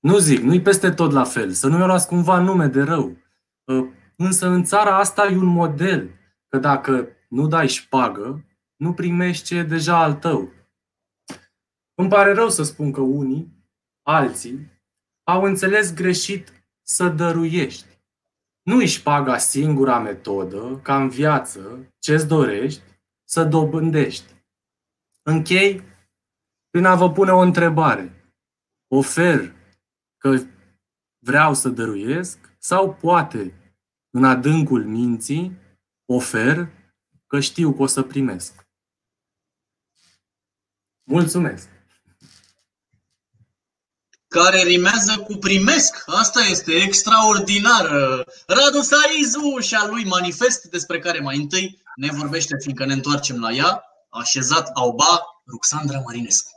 nu 0.00 0.18
zic, 0.18 0.40
nu-i 0.40 0.62
peste 0.62 0.90
tot 0.90 1.12
la 1.12 1.24
fel, 1.24 1.50
să 1.50 1.66
nu 1.68 1.76
mi 1.76 1.86
luați 1.86 2.06
cumva 2.06 2.38
nume 2.38 2.66
de 2.66 2.82
rău. 2.82 3.16
Ă, 3.68 3.86
însă 4.16 4.46
în 4.46 4.64
țara 4.64 4.98
asta 4.98 5.26
e 5.26 5.36
un 5.36 5.44
model, 5.46 6.10
că 6.48 6.58
dacă 6.58 7.08
nu 7.28 7.46
dai 7.46 7.68
șpagă, 7.68 8.44
nu 8.76 8.94
primești 8.94 9.44
ce 9.44 9.56
e 9.56 9.62
deja 9.62 10.02
al 10.02 10.14
tău. 10.14 10.52
Îmi 11.94 12.08
pare 12.08 12.32
rău 12.32 12.48
să 12.48 12.62
spun 12.62 12.92
că 12.92 13.00
unii, 13.00 13.52
alții, 14.02 14.70
au 15.22 15.42
înțeles 15.42 15.94
greșit 15.94 16.52
să 16.82 17.08
dăruiești. 17.08 17.86
Nu-i 18.62 18.86
șpaga 18.86 19.38
singura 19.38 19.98
metodă, 19.98 20.80
ca 20.82 21.02
în 21.02 21.08
viață, 21.08 21.92
ce-ți 21.98 22.26
dorești, 22.26 22.82
să 23.24 23.44
dobândești. 23.44 24.32
Închei 25.22 25.82
prin 26.70 26.84
a 26.84 26.94
vă 26.94 27.10
pune 27.12 27.30
o 27.30 27.38
întrebare. 27.38 28.34
Ofer 28.88 29.52
că 30.18 30.38
vreau 31.18 31.54
să 31.54 31.68
dăruiesc 31.68 32.56
sau 32.58 32.94
poate 32.94 33.52
în 34.10 34.24
adâncul 34.24 34.84
minții 34.84 35.56
ofer 36.08 36.68
că 37.26 37.40
știu 37.40 37.72
că 37.72 37.82
o 37.82 37.86
să 37.86 38.02
primesc. 38.02 38.66
Mulțumesc! 41.02 41.68
care 44.28 44.62
rimează 44.62 45.18
cu 45.18 45.34
primesc. 45.34 46.02
Asta 46.06 46.40
este 46.40 46.72
extraordinar. 46.72 47.86
Radu 48.46 48.80
Saizu 48.80 49.58
și 49.60 49.74
a 49.74 49.86
lui 49.86 50.04
manifest, 50.04 50.64
despre 50.64 50.98
care 50.98 51.18
mai 51.18 51.36
întâi 51.36 51.82
ne 51.96 52.08
vorbește, 52.12 52.56
fiindcă 52.60 52.84
ne 52.84 52.92
întoarcem 52.92 53.40
la 53.40 53.52
ea, 53.52 53.84
așezat 54.08 54.70
auba 54.74 55.20
Ruxandra 55.46 55.98
Marinescu. 55.98 56.50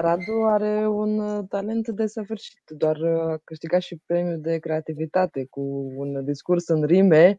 Radu 0.00 0.42
are 0.46 0.88
un 0.88 1.46
talent 1.46 1.88
desăvârșit, 1.88 2.62
doar 2.66 2.96
a 3.02 3.38
câștigat 3.44 3.80
și 3.80 4.00
premiul 4.06 4.40
de 4.40 4.58
creativitate 4.58 5.46
cu 5.50 5.60
un 5.96 6.24
discurs 6.24 6.68
în 6.68 6.84
rime. 6.84 7.38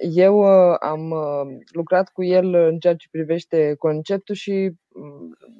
Eu 0.00 0.38
uh, 0.38 0.76
am 0.80 1.10
uh, 1.10 1.56
lucrat 1.72 2.08
cu 2.08 2.24
el 2.24 2.54
în 2.54 2.78
ceea 2.78 2.94
ce 2.94 3.08
privește 3.10 3.74
conceptul 3.78 4.34
și 4.34 4.52
mm, 4.52 4.72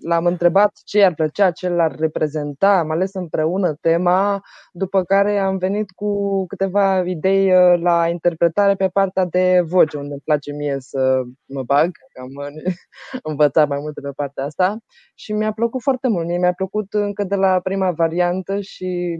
l-am 0.01 0.27
întrebat 0.27 0.71
ce 0.85 0.99
i-ar 0.99 1.15
plăcea, 1.15 1.51
ce 1.51 1.69
l-ar 1.69 1.95
reprezenta. 1.95 2.79
Am 2.79 2.91
ales 2.91 3.15
împreună 3.15 3.75
tema, 3.81 4.41
după 4.73 5.05
care 5.05 5.39
am 5.39 5.57
venit 5.59 5.91
cu 5.91 6.47
câteva 6.47 7.03
idei 7.05 7.53
uh, 7.53 7.81
la 7.81 8.09
interpretare 8.09 8.75
pe 8.75 8.89
partea 8.89 9.25
de 9.25 9.61
voce, 9.65 9.97
unde 9.97 10.13
îmi 10.13 10.23
place 10.25 10.53
mie 10.53 10.77
să 10.79 11.23
mă 11.47 11.63
bag, 11.63 11.91
că 12.13 12.21
am 12.21 12.53
învățat 13.31 13.69
mai 13.69 13.79
multe 13.81 14.01
pe 14.01 14.11
partea 14.17 14.45
asta 14.45 14.79
și 15.15 15.33
mi-a 15.33 15.53
plăcut 15.53 15.83
foarte 15.83 16.09
mult. 16.09 16.27
Mie 16.27 16.39
mi-a 16.39 16.53
plăcut 16.53 16.93
încă 16.93 17.25
de 17.25 17.35
la 17.35 17.61
prima 17.61 17.91
variantă 17.91 18.61
și 18.61 19.19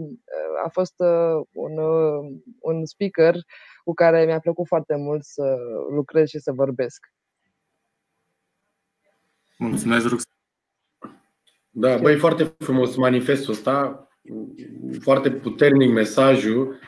a 0.65 0.69
fost 0.69 0.95
un, 1.51 1.77
un 2.59 2.85
speaker 2.85 3.35
cu 3.83 3.93
care 3.93 4.25
mi-a 4.25 4.39
plăcut 4.39 4.67
foarte 4.67 4.95
mult 4.95 5.23
să 5.23 5.57
lucrez 5.89 6.27
și 6.27 6.39
să 6.39 6.51
vorbesc. 6.51 6.99
Mulțumesc, 9.59 10.07
Rux. 10.07 10.23
Da, 11.69 11.97
băi, 11.97 12.17
foarte 12.17 12.55
frumos 12.57 12.95
manifestul 12.95 13.53
ăsta, 13.53 14.07
foarte 14.99 15.31
puternic 15.31 15.91
mesajul. 15.91 16.79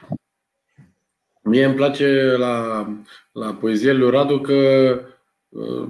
Mie 1.42 1.66
îmi 1.66 1.76
place 1.76 2.36
la, 2.38 2.88
la 3.32 3.54
poezie 3.54 3.92
lui 3.92 4.10
Radu 4.10 4.42
că 4.42 4.56
uh, 5.50 5.90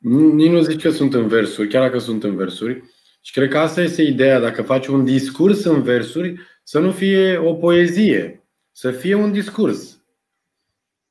nici 0.00 0.50
nu 0.50 0.60
zic 0.60 0.80
că 0.80 0.90
sunt 0.90 1.14
în 1.14 1.28
versuri, 1.28 1.68
chiar 1.68 1.82
dacă 1.82 1.98
sunt 1.98 2.24
în 2.24 2.36
versuri. 2.36 2.82
Și 3.20 3.32
cred 3.32 3.48
că 3.48 3.58
asta 3.58 3.80
este 3.80 4.02
ideea, 4.02 4.40
dacă 4.40 4.62
faci 4.62 4.86
un 4.86 5.04
discurs 5.04 5.64
în 5.64 5.82
versuri, 5.82 6.40
să 6.62 6.78
nu 6.78 6.90
fie 6.92 7.36
o 7.36 7.54
poezie, 7.54 8.48
să 8.72 8.90
fie 8.90 9.14
un 9.14 9.32
discurs. 9.32 10.02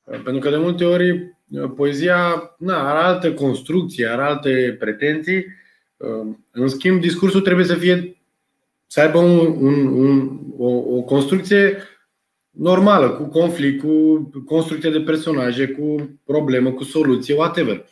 Pentru 0.03 0.39
că 0.39 0.49
de 0.49 0.57
multe 0.57 0.85
ori 0.85 1.36
poezia 1.75 2.55
na, 2.57 2.89
are 2.89 3.05
altă 3.05 3.33
construcție, 3.33 4.07
are 4.07 4.21
alte 4.21 4.75
pretenții. 4.79 5.45
În 6.51 6.67
schimb, 6.67 7.01
discursul 7.01 7.41
trebuie 7.41 7.65
să 7.65 7.73
fie 7.73 8.21
să 8.87 9.01
aibă 9.01 9.17
un, 9.17 9.55
un, 9.59 9.87
un, 9.87 10.39
o, 10.57 10.69
o 10.97 11.01
construcție 11.01 11.77
normală, 12.49 13.09
cu 13.09 13.23
conflict, 13.23 13.81
cu 13.81 14.19
construcție 14.45 14.89
de 14.89 14.99
personaje, 14.99 15.67
cu 15.67 16.19
problemă, 16.25 16.71
cu 16.71 16.83
soluție, 16.83 17.35
whatever. 17.35 17.85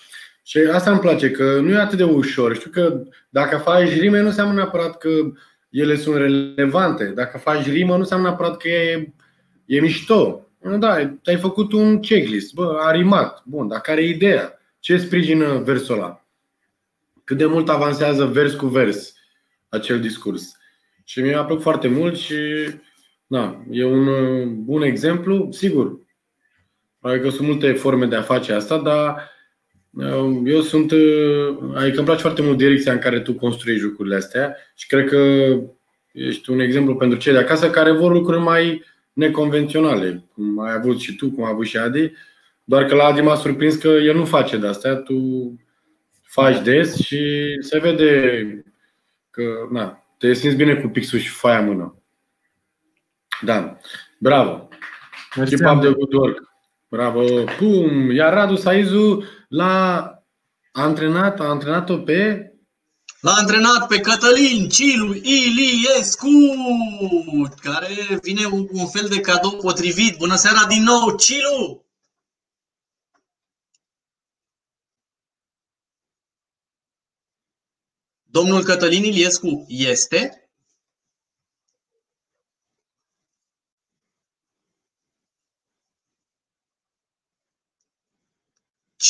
Și 0.44 0.58
asta 0.58 0.92
îmi 0.92 1.00
place, 1.00 1.32
că 1.32 1.60
nu 1.60 1.72
e 1.72 1.76
atât 1.76 1.98
de 1.98 2.04
ușor. 2.04 2.56
Știu 2.56 2.70
că 2.70 3.04
dacă 3.30 3.58
faci 3.58 4.00
rime, 4.00 4.20
nu 4.20 4.28
înseamnă 4.28 4.54
neapărat 4.54 4.98
că 4.98 5.10
ele 5.70 5.96
sunt 5.96 6.16
relevante. 6.16 7.06
Dacă 7.06 7.38
faci 7.38 7.66
rimă, 7.66 7.94
nu 7.94 8.00
înseamnă 8.00 8.28
neapărat 8.28 8.58
că 8.58 8.68
e, 8.68 9.14
e 9.66 9.80
mișto. 9.80 10.45
Da, 10.70 10.94
ai 11.26 11.38
făcut 11.38 11.72
un 11.72 12.00
checklist. 12.00 12.54
Bă, 12.54 12.78
a 12.80 12.92
rimat. 12.92 13.44
Bun, 13.46 13.68
dar 13.68 13.82
care 13.82 14.02
e 14.02 14.10
ideea? 14.10 14.60
Ce 14.80 14.98
sprijină 14.98 15.58
versul 15.58 15.96
ăla? 15.96 16.26
Cât 17.24 17.38
de 17.38 17.46
mult 17.46 17.70
avansează 17.70 18.26
vers 18.26 18.54
cu 18.54 18.68
vers 18.68 19.14
acel 19.70 20.00
discurs? 20.00 20.58
Și 21.04 21.22
mi-a 21.22 21.44
plăcut 21.44 21.64
foarte 21.64 21.88
mult 21.88 22.16
și 22.16 22.36
da, 23.28 23.64
e 23.72 23.86
un 23.86 24.08
uh, 24.08 24.48
bun 24.48 24.82
exemplu. 24.82 25.48
Sigur, 25.52 26.00
că 27.02 27.30
sunt 27.30 27.48
multe 27.48 27.72
forme 27.72 28.06
de 28.06 28.16
a 28.16 28.22
face 28.22 28.54
asta, 28.54 28.78
dar 28.78 29.32
uh, 29.92 30.42
eu 30.46 30.62
sunt. 30.62 30.92
Uh, 30.92 31.58
adică 31.76 31.98
îmi 31.98 32.06
place 32.06 32.22
foarte 32.22 32.42
mult 32.42 32.58
direcția 32.58 32.92
în 32.92 33.00
care 33.00 33.20
tu 33.20 33.34
construiești 33.34 33.86
lucrurile 33.86 34.16
astea 34.16 34.56
și 34.76 34.88
cred 34.88 35.08
că 35.08 35.18
ești 36.12 36.50
un 36.50 36.60
exemplu 36.60 36.96
pentru 36.96 37.18
cei 37.18 37.34
de 37.34 37.40
acasă 37.40 37.70
care 37.70 37.92
vor 37.92 38.12
lucruri 38.12 38.40
mai 38.40 38.84
neconvenționale, 39.16 40.24
cum 40.34 40.60
ai 40.60 40.74
avut 40.74 41.00
și 41.00 41.16
tu, 41.16 41.32
cum 41.32 41.44
a 41.44 41.50
avut 41.50 41.66
și 41.66 41.78
Adi, 41.78 42.12
doar 42.64 42.86
că 42.86 42.96
la 42.96 43.04
Adi 43.04 43.22
m-a 43.22 43.36
surprins 43.36 43.76
că 43.76 43.88
el 43.88 44.16
nu 44.16 44.26
face 44.26 44.58
de 44.58 44.68
astea, 44.68 44.96
tu 44.96 45.16
faci 46.22 46.62
des 46.62 46.96
și 46.96 47.56
se 47.60 47.80
vede 47.80 48.66
că 49.30 49.68
na, 49.72 50.06
te 50.18 50.34
simți 50.34 50.56
bine 50.56 50.76
cu 50.76 50.88
pixul 50.88 51.20
și 51.20 51.30
faia 51.30 51.60
în 51.60 51.66
mână. 51.66 52.02
Da, 53.42 53.78
bravo. 54.20 54.70
Keep 55.34 55.72
up 55.74 55.82
the 55.82 55.92
good 55.92 56.14
work. 56.14 56.54
Bravo. 56.90 57.44
Pum! 57.58 58.12
Iar 58.12 58.34
Radu 58.34 58.56
Saizu 58.56 59.24
l-a 59.48 60.14
antrenat, 60.72 61.40
a 61.40 61.44
antrenat-o 61.44 61.98
pe 61.98 62.50
L-a 63.26 63.34
antrenat 63.34 63.88
pe 63.88 64.00
Cătălin 64.00 64.70
Cilu 64.70 65.14
Iliescu, 65.14 66.28
care 67.62 68.20
vine 68.22 68.46
un 68.72 68.88
fel 68.88 69.08
de 69.08 69.20
cadou 69.20 69.58
potrivit. 69.58 70.18
Bună 70.18 70.36
seara 70.36 70.66
din 70.68 70.84
nou, 70.84 71.16
Cilu! 71.16 71.86
Domnul 78.24 78.64
Cătălin 78.64 79.04
Iliescu 79.04 79.66
este? 79.68 80.45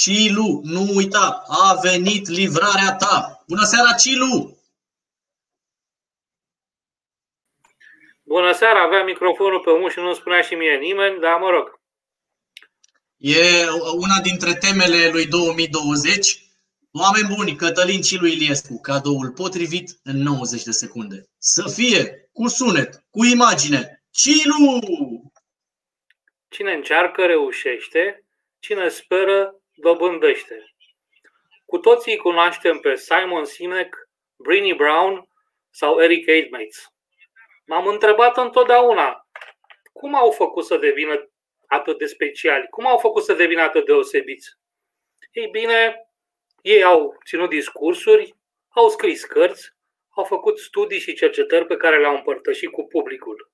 Cilu, 0.05 0.61
nu 0.63 0.81
uita, 0.95 1.43
a 1.47 1.79
venit 1.81 2.27
livrarea 2.27 2.95
ta. 2.95 3.43
Bună 3.47 3.63
seara, 3.63 3.93
Cilu! 3.93 4.57
Bună 8.23 8.51
seara, 8.51 8.83
avea 8.83 9.03
microfonul 9.03 9.59
pe 9.59 9.71
mult 9.71 9.91
și 9.91 9.99
nu 9.99 10.13
spunea 10.13 10.41
și 10.41 10.53
mie 10.53 10.77
nimeni, 10.77 11.19
dar 11.19 11.39
mă 11.39 11.49
rog. 11.49 11.79
E 13.17 13.67
una 13.95 14.19
dintre 14.23 14.53
temele 14.53 15.09
lui 15.09 15.25
2020. 15.27 16.39
Oameni 16.91 17.35
buni, 17.35 17.55
Cătălin 17.55 18.01
Cilu 18.01 18.27
Iliescu, 18.27 18.79
cadoul 18.81 19.31
potrivit 19.31 19.99
în 20.03 20.17
90 20.17 20.63
de 20.63 20.71
secunde. 20.71 21.23
Să 21.37 21.69
fie 21.75 22.29
cu 22.31 22.47
sunet, 22.47 23.05
cu 23.09 23.23
imagine. 23.23 24.03
Cilu! 24.11 24.79
Cine 26.47 26.73
încearcă, 26.73 27.25
reușește. 27.25 28.25
Cine 28.59 28.87
speră, 28.89 29.59
dobândește. 29.75 30.75
Cu 31.65 31.77
toții 31.77 32.11
îi 32.11 32.17
cunoaștem 32.17 32.79
pe 32.79 32.95
Simon 32.95 33.45
Sinek, 33.45 34.09
Brini 34.35 34.73
Brown 34.73 35.29
sau 35.69 36.01
Eric 36.01 36.29
Aidmates. 36.29 36.87
M-am 37.65 37.87
întrebat 37.87 38.37
întotdeauna 38.37 39.27
cum 39.93 40.15
au 40.15 40.31
făcut 40.31 40.65
să 40.65 40.77
devină 40.77 41.29
atât 41.67 41.97
de 41.97 42.05
speciali, 42.05 42.67
cum 42.69 42.87
au 42.87 42.97
făcut 42.97 43.23
să 43.23 43.33
devină 43.33 43.61
atât 43.61 43.85
deosebiți. 43.85 44.49
Ei 45.31 45.47
bine, 45.47 46.09
ei 46.61 46.83
au 46.83 47.17
ținut 47.25 47.49
discursuri, 47.49 48.35
au 48.67 48.89
scris 48.89 49.23
cărți, 49.25 49.73
au 50.09 50.23
făcut 50.23 50.59
studii 50.59 50.99
și 50.99 51.13
cercetări 51.13 51.65
pe 51.65 51.77
care 51.77 51.99
le-au 51.99 52.15
împărtășit 52.15 52.71
cu 52.71 52.87
publicul. 52.87 53.51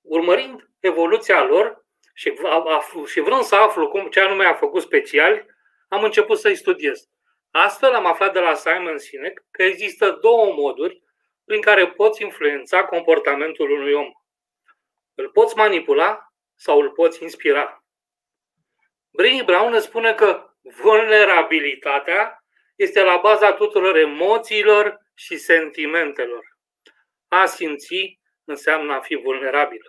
Urmărind 0.00 0.70
evoluția 0.80 1.44
lor, 1.44 1.79
și, 2.14 2.34
aflu, 2.66 3.04
și 3.04 3.20
vrând 3.20 3.42
să 3.42 3.54
aflu 3.54 3.88
cum, 3.88 4.08
ce 4.08 4.20
anume 4.20 4.44
a 4.44 4.54
făcut 4.54 4.82
special, 4.82 5.46
am 5.88 6.02
început 6.02 6.38
să-i 6.38 6.54
studiez. 6.54 7.08
Astfel 7.50 7.94
am 7.94 8.06
aflat 8.06 8.32
de 8.32 8.40
la 8.40 8.54
Simon 8.54 8.98
Sinek 8.98 9.44
că 9.50 9.62
există 9.62 10.10
două 10.10 10.52
moduri 10.52 11.02
prin 11.44 11.60
care 11.60 11.86
poți 11.86 12.22
influența 12.22 12.84
comportamentul 12.84 13.70
unui 13.70 13.92
om. 13.92 14.12
Îl 15.14 15.30
poți 15.30 15.56
manipula 15.56 16.32
sau 16.54 16.80
îl 16.80 16.90
poți 16.90 17.22
inspira. 17.22 17.84
Brini 19.10 19.42
Brown 19.42 19.72
ne 19.72 19.78
spune 19.78 20.14
că 20.14 20.50
vulnerabilitatea 20.62 22.44
este 22.76 23.02
la 23.02 23.16
baza 23.16 23.52
tuturor 23.52 23.96
emoțiilor 23.96 24.98
și 25.14 25.36
sentimentelor. 25.36 26.56
A 27.28 27.46
simți 27.46 28.20
înseamnă 28.44 28.94
a 28.94 29.00
fi 29.00 29.14
vulnerabil. 29.14 29.82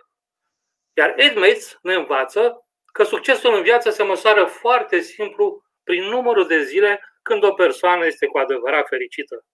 Iar 0.92 1.14
Edmates 1.16 1.78
ne 1.82 1.94
învață 1.94 2.66
că 2.92 3.02
succesul 3.02 3.54
în 3.54 3.62
viață 3.62 3.90
se 3.90 4.02
măsoară 4.02 4.44
foarte 4.44 5.00
simplu 5.00 5.62
prin 5.84 6.02
numărul 6.02 6.46
de 6.46 6.62
zile 6.62 7.00
când 7.22 7.42
o 7.42 7.52
persoană 7.52 8.06
este 8.06 8.26
cu 8.26 8.38
adevărat 8.38 8.88
fericită. 8.88 9.44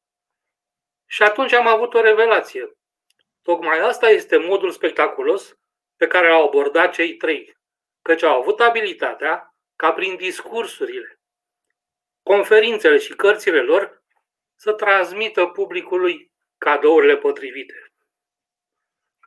Și 1.07 1.23
atunci 1.23 1.52
am 1.52 1.67
avut 1.67 1.94
o 1.94 2.00
revelație. 2.00 2.73
Tocmai 3.42 3.78
asta 3.78 4.08
este 4.08 4.36
modul 4.36 4.70
spectaculos 4.70 5.58
pe 5.97 6.07
care 6.07 6.28
l-au 6.28 6.47
abordat 6.47 6.92
cei 6.92 7.17
trei, 7.17 7.57
căci 8.02 8.23
au 8.23 8.41
avut 8.41 8.60
abilitatea 8.60 9.55
ca 9.76 9.92
prin 9.92 10.17
discursurile, 10.17 11.20
conferințele 12.23 12.99
și 12.99 13.15
cărțile 13.15 13.62
lor 13.62 14.02
să 14.55 14.73
transmită 14.73 15.47
publicului 15.47 16.33
cadourile 16.58 17.17
potrivite. 17.17 17.92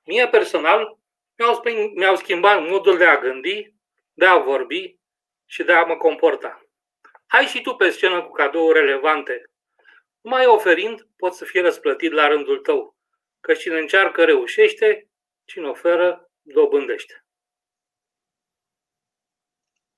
Mie 0.04 0.28
personal 0.28 1.01
mi-au, 1.42 1.62
mi-au 1.96 2.16
schimbat 2.16 2.68
modul 2.70 2.98
de 2.98 3.06
a 3.06 3.20
gândi, 3.20 3.74
de 4.14 4.26
a 4.26 4.38
vorbi 4.38 5.00
și 5.46 5.64
de 5.64 5.72
a 5.72 5.84
mă 5.84 5.96
comporta. 5.96 6.62
Hai 7.28 7.46
și 7.46 7.62
tu 7.62 7.74
pe 7.74 7.90
scenă 7.90 8.24
cu 8.24 8.32
cadouri 8.32 8.80
relevante. 8.80 9.44
Mai 10.22 10.46
oferind, 10.46 11.08
poți 11.18 11.38
să 11.38 11.46
fie 11.46 11.62
răsplătit 11.62 12.12
la 12.12 12.28
rândul 12.28 12.58
tău, 12.58 12.96
că 13.40 13.54
cine 13.54 13.80
încearcă 13.80 14.24
reușește, 14.24 15.10
cine 15.46 15.68
oferă 15.68 16.32
dobândește. 16.42 17.26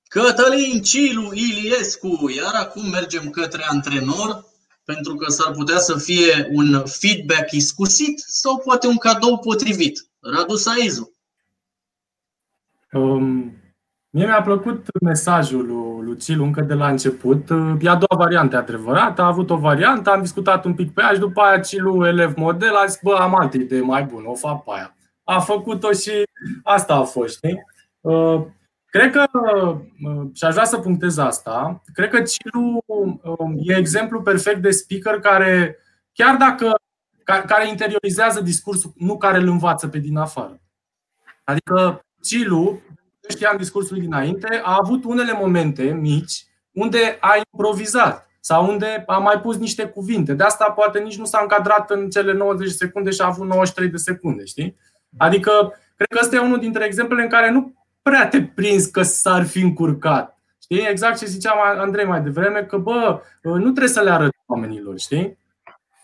Cătălin 0.08 0.82
Cilu 0.82 1.34
Iliescu, 1.34 2.32
iar 2.36 2.54
acum 2.54 2.90
mergem 2.90 3.30
către 3.30 3.64
antrenor, 3.64 4.46
pentru 4.86 5.16
că 5.16 5.32
s-ar 5.32 5.52
putea 5.52 5.78
să 5.78 5.98
fie 5.98 6.48
un 6.52 6.86
feedback 6.86 7.52
iscusit 7.52 8.20
sau 8.20 8.60
poate 8.60 8.88
un 8.88 8.98
cadou 8.98 9.40
potrivit. 9.40 10.00
Radu 10.20 10.56
Saizu. 10.56 11.13
Um, 12.94 13.58
Mie 14.16 14.26
mi-a 14.26 14.42
plăcut 14.42 14.88
mesajul 15.02 15.66
lui 15.66 16.06
Lucil 16.06 16.42
încă 16.42 16.62
de 16.62 16.74
la 16.74 16.88
început. 16.88 17.50
E 17.80 17.90
a 17.90 17.96
doua 17.96 18.16
variantă 18.18 18.58
adevărată, 18.58 19.22
a 19.22 19.26
avut 19.26 19.50
o 19.50 19.58
variantă, 19.58 20.12
am 20.12 20.22
discutat 20.22 20.66
un 20.66 20.74
pic 20.74 20.94
pe 20.94 21.02
ea 21.02 21.14
și 21.14 21.20
după 21.20 21.42
aia 21.42 21.60
Cilu, 21.60 22.08
elev 22.08 22.36
model, 22.36 22.76
a 22.76 22.86
zis, 22.86 23.00
bă, 23.04 23.14
am 23.14 23.36
altă 23.36 23.58
idee 23.58 23.82
mai 23.82 24.04
bună, 24.04 24.30
o 24.30 24.34
fac 24.34 24.64
pe 24.64 24.72
aia. 24.74 24.96
A 25.24 25.40
făcut-o 25.40 25.92
și 25.92 26.12
asta 26.64 26.96
a 26.96 27.04
fost, 27.04 27.36
știi? 27.36 27.64
Uh, 28.02 28.42
cred 28.86 29.12
că, 29.12 29.26
uh, 29.32 29.78
și 30.34 30.44
aș 30.44 30.54
vrea 30.54 30.66
să 30.66 30.78
punctez 30.78 31.18
asta, 31.18 31.82
cred 31.94 32.10
că 32.10 32.22
Cilu 32.22 32.84
um, 33.24 33.56
e 33.64 33.76
exemplu 33.76 34.22
perfect 34.22 34.62
de 34.62 34.72
speaker 34.72 35.20
care, 35.20 35.78
chiar 36.14 36.36
dacă, 36.36 36.76
care 37.24 37.68
interiorizează 37.68 38.42
discursul, 38.42 38.94
nu 38.98 39.18
care 39.18 39.38
îl 39.38 39.48
învață 39.48 39.88
pe 39.88 39.98
din 39.98 40.18
afară. 40.18 40.60
Adică 41.44 42.06
Cilu 42.24 42.82
știam 43.30 43.58
discursul 43.58 43.98
dinainte, 43.98 44.62
a 44.64 44.78
avut 44.82 45.04
unele 45.04 45.34
momente 45.34 45.84
mici 45.84 46.46
unde 46.72 47.18
a 47.20 47.36
improvizat 47.52 48.30
sau 48.40 48.70
unde 48.70 49.04
a 49.08 49.18
mai 49.18 49.40
pus 49.40 49.58
niște 49.58 49.86
cuvinte. 49.86 50.34
De 50.34 50.44
asta 50.44 50.72
poate 50.72 51.00
nici 51.00 51.18
nu 51.18 51.26
s-a 51.26 51.40
încadrat 51.42 51.90
în 51.92 52.10
cele 52.10 52.34
90 52.34 52.68
de 52.68 52.74
secunde 52.74 53.10
și 53.10 53.22
a 53.22 53.26
avut 53.26 53.48
93 53.48 53.90
de 53.90 53.98
secunde, 53.98 54.46
știi? 54.46 54.78
Adică, 55.18 55.52
cred 55.96 56.08
că 56.08 56.20
ăsta 56.22 56.36
e 56.36 56.40
unul 56.40 56.60
dintre 56.60 56.86
exemplele 56.86 57.24
în 57.24 57.30
care 57.30 57.52
nu 57.52 57.74
prea 58.02 58.28
te 58.28 58.42
prins 58.42 58.86
că 58.86 59.02
s-ar 59.02 59.46
fi 59.46 59.62
încurcat. 59.62 60.38
Știi? 60.62 60.88
Exact 60.90 61.18
ce 61.18 61.26
zicea 61.26 61.52
Andrei 61.78 62.06
mai 62.06 62.22
devreme, 62.22 62.64
că 62.64 62.78
bă, 62.78 63.22
nu 63.42 63.60
trebuie 63.60 63.88
să 63.88 64.02
le 64.02 64.10
arăt 64.10 64.34
oamenilor, 64.46 65.00
știi? 65.00 65.38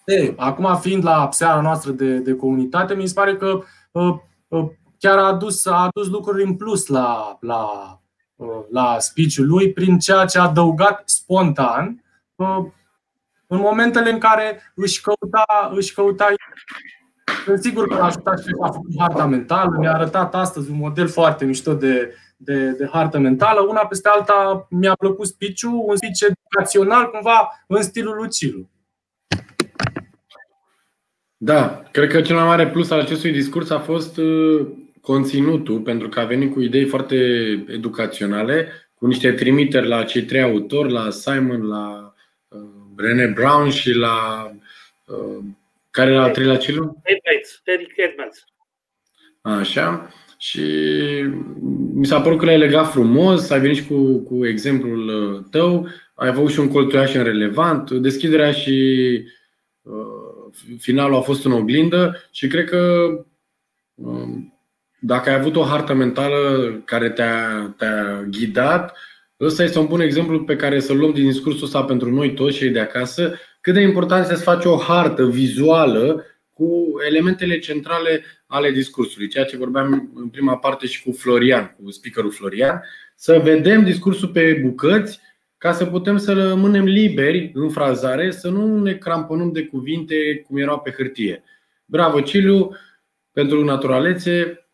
De, 0.05 0.33
acum 0.37 0.77
fiind 0.79 1.03
la 1.03 1.29
seara 1.31 1.61
noastră 1.61 1.91
de, 1.91 2.17
de 2.17 2.35
comunitate, 2.35 2.93
mi 2.93 3.07
se 3.07 3.13
pare 3.13 3.35
că 3.35 3.59
uh, 3.91 4.15
uh, 4.47 4.69
chiar 4.99 5.17
a 5.17 5.25
adus, 5.25 5.65
a 5.65 5.75
adus 5.75 6.07
lucruri 6.07 6.43
în 6.43 6.55
plus 6.55 6.87
la, 6.87 7.37
la, 7.41 7.69
uh, 8.35 8.63
la 8.71 8.99
speech 8.99 9.35
lui 9.35 9.73
prin 9.73 9.99
ceea 9.99 10.25
ce 10.25 10.39
a 10.39 10.43
adăugat 10.43 11.01
spontan 11.05 12.03
uh, 12.35 12.65
în 13.47 13.59
momentele 13.59 14.11
în 14.11 14.19
care 14.19 14.73
își 14.75 15.01
căuta, 15.01 15.71
își 15.73 15.93
căuta 15.93 16.27
Sigur 17.59 17.87
că 17.87 17.93
a 17.93 18.05
ajutat 18.05 18.39
și 18.39 18.47
a 18.61 18.71
făcut 18.71 18.93
harta 18.97 19.25
mentală, 19.25 19.75
mi-a 19.79 19.93
arătat 19.93 20.35
astăzi 20.35 20.71
un 20.71 20.77
model 20.77 21.07
foarte 21.07 21.45
mișto 21.45 21.73
de, 21.73 22.15
de, 22.37 22.69
de 22.69 22.89
hartă 22.91 23.17
mentală. 23.19 23.61
Una 23.61 23.85
peste 23.85 24.09
alta 24.09 24.67
mi-a 24.69 24.93
plăcut 24.93 25.27
speech 25.27 25.61
un 25.63 25.95
speech 25.95 26.21
educațional 26.21 27.09
cumva 27.09 27.63
în 27.67 27.81
stilul 27.81 28.15
lui 28.15 28.29
Cilu. 28.29 28.69
Da, 31.37 31.83
cred 31.91 32.09
că 32.09 32.21
cel 32.21 32.35
mai 32.35 32.45
mare 32.45 32.67
plus 32.67 32.89
al 32.89 32.99
acestui 32.99 33.31
discurs 33.31 33.69
a 33.69 33.79
fost 33.79 34.17
uh, 34.17 34.67
conținutul, 35.01 35.79
pentru 35.79 36.09
că 36.09 36.19
a 36.19 36.25
venit 36.25 36.53
cu 36.53 36.61
idei 36.61 36.85
foarte 36.85 37.15
educaționale, 37.67 38.67
cu 38.95 39.07
niște 39.07 39.31
trimiteri 39.31 39.87
la 39.87 40.03
cei 40.03 40.23
trei 40.23 40.41
autori, 40.41 40.91
la 40.91 41.09
Simon, 41.09 41.67
la 41.67 42.13
uh, 42.47 42.59
Brené 42.93 43.27
Brown 43.27 43.69
și 43.69 43.91
la. 43.91 44.49
Uh, 45.05 45.43
care 45.91 46.11
era 46.11 46.23
al 46.23 46.31
treilea 46.31 46.57
celul? 46.57 46.97
Eric 47.63 47.93
Edmonds. 47.95 48.43
Așa. 49.41 50.13
Și 50.37 50.61
mi 51.93 52.05
s-a 52.05 52.21
părut 52.21 52.37
că 52.37 52.45
l-ai 52.45 52.57
legat 52.57 52.91
frumos, 52.91 53.49
ai 53.49 53.59
venit 53.59 53.75
și 53.75 53.87
cu, 53.87 54.17
cu 54.17 54.45
exemplul 54.45 55.07
uh, 55.07 55.43
tău, 55.51 55.87
ai 56.13 56.27
avut 56.27 56.51
și 56.51 56.59
un 56.59 56.71
call 56.71 56.85
to 56.85 56.97
action 56.97 57.23
relevant, 57.23 57.91
deschiderea 57.91 58.51
și 58.51 58.73
uh, 59.81 60.53
finalul 60.79 61.15
a 61.15 61.21
fost 61.21 61.45
în 61.45 61.51
oglindă 61.51 62.27
și 62.31 62.47
cred 62.47 62.65
că 62.65 63.09
uh, 63.95 64.27
dacă 64.99 65.29
ai 65.29 65.35
avut 65.35 65.55
o 65.55 65.63
hartă 65.63 65.93
mentală 65.93 66.71
care 66.85 67.09
te-a, 67.09 67.73
te-a 67.77 68.23
ghidat, 68.29 68.97
ăsta 69.39 69.63
este 69.63 69.79
un 69.79 69.85
bun 69.85 69.99
exemplu 69.99 70.43
pe 70.43 70.55
care 70.55 70.79
să-l 70.79 70.97
luăm 70.97 71.13
din 71.13 71.25
discursul 71.25 71.63
ăsta 71.63 71.83
pentru 71.83 72.11
noi 72.11 72.33
toți 72.33 72.57
cei 72.57 72.69
de 72.69 72.79
acasă, 72.79 73.39
cât 73.61 73.73
de 73.73 73.81
important 73.81 74.23
este 74.23 74.35
să 74.35 74.41
faci 74.41 74.65
o 74.65 74.77
hartă 74.77 75.25
vizuală 75.25 76.25
cu 76.53 76.93
elementele 77.07 77.59
centrale 77.59 78.23
ale 78.47 78.71
discursului, 78.71 79.27
ceea 79.27 79.45
ce 79.45 79.57
vorbeam 79.57 80.11
în 80.15 80.27
prima 80.27 80.57
parte 80.57 80.87
și 80.87 81.03
cu 81.03 81.11
Florian, 81.11 81.75
cu 81.83 81.91
speakerul 81.91 82.31
Florian, 82.31 82.83
să 83.15 83.39
vedem 83.43 83.83
discursul 83.83 84.27
pe 84.27 84.59
bucăți 84.61 85.19
ca 85.57 85.73
să 85.73 85.85
putem 85.85 86.17
să 86.17 86.33
rămânem 86.33 86.85
liberi 86.85 87.51
în 87.53 87.69
frazare, 87.69 88.31
să 88.31 88.49
nu 88.49 88.81
ne 88.81 88.93
cramponăm 88.93 89.51
de 89.51 89.65
cuvinte 89.65 90.43
cum 90.47 90.57
erau 90.57 90.79
pe 90.79 90.91
hârtie. 90.97 91.43
Bravo, 91.85 92.21
Ciliu, 92.21 92.71
pentru 93.31 93.63
naturalețe, 93.63 94.65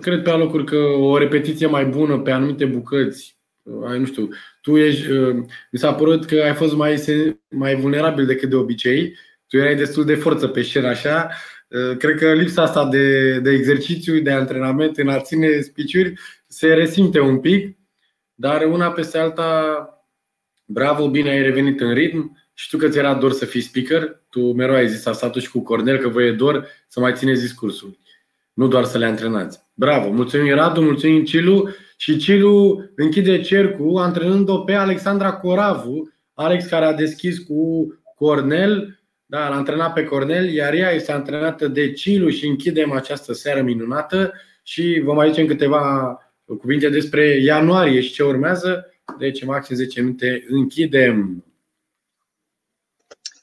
Cred 0.00 0.22
pe 0.22 0.30
alocuri 0.30 0.64
că 0.64 0.76
o 0.76 1.18
repetiție 1.18 1.66
mai 1.66 1.84
bună 1.84 2.18
pe 2.18 2.30
anumite 2.30 2.64
bucăți, 2.64 3.38
ai, 3.86 3.98
nu 3.98 4.04
știu, 4.04 4.28
tu 4.62 4.76
ești, 4.76 5.10
uh, 5.10 5.34
mi 5.70 5.78
s-a 5.78 5.94
părut 5.94 6.24
că 6.24 6.40
ai 6.44 6.54
fost 6.54 6.74
mai, 6.74 7.02
mai 7.48 7.74
vulnerabil 7.74 8.26
decât 8.26 8.48
de 8.48 8.56
obicei, 8.56 9.16
tu 9.46 9.56
erai 9.56 9.76
destul 9.76 10.04
de 10.04 10.14
forță 10.14 10.48
pe 10.48 10.62
scenă 10.62 10.86
așa, 10.86 11.30
uh, 11.68 11.96
cred 11.96 12.18
că 12.18 12.32
lipsa 12.32 12.62
asta 12.62 12.88
de, 12.88 13.38
de 13.38 13.50
exercițiu, 13.50 14.20
de 14.20 14.30
antrenament 14.30 14.96
în 14.96 15.08
a 15.08 15.20
ține 15.20 15.60
spiciuri 15.60 16.12
se 16.46 16.74
resimte 16.74 17.20
un 17.20 17.40
pic, 17.40 17.78
dar 18.34 18.62
una 18.62 18.90
peste 18.90 19.18
alta, 19.18 19.88
bravo, 20.64 21.08
bine 21.10 21.30
ai 21.30 21.42
revenit 21.42 21.80
în 21.80 21.94
ritm. 21.94 22.38
Știu 22.56 22.78
că 22.78 22.88
ți 22.88 22.98
era 22.98 23.14
dor 23.14 23.32
să 23.32 23.44
fii 23.44 23.60
speaker, 23.60 24.22
tu 24.30 24.40
mereu 24.52 24.74
ai 24.74 24.88
zis 24.88 25.06
asta 25.06 25.30
tu 25.30 25.38
și 25.38 25.50
cu 25.50 25.60
Cornel 25.60 25.98
că 25.98 26.08
vă 26.08 26.22
e 26.22 26.32
dor 26.32 26.68
să 26.88 27.00
mai 27.00 27.12
țineți 27.12 27.40
discursul, 27.40 27.98
nu 28.54 28.68
doar 28.68 28.84
să 28.84 28.98
le 28.98 29.06
antrenați. 29.06 29.60
Bravo! 29.74 30.10
Mulțumim 30.10 30.54
Radu, 30.54 30.80
mulțumim 30.80 31.24
Cilu 31.24 31.68
și 31.96 32.16
Cilu 32.16 32.84
închide 32.96 33.40
cercul 33.40 33.96
antrenând-o 33.96 34.58
pe 34.58 34.72
Alexandra 34.72 35.32
Coravu, 35.32 36.12
Alex 36.34 36.66
care 36.66 36.84
a 36.84 36.94
deschis 36.94 37.38
cu 37.38 37.86
Cornel, 38.14 38.98
da, 39.26 39.48
l-a 39.48 39.56
antrenat 39.56 39.92
pe 39.92 40.04
Cornel, 40.04 40.48
iar 40.52 40.74
ea 40.74 40.90
este 40.90 41.12
antrenată 41.12 41.68
de 41.68 41.92
Cilu 41.92 42.28
și 42.28 42.46
închidem 42.46 42.92
această 42.92 43.32
seară 43.32 43.62
minunată 43.62 44.32
și 44.62 45.00
vă 45.04 45.12
mai 45.12 45.28
zicem 45.28 45.46
câteva 45.46 46.18
cuvinte 46.58 46.88
despre 46.88 47.26
ianuarie 47.26 48.00
și 48.00 48.12
ce 48.12 48.22
urmează. 48.22 48.86
Deci, 49.18 49.44
maxim 49.44 49.76
10 49.76 50.00
minute, 50.00 50.44
închidem. 50.48 51.44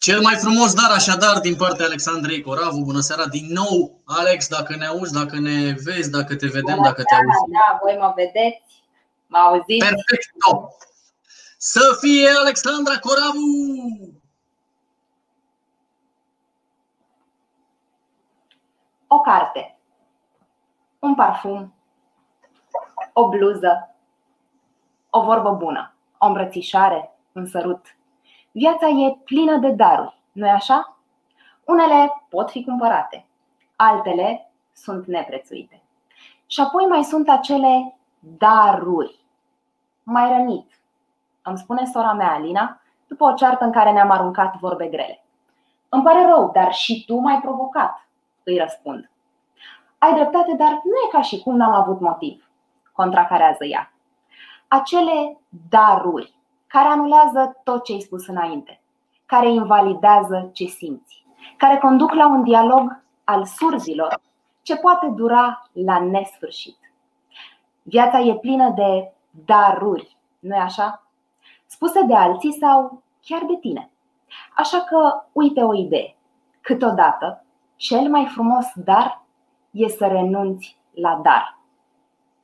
Cel 0.07 0.21
mai 0.21 0.35
frumos 0.35 0.73
dar 0.73 0.91
așadar 0.91 1.39
din 1.39 1.55
partea 1.55 1.85
Alexandrei 1.85 2.41
Coravu. 2.41 2.83
Bună 2.83 2.99
seara 2.99 3.27
din 3.27 3.45
nou, 3.49 4.01
Alex, 4.05 4.47
dacă 4.47 4.75
ne 4.75 4.85
auzi, 4.85 5.13
dacă 5.13 5.39
ne 5.39 5.73
vezi, 5.83 6.11
dacă 6.11 6.35
te 6.35 6.47
vedem, 6.47 6.75
Bună 6.75 6.87
dacă 6.87 7.03
te 7.03 7.15
auzi. 7.15 7.51
Da, 7.51 7.79
voi 7.81 7.97
mă 7.99 8.13
vedeți, 8.15 8.83
mă 9.27 9.37
auziți. 9.37 9.85
Perfect. 9.85 10.29
Să 11.57 11.97
fie 11.99 12.29
Alexandra 12.39 12.99
Coravu! 12.99 14.19
O 19.07 19.19
carte, 19.19 19.77
un 20.99 21.15
parfum, 21.15 21.73
o 23.13 23.29
bluză, 23.29 23.95
o 25.09 25.21
vorbă 25.23 25.51
bună, 25.51 25.93
o 26.17 26.25
îmbrățișare, 26.25 27.17
un 27.31 27.45
sărut– 27.45 27.85
Viața 28.51 28.87
e 28.87 29.17
plină 29.23 29.57
de 29.57 29.71
daruri, 29.71 30.21
nu-i 30.31 30.49
așa? 30.49 30.97
Unele 31.65 32.25
pot 32.29 32.49
fi 32.49 32.63
cumpărate, 32.63 33.25
altele 33.75 34.51
sunt 34.73 35.05
neprețuite. 35.05 35.81
Și 36.45 36.61
apoi 36.61 36.85
mai 36.85 37.03
sunt 37.03 37.29
acele 37.29 37.97
daruri. 38.19 39.19
Mai 40.03 40.29
rănit, 40.29 40.81
îmi 41.41 41.57
spune 41.57 41.85
sora 41.85 42.13
mea 42.13 42.31
Alina, 42.31 42.81
după 43.07 43.23
o 43.23 43.33
ceartă 43.33 43.63
în 43.63 43.71
care 43.71 43.91
ne-am 43.91 44.09
aruncat 44.09 44.55
vorbe 44.55 44.87
grele. 44.87 45.23
Îmi 45.89 46.03
pare 46.03 46.25
rău, 46.25 46.51
dar 46.53 46.73
și 46.73 47.05
tu 47.05 47.15
m-ai 47.15 47.39
provocat, 47.41 48.07
îi 48.43 48.57
răspund. 48.57 49.11
Ai 49.97 50.13
dreptate, 50.13 50.53
dar 50.53 50.69
nu 50.69 50.95
e 51.07 51.11
ca 51.11 51.21
și 51.21 51.41
cum 51.41 51.55
n-am 51.55 51.73
avut 51.73 51.99
motiv, 51.99 52.49
contracarează 52.91 53.65
ea. 53.65 53.93
Acele 54.67 55.37
daruri 55.69 56.33
care 56.71 56.87
anulează 56.87 57.59
tot 57.63 57.83
ce 57.83 57.93
ai 57.93 57.99
spus 57.99 58.27
înainte, 58.27 58.81
care 59.25 59.51
invalidează 59.51 60.49
ce 60.53 60.65
simți, 60.65 61.25
care 61.57 61.77
conduc 61.77 62.13
la 62.13 62.27
un 62.27 62.43
dialog 62.43 63.03
al 63.23 63.45
surzilor 63.45 64.21
ce 64.61 64.75
poate 64.75 65.07
dura 65.07 65.69
la 65.71 65.99
nesfârșit. 65.99 66.77
Viața 67.83 68.19
e 68.19 68.35
plină 68.35 68.69
de 68.69 69.13
daruri, 69.45 70.17
nu-i 70.39 70.57
așa? 70.57 71.03
Spuse 71.65 72.01
de 72.01 72.15
alții 72.15 72.57
sau 72.59 73.01
chiar 73.21 73.41
de 73.45 73.55
tine. 73.55 73.91
Așa 74.55 74.81
că 74.81 75.23
uite 75.31 75.61
o 75.63 75.73
idee. 75.73 76.15
Câteodată, 76.61 77.45
cel 77.75 78.09
mai 78.09 78.25
frumos 78.25 78.65
dar 78.75 79.21
e 79.71 79.87
să 79.87 80.07
renunți 80.07 80.77
la 80.93 81.19
dar. 81.23 81.59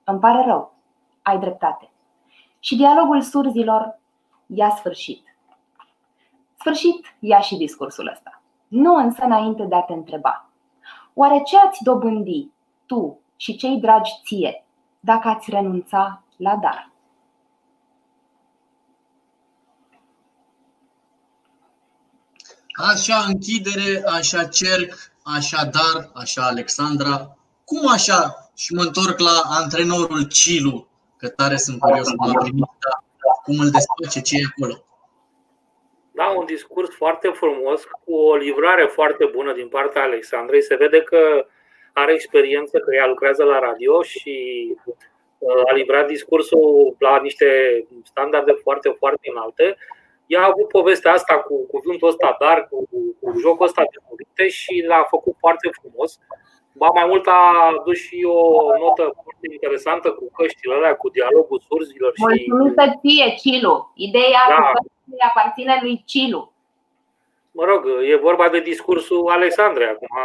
Îmi 0.03 0.19
pare 0.19 0.43
rău, 0.45 0.73
ai 1.21 1.39
dreptate. 1.39 1.89
Și 2.59 2.75
dialogul 2.75 3.21
surzilor 3.21 3.99
ia 4.47 4.75
sfârșit. 4.77 5.35
Sfârșit 6.59 7.15
ia 7.19 7.39
și 7.39 7.55
discursul 7.55 8.07
ăsta. 8.13 8.41
Nu 8.67 8.95
însă 8.95 9.23
înainte 9.23 9.63
de 9.63 9.75
a 9.75 9.81
te 9.81 9.93
întreba. 9.93 10.49
Oare 11.13 11.41
ce 11.45 11.57
ați 11.57 11.83
dobândi 11.83 12.49
tu 12.85 13.19
și 13.35 13.55
cei 13.55 13.77
dragi 13.77 14.11
ție 14.25 14.65
dacă 14.99 15.27
ați 15.27 15.49
renunța 15.49 16.23
la 16.37 16.55
dar? 16.55 16.91
Așa 22.89 23.23
închidere, 23.27 24.03
așa 24.05 24.45
cerc, 24.45 24.93
așa 25.23 25.65
dar, 25.65 26.11
așa 26.13 26.45
Alexandra. 26.45 27.37
Cum 27.65 27.91
așa? 27.91 28.49
Și 28.55 28.73
mă 28.73 28.81
întorc 28.81 29.19
la 29.19 29.41
antrenorul 29.45 30.27
Cilu, 30.27 30.87
că 31.17 31.27
tare 31.27 31.57
sunt 31.57 31.79
curios 31.79 32.09
cum 32.09 32.29
a 32.29 32.33
primit, 32.33 32.65
cum 33.47 33.59
îl 33.63 33.69
despace, 33.77 34.21
ce 34.21 34.35
e 34.35 34.51
acolo. 34.51 34.75
Da, 36.19 36.27
un 36.39 36.45
discurs 36.45 36.89
foarte 36.95 37.27
frumos, 37.27 37.83
cu 37.83 38.13
o 38.15 38.35
livrare 38.35 38.85
foarte 38.85 39.25
bună 39.35 39.53
din 39.53 39.67
partea 39.67 40.01
Alexandrei. 40.03 40.61
Se 40.61 40.75
vede 40.75 41.01
că 41.01 41.45
are 41.93 42.13
experiență, 42.13 42.79
că 42.79 42.95
ea 42.95 43.07
lucrează 43.07 43.43
la 43.43 43.59
radio 43.59 44.01
și 44.01 44.35
uh, 45.37 45.69
a 45.69 45.73
livrat 45.73 46.07
discursul 46.07 46.95
la 46.99 47.19
niște 47.21 47.47
standarde 48.03 48.51
foarte, 48.51 48.95
foarte 48.97 49.29
înalte. 49.33 49.77
Ea 50.25 50.41
a 50.41 50.51
avut 50.53 50.67
povestea 50.67 51.11
asta 51.11 51.35
cu 51.37 51.65
cuvântul 51.65 52.07
ăsta 52.07 52.35
dar, 52.39 52.67
cu, 52.69 52.87
cu 53.19 53.39
jocul 53.39 53.65
ăsta 53.65 53.81
de 53.81 53.97
cuvinte 54.07 54.47
și 54.47 54.83
l-a 54.87 55.03
făcut 55.09 55.35
foarte 55.39 55.69
frumos. 55.79 56.19
Ba 56.77 56.87
mai 56.93 57.05
mult 57.05 57.27
a 57.27 57.73
adus 57.79 57.97
și 57.97 58.23
o 58.27 58.77
notă 58.77 59.03
foarte 59.23 59.47
interesantă 59.51 60.11
cu 60.11 60.31
căștile 60.31 60.73
alea, 60.73 60.95
cu 60.95 61.09
dialogul 61.09 61.61
surzilor. 61.67 62.13
Mulțumită 62.17 62.83
și... 62.83 62.97
ție, 62.99 63.35
Cilu. 63.41 63.91
Ideea 63.95 64.41
da. 64.49 64.55
căștile 64.55 65.25
aparține 65.29 65.79
lui 65.81 66.03
Cilu. 66.05 66.51
Mă 67.51 67.63
rog, 67.63 67.87
e 68.11 68.15
vorba 68.15 68.49
de 68.49 68.59
discursul 68.59 69.29
Alexandrei 69.29 69.87
acum. 69.87 70.17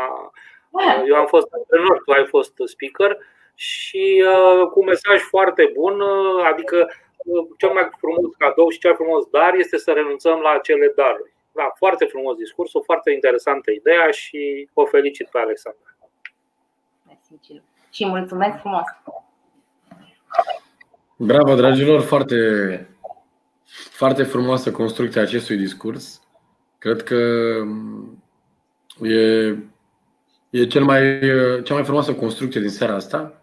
Da. 0.70 1.02
Eu 1.06 1.14
am 1.14 1.26
fost 1.26 1.48
antrenor, 1.52 2.02
tu 2.04 2.10
ai 2.10 2.26
fost 2.26 2.52
speaker 2.64 3.18
și 3.54 4.24
uh, 4.26 4.66
cu 4.66 4.80
un 4.80 4.86
mesaj 4.86 5.20
foarte 5.20 5.70
bun, 5.74 6.00
uh, 6.00 6.44
adică 6.52 6.90
uh, 7.16 7.46
cel 7.58 7.70
mai 7.72 7.88
frumos 7.98 8.34
cadou 8.38 8.68
și 8.68 8.78
cel 8.78 8.94
frumos 8.94 9.26
dar 9.30 9.54
este 9.54 9.78
să 9.78 9.92
renunțăm 9.92 10.40
la 10.40 10.50
acele 10.50 10.92
daruri. 10.96 11.32
Da, 11.52 11.72
foarte 11.76 12.04
frumos 12.04 12.36
discursul, 12.36 12.82
foarte 12.84 13.10
interesantă 13.10 13.70
ideea 13.70 14.10
și 14.10 14.68
o 14.72 14.84
felicit 14.84 15.28
pe 15.28 15.38
Alexandra 15.38 15.91
și 17.90 18.06
mulțumesc 18.06 18.58
frumos! 18.58 18.84
Bravo, 21.16 21.54
dragilor! 21.54 22.00
Foarte, 22.00 22.36
foarte 23.90 24.22
frumoasă 24.22 24.70
construcția 24.70 25.22
acestui 25.22 25.56
discurs. 25.56 26.20
Cred 26.78 27.02
că 27.02 27.16
e, 29.02 29.48
e 30.50 30.66
cel 30.66 30.84
mai, 30.84 31.20
cea 31.64 31.74
mai 31.74 31.84
frumoasă 31.84 32.14
construcție 32.14 32.60
din 32.60 32.70
seara 32.70 32.94
asta. 32.94 33.42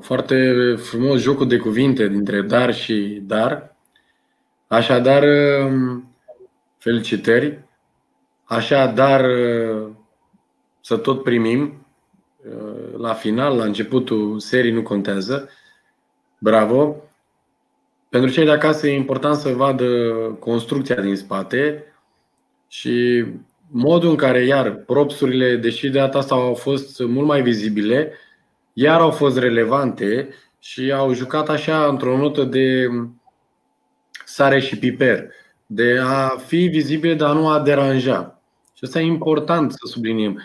Foarte 0.00 0.74
frumos 0.76 1.20
jocul 1.20 1.48
de 1.48 1.56
cuvinte 1.56 2.08
dintre 2.08 2.42
dar 2.42 2.74
și 2.74 3.20
dar. 3.22 3.76
Așadar, 4.66 5.24
felicitări. 6.78 7.64
Așadar, 8.44 9.24
să 10.80 10.96
tot 10.96 11.22
primim 11.22 11.79
la 12.96 13.14
final, 13.14 13.56
la 13.56 13.64
începutul 13.64 14.38
serii, 14.38 14.72
nu 14.72 14.82
contează. 14.82 15.48
Bravo! 16.38 16.96
Pentru 18.08 18.30
cei 18.30 18.44
de 18.44 18.50
acasă 18.50 18.88
e 18.88 18.94
important 18.94 19.36
să 19.36 19.48
vadă 19.48 19.86
construcția 20.38 21.00
din 21.00 21.16
spate 21.16 21.84
și 22.68 23.24
modul 23.70 24.10
în 24.10 24.16
care, 24.16 24.44
iar, 24.44 24.70
propsurile, 24.70 25.56
deși 25.56 25.88
de 25.88 25.98
data 25.98 26.18
asta 26.18 26.34
au 26.34 26.54
fost 26.54 27.00
mult 27.00 27.26
mai 27.26 27.42
vizibile, 27.42 28.12
iar 28.72 29.00
au 29.00 29.10
fost 29.10 29.38
relevante 29.38 30.28
și 30.58 30.92
au 30.92 31.12
jucat 31.12 31.48
așa 31.48 31.86
într-o 31.86 32.16
notă 32.16 32.44
de 32.44 32.86
sare 34.24 34.60
și 34.60 34.78
piper, 34.78 35.26
de 35.66 35.98
a 36.02 36.28
fi 36.28 36.66
vizibile, 36.66 37.14
dar 37.14 37.34
nu 37.34 37.48
a 37.48 37.60
deranja. 37.60 38.42
Și 38.74 38.84
asta 38.84 39.00
e 39.00 39.04
important 39.04 39.72
să 39.72 39.78
subliniem 39.84 40.42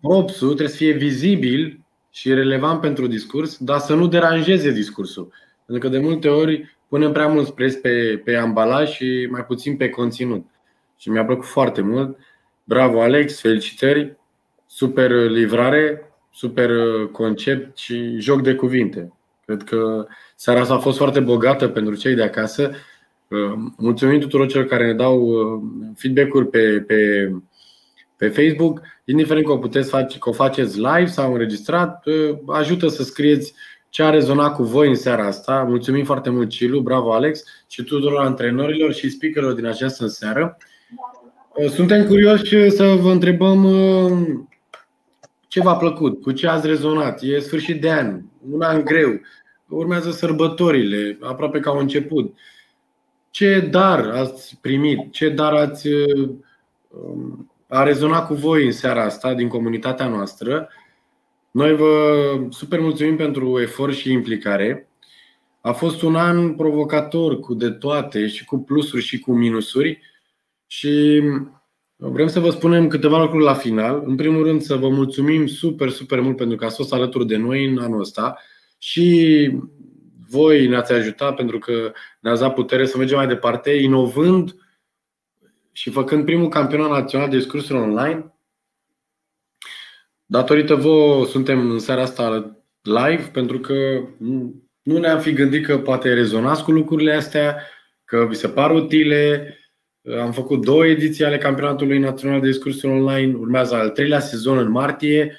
propsul 0.00 0.46
trebuie 0.46 0.68
să 0.68 0.76
fie 0.76 0.92
vizibil 0.92 1.80
și 2.10 2.34
relevant 2.34 2.80
pentru 2.80 3.06
discurs, 3.06 3.58
dar 3.58 3.78
să 3.78 3.94
nu 3.94 4.06
deranjeze 4.06 4.70
discursul. 4.72 5.32
Pentru 5.66 5.88
că 5.88 5.96
de 5.96 6.02
multe 6.02 6.28
ori 6.28 6.76
punem 6.88 7.12
prea 7.12 7.26
mult 7.26 7.50
preț 7.50 7.74
pe, 7.74 8.20
pe 8.24 8.36
ambalaj 8.36 8.90
și 8.90 9.28
mai 9.30 9.44
puțin 9.44 9.76
pe 9.76 9.88
conținut. 9.88 10.46
Și 10.98 11.10
mi-a 11.10 11.24
plăcut 11.24 11.44
foarte 11.44 11.80
mult. 11.80 12.18
Bravo, 12.64 13.00
Alex, 13.00 13.40
felicitări! 13.40 14.16
Super 14.66 15.10
livrare, 15.10 16.12
super 16.32 16.70
concept 17.12 17.76
și 17.76 18.18
joc 18.18 18.42
de 18.42 18.54
cuvinte. 18.54 19.12
Cred 19.44 19.62
că 19.62 20.06
seara 20.34 20.60
asta 20.60 20.74
a 20.74 20.78
fost 20.78 20.96
foarte 20.96 21.20
bogată 21.20 21.68
pentru 21.68 21.94
cei 21.94 22.14
de 22.14 22.22
acasă. 22.22 22.70
Mulțumim 23.76 24.20
tuturor 24.20 24.46
celor 24.46 24.66
care 24.66 24.86
ne 24.86 24.94
dau 24.94 25.32
feedback-uri 25.94 26.48
pe, 26.48 26.84
pe 26.86 27.30
pe 28.16 28.28
Facebook, 28.28 28.80
indiferent 29.04 29.46
că 29.46 29.52
o 29.52 29.58
puteți 29.58 29.88
face, 29.88 30.18
că 30.18 30.28
o 30.28 30.32
faceți 30.32 30.76
live 30.76 31.06
sau 31.06 31.32
înregistrat, 31.32 32.04
ajută 32.46 32.88
să 32.88 33.02
scrieți 33.02 33.54
ce 33.88 34.02
a 34.02 34.10
rezonat 34.10 34.54
cu 34.54 34.62
voi 34.62 34.88
în 34.88 34.94
seara 34.94 35.26
asta. 35.26 35.62
Mulțumim 35.68 36.04
foarte 36.04 36.30
mult, 36.30 36.48
Cilu, 36.48 36.80
bravo 36.80 37.12
Alex 37.12 37.42
și 37.68 37.82
tuturor 37.82 38.24
antrenorilor 38.24 38.92
și 38.92 39.10
speakerilor 39.10 39.54
din 39.54 39.66
această 39.66 40.06
seară. 40.06 40.56
Suntem 41.68 42.06
curioși 42.06 42.70
să 42.70 42.84
vă 43.00 43.10
întrebăm 43.10 43.66
ce 45.48 45.60
v-a 45.60 45.76
plăcut, 45.76 46.22
cu 46.22 46.32
ce 46.32 46.48
ați 46.48 46.66
rezonat. 46.66 47.22
E 47.22 47.38
sfârșit 47.38 47.80
de 47.80 47.90
an, 47.90 48.20
un 48.50 48.62
an 48.62 48.84
greu, 48.84 49.20
urmează 49.68 50.10
sărbătorile, 50.10 51.18
aproape 51.20 51.60
ca 51.60 51.70
au 51.70 51.78
început. 51.78 52.36
Ce 53.30 53.68
dar 53.70 54.08
ați 54.08 54.58
primit, 54.60 55.12
ce 55.12 55.28
dar 55.28 55.52
ați 55.52 55.88
a 57.74 57.82
rezonat 57.82 58.26
cu 58.26 58.34
voi 58.34 58.64
în 58.64 58.72
seara 58.72 59.04
asta 59.04 59.34
din 59.34 59.48
comunitatea 59.48 60.08
noastră. 60.08 60.68
Noi 61.50 61.76
vă 61.76 62.14
super 62.50 62.80
mulțumim 62.80 63.16
pentru 63.16 63.60
efort 63.60 63.94
și 63.94 64.12
implicare. 64.12 64.88
A 65.60 65.72
fost 65.72 66.02
un 66.02 66.16
an 66.16 66.54
provocator 66.54 67.40
cu 67.40 67.54
de 67.54 67.70
toate 67.70 68.26
și 68.26 68.44
cu 68.44 68.58
plusuri 68.58 69.02
și 69.02 69.18
cu 69.18 69.32
minusuri 69.32 70.00
și 70.66 71.22
vrem 71.96 72.26
să 72.26 72.40
vă 72.40 72.50
spunem 72.50 72.88
câteva 72.88 73.20
lucruri 73.20 73.44
la 73.44 73.54
final. 73.54 74.02
În 74.06 74.16
primul 74.16 74.42
rând 74.42 74.60
să 74.62 74.76
vă 74.76 74.88
mulțumim 74.88 75.46
super, 75.46 75.90
super 75.90 76.20
mult 76.20 76.36
pentru 76.36 76.56
că 76.56 76.64
ați 76.64 76.76
fost 76.76 76.92
alături 76.92 77.26
de 77.26 77.36
noi 77.36 77.66
în 77.66 77.78
anul 77.78 78.00
ăsta 78.00 78.38
și 78.78 79.50
voi 80.30 80.66
ne-ați 80.66 80.92
ajutat 80.92 81.34
pentru 81.34 81.58
că 81.58 81.92
ne-ați 82.20 82.40
dat 82.40 82.54
putere 82.54 82.86
să 82.86 82.98
mergem 82.98 83.16
mai 83.16 83.26
departe, 83.26 83.70
inovând 83.70 84.54
și 85.76 85.90
făcând 85.90 86.24
primul 86.24 86.48
campionat 86.48 86.90
național 86.90 87.28
de 87.28 87.36
discursuri 87.36 87.78
online, 87.78 88.34
datorită 90.24 90.74
vouă 90.74 91.26
suntem 91.26 91.70
în 91.70 91.78
seara 91.78 92.02
asta 92.02 92.56
live 92.80 93.30
pentru 93.32 93.58
că 93.58 94.00
nu 94.82 94.98
ne-am 94.98 95.20
fi 95.20 95.32
gândit 95.32 95.66
că 95.66 95.78
poate 95.78 96.14
rezonați 96.14 96.64
cu 96.64 96.70
lucrurile 96.70 97.12
astea, 97.12 97.56
că 98.04 98.26
vi 98.28 98.34
se 98.34 98.48
par 98.48 98.70
utile. 98.70 99.48
Am 100.20 100.32
făcut 100.32 100.64
două 100.64 100.86
ediții 100.86 101.24
ale 101.24 101.38
campionatului 101.38 101.98
național 101.98 102.40
de 102.40 102.46
discursuri 102.46 102.92
online, 102.92 103.34
urmează 103.34 103.74
al 103.74 103.90
treilea 103.90 104.20
sezon 104.20 104.58
în 104.58 104.70
martie, 104.70 105.36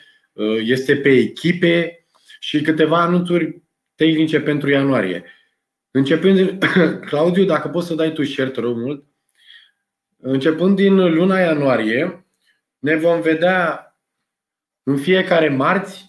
este 0.64 0.96
pe 0.96 1.10
echipe 1.10 2.06
și 2.40 2.62
câteva 2.62 3.02
anunțuri 3.02 3.62
tehnice 3.96 4.40
pentru 4.40 4.70
ianuarie. 4.70 5.24
Începând, 5.92 6.60
Claudiu, 7.10 7.46
dacă 7.46 7.68
poți 7.68 7.88
să 7.88 7.96
dai 7.96 8.12
tu 8.12 8.24
share, 8.24 8.50
te 8.50 8.60
rog 8.60 8.78
mult, 8.78 9.06
Începând 10.28 10.76
din 10.76 11.14
luna 11.14 11.40
ianuarie, 11.40 12.26
ne 12.80 12.95
vom 12.95 13.22
vedea 13.22 13.90
în 14.84 14.98
fiecare 14.98 15.50
marți 15.50 16.06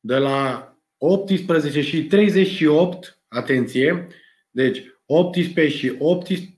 de 0.00 0.16
la 0.16 0.72
18 0.96 1.82
și 1.82 2.04
38, 2.04 3.22
atenție, 3.28 4.08
deci 4.50 4.84
18 5.06 5.76
și 5.76 5.94
18, 5.98 6.56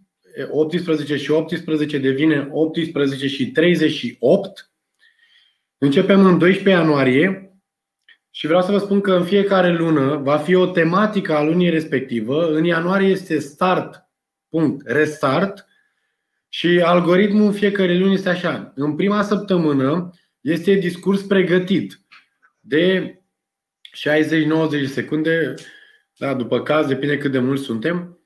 18 0.51 1.17
și 1.17 1.31
18 1.31 1.99
devine 1.99 2.49
18 2.51 3.27
și 3.27 3.51
38. 3.51 4.73
Începem 5.79 6.27
în 6.27 6.39
12 6.39 6.83
ianuarie 6.83 7.59
și 8.31 8.47
vreau 8.47 8.63
să 8.63 8.73
vă 8.73 8.79
spun 8.79 9.01
că 9.01 9.13
în 9.13 9.25
fiecare 9.25 9.73
lună 9.73 10.17
va 10.17 10.39
fi 10.39 10.55
o 10.55 10.67
tematică 10.67 11.35
a 11.35 11.43
lunii 11.43 11.71
respectivă. 11.71 12.47
În 12.47 12.65
ianuarie 12.65 13.09
este 13.09 13.39
start, 13.39 14.09
punct, 14.49 14.87
restart 14.87 15.73
și 16.55 16.81
algoritmul 16.85 17.47
în 17.47 17.53
fiecare 17.53 17.99
luni 17.99 18.15
este 18.15 18.29
așa. 18.29 18.73
În 18.75 18.95
prima 18.95 19.23
săptămână 19.23 20.11
este 20.41 20.75
discurs 20.75 21.23
pregătit 21.23 22.01
de 22.61 23.15
60-90 24.87 24.87
secunde, 24.87 25.55
da, 26.17 26.35
după 26.35 26.63
caz, 26.63 26.87
depinde 26.87 27.19
cât 27.19 27.33
de 27.33 27.39
mulți 27.39 27.63
suntem. 27.63 28.19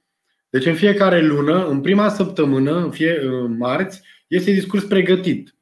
Deci 0.51 0.67
în 0.67 0.75
fiecare 0.75 1.21
lună, 1.21 1.69
în 1.69 1.81
prima 1.81 2.09
săptămână, 2.09 2.77
în, 2.77 2.91
fie, 2.91 3.21
în 3.21 3.57
marți, 3.57 4.03
este 4.27 4.51
discurs 4.51 4.85
pregătit. 4.85 5.55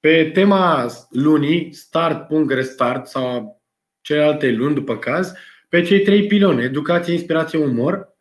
Pe 0.00 0.30
tema 0.34 0.86
lunii, 1.10 1.72
start, 1.72 2.26
punct, 2.26 2.52
restart 2.52 3.06
sau 3.06 3.62
celelalte 4.00 4.50
luni 4.50 4.74
după 4.74 4.98
caz, 4.98 5.32
pe 5.68 5.82
cei 5.82 6.02
trei 6.02 6.26
piloni, 6.26 6.62
educație, 6.62 7.12
inspirație, 7.12 7.58
umor. 7.58 8.16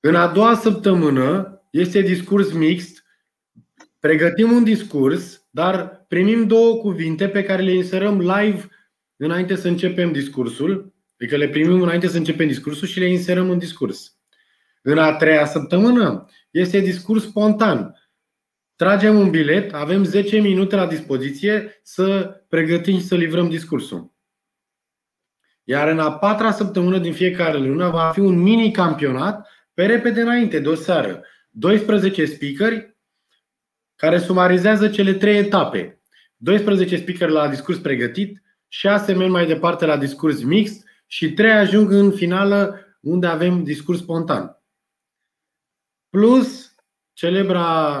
În 0.00 0.14
a 0.14 0.26
doua 0.26 0.54
săptămână 0.54 1.56
este 1.72 2.00
discurs 2.00 2.52
mixt, 2.52 3.04
pregătim 3.98 4.52
un 4.52 4.64
discurs, 4.64 5.46
dar 5.50 6.04
primim 6.08 6.46
două 6.46 6.76
cuvinte 6.76 7.28
pe 7.28 7.42
care 7.42 7.62
le 7.62 7.74
inserăm 7.74 8.20
live 8.20 8.68
înainte 9.16 9.56
să 9.56 9.68
începem 9.68 10.12
discursul, 10.12 10.94
adică 11.20 11.36
le 11.36 11.48
primim 11.48 11.82
înainte 11.82 12.08
să 12.08 12.16
începem 12.16 12.46
discursul 12.46 12.88
și 12.88 12.98
le 12.98 13.06
inserăm 13.06 13.50
în 13.50 13.58
discurs. 13.58 14.16
În 14.82 14.98
a 14.98 15.16
treia 15.16 15.46
săptămână 15.46 16.28
este 16.50 16.78
discurs 16.78 17.22
spontan. 17.22 17.96
Tragem 18.76 19.18
un 19.18 19.30
bilet, 19.30 19.74
avem 19.74 20.04
10 20.04 20.38
minute 20.38 20.76
la 20.76 20.86
dispoziție 20.86 21.80
să 21.82 22.36
pregătim 22.48 22.98
și 22.98 23.04
să 23.04 23.14
livrăm 23.14 23.48
discursul. 23.48 24.12
Iar 25.64 25.88
în 25.88 25.98
a 25.98 26.12
patra 26.12 26.52
săptămână 26.52 26.98
din 26.98 27.12
fiecare 27.12 27.58
lună 27.58 27.88
va 27.88 28.10
fi 28.12 28.20
un 28.20 28.38
mini 28.38 28.70
campionat 28.70 29.48
pe 29.74 29.86
repede 29.86 30.20
înainte, 30.20 30.58
de 30.58 30.68
o 30.68 30.74
seară. 30.74 31.22
12 31.52 32.24
speakeri 32.24 32.96
care 33.96 34.18
sumarizează 34.18 34.88
cele 34.88 35.14
trei 35.14 35.38
etape. 35.38 36.02
12 36.36 36.96
speakeri 36.96 37.32
la 37.32 37.48
discurs 37.48 37.78
pregătit, 37.78 38.42
6 38.68 39.12
merg 39.12 39.30
mai 39.30 39.46
departe 39.46 39.86
la 39.86 39.96
discurs 39.96 40.42
mixt 40.42 40.84
și 41.06 41.32
3 41.32 41.50
ajung 41.50 41.90
în 41.90 42.12
finală 42.12 42.86
unde 43.00 43.26
avem 43.26 43.64
discurs 43.64 43.98
spontan. 43.98 44.62
Plus 46.10 46.74
celebra 47.12 47.98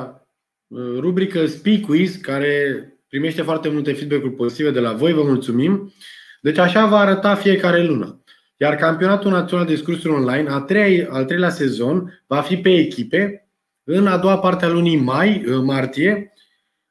uh, 0.66 0.98
rubrică 0.98 1.46
Speak 1.46 1.80
Quiz, 1.80 2.16
care 2.16 2.86
primește 3.08 3.42
foarte 3.42 3.68
multe 3.68 3.92
feedback-uri 3.92 4.34
pozitive 4.34 4.70
de 4.70 4.80
la 4.80 4.92
voi, 4.92 5.12
vă 5.12 5.22
mulțumim. 5.22 5.92
Deci 6.40 6.58
așa 6.58 6.86
va 6.86 6.98
arăta 6.98 7.34
fiecare 7.34 7.84
lună. 7.84 8.21
Iar 8.62 8.76
campionatul 8.76 9.30
național 9.30 9.66
de 9.66 9.72
discursuri 9.72 10.12
online, 10.12 10.50
a 10.50 10.60
treia, 10.60 11.08
al 11.10 11.24
treilea 11.24 11.50
sezon, 11.50 12.22
va 12.26 12.40
fi 12.40 12.56
pe 12.56 12.74
echipe 12.74 13.48
în 13.84 14.06
a 14.06 14.18
doua 14.18 14.38
parte 14.38 14.64
a 14.64 14.68
lunii 14.68 14.96
mai, 14.96 15.44
martie, 15.62 16.32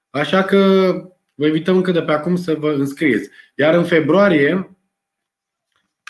așa 0.10 0.44
că 0.44 0.58
vă 1.34 1.46
invităm 1.46 1.76
încă 1.76 1.92
de 1.92 2.02
pe 2.02 2.12
acum 2.12 2.36
să 2.36 2.54
vă 2.54 2.72
înscrieți. 2.72 3.30
Iar 3.56 3.74
în 3.74 3.84
februarie 3.84 4.78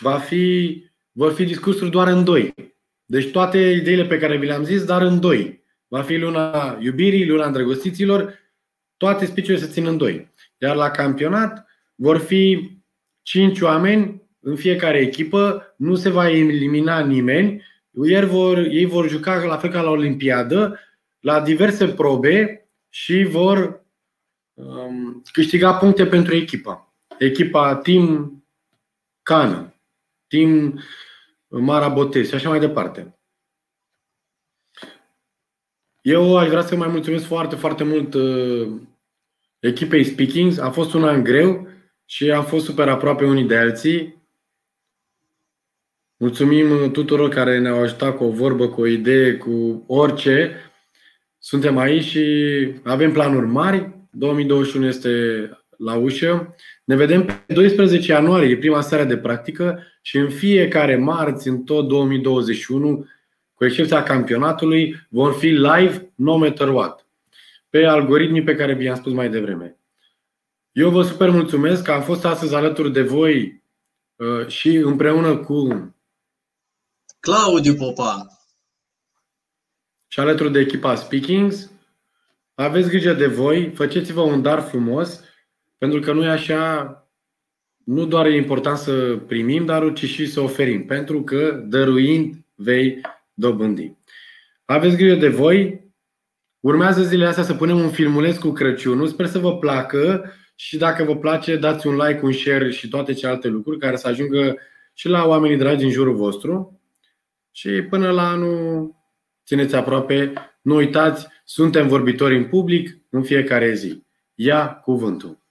va 0.02 0.18
fi, 0.18 0.76
vor 1.12 1.32
fi 1.32 1.44
discursuri 1.44 1.90
doar 1.90 2.08
în 2.08 2.24
doi. 2.24 2.54
Deci 3.04 3.30
toate 3.30 3.58
ideile 3.58 4.04
pe 4.04 4.18
care 4.18 4.36
vi 4.36 4.46
le-am 4.46 4.64
zis, 4.64 4.84
dar 4.84 5.02
în 5.02 5.20
doi. 5.20 5.64
Va 5.88 6.02
fi 6.02 6.16
luna 6.16 6.78
iubirii, 6.80 7.26
luna 7.26 7.46
îndrăgostiților, 7.46 8.38
toate 8.96 9.26
speech 9.26 9.58
se 9.58 9.66
țin 9.66 9.86
în 9.86 9.96
doi. 9.96 10.30
Iar 10.58 10.76
la 10.76 10.90
campionat 10.90 11.66
vor 11.94 12.18
fi 12.18 12.70
cinci 13.22 13.60
oameni 13.60 14.21
în 14.42 14.56
fiecare 14.56 14.98
echipă, 14.98 15.74
nu 15.76 15.94
se 15.94 16.10
va 16.10 16.30
elimina 16.30 17.00
nimeni, 17.04 17.62
ei 17.90 18.26
vor, 18.26 18.58
ei 18.58 18.84
vor 18.84 19.08
juca 19.08 19.44
la 19.44 19.56
fel 19.56 19.70
ca 19.70 19.80
la 19.80 19.90
Olimpiadă, 19.90 20.78
la 21.20 21.40
diverse 21.40 21.88
probe 21.88 22.66
și 22.88 23.22
vor 23.22 23.84
um, 24.54 25.22
câștiga 25.32 25.74
puncte 25.74 26.06
pentru 26.06 26.34
echipa. 26.34 26.94
Echipa 27.18 27.76
Team 27.76 28.36
Cană, 29.22 29.74
Team 30.26 30.80
Mara 31.48 31.88
Botez 31.88 32.28
și 32.28 32.34
așa 32.34 32.48
mai 32.48 32.60
departe. 32.60 33.16
Eu 36.00 36.36
aș 36.36 36.48
vrea 36.48 36.62
să 36.62 36.76
mai 36.76 36.88
mulțumesc 36.88 37.24
foarte, 37.24 37.56
foarte 37.56 37.84
mult 37.84 38.14
uh, 38.14 38.80
echipei 39.58 40.04
Speakings. 40.04 40.58
A 40.58 40.70
fost 40.70 40.94
un 40.94 41.04
an 41.04 41.22
greu 41.22 41.68
și 42.04 42.30
am 42.30 42.44
fost 42.44 42.64
super 42.64 42.88
aproape 42.88 43.24
unii 43.24 43.44
de 43.44 43.56
alții. 43.56 44.21
Mulțumim 46.22 46.90
tuturor 46.90 47.28
care 47.28 47.58
ne-au 47.58 47.82
ajutat 47.82 48.16
cu 48.16 48.24
o 48.24 48.30
vorbă, 48.30 48.68
cu 48.68 48.80
o 48.80 48.86
idee, 48.86 49.34
cu 49.34 49.84
orice. 49.86 50.56
Suntem 51.38 51.78
aici 51.78 52.04
și 52.04 52.24
avem 52.84 53.12
planuri 53.12 53.46
mari. 53.46 53.90
2021 54.10 54.86
este 54.86 55.10
la 55.76 55.94
ușă. 55.94 56.54
Ne 56.84 56.96
vedem 56.96 57.24
pe 57.24 57.54
12 57.54 58.12
ianuarie, 58.12 58.56
prima 58.56 58.80
seară 58.80 59.04
de 59.04 59.16
practică 59.16 59.82
și 60.02 60.16
în 60.16 60.28
fiecare 60.28 60.96
marți, 60.96 61.48
în 61.48 61.62
tot 61.62 61.88
2021, 61.88 63.06
cu 63.54 63.64
excepția 63.64 64.02
campionatului, 64.02 65.06
vor 65.08 65.32
fi 65.32 65.46
live 65.46 66.12
no 66.14 66.36
matter 66.36 66.68
what, 66.68 67.06
pe 67.70 67.84
algoritmii 67.84 68.42
pe 68.42 68.54
care 68.54 68.74
vi-am 68.74 68.96
spus 68.96 69.12
mai 69.12 69.28
devreme. 69.28 69.76
Eu 70.72 70.90
vă 70.90 71.02
super 71.02 71.30
mulțumesc 71.30 71.82
că 71.82 71.92
am 71.92 72.02
fost 72.02 72.24
astăzi 72.24 72.54
alături 72.54 72.92
de 72.92 73.02
voi 73.02 73.62
uh, 74.16 74.46
și 74.46 74.76
împreună 74.76 75.36
cu 75.36 75.92
Claudiu 77.22 77.74
Popa 77.74 78.26
și 80.08 80.20
alături 80.20 80.52
de 80.52 80.58
echipa 80.58 80.94
Speakings. 80.94 81.70
Aveți 82.54 82.88
grijă 82.88 83.12
de 83.12 83.26
voi, 83.26 83.70
faceți-vă 83.74 84.20
un 84.20 84.42
dar 84.42 84.60
frumos, 84.60 85.24
pentru 85.78 86.00
că 86.00 86.12
nu 86.12 86.24
e 86.24 86.28
așa, 86.28 86.96
nu 87.84 88.06
doar 88.06 88.26
e 88.26 88.36
important 88.36 88.76
să 88.76 89.16
primim 89.26 89.64
darul, 89.64 89.92
ci 89.92 90.04
și 90.04 90.26
să 90.26 90.40
oferim, 90.40 90.86
pentru 90.86 91.22
că 91.22 91.64
dăruind 91.66 92.34
vei 92.54 93.00
dobândi. 93.34 93.96
Aveți 94.64 94.96
grijă 94.96 95.14
de 95.14 95.28
voi, 95.28 95.90
urmează 96.60 97.02
zilele 97.02 97.28
astea 97.28 97.44
să 97.44 97.54
punem 97.54 97.78
un 97.78 97.90
filmuleț 97.90 98.36
cu 98.36 98.50
Crăciunul, 98.50 99.06
sper 99.06 99.26
să 99.26 99.38
vă 99.38 99.58
placă 99.58 100.32
și 100.54 100.76
dacă 100.76 101.04
vă 101.04 101.16
place, 101.16 101.56
dați 101.56 101.86
un 101.86 101.96
like, 101.96 102.20
un 102.22 102.32
share 102.32 102.70
și 102.70 102.88
toate 102.88 103.12
celelalte 103.12 103.48
lucruri 103.48 103.78
care 103.78 103.96
să 103.96 104.08
ajungă 104.08 104.56
și 104.92 105.08
la 105.08 105.26
oamenii 105.26 105.56
dragi 105.56 105.84
în 105.84 105.90
jurul 105.90 106.14
vostru. 106.14 106.81
Și 107.52 107.82
până 107.82 108.10
la 108.10 108.28
anul, 108.28 108.94
țineți 109.46 109.74
aproape, 109.74 110.32
nu 110.62 110.74
uitați, 110.74 111.26
suntem 111.44 111.88
vorbitori 111.88 112.36
în 112.36 112.44
public 112.48 112.98
în 113.10 113.22
fiecare 113.22 113.74
zi. 113.74 114.02
Ia 114.34 114.74
cuvântul! 114.74 115.41